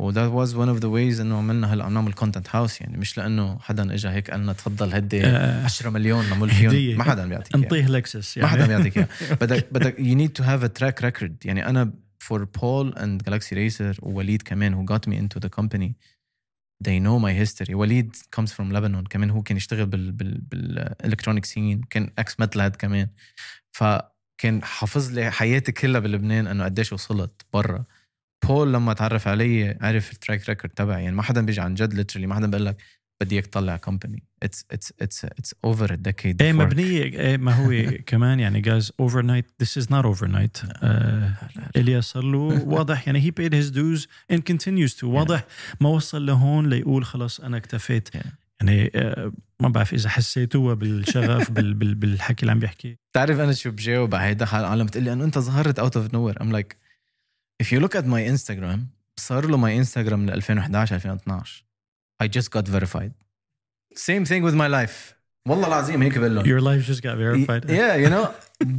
و 0.01 0.12
that 0.12 0.31
was 0.31 0.51
one 0.55 0.68
of 0.77 0.81
the 0.81 0.89
ways 0.89 1.20
إنه 1.20 1.36
عملنا 1.39 1.74
هلا 1.74 1.85
عم 1.85 1.94
نعمل 1.94 2.14
content 2.14 2.47
house 2.52 2.81
يعني 2.81 2.97
مش 2.98 3.18
لأنه 3.18 3.59
حدا 3.59 3.94
اجى 3.94 4.09
هيك 4.09 4.31
قال 4.31 4.40
لنا 4.40 4.52
تفضل 4.52 4.94
هدي 4.94 5.27
آه، 5.27 5.64
10 5.64 5.90
مليون 5.90 6.28
نعمل. 6.31 6.51
فيهم. 6.51 6.98
ما 6.98 7.05
حدا 7.05 7.27
بيعطيك 7.27 7.55
إياها. 7.55 7.64
انطيه 7.64 7.86
لكسس 7.86 8.39
ما 8.39 8.44
يعني. 8.44 8.56
حدا 8.56 8.66
بيعطيك 8.66 8.97
إياها. 8.97 9.09
بدك 9.40 9.73
بدك 9.73 9.97
you 9.97 10.14
need 10.18 10.43
to 10.43 10.47
have 10.47 10.62
a 10.68 10.81
track 10.81 11.05
record. 11.06 11.32
يعني 11.44 11.66
أنا 11.68 11.93
for 12.24 12.39
Paul 12.39 12.94
and 12.97 13.31
Galaxy 13.31 13.55
Racer 13.55 14.02
ووليد 14.02 14.43
كمان 14.43 14.74
who 14.74 14.93
got 14.93 15.10
me 15.10 15.14
into 15.14 15.40
the 15.47 15.51
company 15.60 15.93
they 16.85 16.98
know 17.01 17.18
my 17.18 17.32
history. 17.44 17.70
وليد 17.74 18.16
comes 18.36 18.48
from 18.48 18.73
Lebanon 18.73 19.09
كمان 19.10 19.31
هو 19.31 19.43
كان 19.43 19.56
يشتغل 19.56 19.86
بال 19.86 20.12
بال 20.12 20.40
بال 20.41 20.58
electronic 20.58 21.45
scene 21.45 21.81
كان 21.90 22.10
ex-metalhead 22.19 22.77
كمان. 22.77 23.09
فكان 23.73 24.62
حافظ 24.62 25.12
لي 25.12 25.31
حياتي 25.31 25.73
كلها 25.73 26.01
بلبنان 26.01 26.47
إنه 26.47 26.64
قديش 26.64 26.93
وصلت 26.93 27.43
برا. 27.52 27.85
بول 28.45 28.73
لما 28.73 28.93
تعرف 28.93 29.29
علي 29.29 29.79
عرف 29.81 30.13
ال 30.12 30.19
track 30.19 30.49
record 30.49 30.74
تبعي. 30.75 31.05
يعني 31.05 31.17
ما 31.17 31.23
حدا 31.23 31.47
بيجي 31.47 31.61
عن 31.61 31.75
جد 31.75 31.95
literally 31.95 32.27
ما 32.27 32.35
حدا 32.35 32.47
بيقول 32.47 32.67
لك 32.67 32.77
بدي 33.21 33.35
إياك 33.35 33.47
تطلع 33.47 33.77
company 33.77 34.23
it's 34.43 34.65
it's 34.70 34.93
it's 35.01 35.24
it's 35.24 35.55
over 35.65 35.93
a 35.93 35.97
decade 35.97 36.43
إيه 36.43 36.53
مبنية 36.53 37.03
إيه 37.03 37.37
ما 37.37 37.53
هو 37.53 37.91
كمان 38.07 38.41
يعني 38.41 38.61
guys 38.61 38.93
overnight 39.01 39.47
this 39.62 39.78
is 39.78 39.93
not 39.93 40.05
overnight 40.05 40.59
إلياس 41.77 42.05
صار 42.05 42.23
له 42.25 42.39
واضح. 42.67 43.07
يعني 43.09 43.21
he 43.20 43.31
paid 43.31 43.53
his 43.53 43.71
dues 43.73 44.07
and 44.33 44.41
continues 44.53 45.01
to. 45.01 45.05
واضح 45.05 45.45
ما 45.81 45.89
وصل 45.89 46.27
لهون 46.27 46.69
ليقول 46.69 47.05
خلص 47.05 47.41
أنا 47.41 47.57
اكتفيت. 47.57 48.09
يعني 48.61 48.91
آه، 48.95 49.33
ما 49.61 49.69
بعرف 49.69 49.95
إذا 49.95 50.09
حسيتوها 50.09 50.75
بالشغف 50.75 51.51
بال 51.51 51.75
بال 51.75 51.95
بالحكي 51.95 52.43
اللي 52.43 52.53
عم 52.53 52.59
بيحكي. 52.59 52.97
بتعرف 53.13 53.41
أنا 53.41 53.53
شو 53.53 53.71
بجاوب 53.71 54.15
على 54.15 54.25
هيدا 54.25 54.45
العالم؟ 54.45 54.87
بتقول 54.87 55.05
لي 55.05 55.13
انه 55.13 55.25
انت 55.25 55.39
ظهرت 55.39 55.79
out 55.78 55.97
of 55.97 56.15
nowhere 56.15 56.43
I'm 56.43 56.53
like 56.53 56.77
if 57.64 57.68
you 57.72 57.80
look 57.80 57.95
at 57.95 58.06
my 58.06 58.22
Instagram 58.34 58.80
صار 59.20 59.45
له 59.45 59.58
my 59.58 59.86
Instagram 59.86 60.14
من 60.14 60.30
2011 60.30 60.95
2012 60.95 61.64
I 62.24 62.28
just 62.28 62.49
got 62.52 62.68
verified 62.68 63.12
same 63.95 64.26
thing 64.26 64.44
with 64.44 64.56
my 64.56 64.68
life 64.68 65.16
والله 65.48 65.68
العظيم 65.68 66.02
هيك 66.02 66.18
بقول 66.18 66.36
لهم 66.36 66.45
Your 66.45 66.62
life 66.62 66.88
just 66.88 67.02
got 67.02 67.18
verified. 67.18 67.70
yeah 67.70 67.95
you 67.95 68.10
know 68.10 68.28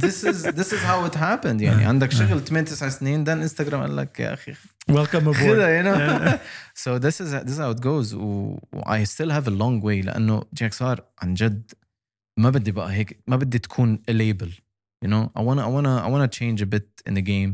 this 0.03 0.23
is 0.23 0.43
this 0.43 0.71
is 0.73 0.81
how 0.83 1.05
it 1.09 1.15
happened 1.15 1.61
يعني 1.61 1.85
عندك 1.85 2.11
شغل 2.11 2.41
8 2.45 2.69
9 2.69 2.89
سنين 2.89 3.25
then 3.25 3.29
انستغرام 3.29 3.81
قال 3.81 3.95
لك 3.97 4.19
يا 4.19 4.33
اخي 4.33 4.53
Welcome 4.91 5.23
aboard. 5.23 5.35
خذها 5.37 5.81
you 5.81 5.85
know 5.85 5.97
Yeah. 5.97 6.37
so 6.83 6.99
this 6.99 7.21
is 7.21 7.31
this 7.45 7.53
is 7.53 7.59
how 7.59 7.71
it 7.75 7.81
goes 7.81 8.13
و 8.13 8.57
و 8.73 8.81
I 8.85 9.03
still 9.03 9.29
have 9.31 9.47
a 9.47 9.51
long 9.51 9.81
way 9.83 10.05
لانه 10.05 10.43
جي 10.53 10.65
اكس 10.65 10.81
ار 10.81 11.03
عن 11.21 11.33
جد 11.33 11.71
ما 12.39 12.49
بدي 12.49 12.71
بقى 12.71 12.93
هيك 12.93 13.19
ما 13.27 13.35
بدي 13.35 13.59
تكون 13.59 13.99
a 14.11 14.13
label 14.13 14.49
you 15.05 15.09
know 15.09 15.29
I 15.39 15.41
wanna 15.41 15.61
I 15.61 15.69
wanna 15.75 16.03
I 16.05 16.09
wanna 16.13 16.27
change 16.39 16.61
a 16.61 16.65
bit 16.75 17.09
in 17.09 17.13
the 17.13 17.21
game 17.21 17.51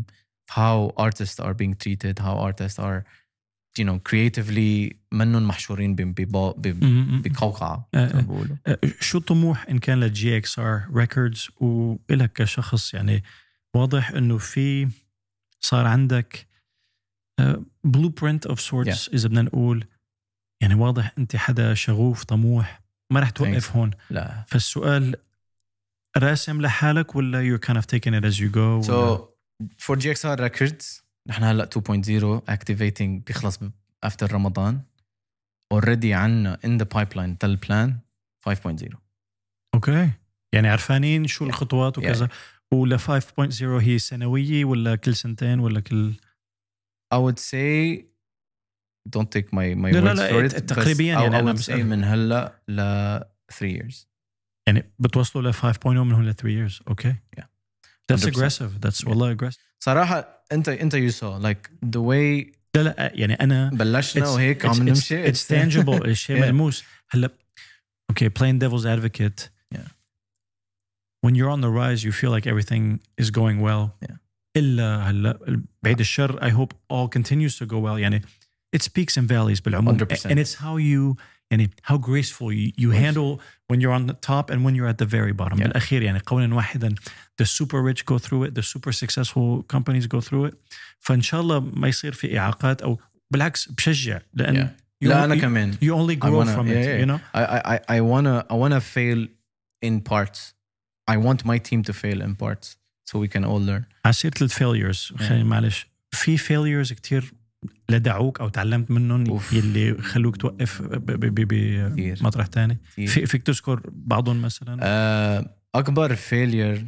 How 0.51 0.93
artists 0.97 1.41
are 1.41 1.55
being 1.55 1.75
treated 1.75 2.19
how 2.19 2.37
artists 2.49 2.79
are 2.79 3.05
you 3.79 3.85
know 3.85 3.99
creatively 4.11 4.97
منهم 5.13 5.49
محشورين 5.49 5.95
بقوقعة. 7.25 7.89
ما 7.95 8.21
بيقولوا. 8.21 8.57
آه، 8.67 8.79
شو 9.01 9.19
الطموح 9.19 9.67
إن 9.69 9.79
كان 9.79 10.01
لل 10.01 10.37
GXR 10.37 10.89
Records 10.95 11.49
وإلك 11.61 12.33
كشخص 12.33 12.95
يعني 12.95 13.23
واضح 13.75 14.11
إنه 14.11 14.39
في 14.39 14.89
صار 15.61 15.87
عندك 15.87 16.47
blueprint 17.85 18.47
of 18.47 18.61
sorts 18.61 19.09
إذا 19.09 19.29
بدنا 19.29 19.43
نقول. 19.43 19.85
يعني 20.61 20.75
واضح 20.75 21.13
أنت 21.19 21.37
حدا 21.37 21.75
شغوف 21.75 22.25
طموح 22.25 22.83
ما 23.11 23.21
رح 23.21 23.31
توقف 23.31 23.69
Thanks. 23.71 23.77
هون. 23.77 23.91
لا. 24.11 24.45
فالسؤال 24.49 25.17
راسم 26.17 26.61
لحالك 26.61 27.17
ولا 27.17 27.57
you're 27.57 27.61
kind 27.61 27.77
of 27.77 27.87
taking 27.87 28.15
it 28.15 28.25
as 28.25 28.39
you 28.41 28.49
go 28.55 28.89
So 29.65 29.91
ولا- 29.91 29.97
for 29.97 29.97
GXR 30.01 30.39
Records 30.51 31.03
نحن 31.27 31.43
هلأ 31.45 31.65
2.0 31.65 32.43
activating 32.55 33.03
بيخلص 33.27 33.59
after 34.07 34.23
رمضان. 34.33 34.81
Already 35.75 36.05
عنا 36.07 36.59
in 36.67 36.81
the 36.83 36.87
pipeline 36.99 37.39
تل 37.41 37.59
plan 37.67 37.91
5.0 38.49 38.97
أوكي. 39.75 40.11
يعني 40.55 40.69
عرفانين 40.69 41.27
شو 41.27 41.45
الخطوات 41.47 41.99
وكذا. 41.99 42.29
ولا 42.73 42.97
5.0 42.97 43.63
هي 43.63 43.99
سنوية 43.99 44.65
ولا 44.65 44.97
كل 44.97 45.17
سنتين 45.17 45.61
ولا 45.61 45.81
كل؟ 45.81 46.13
I 47.15 47.17
would 47.17 47.39
say 47.39 48.03
don't 49.17 49.29
take 49.37 49.49
my 49.53 49.75
my 49.75 49.93
لا، 49.93 50.01
لا، 50.01 50.15
words 50.15 50.17
لا، 50.19 50.49
for 50.49 50.53
ت- 50.53 50.55
it 50.57 50.65
تقريباً 50.67 51.03
يعني 51.05 51.37
say 51.53 51.53
بسأل. 51.53 51.87
من 51.87 52.05
هلأ 52.05 52.61
ل 52.69 52.81
3 53.53 53.79
years. 53.79 54.07
يعني 54.69 54.93
بتوصلوا 54.99 55.51
ل 55.51 55.55
5.0 55.55 55.87
من 55.87 56.13
هون 56.13 56.29
ل 56.29 56.35
3 56.35 56.69
years. 56.69 56.83
أوكي. 56.89 57.15
Yeah. 57.41 57.45
That's 58.12 58.24
100%. 58.26 58.28
aggressive 58.28 58.72
that's 58.86 59.08
والله 59.08 59.36
aggressive 59.36 59.58
صراحة 59.80 60.44
انت 60.52 60.70
انت 60.70 60.96
you 60.96 61.12
saw 61.14 61.40
like 61.46 61.70
the 61.96 62.00
way 62.02 62.54
لا 62.76 62.82
لا 62.84 63.12
يعني 63.16 63.34
انا 63.34 63.70
بلشنا 63.74 64.26
It's- 64.26 64.28
وهيك 64.28 64.64
it's, 64.64 64.70
عم 64.70 64.76
it's, 64.76 64.80
نمشي 64.82 65.32
it's 65.34 65.38
tangible 65.48 66.06
الشيء 66.06 66.38
Yeah. 66.38 66.42
ملموس 66.46 66.84
هلا 67.10 67.30
اوكي 68.10 68.30
playing 68.30 68.60
devil's 68.60 68.86
advocate 68.86 69.50
Yeah. 69.76 69.88
when 71.26 71.36
you're 71.36 71.50
on 71.50 71.62
the 71.62 71.70
rise 71.70 72.04
you 72.04 72.12
feel 72.12 72.32
like 72.32 72.48
everything 72.48 73.00
is 73.22 73.30
going 73.32 73.60
well 73.62 73.92
Yeah. 74.10 74.16
الا 74.58 75.10
هلا 75.10 75.40
بعيد 75.84 76.00
الشر 76.00 76.40
I 76.40 76.52
hope 76.54 76.74
all 76.94 77.08
continues 77.20 77.56
to 77.60 77.66
go 77.66 77.76
well 77.76 77.98
يعني 78.00 78.22
it's 78.78 78.88
peaks 78.88 79.18
and 79.18 79.28
valleys 79.28 79.62
بالعموم 79.66 79.98
100%. 79.98 80.02
and 80.26 80.40
it's 80.40 80.54
how 80.56 80.78
you 80.78 81.16
يعني 81.54 81.70
how 81.92 81.96
graceful 81.98 82.52
you, 82.52 82.72
you 82.78 82.92
course. 82.92 82.98
handle 83.06 83.40
when 83.72 83.80
you're 83.82 83.94
on 84.00 84.06
the 84.12 84.18
top 84.30 84.50
and 84.52 84.60
when 84.66 84.76
you're 84.76 84.90
at 84.94 84.98
the 84.98 85.10
very 85.10 85.34
bottom 85.34 85.58
Yeah. 85.60 85.64
بالاخير 85.68 86.02
يعني 86.02 86.20
قولا 86.20 86.56
واحدا 86.56 86.96
the 87.42 87.46
super 87.46 87.82
rich 87.92 88.06
go 88.06 88.18
through 88.20 88.44
it 88.50 88.54
the 88.60 88.64
super 88.64 88.92
successful 88.92 89.64
companies 89.76 90.08
go 90.08 90.22
through 90.22 90.46
it 90.52 90.56
فان 91.00 91.22
شاء 91.22 91.42
الله 91.42 91.60
ما 91.60 91.88
يصير 91.88 92.14
في 92.14 92.40
اعاقات 92.40 92.82
او 92.82 93.00
بالعكس 93.32 93.72
بشجع 93.72 94.20
لان 94.34 94.56
Yeah. 94.56 94.70
you 95.06 95.08
لا 95.08 95.16
only- 95.22 95.24
انا 95.24 95.36
كمان 95.36 95.74
you 95.74 95.78
only 95.88 96.16
grow 96.26 96.44
wanna- 96.44 96.56
from 96.56 96.68
yeah, 96.68 96.72
it 96.72 96.86
yeah. 96.86 97.02
you 97.04 97.06
know 97.12 97.20
I 97.34 97.44
I 97.46 97.76
I- 97.76 97.98
I 97.98 98.02
wanna 98.02 98.46
I 98.54 98.56
wanna 98.64 98.82
fail 98.96 99.28
in 99.88 100.02
parts. 100.14 100.40
I 101.14 101.18
want 101.28 101.40
my 101.52 101.58
team 101.70 101.80
to 101.90 101.94
fail 102.04 102.20
in 102.28 102.32
parts 102.46 102.68
so 103.10 103.14
we 103.24 103.28
can 103.36 103.44
all 103.50 103.62
learn. 103.70 103.84
على 104.06 104.14
سيره 104.14 104.34
الفيليرز 104.42 105.14
خليني 105.20 105.44
معلش 105.44 105.88
في 106.12 106.38
فيليرز 106.38 106.94
كتير 106.94 107.34
لدغوك 107.91 108.41
أو 108.41 108.49
تعلمت 108.49 108.91
منهم 108.91 109.27
أوف. 109.31 109.53
يلي 109.53 110.03
خلوك 110.03 110.37
توقف. 110.37 110.83
بمطرح 110.83 112.47
تاني. 112.47 112.79
في 112.89 113.07
فيك 113.27 113.43
تذكر 113.43 113.81
بعضهم 113.93 114.43
مثلا 114.43 114.79
آه، 114.83 115.57
أكبر 115.75 116.15
failure 116.15 116.85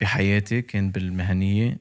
بحياتي 0.00 0.62
كان 0.62 0.90
بالمهنية 0.90 1.80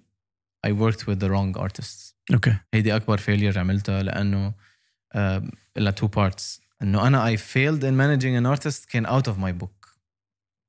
I 0.68 0.70
worked 0.70 1.00
with 1.08 1.20
the 1.20 1.30
wrong 1.30 1.62
artists. 1.62 2.14
okay 2.34 2.58
هيدي 2.74 2.96
أكبر 2.96 3.18
failure 3.18 3.60
عملتها 3.60 4.04
لأنه 4.04 4.54
لها 5.78 5.92
two 5.92 6.08
parts 6.08 6.62
إنه 6.82 7.08
أنا 7.08 7.36
I 7.36 7.40
failed 7.40 7.82
in 7.84 7.94
managing 7.98 8.36
an 8.44 8.60
artist 8.60 8.86
كان 8.92 9.08
out 9.08 9.24
of 9.26 9.38
my 9.38 9.64
book. 9.64 9.98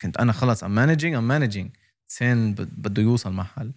كنت 0.02 0.16
أنا 0.16 0.32
خلص 0.32 0.64
I'm 0.64 0.68
managing 0.68 1.14
I'm 1.14 1.28
managing 1.52 1.66
سين 2.06 2.54
بد- 2.54 2.74
بده 2.82 3.02
يوصل 3.02 3.32
محل. 3.32 3.72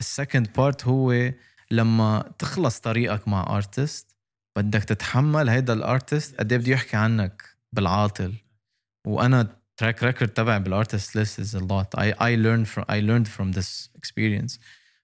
ال 0.00 0.07
second 0.07 0.52
part 0.52 0.86
هو 0.86 1.32
لما 1.70 2.32
تخلص 2.38 2.80
طريقك 2.80 3.28
مع 3.28 3.56
artist 3.56 4.16
بدك 4.56 4.84
تتحمل 4.84 5.48
هيدا 5.48 5.72
ال 5.72 5.81
artist 5.81 6.36
قد 6.38 6.52
إيه 6.52 6.58
بده 6.58 6.72
يحكي 6.72 6.96
عنك 6.96 7.42
بالعاطل. 7.72 8.34
وأنا 9.06 9.56
track 9.76 10.02
record 10.02 10.30
تبعي 10.30 10.60
بال 10.60 10.74
artist 10.74 11.16
list 11.16 11.40
is 11.40 11.56
a 11.56 11.60
lot. 11.60 12.00
I 12.00 12.12
I 12.20 12.36
learned 12.36 12.68
from 12.68 12.84
I 12.88 13.00
learned 13.00 13.28
from 13.28 13.52
this 13.58 13.88
experience. 13.98 14.58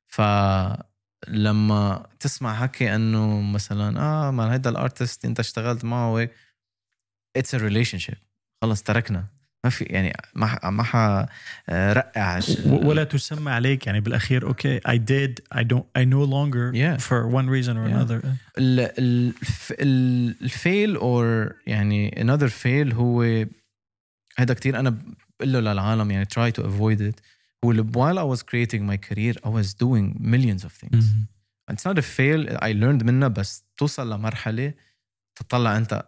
فلما 0.06 2.06
تسمع 2.20 2.54
حكي 2.54 2.94
إنه 2.94 3.40
مثلا 3.40 4.00
آه 4.00 4.30
ما 4.30 4.52
هيدا 4.52 4.70
ال 4.70 4.78
artist 4.78 5.24
أنت 5.24 5.40
اشتغلت 5.40 5.84
معه 5.84 6.18
هيك 6.18 6.32
it's 7.36 7.56
a 7.56 7.58
relationship. 7.58 8.18
خلص 8.62 8.82
تركنا. 8.82 9.26
ما 9.64 9.70
في 9.70 9.84
يعني 9.84 10.12
ما 10.34 10.70
ما 10.70 11.26
رائع 11.68 12.40
ولا 12.66 13.04
تسمى 13.04 13.50
عليك 13.50 13.86
يعني 13.86 14.00
بالأخير 14.00 14.46
okay 14.46 14.80
I 14.88 14.98
did 14.98 15.40
I 15.56 15.64
don't 15.64 15.84
I 15.96 16.04
no 16.04 16.24
longer 16.24 16.74
for 16.98 17.26
one 17.26 17.48
reason 17.48 17.76
or 17.76 17.86
another 17.86 18.20
ال 19.80 20.03
fail 20.03 20.96
or 20.96 21.54
يعني 21.66 22.22
another 22.22 22.48
fail 22.48 22.92
هو 22.92 23.22
هذا 24.38 24.54
كثير 24.54 24.78
أنا 24.78 24.90
بقول 24.90 25.52
له 25.52 25.60
للعالم 25.60 26.10
يعني 26.10 26.24
try 26.24 26.52
to 26.52 26.68
avoid 26.68 27.02
it 27.02 27.20
هو 27.64 27.68
while 27.94 28.18
I 28.18 28.24
was 28.24 28.42
creating 28.42 28.82
my 28.82 28.96
career 28.96 29.40
I 29.46 29.50
was 29.50 29.74
doing 29.74 30.16
millions 30.20 30.62
of 30.62 30.72
things 30.72 31.14
it's 31.68 31.86
not 31.86 31.98
a 31.98 32.00
fail 32.00 32.48
I 32.48 32.72
learned 32.72 33.02
منها 33.02 33.28
بس 33.28 33.64
توصل 33.76 34.12
لمرحلة 34.12 34.72
تطلع 35.36 35.76
أنت 35.76 36.06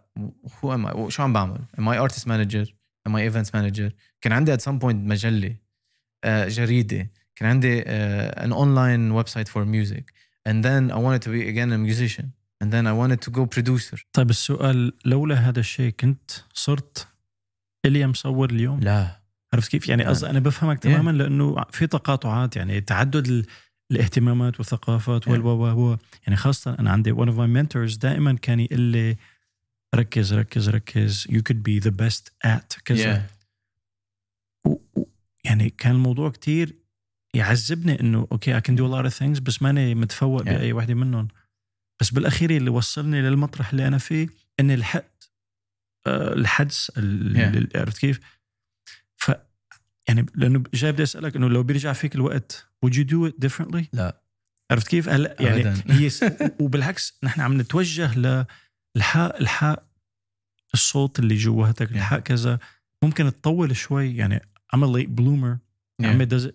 who 0.65 0.75
am 0.75 0.87
I 0.87 1.11
شو 1.11 1.23
عم 1.23 1.33
بعمل؟ 1.33 1.61
am 1.79 1.99
I 1.99 2.03
artist 2.03 2.29
manager? 2.29 2.75
I 3.09 3.11
events 3.33 3.51
manager. 3.55 3.91
كان 4.21 4.33
عندي 4.33 4.57
at 4.57 4.61
some 4.61 4.79
point 4.83 4.95
مجلة 4.95 5.57
آه، 6.25 6.49
جريدة. 6.49 7.11
كان 7.37 7.49
عندي 7.49 7.83
آه، 7.87 8.47
an 8.47 8.51
online 8.53 9.25
website 9.25 9.49
for 9.49 9.65
music. 9.65 10.05
And 10.49 10.65
then 10.65 10.91
I 10.91 10.99
wanted 10.99 11.23
to 11.23 11.31
be 11.31 11.49
again 11.53 11.73
a 11.73 11.79
musician. 11.79 12.25
And 12.65 12.69
then 12.73 12.87
I 12.87 12.93
wanted 12.93 13.21
to 13.27 13.31
go 13.31 13.47
producer. 13.47 13.99
طيب 14.13 14.31
السؤال 14.31 14.93
لولا 15.05 15.35
هذا 15.35 15.61
الشيء 15.61 15.91
كنت 16.01 16.31
صرت 16.55 17.09
الي 17.87 18.07
مصور 18.07 18.51
اليوم؟ 18.51 18.81
لا. 18.81 19.23
عرفت 19.55 19.71
كيف؟ 19.71 19.89
يعني. 19.89 20.05
قصدي 20.05 20.31
أنا 20.31 20.39
بفهمك 20.41 20.79
تماما 20.79 21.11
لأنه 21.11 21.65
في 21.71 21.87
تقاطعات 21.87 22.57
يعني 22.57 22.81
تعدد 22.81 23.27
ال- 23.27 23.47
الاهتمامات 23.91 24.59
والثقافات 24.61 25.29
وال 25.29 25.43
Yeah. 25.43 25.45
و. 25.47 25.97
يعني 26.27 26.37
خاصة 26.37 26.77
أنا 26.79 26.91
عندي 26.91 27.15
one 27.15 27.29
of 27.29 27.33
my 27.33 27.49
mentors 27.63 27.99
دائما 27.99 28.33
كان 28.43 28.61
يقول 28.61 28.81
لي 28.81 29.17
ركز 29.95 30.35
ركز 30.35 30.69
ركز 30.69 31.27
you 31.31 31.41
could 31.51 31.57
be 31.69 31.85
the 31.85 31.91
best 31.93 32.31
at 32.47 32.83
كذا 32.85 33.27
يعني 35.45 35.71
كان 35.71 35.93
الموضوع 35.93 36.31
كتير 36.31 36.77
يعذبني 37.35 38.01
إنه 38.01 38.29
أوكي 38.33 38.61
can 38.61 38.75
do 38.75 38.81
a 38.81 38.93
lot 38.95 39.13
of 39.13 39.19
things 39.19 39.41
بس 39.41 39.63
ماني 39.63 39.95
متفوق 39.95 40.43
Yeah. 40.43 40.49
بأي 40.49 40.73
وحده 40.73 40.95
منهم 40.95 41.29
بس 42.01 42.11
بالأخير 42.11 42.51
اللي 42.51 42.71
وصلني 42.71 43.23
للمطرح 43.23 43.71
اللي 43.71 43.87
أنا 43.87 43.99
فيه 43.99 44.29
إني 44.61 44.77
لحقت 44.77 45.31
آه، 46.07 46.33
الحدس 46.33 46.93
ال- 46.99 47.67
Yeah. 47.73 47.77
عرفت 47.77 47.99
كيف؟ 47.99 48.21
ف 49.17 49.31
يعني 50.09 50.27
لأنه 50.35 50.63
جاي 50.75 50.93
بدي 50.93 51.03
أسألك 51.03 51.37
إنه 51.37 51.49
لو 51.49 51.63
بيرجع 51.63 51.93
فيك 51.93 52.15
الوقت 52.15 52.67
would 52.87 52.91
you 52.93 53.05
do 53.05 53.31
it 53.33 53.47
differently؟ 53.49 53.85
لا. 53.93 54.23
عرفت 54.71 54.89
كيف؟ 54.89 55.09
هلا 55.09 55.37
يعني. 55.41 55.83
هي 55.91 56.11
وبالعكس 56.61 57.19
نحن 57.23 57.41
عم 57.41 57.61
نتوجه 57.61 58.19
للحق 58.19 58.47
الحق 58.97 59.83
الصوت 60.75 61.19
اللي 61.19 61.35
جواتك. 61.35 61.91
الحق 61.93 62.19
كذا 62.19 62.59
ممكن 63.03 63.33
تطول 63.37 63.77
شوي 63.77 64.17
يعني 64.17 64.41
I'm 64.77 64.79
a 64.79 64.87
late 64.97 65.21
bloomer 65.21 65.59
Yeah. 66.03 66.07
عمي 66.07 66.27
does 66.27 66.45
it 66.47 66.53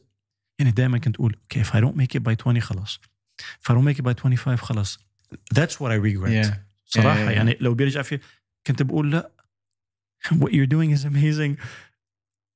يعني 0.60 0.72
دائما 0.72 0.98
كنت 0.98 1.16
أقول 1.16 1.36
أوكي 1.42 1.64
if 1.64 1.68
I 1.68 1.80
don't 1.82 1.96
make 1.98 2.20
it 2.20 2.24
by 2.24 2.36
20 2.42 2.62
خلاص 2.62 3.00
if 3.42 3.72
I 3.72 3.76
don't 3.76 3.86
make 3.86 3.98
it 4.00 4.04
by 4.04 4.14
25 4.22 4.58
خلاص 4.58 5.00
that's 5.54 5.74
what 5.80 5.90
I 5.92 5.98
regret 5.98 6.46
Yeah. 6.46 6.54
صراحة 6.86 7.16
Yeah, 7.18 7.28
yeah, 7.28 7.32
yeah. 7.32 7.38
يعني 7.38 7.58
لو 7.62 7.74
بيرجع 7.74 8.02
في 8.02 8.20
كنت 8.68 8.82
بقول 8.84 9.12
لا 9.12 9.32
what 10.34 10.50
you're 10.50 10.70
doing 10.70 10.98
is 11.00 11.04
amazing 11.06 11.64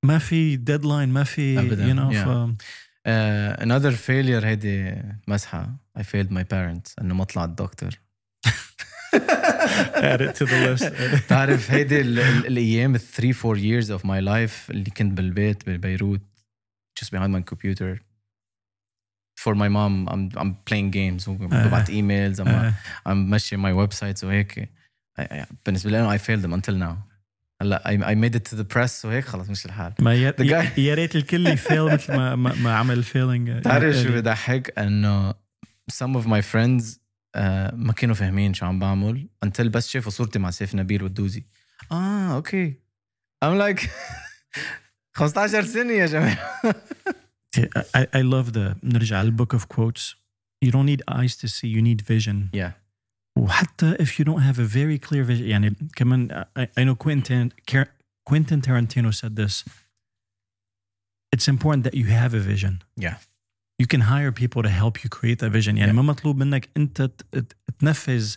ما 0.05 0.17
في 0.19 0.57
deadline 0.57 1.09
ما 1.09 1.23
في 1.23 1.59
أبداً. 1.59 1.93
you 1.93 1.97
know 1.97 2.13
Yeah. 2.13 2.27
ف 2.57 2.61
Uh, 3.01 3.57
another 3.63 3.95
failure 4.07 4.43
هيدي 4.45 4.95
مسحة 5.27 5.75
I 5.99 6.01
failed 6.01 6.29
my 6.31 6.43
parents 6.53 6.93
انه 7.01 7.13
ما 7.15 7.23
طلع 7.23 7.43
الدكتور 7.45 7.89
add 9.13 10.21
it 10.21 10.35
to 10.39 10.45
the 10.45 10.59
list 10.67 10.93
تعرف 11.27 11.71
هيدي 11.71 12.01
ال- 12.01 12.19
ال- 12.19 12.47
الأيام 12.47 12.95
ال 12.95 12.99
3 12.99 13.33
4 13.49 13.55
years 13.57 13.87
of 13.99 14.03
my 14.05 14.21
life 14.25 14.69
اللي 14.69 14.89
كنت 14.97 15.17
بالبيت 15.17 15.69
ببيروت 15.69 16.21
just 17.03 17.07
behind 17.07 17.31
my 17.37 17.41
computer 17.53 17.97
for 19.43 19.55
my 19.55 19.69
mom 19.69 20.07
I'm 20.13 20.39
I'm 20.41 20.51
playing 20.69 20.91
games 20.91 21.27
وببعت 21.27 21.89
ايميلز 21.89 22.41
I'm, 22.41 22.47
آه. 22.47 22.73
I'm 23.09 23.11
ماشي 23.11 23.57
my 23.57 23.87
websites 23.87 24.23
وهيك 24.23 24.69
بالنسبة 25.65 25.91
لي 25.91 25.99
أنا 25.99 26.17
I 26.17 26.19
failed 26.21 26.43
them 26.45 26.53
until 26.61 26.73
now 26.75 26.95
هلا 27.61 27.83
I, 27.85 27.91
I 28.11 28.15
made 28.15 28.35
it 28.35 28.51
to 28.53 28.55
the 28.61 28.65
press 28.75 29.05
وهيك 29.05 29.25
خلص 29.25 29.49
مش 29.49 29.65
الحال 29.65 29.93
ما 29.99 30.13
يا, 30.13 30.33
يا 30.77 30.93
ريت 30.95 31.15
الكل 31.15 31.47
ي 31.47 31.55
fail 31.55 31.85
مثل 31.93 32.15
ما 32.15 32.35
ما, 32.35 32.55
ما 32.55 32.75
عمل 32.75 32.97
ال 32.97 33.05
failing 33.05 33.61
تعرف 33.61 33.95
شو 33.95 34.09
بضحك 34.13 34.79
انه 34.79 35.31
some 35.93 36.15
of 36.17 36.25
my 36.25 36.41
friends 36.53 36.83
آه، 36.83 37.00
ما 37.73 37.93
كانوا 37.93 38.15
فاهمين 38.15 38.53
شو 38.53 38.65
عم 38.65 38.79
بعمل 38.79 39.27
until 39.45 39.61
بس 39.61 39.87
شافوا 39.87 40.11
صورتي 40.11 40.39
مع 40.39 40.51
سيف 40.51 40.75
نبيل 40.75 41.03
والدوزي 41.03 41.43
آه 41.91 42.35
okay 42.35 42.73
I'm 43.45 43.57
like 43.57 43.89
15 45.13 45.63
سنه 45.63 45.93
يا 45.93 46.05
جماعة 46.05 46.61
I, 47.97 48.05
I 48.15 48.21
love 48.21 48.53
the 48.53 48.75
نرجع 48.83 49.23
لل 49.23 49.33
book 49.33 49.53
of 49.53 49.67
quotes 49.67 50.15
you 50.65 50.71
don't 50.71 50.85
need 50.85 51.01
eyes 51.11 51.35
to 51.35 51.47
see 51.47 51.67
you 51.67 51.81
need 51.81 52.01
vision 52.01 52.49
yeah 52.55 52.71
وحتى 53.37 53.95
if 53.95 54.19
you 54.19 54.25
don't 54.25 54.41
have 54.41 54.59
a 54.59 54.65
very 54.65 54.99
clear 55.09 55.23
vision 55.23 55.41
يعني 55.41 55.75
كمان 55.95 56.45
I, 56.59 56.61
I 56.61 56.83
know 56.83 56.95
Quentin 56.95 57.51
Quentin 58.29 58.61
Tarantino 58.61 59.11
said 59.13 59.35
this 59.35 59.65
it's 61.35 61.47
important 61.47 61.83
that 61.85 61.93
you 61.93 62.05
have 62.05 62.33
a 62.33 62.39
vision 62.39 62.73
Yeah. 62.99 63.15
You 63.81 63.85
can 63.85 64.01
hire 64.01 64.31
people 64.41 64.61
to 64.63 64.69
help 64.69 65.03
you 65.03 65.09
create 65.09 65.39
that 65.45 65.51
vision 65.53 65.77
يعني 65.77 65.91
Yeah. 65.91 65.95
ما 65.95 66.01
مطلوب 66.01 66.37
منك 66.37 66.69
انت 66.77 67.09
تنفذ 67.79 68.35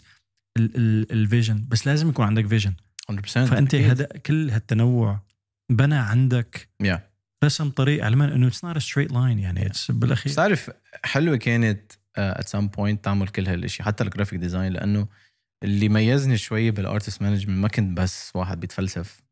الفيجن 0.58 1.64
بس 1.68 1.86
لازم 1.86 2.08
يكون 2.08 2.26
عندك 2.26 2.46
فيجن 2.46 2.74
100% 3.12 3.14
فأنت. 3.24 3.74
هذا 3.74 4.04
كل 4.04 4.50
هالتنوع 4.50 5.20
بنى 5.70 5.94
عندك 5.94 6.68
Yeah. 6.82 6.98
رسم 7.44 7.70
طريق 7.70 8.04
علما 8.04 8.34
إنه 8.34 8.50
not 8.50 8.76
a 8.76 8.80
straight 8.80 9.10
line 9.12 9.16
يعني 9.16 9.68
it's 9.68 9.90
بالأخير 9.90 10.30
بس 10.30 10.36
تعرف 10.36 10.70
حلوة 11.04 11.36
كانت 11.36 11.92
at 12.18 12.44
some 12.56 12.68
point 12.78 13.00
تعمل 13.02 13.28
كل 13.28 13.46
هالشيء 13.48 13.86
حتى 13.86 14.04
ال 14.04 14.09
graphic 14.09 14.38
design 14.38 14.72
لأنه 14.72 15.08
اللي 15.62 15.88
ميزني 15.88 16.36
شوي 16.36 16.70
بال 16.70 16.83
artist 16.83 17.22
management 17.22 17.58
ما 17.58 17.68
كنت 17.68 17.98
بس 17.98 18.30
واحد 18.34 18.60
بيتفلسف 18.60 19.22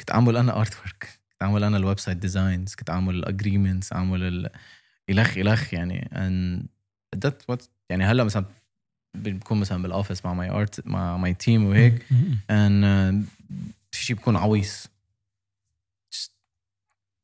كنت 0.00 0.10
أعمل 0.10 0.36
أنا 0.36 0.60
artwork 0.60 1.08
كنت 1.32 1.42
أعمل 1.42 1.64
أنا 1.64 1.76
ال 1.76 1.98
website 1.98 2.16
designs 2.16 2.74
كنت 2.74 2.90
أعمل 2.90 3.14
ال 3.14 3.21
agreements 3.21 3.92
أعمل 3.92 4.22
ال... 4.22 4.48
الخ 5.09 5.37
الخ 5.37 5.73
يعني 5.73 6.09
and 6.13 6.67
that 7.25 7.33
what 7.51 7.63
يعني 7.89 8.03
هلا 8.05 8.23
مثلا 8.23 8.45
بكون 9.15 9.59
مثلا 9.59 9.81
بالاوفيس 9.83 10.25
مع 10.25 10.33
ماي 10.33 10.49
ارت 10.49 10.87
مع 10.87 11.17
ماي 11.17 11.33
تيم 11.33 11.65
وهيك 11.65 12.05
م- 12.11 12.15
م- 12.15 12.37
and 12.49 12.83
uh, 13.23 13.29
في 13.91 14.05
شيء 14.05 14.15
بكون 14.15 14.35
عويص 14.35 14.87
Just- 16.13 16.31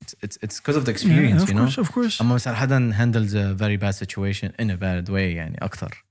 it's 0.04 0.14
it's 0.24 0.38
it's 0.44 0.58
because 0.60 0.78
of 0.80 0.86
the 0.86 0.92
experience 0.92 1.42
Yeah, 1.42 1.44
of 1.44 1.50
you 1.50 1.56
know 1.56 1.66
course 1.68 1.78
of 1.78 1.92
course 1.96 2.22
اما 2.22 2.36
مثلا 2.36 2.56
حدا 2.56 2.92
handles 2.94 3.34
a 3.34 3.54
very 3.64 3.78
bad 3.78 3.96
situation 3.96 4.50
in 4.62 4.70
a 4.70 4.78
bad 4.78 5.10
way 5.10 5.36
يعني 5.36 5.58
اكثر 5.62 6.06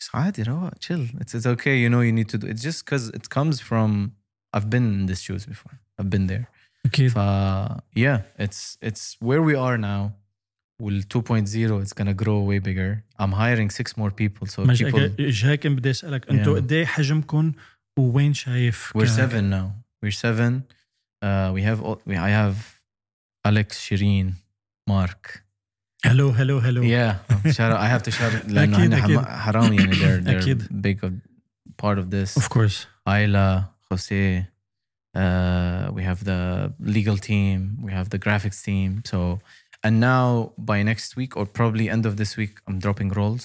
just 0.00 0.14
عادي 0.14 0.42
روق 0.42 0.70
chill 0.74 1.08
it's 1.20 1.34
it's 1.34 1.46
okay 1.46 1.76
you 1.84 1.90
know 1.90 2.00
you 2.02 2.12
need 2.12 2.28
to 2.34 2.38
do 2.38 2.46
it's 2.46 2.62
just 2.62 2.84
because 2.84 3.08
it 3.16 3.28
comes 3.38 3.60
from 3.60 4.10
I've 4.56 4.70
been 4.70 4.86
in 5.00 5.06
these 5.10 5.22
shoes 5.22 5.44
before 5.46 5.72
I've 6.00 6.10
been 6.10 6.26
there 6.32 6.44
اكيد 6.86 7.10
ف 7.10 7.18
yeah 7.98 8.20
it's 8.44 8.76
it's 8.88 9.16
where 9.24 9.42
we 9.42 9.54
are 9.56 9.78
now 9.78 10.10
وال 10.82 11.02
2.0 11.02 11.84
it's 11.86 11.92
gonna 12.02 12.14
grow 12.22 12.40
way 12.50 12.58
bigger 12.68 13.02
I'm 13.22 13.32
hiring 13.32 13.70
six 13.70 13.96
more 13.96 14.10
people 14.10 14.46
so 14.48 14.58
مش 14.60 14.82
people 14.82 15.20
إيش 15.20 15.44
هيك 15.44 15.66
بدي 15.66 15.90
اسالك 15.90 16.30
انتوا 16.30 16.54
Yeah. 16.54 16.56
قد 16.62 16.72
ايه 16.72 16.86
حجمكم 16.86 17.52
وين 17.98 18.34
شايف 18.34 18.92
we're 18.98 19.02
ك- 19.02 19.06
seven 19.06 19.50
now 19.52 19.70
we're 20.06 20.16
seven 20.16 20.60
uh, 21.24 21.52
we 21.56 21.62
have 21.62 21.80
all, 21.86 21.98
we, 22.06 22.14
I 22.16 22.30
have 22.30 22.56
Alex 23.48 23.78
Shireen 23.88 24.32
Mark 24.90 25.42
هلو 26.04 26.28
هلو 26.30 26.58
هلو 26.58 26.82
Yeah, 26.82 27.14
shout 27.52 27.72
out. 27.72 27.80
I 27.80 27.88
have 27.88 28.02
to 28.02 28.10
shout 28.16 28.32
out 28.34 28.48
لأنه 28.50 28.76
أكيد، 28.78 28.92
هن 28.94 29.02
أكيد. 29.02 29.18
حم- 29.18 29.24
حرام 29.24 29.72
يعني 29.72 29.92
they're 29.94 30.24
they're 30.26 30.42
أكيد. 30.42 30.62
big 30.62 31.04
of 31.08 31.12
part 31.82 31.98
of 31.98 32.10
this. 32.10 32.42
of 32.42 32.48
course 32.48 32.86
Ayla, 33.08 33.64
Jose, 33.90 34.44
uh, 35.14 35.90
we 35.96 36.02
have 36.02 36.20
the 36.24 36.72
legal 36.96 37.16
team, 37.16 37.78
we 37.86 37.92
have 37.98 38.08
the 38.14 38.18
graphics 38.18 38.58
team. 38.68 38.90
So, 39.10 39.18
and 39.84 40.00
now 40.00 40.52
by 40.58 40.82
next 40.82 41.16
week 41.16 41.36
or 41.36 41.44
probably 41.46 41.84
end 41.88 42.04
of 42.06 42.16
this 42.16 42.36
week, 42.36 42.54
I'm 42.66 42.78
dropping 42.78 43.10
roles. 43.10 43.44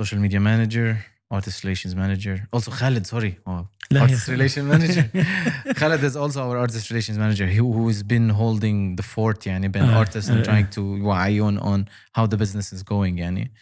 Social 0.00 0.18
media 0.18 0.40
manager, 0.40 1.04
artist 1.30 1.64
relations 1.64 1.94
manager. 1.94 2.36
Also 2.52 2.70
Khalid, 2.70 3.06
sorry, 3.06 3.38
oh, 3.46 3.66
لا 3.90 4.00
artist 4.00 4.28
relations 4.28 4.66
manager. 4.72 5.04
Khalid 5.80 6.02
is 6.02 6.16
also 6.16 6.40
our 6.40 6.56
artist 6.58 6.90
relations 6.90 7.18
manager 7.18 7.46
who, 7.46 7.72
who's 7.72 8.02
been 8.02 8.28
holding 8.30 8.96
the 8.96 9.02
fort 9.02 9.46
يعني 9.46 9.68
بين 9.68 9.82
آه، 9.82 10.04
artists 10.04 10.30
آه، 10.30 10.42
and 10.42 10.46
trying 10.46 10.74
to 10.74 10.78
يوعيون 10.78 11.60
on 11.60 11.84
how 12.18 12.26
the 12.26 12.36
business 12.36 12.72
is 12.72 12.82
going 12.82 13.18
يعني 13.18 13.52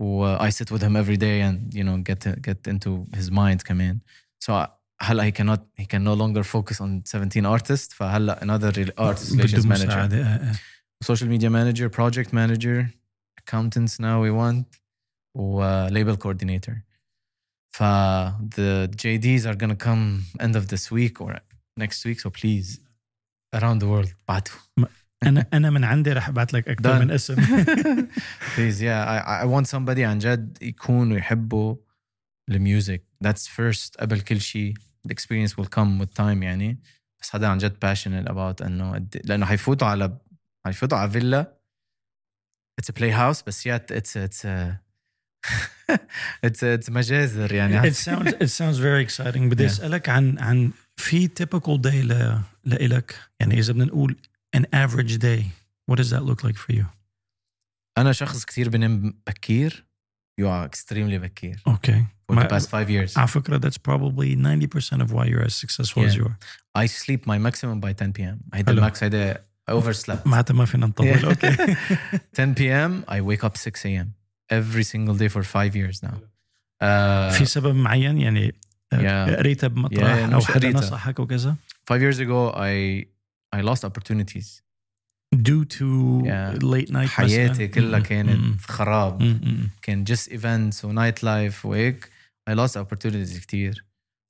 و 0.00 0.36
I 0.36 0.50
sit 0.50 0.70
with 0.70 0.82
him 0.82 0.96
every 0.96 1.16
day 1.16 1.40
and 1.42 1.74
you 1.74 1.84
know 1.84 1.96
get 2.02 2.20
to, 2.20 2.40
get 2.40 2.68
into 2.68 3.06
his 3.16 3.30
mind 3.30 3.62
كمان 3.64 3.98
so 4.44 4.66
هلا 5.00 5.30
he 5.30 5.32
cannot 5.32 5.60
he 5.80 5.86
can 5.86 6.04
no 6.04 6.14
longer 6.14 6.42
focus 6.42 6.80
on 6.80 7.02
17 7.04 7.46
artists 7.46 7.94
فهلا 7.94 8.40
another 8.42 8.72
real- 8.72 8.92
artist 8.98 9.32
relations 9.32 9.66
بده 9.66 9.76
manager 9.76 10.56
مساعدة 11.02 11.10
آه، 11.10 11.12
آه. 11.12 11.14
social 11.16 11.28
media 11.28 11.50
manager 11.50 11.88
project 11.96 12.32
manager 12.32 12.86
accountants 13.40 13.94
now 14.00 14.18
we 14.24 14.30
want 14.40 14.78
و 15.34 15.62
uh, 15.62 15.90
label 15.90 16.16
coordinator 16.16 16.74
ف 17.70 17.82
the 18.56 18.88
JDs 19.02 19.44
are 19.46 19.56
gonna 19.56 19.76
come 19.86 20.22
end 20.40 20.56
of 20.56 20.66
this 20.68 20.90
week 20.90 21.20
or 21.20 21.38
next 21.80 22.04
week 22.04 22.20
so 22.20 22.30
please 22.30 22.80
around 23.56 23.78
the 23.82 23.86
world 23.86 24.14
بعتوا 24.28 24.56
انا 25.22 25.46
انا 25.52 25.70
من 25.70 25.84
عندي 25.84 26.12
رح 26.12 26.28
ابعث 26.28 26.54
لك 26.54 26.68
اكثر 26.68 26.94
Done. 26.98 27.00
من 27.00 27.10
اسم 27.10 27.34
please 28.54 28.80
yeah 28.80 29.04
I, 29.08 29.42
I 29.42 29.46
want 29.46 29.66
somebody 29.76 30.00
عن 30.00 30.18
جد 30.18 30.58
يكون 30.62 31.12
ويحبوا 31.12 31.76
الميوزك 32.50 33.02
that's 33.24 33.46
first 33.46 33.96
قبل 34.00 34.20
كل 34.20 34.40
شيء 34.40 34.74
the 35.08 35.12
experience 35.12 35.50
will 35.52 35.68
come 35.68 36.00
with 36.04 36.14
time 36.18 36.42
يعني 36.42 36.78
بس 37.22 37.30
حدا 37.30 37.48
عن 37.48 37.58
جد 37.58 37.76
passionate 37.84 38.28
about 38.30 38.62
انه 38.66 38.92
قد- 38.94 39.20
لانه 39.24 39.46
حيفوتوا 39.46 39.88
على 39.88 40.18
حيفوتوا 40.66 40.98
على 40.98 41.10
فيلا 41.10 41.58
it's 42.80 42.84
a 42.84 42.94
playhouse 43.00 43.44
بس 43.46 43.68
yet 43.68 43.94
it's 43.96 44.16
it's 44.16 44.44
a 44.44 44.76
it's 46.46 46.62
it's 46.62 46.90
مجازر 46.90 47.52
يعني 47.52 47.90
it 47.90 47.94
sounds 47.94 48.28
it 48.28 48.50
sounds 48.58 48.78
very 48.78 49.02
exciting 49.08 49.38
بدي 49.38 49.62
Yeah. 49.68 49.70
اسالك 49.70 50.08
عن 50.08 50.38
عن 50.38 50.70
في 50.96 51.28
typical 51.28 51.80
day 51.90 51.94
ل 52.04 52.38
لإلك 52.64 53.18
يعني 53.40 53.58
اذا 53.58 53.72
بدنا 53.72 53.84
نقول 53.84 54.16
an 54.56 54.60
average 54.60 55.18
day 55.18 55.42
what 55.90 55.96
does 55.98 56.10
that 56.10 56.22
look 56.22 56.44
like 56.48 56.56
for 56.56 56.74
you 56.78 56.84
انا 57.98 58.12
شخص 58.12 58.44
كثير 58.44 58.68
بنام 58.68 59.20
بكير 59.26 59.84
يقع 60.40 60.68
extremely 60.68 60.94
بكير 61.18 61.62
okay 61.68 62.00
for 62.32 62.34
the 62.34 62.36
ما- 62.36 62.48
past 62.58 62.64
five 62.66 62.88
years 62.88 63.16
على 63.18 63.28
فكرة 63.28 63.58
that's 63.58 63.78
probably 63.90 64.36
90% 64.36 65.02
of 65.02 65.12
why 65.12 65.24
you're 65.26 65.46
as 65.46 65.54
successful 65.54 66.02
as 66.04 66.14
Yeah. 66.14 66.18
you 66.18 66.24
are 66.28 66.36
I 66.82 66.86
sleep 66.86 67.26
my 67.26 67.38
maximum 67.38 67.80
by 67.80 67.92
10 67.92 68.12
p.m. 68.12 68.38
هيدا 68.54 68.66
حلو. 68.72 68.78
الماكس 68.78 69.02
هيدا 69.04 69.44
I 69.71 69.73
overslept 69.73 70.27
معناتها 70.27 70.53
ما 70.53 70.65
فينا 70.65 70.85
نطول. 70.85 71.07
okay 71.25 71.75
10 72.39 72.53
p.m. 72.53 73.05
I 73.09 73.19
wake 73.21 73.43
up 73.49 73.57
6 73.57 73.85
a.m. 73.85 74.07
every 74.53 74.83
single 74.83 75.15
day 75.17 75.29
for 75.29 75.43
five 75.43 75.75
years 75.75 76.03
now. 76.03 76.15
Uh, 76.83 77.33
في 77.33 77.45
سبب 77.45 77.75
معين 77.75 78.17
يعني 78.17 78.53
آه، 78.93 78.97
Yeah. 79.29 79.37
قريتها 79.37 79.67
بمطرح 79.67 80.29
Yeah, 80.29 80.33
أو 80.33 80.39
حدا 80.41 80.53
قريتها. 80.59 80.79
نصحك 80.81 81.19
وكذا 81.19 81.55
five 81.91 81.99
years 82.01 82.17
ago, 82.19 82.53
I 82.55 83.05
I 83.55 83.61
lost 83.69 83.83
opportunities. 83.89 84.61
due 85.35 85.65
to 85.65 85.85
Yeah. 86.25 86.63
late 86.63 86.89
night 86.91 87.09
حياتي. 87.09 87.67
كلها 87.67 87.99
كانت 87.99 88.61
خراب. 88.61 89.37
كان 89.81 90.05
just 90.05 90.29
events 90.31 90.85
و 90.85 91.23
nightlife 91.23 91.65
وهيك. 91.65 92.09
I 92.49 92.53
lost 92.53 92.71
opportunities 92.77 93.39
كتير. 93.41 93.85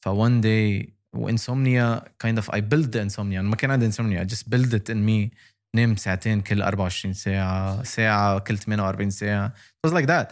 ف 0.05 0.09
one 0.09 0.41
day 0.43 0.89
و 1.13 1.23
insomnia 1.23 2.01
kind 2.19 2.37
of 2.37 2.53
I 2.53 2.61
build 2.61 2.97
insomnia 2.97 3.41
ما 3.41 3.55
كان 3.55 3.71
عندي 3.71 3.85
insomnia 3.85 4.23
just 4.23 4.49
build 4.49 4.91
in 4.91 5.05
me 5.05 5.31
نام 5.75 5.95
ساعتين 5.95 6.41
كل 6.41 6.61
24 6.61 7.13
ساعة 7.13 7.83
ساعة 7.83 8.39
كل 8.39 8.57
48 8.57 9.09
ساعة. 9.09 9.53
It 9.87 9.89
was 9.89 9.93
like 9.93 10.07
that. 10.07 10.31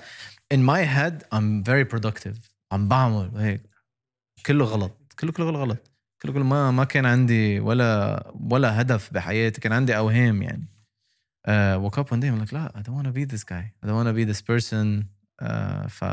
In 0.53 0.64
my 0.64 0.84
head 0.84 1.24
I'm 1.36 1.64
very 1.64 1.86
productive. 1.86 2.38
عم 2.72 2.88
بعمل 2.88 3.32
هيك. 3.36 3.62
كله 4.45 4.66
غلط. 4.66 5.14
كله 5.20 5.32
كله 5.32 5.49
غلط. 5.49 5.91
كله 6.22 6.34
كله. 6.34 6.44
ما 6.44 6.72
ما 6.72 6.84
كان 6.84 7.06
عندي 7.06 7.60
ولا 7.60 8.32
ولا 8.49 8.82
هدف 8.82 9.14
بحياتي. 9.14 9.62
كان 9.62 9.74
عندي 9.74 9.98
أوهام 9.98 10.41
يعني. 10.41 10.68
uh, 11.48 11.80
woke 11.82 11.98
up 11.98 12.12
one 12.12 12.20
day 12.20 12.30
I'm 12.30 12.45
like 12.45 12.53
لا 12.53 12.74
I 12.76 12.82
don't 12.82 12.95
want 12.95 13.08
to 13.08 13.12
be 13.12 13.26
this 13.26 13.44
guy. 13.44 13.74
I 13.84 13.88
don't 13.88 13.95
want 13.95 14.08
to 14.08 14.14
be 14.14 14.26
this 14.26 14.41
person. 14.41 15.06
uh, 15.44 15.88
ف 15.88 16.03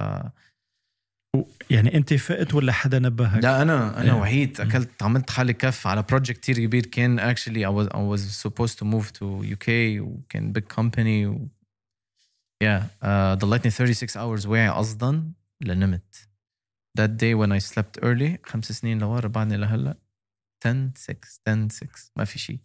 يعني 1.70 1.96
أنت 1.96 2.14
فقت 2.14 2.55
ولا 2.55 2.72
حدا 2.72 2.98
نبهك؟ 2.98 3.44
لا 3.44 3.62
أنا 3.62 4.00
أنا 4.00 4.12
Yeah. 4.12 4.16
وحيد. 4.16 4.60
أكلت 4.60 5.02
عملت 5.02 5.30
حالي 5.30 5.52
كف 5.52 5.86
على 5.86 6.02
project 6.02 6.39
كتير 6.38 6.59
كبير. 6.59 6.86
كان 6.86 7.34
I 7.34 7.34
was 7.34 7.88
I 7.88 7.98
was 7.98 8.46
supposed 8.46 8.78
to 8.78 8.84
move 8.84 9.12
to 9.12 9.44
UK 9.56 9.68
وكان 10.00 10.52
big 10.52 10.62
company 10.76 11.26
و 11.26 11.46
yeah. 12.64 12.82
uh, 13.02 13.38
ضليتني 13.38 13.70
36 13.70 14.16
hours 14.16 14.46
واعي 14.46 14.68
قصدا 14.68 15.32
لنمت. 15.60 16.28
That 17.00 17.10
day 17.10 17.34
when 17.34 17.52
I 17.52 17.59
slept 17.74 18.02
early 18.05 18.38
خمس 18.46 18.72
سنين 18.72 18.98
لورا 18.98 19.28
بعدني 19.28 19.56
لهلأ 19.56 19.96
10 20.66 20.90
6 20.96 21.16
10 21.48 21.68
6 21.68 21.88
ما 22.16 22.24
في 22.24 22.38
شيء 22.38 22.59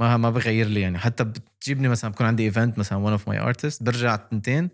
ما 0.00 0.16
ما 0.16 0.30
بغير 0.30 0.66
لي 0.66 0.80
يعني. 0.80 0.98
حتى 0.98 1.24
بتجيبني 1.24 1.88
مثلا 1.88 2.10
بكون 2.10 2.26
عندي 2.26 2.42
event 2.44 2.78
مثلا 2.78 3.16
one 3.16 3.20
of 3.20 3.24
my 3.24 3.36
artists 3.54 3.82
برجع 3.82 4.16
تنتين 4.16 4.70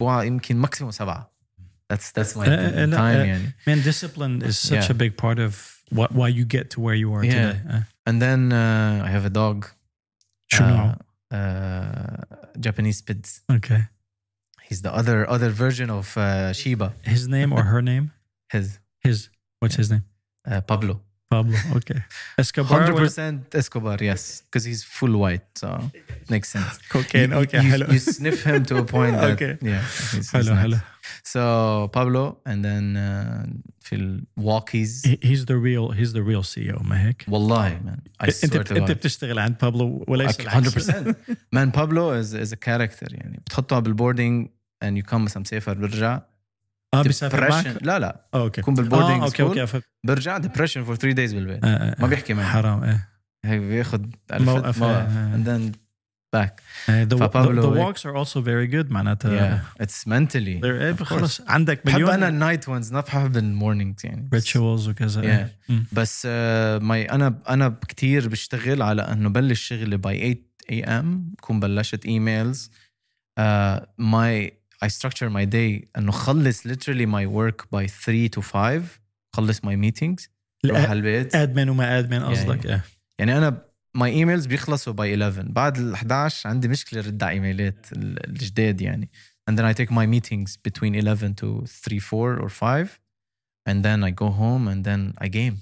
بوعى 0.00 0.26
يمكن 0.26 0.56
ماكسيموم 0.56 0.90
سبعة. 0.90 1.31
That's 1.92 2.10
that's 2.10 2.34
my 2.34 2.46
uh, 2.46 2.86
time. 2.86 3.20
Uh, 3.30 3.50
man, 3.66 3.82
discipline 3.82 4.40
is 4.40 4.58
such 4.58 4.88
yeah. 4.88 4.92
a 4.92 4.94
big 4.94 5.18
part 5.18 5.38
of 5.38 5.82
what 5.90 6.10
why 6.12 6.28
you 6.28 6.46
get 6.46 6.70
to 6.70 6.80
where 6.80 6.94
you 6.94 7.12
are 7.12 7.22
yeah. 7.22 7.32
today. 7.32 7.60
Uh. 7.70 7.80
And 8.06 8.22
then 8.22 8.50
uh, 8.50 9.02
I 9.04 9.10
have 9.10 9.26
a 9.26 9.30
dog. 9.30 9.68
Sure. 10.50 10.96
Uh, 11.30 11.36
uh, 11.36 12.16
Japanese 12.58 12.96
Spitz. 12.96 13.42
Okay. 13.50 13.82
He's 14.62 14.80
the 14.80 14.90
other 14.90 15.28
other 15.28 15.50
version 15.50 15.90
of 15.90 16.06
Shiba. 16.56 16.94
His 17.02 17.28
name 17.28 17.52
or 17.52 17.62
her 17.64 17.82
name? 17.92 18.12
His. 18.50 18.78
His. 19.00 19.28
What's 19.60 19.76
his 19.76 19.90
name? 19.90 20.04
Pablo. 20.66 21.02
Pablo. 21.35 21.57
Okay. 21.75 21.99
Escobar. 22.39 22.71
Hundred 22.79 22.93
ولا- 22.95 23.07
percent 23.07 23.55
Escobar, 23.61 23.97
yes, 24.01 24.23
because 24.45 24.63
he's 24.69 24.83
full 24.97 25.13
white, 25.23 25.47
so 25.61 25.69
makes 26.29 26.49
sense. 26.55 26.73
Cocaine. 26.95 27.31
You- 27.31 27.37
Okay. 27.43 27.61
you, 27.63 27.71
hello. 27.73 27.85
you 27.95 27.99
sniff 27.99 28.39
him 28.49 28.61
to 28.69 28.75
a 28.77 28.85
point 28.95 29.15
that 29.21 29.31
Okay. 29.35 29.53
yeah, 29.71 29.81
he's, 29.81 30.11
he's 30.15 30.29
hello. 30.31 30.53
nice. 30.53 30.63
Hello. 30.65 30.79
So 31.33 31.41
Pablo, 31.97 32.23
and 32.49 32.59
then 32.67 32.85
uh, 32.97 33.45
في 33.79 34.21
walkies. 34.39 34.91
He- 35.05 35.19
He's 35.29 35.43
the 35.51 35.57
real. 35.67 35.85
He's 35.99 36.11
the 36.13 36.23
real 36.31 36.43
CEO. 36.43 36.81
ما 36.83 37.07
هيك؟ 37.07 37.25
والله 37.27 37.69
man, 37.79 37.99
I 38.21 38.25
انت 38.25 38.31
swear 38.57 38.63
to 38.63 38.71
انت 38.71 38.91
God. 38.91 38.95
بتشتغل 38.95 39.39
عند 39.39 39.57
بابلو 39.61 40.05
وليس 40.07 40.37
Like, 40.37 40.41
العكس. 40.41 40.91
100% 40.91 40.93
man 41.55 41.71
Pablo 41.71 42.21
is 42.21 42.33
is 42.33 42.51
a 42.53 42.57
character 42.69 43.07
يعني 43.13 43.41
بتحطه 43.45 43.79
بالبوردينج 43.79 44.47
and 44.85 44.97
you 44.97 45.11
come 45.11 45.13
مثلا 45.15 45.41
مسافر 45.41 45.73
برجع 45.73 46.21
آه 46.94 47.02
بيسافر 47.02 47.50
معك؟ 47.50 47.78
لا 47.82 47.98
لا. 47.98 48.26
آه 48.34 48.42
أوكي. 48.42 48.60
بكون 48.60 48.74
بالبوردينج 48.74 49.22
آه 49.22 49.24
أوكي 49.24 49.42
أوكي 49.42 49.66
فهمت. 49.66 49.84
برجع 50.04 50.38
depression 50.38 50.86
for 50.86 50.96
three 50.96 51.14
days 51.14 51.34
بالبيت. 51.34 51.64
آه، 51.64 51.68
آه، 51.68 51.96
ما 51.98 52.06
آه. 52.06 52.08
بيحكي 52.08 52.34
معي. 52.34 52.46
حرام 52.46 52.84
إيه. 52.84 53.08
هيك 53.44 53.60
بياخذ 53.60 54.00
موقف، 54.32 54.82
آه. 54.82 54.86
آه، 56.88 57.04
the, 57.04 57.14
فبابلو 57.14 57.62
the 57.62 57.78
هيك. 57.78 57.96
walks 57.96 58.00
are 58.00 58.16
also 58.26 58.38
very 58.38 58.74
good 58.74 58.92
معناتها. 58.92 59.60
Yeah 59.78 59.84
they're 59.84 60.64
إيه، 60.64 60.96
Of 60.96 61.02
خلص 61.02 61.40
عندك 61.48 61.86
بحب 61.86 61.94
مليون 61.94 62.10
أنا 62.10 62.28
ال 62.28 62.35
night 62.35 62.68
ones 62.68 62.92
ما 62.92 63.00
بحب 63.00 63.36
ال 63.36 63.44
mornings 63.44 64.06
يعني. 64.06 64.28
Rituals 64.36 64.88
وكذا 64.88 65.22
إيه. 65.22 65.56
مم. 65.68 65.84
بس 65.92 66.22
آه، 66.30 66.78
my 66.78 67.04
أنا 67.04 67.38
أنا 67.48 67.76
كثير 67.88 68.28
بشتغل 68.28 68.82
على 68.82 69.02
إنه 69.02 69.28
بلش 69.28 69.62
شغلي 69.68 69.96
by 69.96 70.18
8 70.18 70.36
a.m. 70.70 71.34
بكون 71.38 71.60
بلشت 71.60 72.06
ايميلز 72.06 72.70
ماي 73.98 74.61
I 74.85 74.87
structure 74.87 75.29
my 75.29 75.45
day 75.45 75.87
انه 75.97 76.11
خلص 76.11 76.67
literally 76.67 77.05
my 77.05 77.25
work 77.25 77.65
by 77.75 77.85
3 78.05 78.29
to 78.37 78.41
5 78.41 78.83
خلص 79.35 79.59
my 79.59 79.75
meetings 79.75 80.27
روح 80.65 80.79
على 80.79 80.93
البيت 80.93 81.35
ادمن 81.35 81.69
وما 81.69 81.99
ادمن 81.99 82.23
قصدك 82.23 82.65
إيه. 82.65 82.83
يعني 83.19 83.37
انا 83.37 83.61
my 83.97 84.09
emails 84.11 84.47
بيخلصوا 84.47 84.93
by 84.93 84.99
11 85.21 85.41
بعد 85.51 85.77
ال 85.77 85.93
11 85.93 86.49
عندي 86.49 86.67
مشكله 86.67 87.01
رد 87.01 87.23
على 87.23 87.31
ايميلات 87.33 87.87
ال- 87.93 88.27
الجداد 88.29 88.81
يعني 88.81 89.09
and 89.51 89.53
then 89.55 89.63
I 89.63 89.73
take 89.73 89.91
my 89.91 90.05
meetings 90.05 90.57
between 90.67 90.95
11 90.95 91.35
to 91.41 91.65
3 91.65 91.99
4 91.99 92.41
or 92.41 92.49
5 92.49 92.99
and 93.69 93.83
then 93.83 94.03
I 94.03 94.11
go 94.11 94.29
home 94.29 94.67
and 94.67 94.83
then 94.87 95.25
I 95.25 95.29
game 95.29 95.55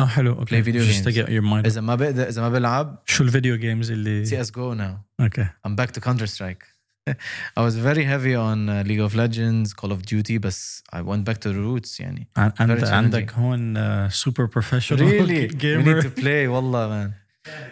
اه 0.00 0.06
حلو 0.06 0.32
اوكي 0.32 0.62
Play 0.62 0.66
video 0.66 0.92
just 0.92 1.04
to 1.04 1.12
games. 1.12 1.16
get 1.16 1.28
your 1.30 1.42
mind 1.52 1.66
اذا 1.66 1.80
ما 1.80 1.94
بقدر 1.94 2.28
اذا 2.28 2.42
ما 2.42 2.48
بلعب 2.48 3.02
شو 3.06 3.24
الفيديو 3.24 3.56
جيمز 3.56 3.90
اللي 3.90 4.24
سي 4.24 4.40
اس 4.40 4.50
جو 4.50 4.74
ناو 4.74 4.96
اوكي 5.20 5.44
I'm 5.68 5.70
back 5.80 5.88
to 5.90 6.00
Counter 6.04 6.26
Strike 6.36 6.73
I 7.58 7.62
was 7.66 7.74
very 7.88 8.04
heavy 8.04 8.34
on 8.36 8.58
uh, 8.68 8.82
League 8.86 9.00
of 9.06 9.14
Legends 9.14 9.72
Call 9.74 9.90
of 9.92 10.00
Duty 10.02 10.38
بس 10.38 10.82
I 10.92 10.98
went 11.00 11.24
back 11.24 11.38
to 11.40 11.48
the 11.52 11.56
roots 11.56 12.00
يعني 12.00 12.26
عن- 12.36 12.52
عند 12.60 12.80
challenging. 12.80 12.92
عندك 12.92 13.32
هون 13.32 14.10
سوبر 14.10 14.44
بروفيشنال 14.44 14.98
really 15.00 15.50
we 15.50 15.52
need 15.52 15.56
جيمر 15.56 16.02
to 16.02 16.06
play 16.06 16.48
والله 16.48 16.88
man 16.88 17.10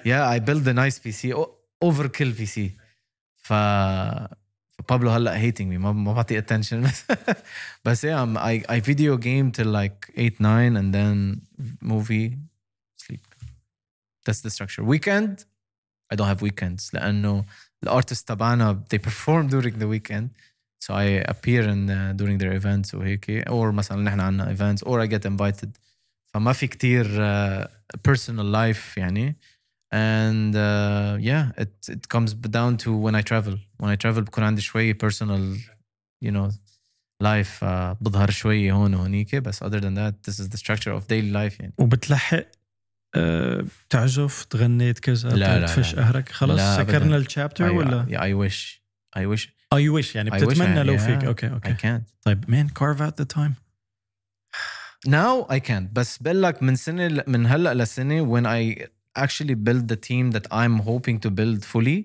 yeah 0.06 0.28
I 0.28 0.38
built 0.40 0.66
a 0.66 0.72
nice 0.74 0.98
PC 0.98 1.32
O- 1.34 1.50
overkill 1.84 2.32
PC 2.40 2.60
ف 3.36 3.52
بابلو 4.88 5.10
هلا 5.10 5.50
hating 5.50 5.54
me 5.64 5.78
ما 5.78 5.92
ما 5.92 6.12
بعطي 6.12 6.42
attention 6.42 6.74
بس 6.74 7.04
بس 7.84 8.06
yeah 8.06 8.24
I'm, 8.24 8.36
I, 8.36 8.64
I 8.76 8.80
video 8.80 9.16
game 9.16 9.52
till 9.52 9.66
like 9.72 10.12
8 10.16 10.40
9 10.40 10.76
and 10.76 10.94
then 10.94 11.40
movie 11.82 12.36
sleep 12.96 13.20
that's 14.26 14.40
the 14.40 14.50
structure 14.50 14.84
weekend 14.84 15.44
I 16.12 16.16
don't 16.16 16.28
have 16.34 16.42
weekends 16.42 16.90
لأنه 16.94 17.44
الارتست 17.82 18.28
تبعنا 18.28 18.84
they 18.94 18.98
perform 18.98 19.48
during 19.48 19.74
the 19.78 19.86
weekend 19.86 20.28
so 20.84 20.94
I 20.94 21.06
appear 21.32 21.62
in 21.62 21.90
uh, 21.90 22.12
during 22.16 22.38
their 22.38 22.52
events 22.52 22.94
وهيك 22.94 23.48
or 23.48 23.72
مثلا 23.72 24.02
نحن 24.02 24.20
عنا 24.20 24.54
events 24.56 24.82
or 24.82 25.00
I 25.00 25.06
get 25.06 25.24
invited 25.24 25.68
فما 26.34 26.52
في 26.52 26.66
كتير 26.66 27.04
uh, 27.04 27.66
personal 28.08 28.52
life 28.54 28.96
يعني 28.96 29.36
and 29.94 30.54
uh, 30.54 31.16
yeah 31.18 31.62
it 31.62 31.88
it 31.88 32.08
comes 32.08 32.34
down 32.34 32.76
to 32.76 32.90
when 33.04 33.14
I 33.14 33.22
travel 33.22 33.54
when 33.78 33.90
I 33.90 33.96
travel 33.96 34.20
بكون 34.20 34.44
عندي 34.44 34.60
شوي 34.60 34.94
personal 34.94 35.58
you 36.24 36.30
know 36.30 36.50
life 37.22 37.62
uh, 37.62 37.96
بظهر 38.00 38.30
شوي 38.30 38.72
هون 38.72 38.94
وهونيك 38.94 39.36
بس 39.36 39.64
other 39.64 39.80
than 39.80 39.94
that 39.94 40.30
this 40.30 40.38
is 40.38 40.48
the 40.48 40.58
structure 40.58 40.92
of 40.92 41.06
daily 41.08 41.32
life 41.32 41.60
يعني 41.60 41.72
وبتلحق 41.78 42.36
آه، 42.36 42.46
تعزف 43.89 44.43
تغني 44.43 44.93
كذا 44.93 45.29
لا، 45.29 45.59
لا، 45.59 45.65
تفش 45.67 45.95
لا. 45.95 46.01
قهرك 46.01 46.31
لا، 46.41 46.81
أبداً. 46.81 46.91
سكرنا 46.93 47.17
الشابتر 47.17 47.69
ولا 47.71 48.05
yeah, 48.09 48.19
wish 48.51 48.81
I 49.19 49.37
wish 49.37 49.47
آه 49.73 49.79
you 49.79 49.95
wish 49.95 50.15
يعني 50.15 50.29
بتتمنى 50.29 50.75
I- 50.83 50.85
لو 50.85 50.97
yeah. 50.97 51.01
فيك 51.01 51.23
okay 51.25 51.49
I 51.49 51.51
okay 51.51 51.73
can't 51.73 52.01
طيب 52.21 52.49
man 52.51 52.67
carve 52.69 53.01
out 53.01 53.19
the 53.19 53.25
time 53.25 53.53
now 55.07 55.47
I 55.51 55.59
can't 55.59 55.93
بس 55.93 56.17
بقول 56.17 56.53
من 56.61 56.75
سنة 56.75 57.23
من 57.27 57.45
هلأ 57.45 57.73
لسنة 57.73 58.25
when 58.25 58.45
I 58.45 58.85
actually 59.19 59.55
build 59.55 59.87
the 59.87 59.95
team 60.09 60.31
that 60.31 60.47
I'm 60.51 60.79
hoping 60.87 61.19
to 61.25 61.29
build 61.29 61.65
fully 61.65 62.03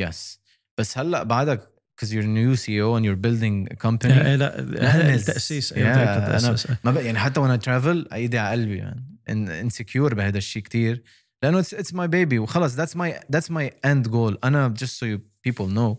yes 0.00 0.38
بس 0.78 0.98
هلأ 0.98 1.22
بعدك 1.22 1.60
because 2.00 2.08
you're 2.12 2.22
a 2.22 2.36
new 2.40 2.56
CEO 2.56 2.96
and 2.96 3.04
you're 3.04 3.22
building 3.26 3.72
a 3.72 3.76
company 3.86 4.12
إيه، 4.26 4.36
لا 4.36 4.60
هذا 4.60 5.14
نس. 5.14 5.28
التأسيس 5.28 5.72
Yeah, 5.72 5.76
أيوه 5.76 6.18
بدك 6.18 6.44
أنا-. 6.44 6.76
ما 6.84 6.90
بقى 6.90 7.04
يعني 7.06 7.18
حتى 7.18 7.58
I 7.58 7.60
travel 7.62 8.12
أيدي 8.12 8.38
على 8.38 8.50
قلبي 8.62 8.76
يعني 8.76 9.15
انسكيور 9.29 10.13
بهذا 10.15 10.37
الشيء 10.37 10.63
كتير 10.63 11.03
لانه 11.43 11.61
it's, 11.61 11.73
it's 11.73 11.91
my 11.93 12.07
baby 12.07 12.33
وخلص 12.33 12.75
that's 12.75 12.95
my 12.95 13.35
that's 13.35 13.49
my 13.49 13.71
end 13.85 14.11
goal 14.11 14.37
انا 14.43 14.73
just 14.77 14.99
so 14.99 15.05
you 15.05 15.19
people 15.47 15.67
know 15.67 15.97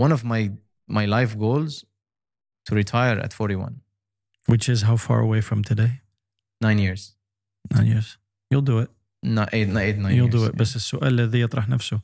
one 0.00 0.12
of 0.12 0.24
my 0.24 0.50
my 0.90 1.06
life 1.06 1.38
goals 1.38 1.84
to 2.70 2.74
retire 2.74 3.18
at 3.18 3.32
41 3.32 3.80
which 4.48 4.68
is 4.68 4.82
how 4.82 4.96
far 4.96 5.20
away 5.20 5.40
from 5.40 5.62
today 5.62 5.92
nine 6.62 6.78
years 6.78 7.16
nine 7.74 7.86
years 7.86 8.18
you'll 8.50 8.68
do 8.72 8.78
it 8.78 8.90
not 9.22 9.48
eight 9.52 9.68
not 9.68 9.82
eight 9.82 9.98
nine 9.98 10.14
you'll 10.16 10.32
years 10.32 10.42
do 10.42 10.44
it 10.46 10.56
بس 10.56 10.76
السؤال 10.76 11.20
الذي 11.20 11.40
يطرح 11.40 11.68
نفسه 11.68 12.00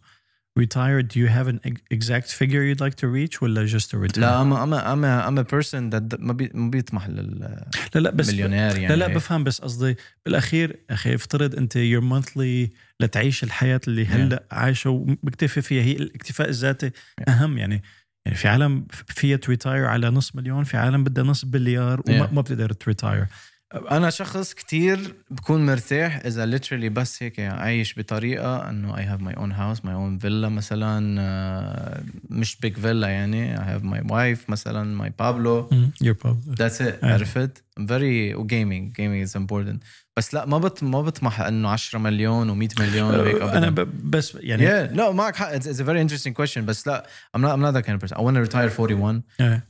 retired 0.60 1.08
do 1.08 1.20
you 1.20 1.28
have 1.28 1.48
an 1.48 1.60
ex- 1.64 1.82
exact 1.92 2.28
figure 2.32 2.64
you'd 2.64 2.82
like 2.82 2.96
to 2.96 3.08
reach 3.08 3.42
ولا 3.42 3.68
just 3.68 3.90
to 3.92 3.98
retire 3.98 4.20
لا 4.20 4.44
I'm 4.44 4.52
a, 4.54 4.56
I'm 4.56 4.74
a, 4.74 4.78
I'm 4.78 5.04
a, 5.04 5.28
I'm 5.28 5.38
a 5.46 5.50
person 5.56 5.90
that 5.90 6.20
ما, 6.20 6.34
بي, 6.34 6.52
ما 6.54 6.70
بيطمح 6.70 7.08
لا 7.08 7.66
لا 7.96 8.10
بس 8.12 8.30
للمليونير 8.30 8.78
يعني. 8.78 8.88
لا 8.88 8.96
لا. 8.96 9.08
بفهم 9.08 9.44
بس 9.44 9.62
قصدي 9.62 9.96
بالأخير 10.26 10.80
أخي 10.90 11.16
افترض 11.16 11.56
أنت 11.56 11.76
your 11.76 12.02
monthly 12.02 12.70
لتعيش 13.00 13.44
الحياة 13.44 13.82
اللي 13.88 14.06
هلأ 14.06 14.44
عايشه 14.52 14.90
ومكتفي 14.90 15.62
فيها 15.62 15.84
هي 15.84 15.92
الاكتفاء 15.92 16.50
الذاتي 16.50 16.92
أهم. 17.28 17.58
يعني 17.58 17.84
يعني 18.26 18.38
في 18.38 18.48
عالم 18.48 18.86
فيها 19.08 19.38
ت 19.38 19.45
retire 19.45 19.86
على 19.86 20.10
نص 20.10 20.36
مليون 20.36 20.64
في 20.64 20.78
عالم 20.78 21.04
بدها 21.04 21.24
نص 21.24 21.46
بليار 21.46 22.02
وما 22.08 22.28
Yeah. 22.28 22.34
ما 22.34 22.42
بتقدر 22.42 22.72
ت 22.74 22.81
retire 22.81 23.26
أنا 23.74 24.10
شخص 24.10 24.54
كتير 24.54 25.16
بكون 25.30 25.66
مرتاح 25.66 26.22
اذا 26.26 26.58
literally 26.58 26.90
بس 26.92 27.24
هيك 27.24 27.40
عايش 27.40 28.00
بطريقه 28.00 28.70
انه 28.70 28.96
I 28.96 29.00
have 29.00 29.22
my 29.22 29.36
own 29.40 29.52
house 29.52 29.80
my 29.82 29.94
own 29.94 30.24
villa 30.24 30.50
مثلا 30.50 31.22
آه، 31.22 32.04
مش 32.30 32.58
big 32.66 32.74
villa 32.84 33.06
يعني 33.06 33.58
I 33.58 33.60
have 33.60 33.84
my 33.84 34.12
wife 34.12 34.50
مثلا 34.50 35.04
my 35.04 35.12
baby 35.22 35.74
يور 36.02 36.16
بابل 36.24 36.56
that's 36.56 36.78
it 36.78 37.04
عرفت 37.04 37.64
very 37.80 38.34
gaming 38.36 38.94
gaming 39.00 39.30
is 39.30 39.42
important 39.42 39.86
بس 40.18 40.34
لا 40.34 40.46
ما 40.46 40.58
بط 40.58 40.84
ما 40.84 41.02
بطمح 41.02 41.42
انه 41.42 41.70
10 41.70 42.00
مليون 42.00 42.50
و100 42.50 42.80
مليون 42.80 43.16
وهيك 43.16 43.42
أنا 43.42 43.70
بس 44.04 44.38
يعني 44.42 44.68
yeah 44.68 44.96
no 44.96 45.14
معك 45.14 45.36
حق 45.36 45.60
it's, 45.60 45.64
it's 45.66 45.80
a 45.80 45.84
very 45.84 46.10
interesting 46.10 46.34
question 46.34 46.60
بس 46.60 46.88
لا 46.88 47.08
I'm 47.38 47.40
not 47.40 47.52
I'm 47.52 47.62
not 47.62 47.74
that 47.74 47.86
kind 47.86 47.96
of 47.96 48.10
person 48.10 48.18
I 48.18 48.22
want 48.22 48.36
to 48.36 48.52
retire 48.52 48.70
41 48.80 49.22
آه. 49.42 49.62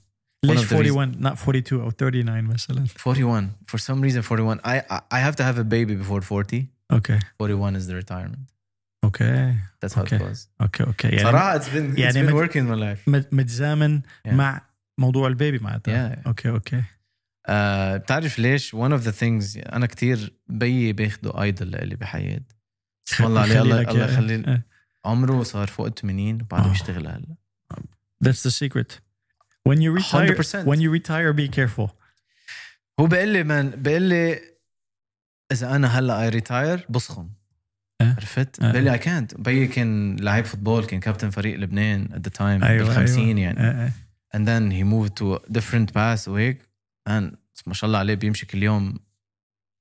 ليش 0.45 0.59
of 0.59 0.63
the 0.63 0.73
reasons- 0.73 0.73
41 0.73 1.11
not 1.21 1.37
42 1.37 1.81
أو 1.81 1.89
39 1.91 2.43
مثلا. 2.43 2.85
41 3.07 3.49
for 3.71 3.79
some 3.79 4.01
reason 4.03 4.21
41 4.21 4.59
I 4.59 4.79
I- 4.79 5.01
I 5.13 5.19
have 5.31 5.35
to 5.35 5.43
have 5.43 5.57
a 5.59 5.63
baby 5.63 5.95
before 6.03 6.21
40 6.31 6.67
أوكي 6.91 7.19
41 7.41 7.75
is 7.75 7.85
the 7.85 8.03
retirement. 8.03 8.53
أوكي 9.03 9.53
that's 9.85 9.93
how 9.93 10.01
Okay. 10.01 10.17
it 10.19 10.21
was. 10.21 10.47
أوكي 10.61 10.83
أوكي 10.83 11.07
يعني 11.07 11.23
صراحة 11.23 11.59
it's 11.59 11.63
been 11.63 11.95
it's 11.95 11.99
يعني 11.99 12.27
been 12.27 12.31
working 12.33 12.63
my 12.69 12.75
life. 12.79 13.07
مت- 13.07 13.33
متزامن 13.33 14.01
Yeah. 14.27 14.31
مع 14.33 14.61
موضوع 14.99 15.27
ال 15.27 15.34
baby 15.34 15.59
معناتها 15.59 16.15
Yeah. 16.15 16.27
okay 16.27 16.49
okay 16.49 16.83
آه 17.47 17.97
بتعرف 17.97 18.39
ليش؟ 18.39 18.75
One 18.75 18.91
of 18.99 19.01
the 19.03 19.11
things 19.11 19.73
أنا 19.73 19.85
كتير 19.85 20.33
بيي 20.47 20.93
باخده 20.93 21.41
idol 21.41 21.71
لإلي 21.71 21.95
بحياة 21.95 22.41
اسم 23.13 23.23
الله 23.25 23.41
عليه 23.41 23.61
الله 23.61 23.81
الله 24.19 24.53
آه. 24.53 24.63
عمره 25.05 25.43
صار 25.43 25.67
فوق 25.67 25.85
ال 25.85 25.93
80 25.95 26.41
وبعده 26.41 26.65
آه. 26.65 26.69
بيشتغل 26.69 27.07
هلا. 27.07 27.35
That's 28.25 28.43
the 28.47 28.51
secret. 28.51 28.99
When 29.69 29.81
you 29.81 29.91
retire, 29.91 30.35
100%. 30.35 30.65
when 30.65 30.79
you 30.81 30.89
retire, 30.91 31.33
be 31.33 31.47
careful. 31.47 31.89
هو 32.99 33.07
بيقول 33.07 33.27
لي 33.27 33.43
من 33.43 33.69
بيقول 33.69 34.01
لي 34.01 34.39
إذا 35.51 35.75
أنا 35.75 35.99
هلأ 35.99 36.21
I 36.21 36.29
retire 36.29 36.85
بسخن. 36.89 37.29
عرفت؟ 38.01 38.61
أه. 38.61 38.71
بيقول 38.71 38.83
لي 38.83 38.93
إيه 38.93 38.97
كانت 38.97 39.37
بيي 39.37 39.67
كان 39.67 40.15
لعيب 40.19 40.45
football 40.45 40.85
كان 40.85 40.99
كابتن 40.99 41.29
فريق 41.29 41.57
لبنان 41.59 42.09
at 42.13 42.21
the 42.21 42.29
time 42.29 42.59
بال 42.59 42.91
50 42.91 43.23
أيوة. 43.23 43.39
يعني 43.39 43.91
and 44.35 44.39
then 44.39 44.71
he 44.71 44.83
moved 44.83 45.13
to 45.15 45.53
different 45.57 45.93
path 45.93 46.27
وهيك 46.27 46.61
man 47.09 47.35
ما 47.67 47.73
شاء 47.73 47.87
الله 47.87 47.99
عليه 47.99 48.15
بيمشي 48.15 48.45
كل 48.45 48.63
يوم 48.63 48.99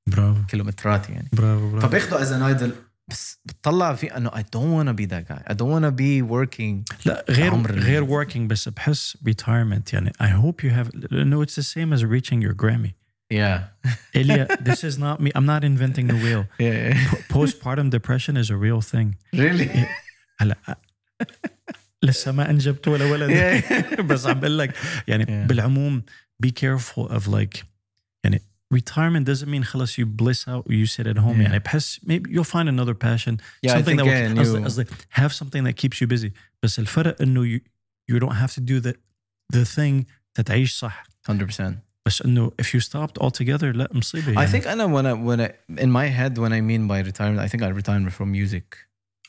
برافو 0.06 0.46
كيلومترات 0.46 1.10
يعني 1.10 1.28
برافو 1.32 1.70
برافو 1.70 1.88
فباخده 1.88 2.22
از 2.22 2.32
ان 2.32 2.42
ايدل 2.42 2.72
بس 3.07 3.39
بتطلع 3.45 3.95
فيه 3.95 4.17
انه 4.17 4.29
I 4.29 4.33
don't 4.41 4.73
wanna 4.77 4.93
be 4.93 5.05
that 5.09 5.33
guy 5.33 5.51
I 5.51 5.55
don't 5.55 5.71
wanna 5.75 5.91
be 5.91 6.21
working 6.31 6.95
لا 7.05 7.25
غير 7.29 7.51
عمر 7.51 7.69
ال- 7.69 7.79
غير 7.79 8.05
working 8.25 8.37
بس 8.39 8.69
بحس 8.69 9.17
retirement 9.29 9.93
يعني 9.93 10.11
I 10.21 10.27
hope 10.27 10.63
you 10.65 10.69
have 10.71 11.11
لأنه 11.11 11.45
it's 11.45 11.55
the 11.55 11.63
same 11.63 11.93
as 11.97 12.03
reaching 12.05 12.41
your 12.41 12.53
Grammy 12.63 12.91
yeah 13.33 13.59
Ilya 14.15 14.45
this 14.69 14.83
is 14.89 14.95
not 14.97 15.15
me 15.23 15.29
I'm 15.37 15.45
not 15.53 15.63
inventing 15.71 16.07
the 16.07 16.19
wheel 16.25 16.43
yeah, 16.59 16.89
yeah. 16.89 16.97
postpartum 17.33 17.87
depression 17.97 18.33
is 18.43 18.49
a 18.49 18.57
real 18.65 18.81
thing 18.93 19.07
really 19.35 19.69
هلا 20.39 20.55
لسه 22.03 22.31
ما 22.31 22.49
انجبت 22.49 22.87
ولا 22.87 23.05
ولد 23.05 23.29
Yeah. 23.31 24.01
بس 24.01 24.25
عم 24.27 24.39
بقول 24.39 24.57
لك 24.59 24.73
يعني 25.07 25.25
Yeah. 25.25 25.47
بالعموم 25.47 26.03
be 26.45 26.49
careful 26.49 27.07
of 27.09 27.27
like 27.27 27.63
يعني 27.63 27.67
retirement 28.73 29.25
doesn't 29.25 29.49
mean 29.49 29.63
خلص 29.63 29.99
you 29.99 30.05
bliss 30.05 30.47
out 30.47 30.65
you 30.69 30.85
sit 30.85 31.07
at 31.07 31.17
home 31.17 31.37
Yeah. 31.37 31.41
يعني 31.41 31.59
بحس 31.59 31.99
maybe 32.05 32.29
you'll 32.31 32.43
find 32.55 32.67
another 32.69 32.93
passion 32.93 33.37
Yeah, 33.61 33.71
I 33.71 33.75
something 33.75 33.85
think, 33.85 33.99
that 33.99 34.07
yeah, 34.07 34.33
will, 34.33 34.39
قصدي 34.39 34.59
new- 34.59 34.65
قصدي 34.65 34.85
have 35.09 35.33
something 35.33 35.63
that 35.63 35.75
keeps 35.77 36.01
you 36.01 36.07
busy 36.07 36.29
بس 36.63 36.79
الفرق 36.79 37.21
انه 37.21 37.57
you, 37.57 37.59
you 38.11 38.19
don't 38.19 38.35
have 38.35 38.53
to 38.53 38.61
do 38.61 38.79
the 38.87 38.93
the 39.55 39.65
thing 39.65 40.05
تتعيش 40.33 40.73
صح 40.79 41.03
100% 41.31 41.61
بس 42.05 42.21
انه 42.21 42.51
if 42.61 42.65
you 42.65 42.79
stopped 42.83 43.23
altogether 43.23 43.63
لا 43.63 43.89
مصيبه 43.93 44.33
I 44.33 44.35
يعني. 44.37 44.51
think 44.51 44.67
أنا 44.67 44.85
when 44.87 45.05
I 45.05 45.13
when 45.29 45.39
I 45.49 45.79
in 45.83 45.89
my 45.91 46.07
head 46.07 46.37
when 46.37 46.51
I 46.53 46.61
mean 46.61 46.87
by 46.87 47.09
retirement 47.11 47.39
I 47.39 47.47
think 47.47 47.63
I 47.63 47.69
retire 47.81 48.09
from 48.09 48.31
music 48.31 48.77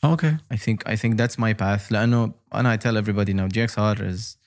okay 0.05 0.33
I 0.53 0.57
think 0.57 0.77
I 0.93 0.95
think 0.95 1.17
that's 1.21 1.37
my 1.39 1.53
path 1.53 1.91
لأنه 1.91 2.33
أنا 2.53 2.75
I 2.75 2.77
tell 2.79 2.97
everybody 2.97 3.33
now 3.33 3.47
GXR 3.47 4.01
is 4.11 4.37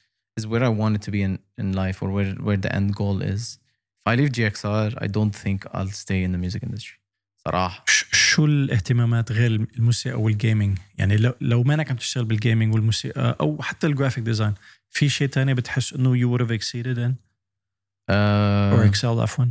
is 0.41 0.47
where 0.47 0.63
I 0.63 0.69
want 0.81 0.93
it 0.99 1.03
to 1.07 1.11
be 1.17 1.23
in 1.29 1.39
in 1.63 1.73
life 1.83 1.97
or 2.03 2.09
where 2.17 2.31
where 2.47 2.61
the 2.67 2.73
end 2.79 2.89
goal 3.01 3.19
is 3.35 3.59
If 4.04 4.12
I 4.12 4.16
leave 4.20 4.32
GXR 4.38 4.90
I 5.06 5.08
don't 5.08 5.36
think 5.44 5.60
I'll 5.76 5.94
stay 6.04 6.20
in 6.28 6.32
the 6.36 6.38
music 6.46 6.64
industry 6.64 7.00
صراحة 7.48 7.84
ش- 7.88 8.06
شو 8.12 8.46
الاهتمامات 8.46 9.32
غير 9.32 9.52
الموسيقى 9.56 10.22
والجيمنج 10.22 10.78
يعني 10.98 11.18
لو 11.18 11.34
لو 11.42 11.64
ما 11.64 11.74
انك 11.74 11.90
عم 11.92 11.98
تشتغل 11.98 12.26
بالجيمنج 12.26 12.74
والموسيقى 12.74 13.38
أو 13.42 13.62
حتى 13.62 13.88
الجرافيك 13.88 14.24
ديزاين 14.24 14.54
في 14.90 15.10
شيء 15.10 15.28
تاني 15.28 15.54
بتحس 15.54 15.94
انه 15.94 16.16
you 16.16 16.38
would 16.38 16.42
have 16.46 16.52
exceeded 16.52 16.98
in 16.98 17.12
or 18.12 18.84
uh, 18.84 18.92
excelled 18.92 19.20
عفوا 19.20 19.46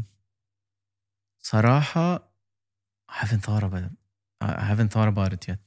صراحة 1.43 2.33
I 3.11 3.15
haven't 3.25 3.43
thought 3.47 3.63
about 3.63 3.83
it 3.89 3.93
I 4.45 4.65
haven't 4.71 4.91
thought 4.95 5.09
about 5.09 5.33
it 5.33 5.49
yet 5.49 5.65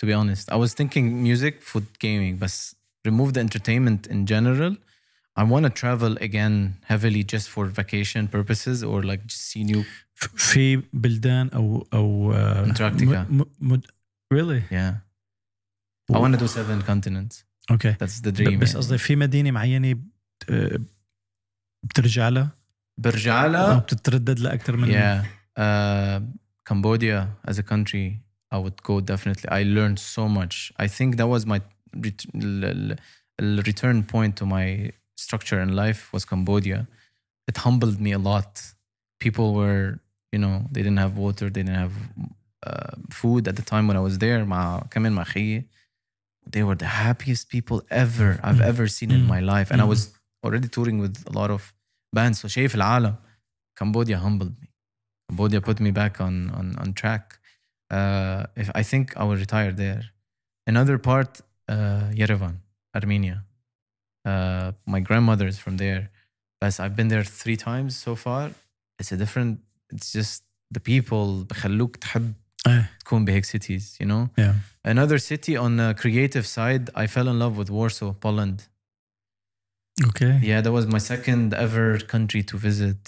to 0.00 0.06
be 0.06 0.12
honest 0.12 0.50
I 0.52 0.56
was 0.56 0.74
thinking 0.74 1.22
music 1.28 1.54
food 1.62 1.86
gaming 2.04 2.36
but 2.42 2.52
remove 3.08 3.30
the 3.34 3.40
entertainment 3.40 4.06
in 4.14 4.26
general 4.34 4.72
I 5.39 5.43
want 5.43 5.63
to 5.69 5.71
travel 5.83 6.13
again 6.27 6.55
heavily 6.91 7.23
just 7.33 7.47
for 7.53 7.63
vacation 7.81 8.23
purposes 8.35 8.77
or 8.83 8.97
like 9.09 9.21
just 9.31 9.41
see 9.51 9.63
new 9.71 9.83
ف- 10.13 10.27
في 10.35 10.81
بلدان 10.93 11.49
او 11.49 11.87
او 11.93 12.33
آه، 12.33 12.65
أنتاركتيكا. 12.65 13.23
م- 13.29 13.41
م- 13.41 13.45
مد- 13.59 13.85
really 14.33 14.61
yeah 14.71 14.93
I 16.13 16.17
want 16.19 16.33
to 16.35 16.39
do 16.39 16.47
seven 16.47 16.81
continents 16.91 17.43
اوكي 17.71 17.93
that's 17.93 18.21
the 18.21 18.31
ب- 18.31 18.35
dream 18.37 18.59
بس 18.59 18.67
يعني. 18.69 18.79
قصدي 18.79 18.97
في 18.97 19.15
مدينه 19.15 19.51
معينه 19.51 19.93
بت- 19.93 20.49
آه، 20.49 20.79
بترجع 21.83 22.29
لها 22.29 22.49
برجع 22.97 23.45
او 23.45 23.51
لها 23.51 23.79
بتتردد 23.79 24.39
لها 24.39 24.53
اكثر 24.53 24.77
من 24.77 24.87
yeah 24.91 25.23
uh, 25.59 26.21
Cambodia 26.69 27.27
as 27.51 27.57
a 27.57 27.63
country 27.63 28.07
I 28.55 28.57
would 28.63 28.79
go 28.89 28.95
definitely 29.11 29.47
I 29.49 29.63
learned 29.77 29.99
so 30.15 30.23
much 30.39 30.55
I 30.79 30.87
think 30.97 31.09
that 31.19 31.27
was 31.35 31.45
my 31.45 31.59
ret- 32.05 32.25
ال- 32.35 32.65
ال- 32.65 32.97
ال- 33.41 33.63
return 33.69 33.97
point 34.13 34.33
to 34.41 34.45
my 34.45 34.91
structure 35.25 35.59
in 35.65 35.69
life 35.83 36.01
was 36.13 36.23
Cambodia 36.31 36.79
it 37.49 37.57
humbled 37.65 37.97
me 38.05 38.11
a 38.19 38.21
lot 38.31 38.51
people 39.25 39.47
were 39.59 39.85
you 40.33 40.39
know 40.43 40.55
they 40.73 40.81
didn't 40.85 41.01
have 41.05 41.13
water 41.25 41.45
they 41.53 41.63
didn't 41.63 41.81
have 41.85 41.95
uh, 42.67 42.95
food 43.19 43.41
at 43.51 43.55
the 43.59 43.65
time 43.73 43.85
when 43.87 43.97
I 44.01 44.03
was 44.09 44.15
there 44.25 44.45
مع 44.45 44.79
كمان 44.91 45.11
مع 45.11 45.23
خيي 45.23 45.65
they 46.55 46.63
were 46.63 46.75
the 46.75 46.91
happiest 47.05 47.45
people 47.55 47.77
ever 48.03 48.29
I've 48.47 48.61
Mm. 48.61 48.71
ever 48.71 48.85
seen 48.97 49.09
in 49.17 49.21
Mm. 49.23 49.29
my 49.35 49.41
life 49.53 49.67
and 49.71 49.79
I 49.81 49.85
Mm. 49.85 49.93
was 49.93 50.01
already 50.45 50.67
touring 50.75 50.97
with 51.03 51.15
a 51.31 51.33
lot 51.39 51.49
of 51.55 51.61
bands 52.15 52.39
so 52.41 52.47
شايف 52.47 52.75
العالم 52.75 53.15
Cambodia 53.79 54.17
humbled 54.25 54.55
me 54.61 54.67
Cambodia 55.29 55.59
put 55.61 55.77
me 55.85 55.91
back 56.01 56.13
on 56.27 56.35
on 56.59 56.67
on 56.81 56.87
track 57.01 57.25
uh, 57.97 58.41
if 58.63 58.67
I 58.81 58.83
think 58.91 59.05
I 59.21 59.23
will 59.27 59.39
retire 59.45 59.71
there 59.83 60.03
another 60.71 60.97
part 61.09 61.31
uh, 61.73 62.05
Yerevan 62.21 62.55
Armenia 62.97 63.37
uh, 64.31 64.71
my 64.93 64.99
grandmother 65.07 65.47
is 65.53 65.57
from 65.65 65.75
there 65.77 66.03
but 66.61 66.73
I've 66.83 66.95
been 66.99 67.09
there 67.13 67.23
three 67.41 67.57
times 67.69 67.91
so 68.05 68.11
far 68.25 68.43
it's 68.99 69.11
a 69.11 69.17
different 69.23 69.53
it's 69.93 70.09
just 70.19 70.43
the 70.75 70.79
people 70.91 71.45
بخلوك 71.49 71.95
تحب 71.95 72.33
إيه. 72.67 72.89
تكون 72.99 73.25
بهيك 73.25 73.45
cities 73.45 73.97
you 74.01 74.05
know 74.05 74.29
Yeah. 74.37 74.53
another 74.87 75.17
city 75.17 75.55
on 75.57 75.77
the 75.77 75.93
creative 76.01 76.45
side 76.57 76.89
I 76.95 77.07
fell 77.07 77.27
in 77.27 77.39
love 77.39 77.55
with 77.57 77.69
Warsaw 77.69 78.13
Poland 78.25 78.59
Okay. 80.09 80.33
yeah 80.43 80.61
that 80.61 80.71
was 80.71 80.85
my 80.95 80.99
second 81.13 81.53
ever 81.65 81.87
country 82.13 82.43
to 82.43 82.55
visit 82.57 83.01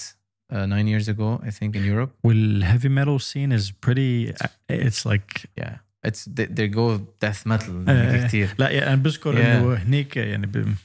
uh, 0.53 0.65
nine 0.65 0.87
years 0.93 1.07
ago 1.13 1.27
I 1.49 1.51
think 1.57 1.75
in 1.75 1.83
Europe 1.93 2.11
والheavy 2.27 2.89
metal 2.99 3.19
scene 3.29 3.51
is 3.59 3.65
pretty 3.85 4.11
it's 4.87 5.01
like 5.11 5.29
yeah 5.61 5.75
it's 6.07 6.21
they, 6.37 6.47
they 6.57 6.67
go 6.81 6.85
death 7.25 7.41
metal 7.45 7.73
إيه. 7.89 8.11
هنيك 8.11 8.27
كتير 8.27 8.49
لا 8.59 8.69
يعني 8.69 8.87
انا 8.93 8.95
بذكر 8.95 9.33
Yeah. 9.35 9.37
انه 9.45 9.73
هنيك 9.73 10.17
يعني 10.17 10.47
ب... 10.47 10.75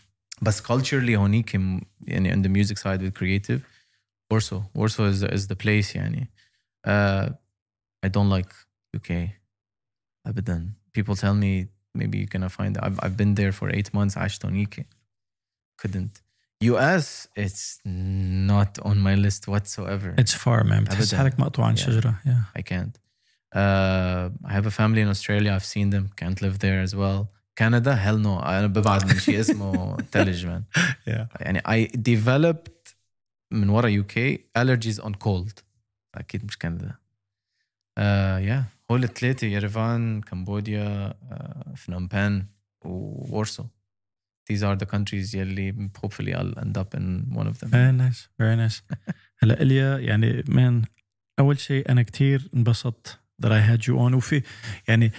بس 0.43 0.63
culturally 0.63 1.15
هونيك 1.17 1.57
م- 1.57 1.81
يعني 2.07 2.33
on 2.33 2.47
the 2.47 2.49
music 2.51 2.79
side 2.79 3.01
with 3.01 3.15
creative 3.15 3.61
Warsaw 4.33 4.63
Warsaw 4.75 5.05
is 5.13 5.23
is 5.23 5.47
the 5.47 5.57
place 5.57 5.97
يعني 5.97 6.29
uh, 6.89 7.29
I 8.07 8.09
don't 8.09 8.31
like 8.31 8.53
UK 8.97 9.13
أبدا 10.27 10.73
people 10.99 11.15
tell 11.17 11.35
me 11.35 11.67
maybe 11.99 12.19
you're 12.19 12.39
gonna 12.39 12.49
find 12.49 12.79
I've, 12.79 12.99
I've 13.03 13.17
been 13.17 13.35
there 13.35 13.53
for 13.53 13.71
eight 13.71 13.95
months 13.95 14.17
عشت 14.19 14.45
هونيك 14.45 14.87
couldn't 15.83 16.23
US 16.65 17.29
it's 17.37 17.81
not 17.85 18.73
on 18.89 18.97
my 19.09 19.15
list 19.27 19.49
whatsoever 19.49 20.15
it's 20.21 20.35
far 20.35 20.65
man 20.65 20.85
بتحس 20.85 21.15
أبداً. 21.15 21.17
حالك 21.19 21.41
مقطوع 21.41 21.67
عن 21.67 21.77
Yeah. 21.77 21.81
شجره 21.81 22.15
yeah. 22.27 22.59
I 22.61 22.63
can't. 22.63 22.99
Uh, 23.57 24.31
I 24.51 24.53
have 24.59 24.67
a 24.67 24.75
family 24.81 25.01
in 25.05 25.09
Australia. 25.17 25.51
I've 25.57 25.69
seen 25.75 25.89
them. 25.95 26.05
Can't 26.21 26.39
live 26.45 26.57
there 26.67 26.81
as 26.87 26.93
well. 27.03 27.21
كندا؟ 27.60 27.94
هل 27.94 28.22
نو 28.22 28.40
أنا 28.40 28.68
ببعد 28.68 29.06
من 29.06 29.20
شيء 29.20 29.40
اسمه 29.40 29.98
ثلج 30.12 30.46
مان 30.46 30.64
يعني 31.40 31.60
اي 31.60 31.86
ديفلوبت 31.86 32.96
من 33.52 33.70
ورا 33.70 33.88
يو 33.88 34.04
كي 34.04 34.46
الرجيز 34.58 35.00
اون 35.00 35.14
كولد 35.14 35.60
أكيد 36.16 36.46
مش 36.46 36.58
كندا. 36.58 36.96
آه، 37.98 38.40
يا 38.40 38.66
هول 38.92 39.04
الثلاثه 39.04 39.48
يرفان 39.48 40.22
كمبوديا 40.22 41.14
فنوم 41.76 42.08
وورسو 42.86 43.66
ذيز 44.50 44.64
ار 44.64 44.78
ذا 44.78 44.86
كونتريز 44.86 45.36
يلي 45.36 45.90
hopefully 45.98 46.20
ايل 46.20 46.60
اند 46.60 46.78
اب 46.78 46.88
ان 46.96 47.32
ون 47.36 47.48
اوف 47.48 47.66
ذيم 47.66 47.72
Very 47.72 47.96
نايس 47.96 48.30
فيري 48.38 48.56
نايس 48.56 48.84
هلا 49.40 49.62
إليا 49.62 49.98
يعني 49.98 50.44
مان 50.48 50.82
أول 51.40 51.60
شيء 51.60 51.92
أنا 51.92 52.02
كثير 52.02 52.50
انبسطت 52.56 53.20
that 53.42 53.52
I 53.52 53.60
had 53.60 53.88
you 53.88 53.96
on. 53.98 54.14
وفي 54.14 54.42
يعني 54.88 55.12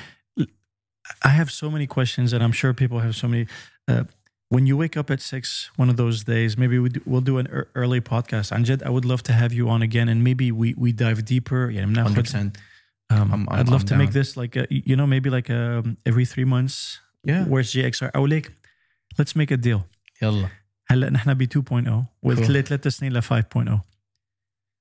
I 1.24 1.30
have 1.40 1.50
so 1.52 1.70
many 1.76 1.88
questions 1.98 2.34
and 2.34 2.42
I'm 2.46 2.52
sure 2.62 2.72
people 2.74 3.00
have 3.00 3.16
so 3.16 3.28
many 3.28 3.44
uh, 3.92 4.04
when 4.50 4.64
you 4.70 4.76
wake 4.84 4.96
up 5.02 5.08
at 5.16 5.22
six 5.22 5.70
one 5.82 5.90
of 5.94 5.98
those 5.98 6.18
days 6.24 6.58
maybe 6.64 6.78
we 6.84 6.90
do, 6.96 7.02
we'll 7.06 7.22
do 7.32 7.38
an 7.42 7.48
ear- 7.58 7.68
early 7.76 8.02
podcast 8.02 8.48
عن 8.54 8.64
جد 8.64 8.84
I 8.84 8.90
would 8.90 9.06
love 9.06 9.22
to 9.30 9.34
have 9.34 9.52
you 9.54 9.70
on 9.70 9.82
again 9.82 10.08
and 10.10 10.24
maybe 10.24 10.52
we 10.52 10.74
we 10.84 10.92
dive 10.92 11.20
deeper 11.26 11.70
يعني 11.72 11.86
بناخد 11.86 12.28
100%. 12.28 12.36
um, 12.36 12.52
I'm- 13.12 13.32
I'm- 13.34 13.48
I'd 13.50 13.70
love 13.70 13.82
I'm 13.84 13.88
to 13.92 13.96
make 13.98 14.12
down. 14.12 14.22
this 14.22 14.36
like 14.38 14.56
a, 14.56 14.66
you 14.70 14.96
know 14.96 15.08
maybe 15.08 15.30
like 15.30 15.50
um, 15.50 15.98
every 16.06 16.26
three 16.26 16.46
months 16.56 17.00
Yeah. 17.32 17.44
where's 17.52 17.70
GXR 17.74 18.10
او 18.16 18.26
like 18.28 18.48
let's 19.20 19.36
make 19.36 19.52
a 19.52 19.58
deal 19.58 19.82
يلا. 20.22 20.50
هلا 20.90 21.10
نحن 21.10 21.34
ب 21.34 21.44
2.0 21.44 22.06
والثلاث 22.24 22.66
ثلاث 22.68 22.88
سنين 22.88 23.14
ل 23.14 23.22
5.0 23.22 23.82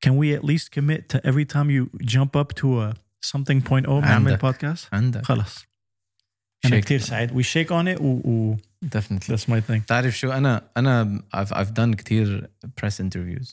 can 0.05 0.17
we 0.17 0.35
at 0.39 0.45
least 0.45 0.71
commit 0.71 1.09
to 1.09 1.19
every 1.27 1.45
time 1.55 1.71
you 1.71 1.91
jump 2.17 2.37
up 2.37 2.55
to 2.55 2.81
a 2.83 2.95
something 3.27 3.61
point 3.63 3.87
oh 3.87 4.01
نعمل 4.01 4.29
عندك. 4.33 4.41
بودكاست 4.43 4.89
عندك. 4.95 5.25
خلص 5.25 5.65
أنا 6.66 6.76
Shake. 6.82 6.84
كثير 6.84 7.00
سعيد 7.00 7.32
we 7.32 7.44
shake 7.46 7.70
on 7.70 7.98
it 7.98 8.02
و, 8.02 8.06
و 8.06 8.58
Definitely. 8.86 9.34
that's 9.36 9.48
my 9.50 9.62
thing 9.72 9.86
تعرف 9.88 10.18
شو 10.18 10.32
أنا 10.32 10.70
أنا 10.78 11.22
I've 11.36 11.50
I've 11.54 11.74
done 11.74 11.96
كتير 11.96 12.50
press 12.82 12.94
interviews 13.00 13.48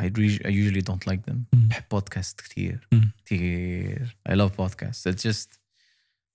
I, 0.00 0.04
re- 0.18 0.40
I 0.44 0.50
usually 0.50 0.82
don't 0.82 1.06
like 1.12 1.22
them 1.30 1.36
Mm. 1.56 1.58
بحب 1.68 1.84
بودكاست 1.90 2.40
كتير 2.40 2.88
Mm. 2.94 2.98
كتير 3.24 4.16
I 4.28 4.32
love 4.32 4.50
podcasts 4.64 5.06
it's 5.12 5.22
just 5.22 5.48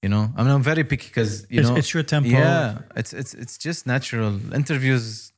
you 0.06 0.10
know 0.10 0.24
I 0.38 0.44
mean 0.44 0.54
I'm 0.58 0.64
very 0.74 0.84
picky 0.84 1.08
because 1.14 1.46
you 1.50 1.60
it's, 1.62 1.70
know 1.70 1.78
it's 1.82 1.94
your 1.94 2.04
tempo 2.14 2.30
yeah 2.30 3.00
it's 3.00 3.14
it's 3.22 3.34
it's 3.44 3.58
just 3.68 3.86
natural 3.88 4.34
interviews 4.60 5.32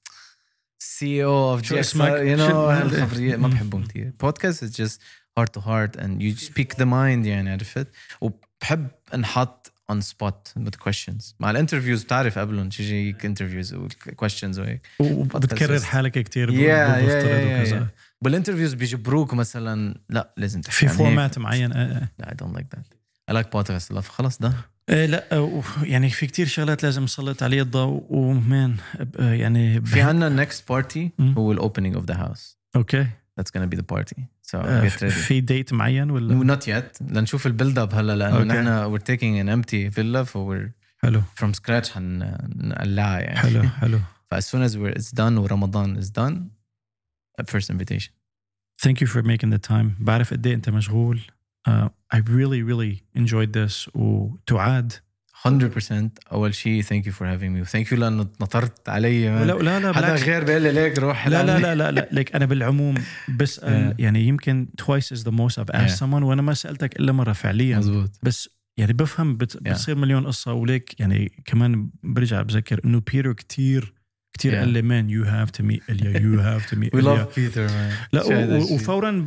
سي 0.80 1.24
أو 1.24 1.52
اوف 1.52 1.64
شو 1.64 1.74
جي 1.76 1.80
اسمك؟ 1.80 2.08
يو 2.10 2.38
نو 2.38 2.48
شو- 2.50 2.70
هالخبريات 2.70 3.40
ما 3.40 3.48
مم. 3.48 3.54
بحبهم 3.54 3.86
كثير 3.88 4.14
بودكاست 4.20 4.64
از 4.64 4.76
جست 4.82 5.02
heart 5.38 5.54
to 5.54 5.60
heart 5.60 5.98
and 5.98 6.22
you 6.22 6.36
speak 6.36 6.76
the 6.80 6.86
mind 6.86 7.26
يعني 7.26 7.50
عرفت 7.50 7.88
وبحب 8.22 8.88
انحط 9.14 9.72
on 9.92 10.02
spot 10.02 10.54
with 10.60 10.90
questions 10.90 11.24
مع 11.40 11.52
ال 11.52 11.57
interviews 11.57 12.04
بتعرف 12.04 12.40
قبلهم 12.40 12.72
شي 12.72 12.84
يجيك 12.84 13.26
interviews 13.26 13.74
و 13.74 13.82
questions 13.82 14.60
وهيك 14.60 14.82
وبتكرر. 15.00 15.80
حالك 15.80 16.12
كثير 16.12 16.52
Yeah. 16.52 17.84
بال 18.22 18.31
interviews 18.31 18.74
بيجبروك 18.74 19.34
مثلا 19.34 19.96
لا 20.10 20.34
لازم 20.38 20.62
تحكي 20.62 20.88
في. 20.88 20.94
format 20.94 21.38
معين 21.40 21.72
آه، 21.72 21.78
آه. 21.78 22.10
لا 22.20 22.26
I 22.30 22.44
don't 22.44 22.58
like 22.60 22.78
that 22.78 22.84
I 23.32 23.38
like 23.38 23.48
podcast 23.60 23.92
لا 23.92 24.02
خلص 24.02 24.38
ده 24.38 24.54
آه، 24.90 25.06
لا 25.06 25.26
آه، 25.32 25.64
يعني 25.84 26.10
في 26.10 26.28
كتير 26.28 26.48
شغلات 26.48 26.84
لازم 26.84 27.04
نسلط 27.04 27.44
عليه 27.44 27.62
الضوء 27.62 28.06
و 28.10 28.26
man 28.26 28.76
آه، 29.20 29.34
يعني 29.34 29.82
في 29.82 30.46
next 30.46 30.74
party 30.74 31.00
مم. 31.20 31.34
هو 31.38 31.52
الاوبننج 31.52 31.96
اوف 31.96 32.06
ذا 32.06 32.16
هاوس 32.16 32.58
أوكي 32.76 33.04
that's 33.42 33.60
gonna 33.60 33.76
be 33.76 33.78
the 33.78 33.96
party 33.96 34.22
so 34.52 34.56
آه، 34.56 34.90
get 34.90 34.92
ready 34.92 35.06
في 35.06 35.42
ديت 35.42 35.74
معين 35.74 36.12
ولا 36.12 36.56
not 36.56 36.60
yet 36.62 37.02
لنشوف 37.02 37.48
البيلد 37.48 37.80
اب 37.80 37.94
هلا 37.94 38.16
لأنه 38.16 38.40
Okay. 38.40 38.44
نحن 38.44 38.98
we're 38.98 39.02
taking 39.04 39.40
an 39.46 39.50
empty 39.66 39.96
villa 39.98 40.24
ف 40.24 40.38
we're 40.38 40.70
حلو 41.02 41.22
from 41.42 41.52
scratch 41.56 41.90
حنقلعها 41.90 43.20
يعني 43.20 43.38
حلو 43.38 43.64
حلو 43.70 44.00
ف 44.32 44.36
as 44.36 44.46
soon 44.46 44.70
as 44.70 44.76
we're, 44.78 45.00
it's 45.00 45.12
done 45.12 45.38
ورمضان 45.38 46.02
is 46.04 46.08
done 46.08 46.36
a 47.42 47.44
first 47.52 47.70
invitation 47.70 48.12
thank 48.86 49.02
you 49.02 49.08
for 49.08 49.22
making 49.24 49.50
the 49.50 49.70
time 49.70 49.90
بعرف 50.00 50.34
قد 50.34 50.48
إيه 50.48 50.54
انت 50.56 50.70
مشغول 50.70 51.20
uh, 51.70 51.90
I 52.16 52.18
really 52.20 52.62
really 52.64 53.20
enjoyed 53.22 53.54
this 53.54 53.96
وتعاد 53.96 54.94
100% 55.48 55.94
أول 56.32 56.54
شيء 56.56 56.84
thank 56.84 57.06
you 57.06 57.12
for 57.12 57.24
having 57.26 57.52
me 57.56 57.72
thank 57.72 57.92
you 57.92 57.94
لأنه 57.94 58.28
نطرت 58.42 58.90
علي 58.90 59.26
لا. 59.30 59.46
لا 59.54 59.80
لا 59.80 59.94
حدا 59.94 60.16
غير 60.16 60.44
بيقول 60.44 60.62
لي 60.62 60.72
ليك 60.72 61.00
روح 61.00 61.28
لا 61.28 61.44
لا. 61.44 61.60
لا 61.60 61.76
لا 61.76 61.92
لا 61.92 62.10
ليك 62.12 62.36
أنا 62.36 62.46
بالعموم 62.46 62.96
بسال 63.30 63.92
Yeah. 63.94 64.00
يعني 64.00 64.28
يمكن 64.28 64.68
twice 64.82 65.18
is 65.18 65.22
the 65.24 65.32
most 65.32 65.60
I've 65.60 65.76
asked 65.76 65.90
Yeah. 65.96 66.00
someone 66.00 66.24
وأنا 66.24 66.42
ما 66.42 66.54
سألتك 66.54 67.00
إلا 67.00 67.12
مرة 67.12 67.34
فعليا 67.34 67.78
مزبوط 67.78 68.20
بس 68.24 68.50
يعني 68.78 68.94
بفهم 68.94 69.38
بت... 69.38 69.58
بتصير 69.58 69.96
مليون 69.96 70.28
قصة 70.28 70.54
وليك 70.54 71.00
يعني 71.00 71.44
كمان 71.46 71.90
برجع 72.04 72.42
بذكر 72.42 72.80
إنه 72.86 73.02
بيتر 73.14 73.34
كتير 73.34 73.94
Yeah. 74.40 74.56
قال 74.56 74.68
لي 74.70 74.82
man 74.82 75.10
you 75.10 75.24
have 75.24 75.52
to 75.52 75.64
meet 75.64 75.82
اليا 75.90 76.20
you 76.22 76.40
have 76.40 76.70
to 76.70 76.76
meet 76.76 76.96
we 76.96 77.00
love 77.00 77.36
Peter 77.36 77.70
man 77.70 78.14
لا 78.14 78.24
و-؟ 78.24 78.74
وفورا 78.74 79.26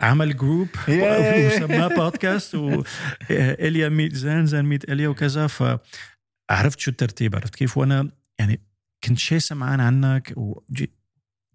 عمل 0.00 0.36
group. 0.36 0.68
وسماه 0.88 1.88
بودكاست 1.88 2.54
واليا 2.54 3.88
meet 3.88 4.14
زان 4.14 4.46
زان 4.46 4.64
ميت 4.64 4.90
اليا 4.90 5.08
وكذا 5.08 5.46
فعرفت 5.46 6.80
شو 6.80 6.90
الترتيب 6.90 7.36
عرفت 7.36 7.54
كيف 7.54 7.78
وأنا 7.78 8.10
يعني 8.38 8.60
كنت 9.04 9.18
شيء 9.18 9.38
سمعان 9.38 9.80
عنك 9.80 10.32
وجي 10.36 10.90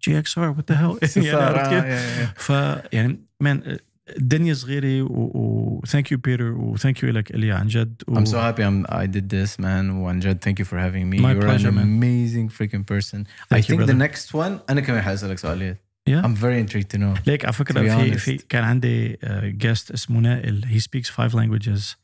جي 0.04 0.18
إكس 0.18 0.38
or 0.38 0.48
what 0.48 0.72
the 0.72 0.78
hell 0.78 1.26
يعني 1.26 1.42
عرفت 1.42 1.72
آه، 1.72 1.80
كيف؟ 1.80 2.28
yeah. 2.28 2.40
فيعني 2.40 3.20
man 3.40 3.78
الدنيا 4.17 4.53
صغيره 4.53 5.07
وثانك 5.11 6.11
يو 6.11 6.17
بيتر 6.17 6.43
وثانك 6.51 7.03
يو 7.03 7.09
لك 7.09 7.31
اليا 7.31 7.55
عن 7.55 7.67
جد 7.67 8.01
و- 8.07 8.15
I'm 8.19 8.25
so 8.25 8.33
happy 8.37 8.61
I'm, 8.63 8.85
I 8.95 9.05
did 9.07 9.29
this, 9.29 9.59
man. 9.59 9.89
وعن 9.89 10.19
جد 10.19 10.43
thank 10.45 10.59
you 10.59 10.65
for 10.65 10.77
having 10.77 11.09
me. 11.09 11.17
My 11.19 11.33
You're 11.33 11.41
pleasure, 11.41 11.69
an 11.69 11.75
man. 11.75 11.83
amazing 11.83 12.49
freaking 12.49 12.83
person. 12.93 13.19
I 13.19 13.55
Thank 13.55 13.69
you, 13.69 13.75
think 13.75 13.81
the 13.81 13.93
brother. 13.93 14.07
next 14.07 14.33
one 14.33 14.59
أنا 14.69 14.81
كمان 14.81 15.01
حاسألك 15.01 15.37
سؤاليات. 15.37 15.77
Yeah. 16.09 16.21
I'm 16.25 16.35
very 16.35 16.59
intrigued 16.59 16.89
to 16.95 16.97
know. 16.97 17.17
ليك 17.27 17.45
على 17.45 17.53
To 17.53 17.57
فكره 17.57 17.81
be 17.81 17.91
في 17.91 18.13
honest. 18.13 18.17
في 18.19 18.37
كان 18.49 18.63
عندي 18.63 19.17
جيست 19.43 19.91
اسمه 19.91 20.19
نائل 20.19 20.65
هي 20.65 20.79
سبيكس 20.79 21.09
فايف 21.09 21.35
لانجويجز 21.35 21.95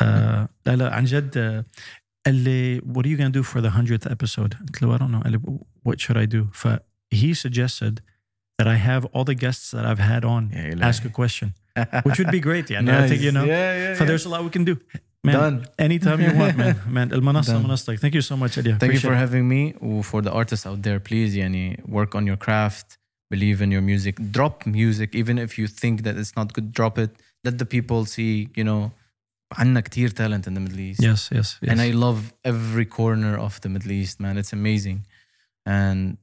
لا 0.00 0.48
لا 0.66 0.94
عن 0.94 1.04
جد 1.04 1.38
آه، 1.38 1.64
قال 2.26 2.34
لي 2.34 2.80
what 2.80 3.02
are 3.02 3.08
you 3.08 3.18
gonna 3.20 3.34
do 3.34 3.42
for 3.52 3.60
the 3.60 3.70
100th 3.70 4.10
episode 4.12 4.56
قلت 4.66 4.82
له 4.82 4.96
I 4.98 5.00
don't 5.00 5.10
know 5.14 5.22
قال 5.22 5.32
لي 5.32 5.40
what 5.88 5.98
should 6.00 6.16
I 6.16 6.26
do 6.34 6.44
ف 6.52 6.68
he 7.14 7.34
suggested 7.34 8.00
that 8.58 8.68
I 8.68 8.76
have 8.76 9.04
all 9.12 9.24
the 9.24 9.34
guests 9.34 9.70
that 9.72 9.84
I've 9.84 9.98
had 9.98 10.24
on 10.24 10.50
يا 10.52 10.72
إلهي. 10.72 10.82
ask 10.92 11.04
a 11.04 11.08
question 11.10 11.52
which 12.04 12.18
would 12.18 12.30
be 12.30 12.40
great 12.40 12.70
يعني 12.70 12.90
I 12.90 13.08
think 13.08 13.20
you 13.22 13.32
know 13.32 13.44
Yeah, 13.44 13.76
yeah, 13.76 13.98
so 13.98 14.04
there's 14.04 14.26
a 14.26 14.28
lot 14.28 14.44
we 14.44 14.50
can 14.50 14.64
do 14.64 14.76
man 15.26 15.34
Done. 15.34 15.66
anytime 15.78 16.20
you 16.20 16.32
want 16.40 16.56
man 16.56 16.76
man 16.88 17.12
المنصة 17.12 17.52
Done. 17.52 17.62
منصتك 17.66 17.98
thank 17.98 18.14
you 18.14 18.22
so 18.22 18.36
much 18.36 18.58
Elia 18.58 18.76
Thank 18.78 18.92
you 18.92 19.00
for 19.00 19.12
Appreciate 19.12 19.12
it. 19.12 19.16
having 19.16 19.48
me. 19.48 19.74
و 19.82 20.02
for 20.02 20.20
the 20.22 20.32
artists 20.32 20.66
out 20.66 20.82
there, 20.82 21.00
please 21.00 21.36
يعني 21.36 21.82
work 21.88 22.14
on 22.14 22.26
your 22.26 22.36
craft. 22.36 22.98
Believe 23.34 23.60
in 23.66 23.70
your 23.72 23.82
music. 23.92 24.14
Drop 24.36 24.56
music 24.66 25.08
even 25.20 25.36
if 25.46 25.50
you 25.58 25.66
think 25.82 25.94
that 26.06 26.14
it's 26.20 26.34
not 26.38 26.48
good. 26.56 26.66
Drop 26.78 26.94
it. 27.04 27.10
Let 27.46 27.54
the 27.62 27.68
people 27.76 28.00
see, 28.14 28.48
you 28.58 28.64
know, 28.68 28.90
عنا 29.52 29.80
كتير 29.80 30.10
talent 30.14 30.46
in 30.46 30.54
the 30.54 30.60
Middle 30.60 30.80
East. 30.80 31.00
yes 31.08 31.20
yes 31.36 31.48
yes 31.62 31.70
and 31.70 31.80
I 31.80 31.90
love 32.06 32.20
every 32.44 32.86
corner 32.98 33.34
of 33.46 33.52
the 33.62 33.68
Middle 33.74 33.92
East, 34.00 34.20
man. 34.20 34.34
It's 34.40 34.52
amazing, 34.60 34.98
and 35.66 36.16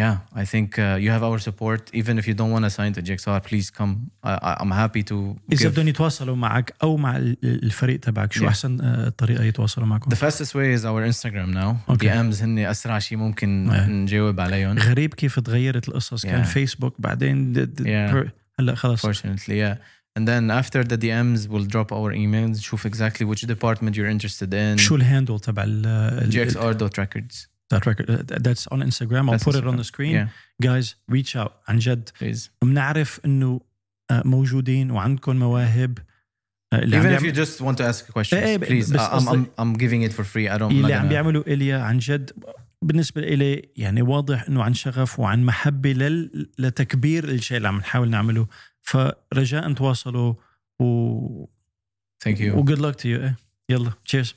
yeah, 0.00 0.14
I 0.42 0.44
think 0.52 0.68
uh, 0.78 0.82
you 1.04 1.10
have 1.16 1.22
our 1.28 1.38
support. 1.48 1.82
Even 2.00 2.14
if 2.20 2.24
you 2.28 2.34
don't 2.40 2.52
want 2.56 2.64
to 2.68 2.70
sign 2.78 2.92
to 2.96 3.00
JXR, 3.08 3.40
please 3.50 3.68
come. 3.78 3.92
I, 4.22 4.32
I, 4.48 4.52
I'm 4.62 4.70
happy 4.70 5.02
to. 5.10 5.36
إذا 5.52 5.68
give- 5.68 5.72
بدهم 5.72 5.88
يتواصلوا 5.88 6.36
معك 6.36 6.74
أو 6.82 6.96
مع 6.96 7.16
ال- 7.16 7.36
الفريق 7.44 8.00
تبعك 8.00 8.32
شو 8.32 8.44
Yeah. 8.44 8.48
أحسن 8.48 8.80
آه، 8.80 9.08
طريقة 9.08 9.44
يتواصلوا 9.44 9.86
معكم؟ 9.86 10.10
The 10.10 10.18
fastest 10.18 10.52
way 10.54 10.78
is 10.80 10.84
our 10.84 11.12
Instagram 11.12 11.52
now. 11.54 11.92
Okay. 11.94 12.06
DMs 12.06 12.42
هن 12.42 12.58
أسرع 12.58 12.98
شيء 12.98 13.18
ممكن 13.18 13.70
Yeah. 13.70 13.88
نجاوب 13.88 14.40
عليهم. 14.40 14.78
غريب 14.78 15.14
كيف 15.14 15.40
تغيرت 15.40 15.88
القصص 15.88 16.26
كان 16.26 16.44
Yeah. 16.44 16.46
فيسبوك 16.46 16.94
بعدين 16.98 17.52
د- 17.52 17.58
د- 17.58 17.80
Yeah. 17.86 18.12
per- 18.26 18.30
هلا 18.60 18.74
خلص 18.74 19.06
Fortunately, 19.06 19.54
yeah. 19.64 19.76
And 20.18 20.26
then 20.26 20.50
after 20.50 20.82
the 20.84 20.96
DMs, 20.96 21.40
we'll 21.48 21.68
drop 21.74 21.92
our 21.92 22.12
emails. 22.14 22.60
شوف 22.60 22.86
exactly 22.86 23.24
which 23.24 23.46
department 23.46 23.92
you're 23.96 24.10
interested 24.18 24.52
in. 24.52 24.76
شو 24.78 24.96
الهاندل 24.96 25.40
تبع 25.40 25.62
ال 25.62 25.86
ال- 25.86 26.32
GXR.records. 26.32 27.46
that 27.73 27.85
record 27.89 28.07
that's 28.45 28.67
on 28.73 28.79
Instagram 28.89 29.23
I'll 29.29 29.31
That's 29.31 29.43
put 29.49 29.55
it 29.55 29.65
on 29.65 29.73
Instagram. 29.73 29.77
the 29.77 29.83
screen 29.93 30.13
Yeah, 30.15 30.27
guys 30.67 30.85
reach 31.15 31.35
out 31.35 31.51
عن 31.67 31.79
جد 31.79 32.09
please. 32.19 32.49
بنعرف 32.61 33.19
انه 33.25 33.61
آه، 34.11 34.21
موجودين 34.25 34.91
وعندكم 34.91 35.35
مواهب 35.35 35.97
آه، 36.73 36.79
اللي 36.79 37.01
Even 37.01 37.19
if 37.19 37.23
you 37.23 37.35
just 37.37 37.61
want 37.65 37.77
to 37.77 37.83
ask 37.93 38.13
questions, 38.13 38.33
إيه، 38.33 38.57
ب- 38.57 38.63
please. 38.65 38.87
I'm, 38.95 39.27
I'm, 39.27 39.45
I'm 39.61 39.77
giving 39.77 40.09
it 40.09 40.13
for 40.13 40.23
free. 40.23 40.49
I 40.55 40.57
don't. 40.57 40.71
اللي 40.71 40.93
عم 40.93 41.09
بيعملوا 41.09 41.43
إليا 41.47 41.77
عن 41.77 41.97
جد 41.97 42.31
بالنسبة 42.81 43.21
إلي 43.21 43.69
يعني 43.75 44.01
واضح 44.01 44.45
انه 44.49 44.63
عن 44.63 44.73
شغف 44.73 45.19
وعن 45.19 45.43
محبة 45.43 45.91
لل... 45.93 46.49
لتكبير 46.59 47.23
الشيء 47.23 47.57
اللي 47.57 47.67
عم 47.67 47.77
نحاول 47.77 48.09
نعمله 48.09 48.47
فرجاء 48.81 49.73
تواصلوا 49.73 50.33
و 50.79 51.45
Thank 52.25 52.37
you. 52.37 52.55
و 52.55 52.65
good 52.65 52.79
luck 52.79 52.95
to 52.95 53.03
you 53.03 53.05
إيه. 53.05 53.35
يلا 53.69 53.91
cheers 54.09 54.27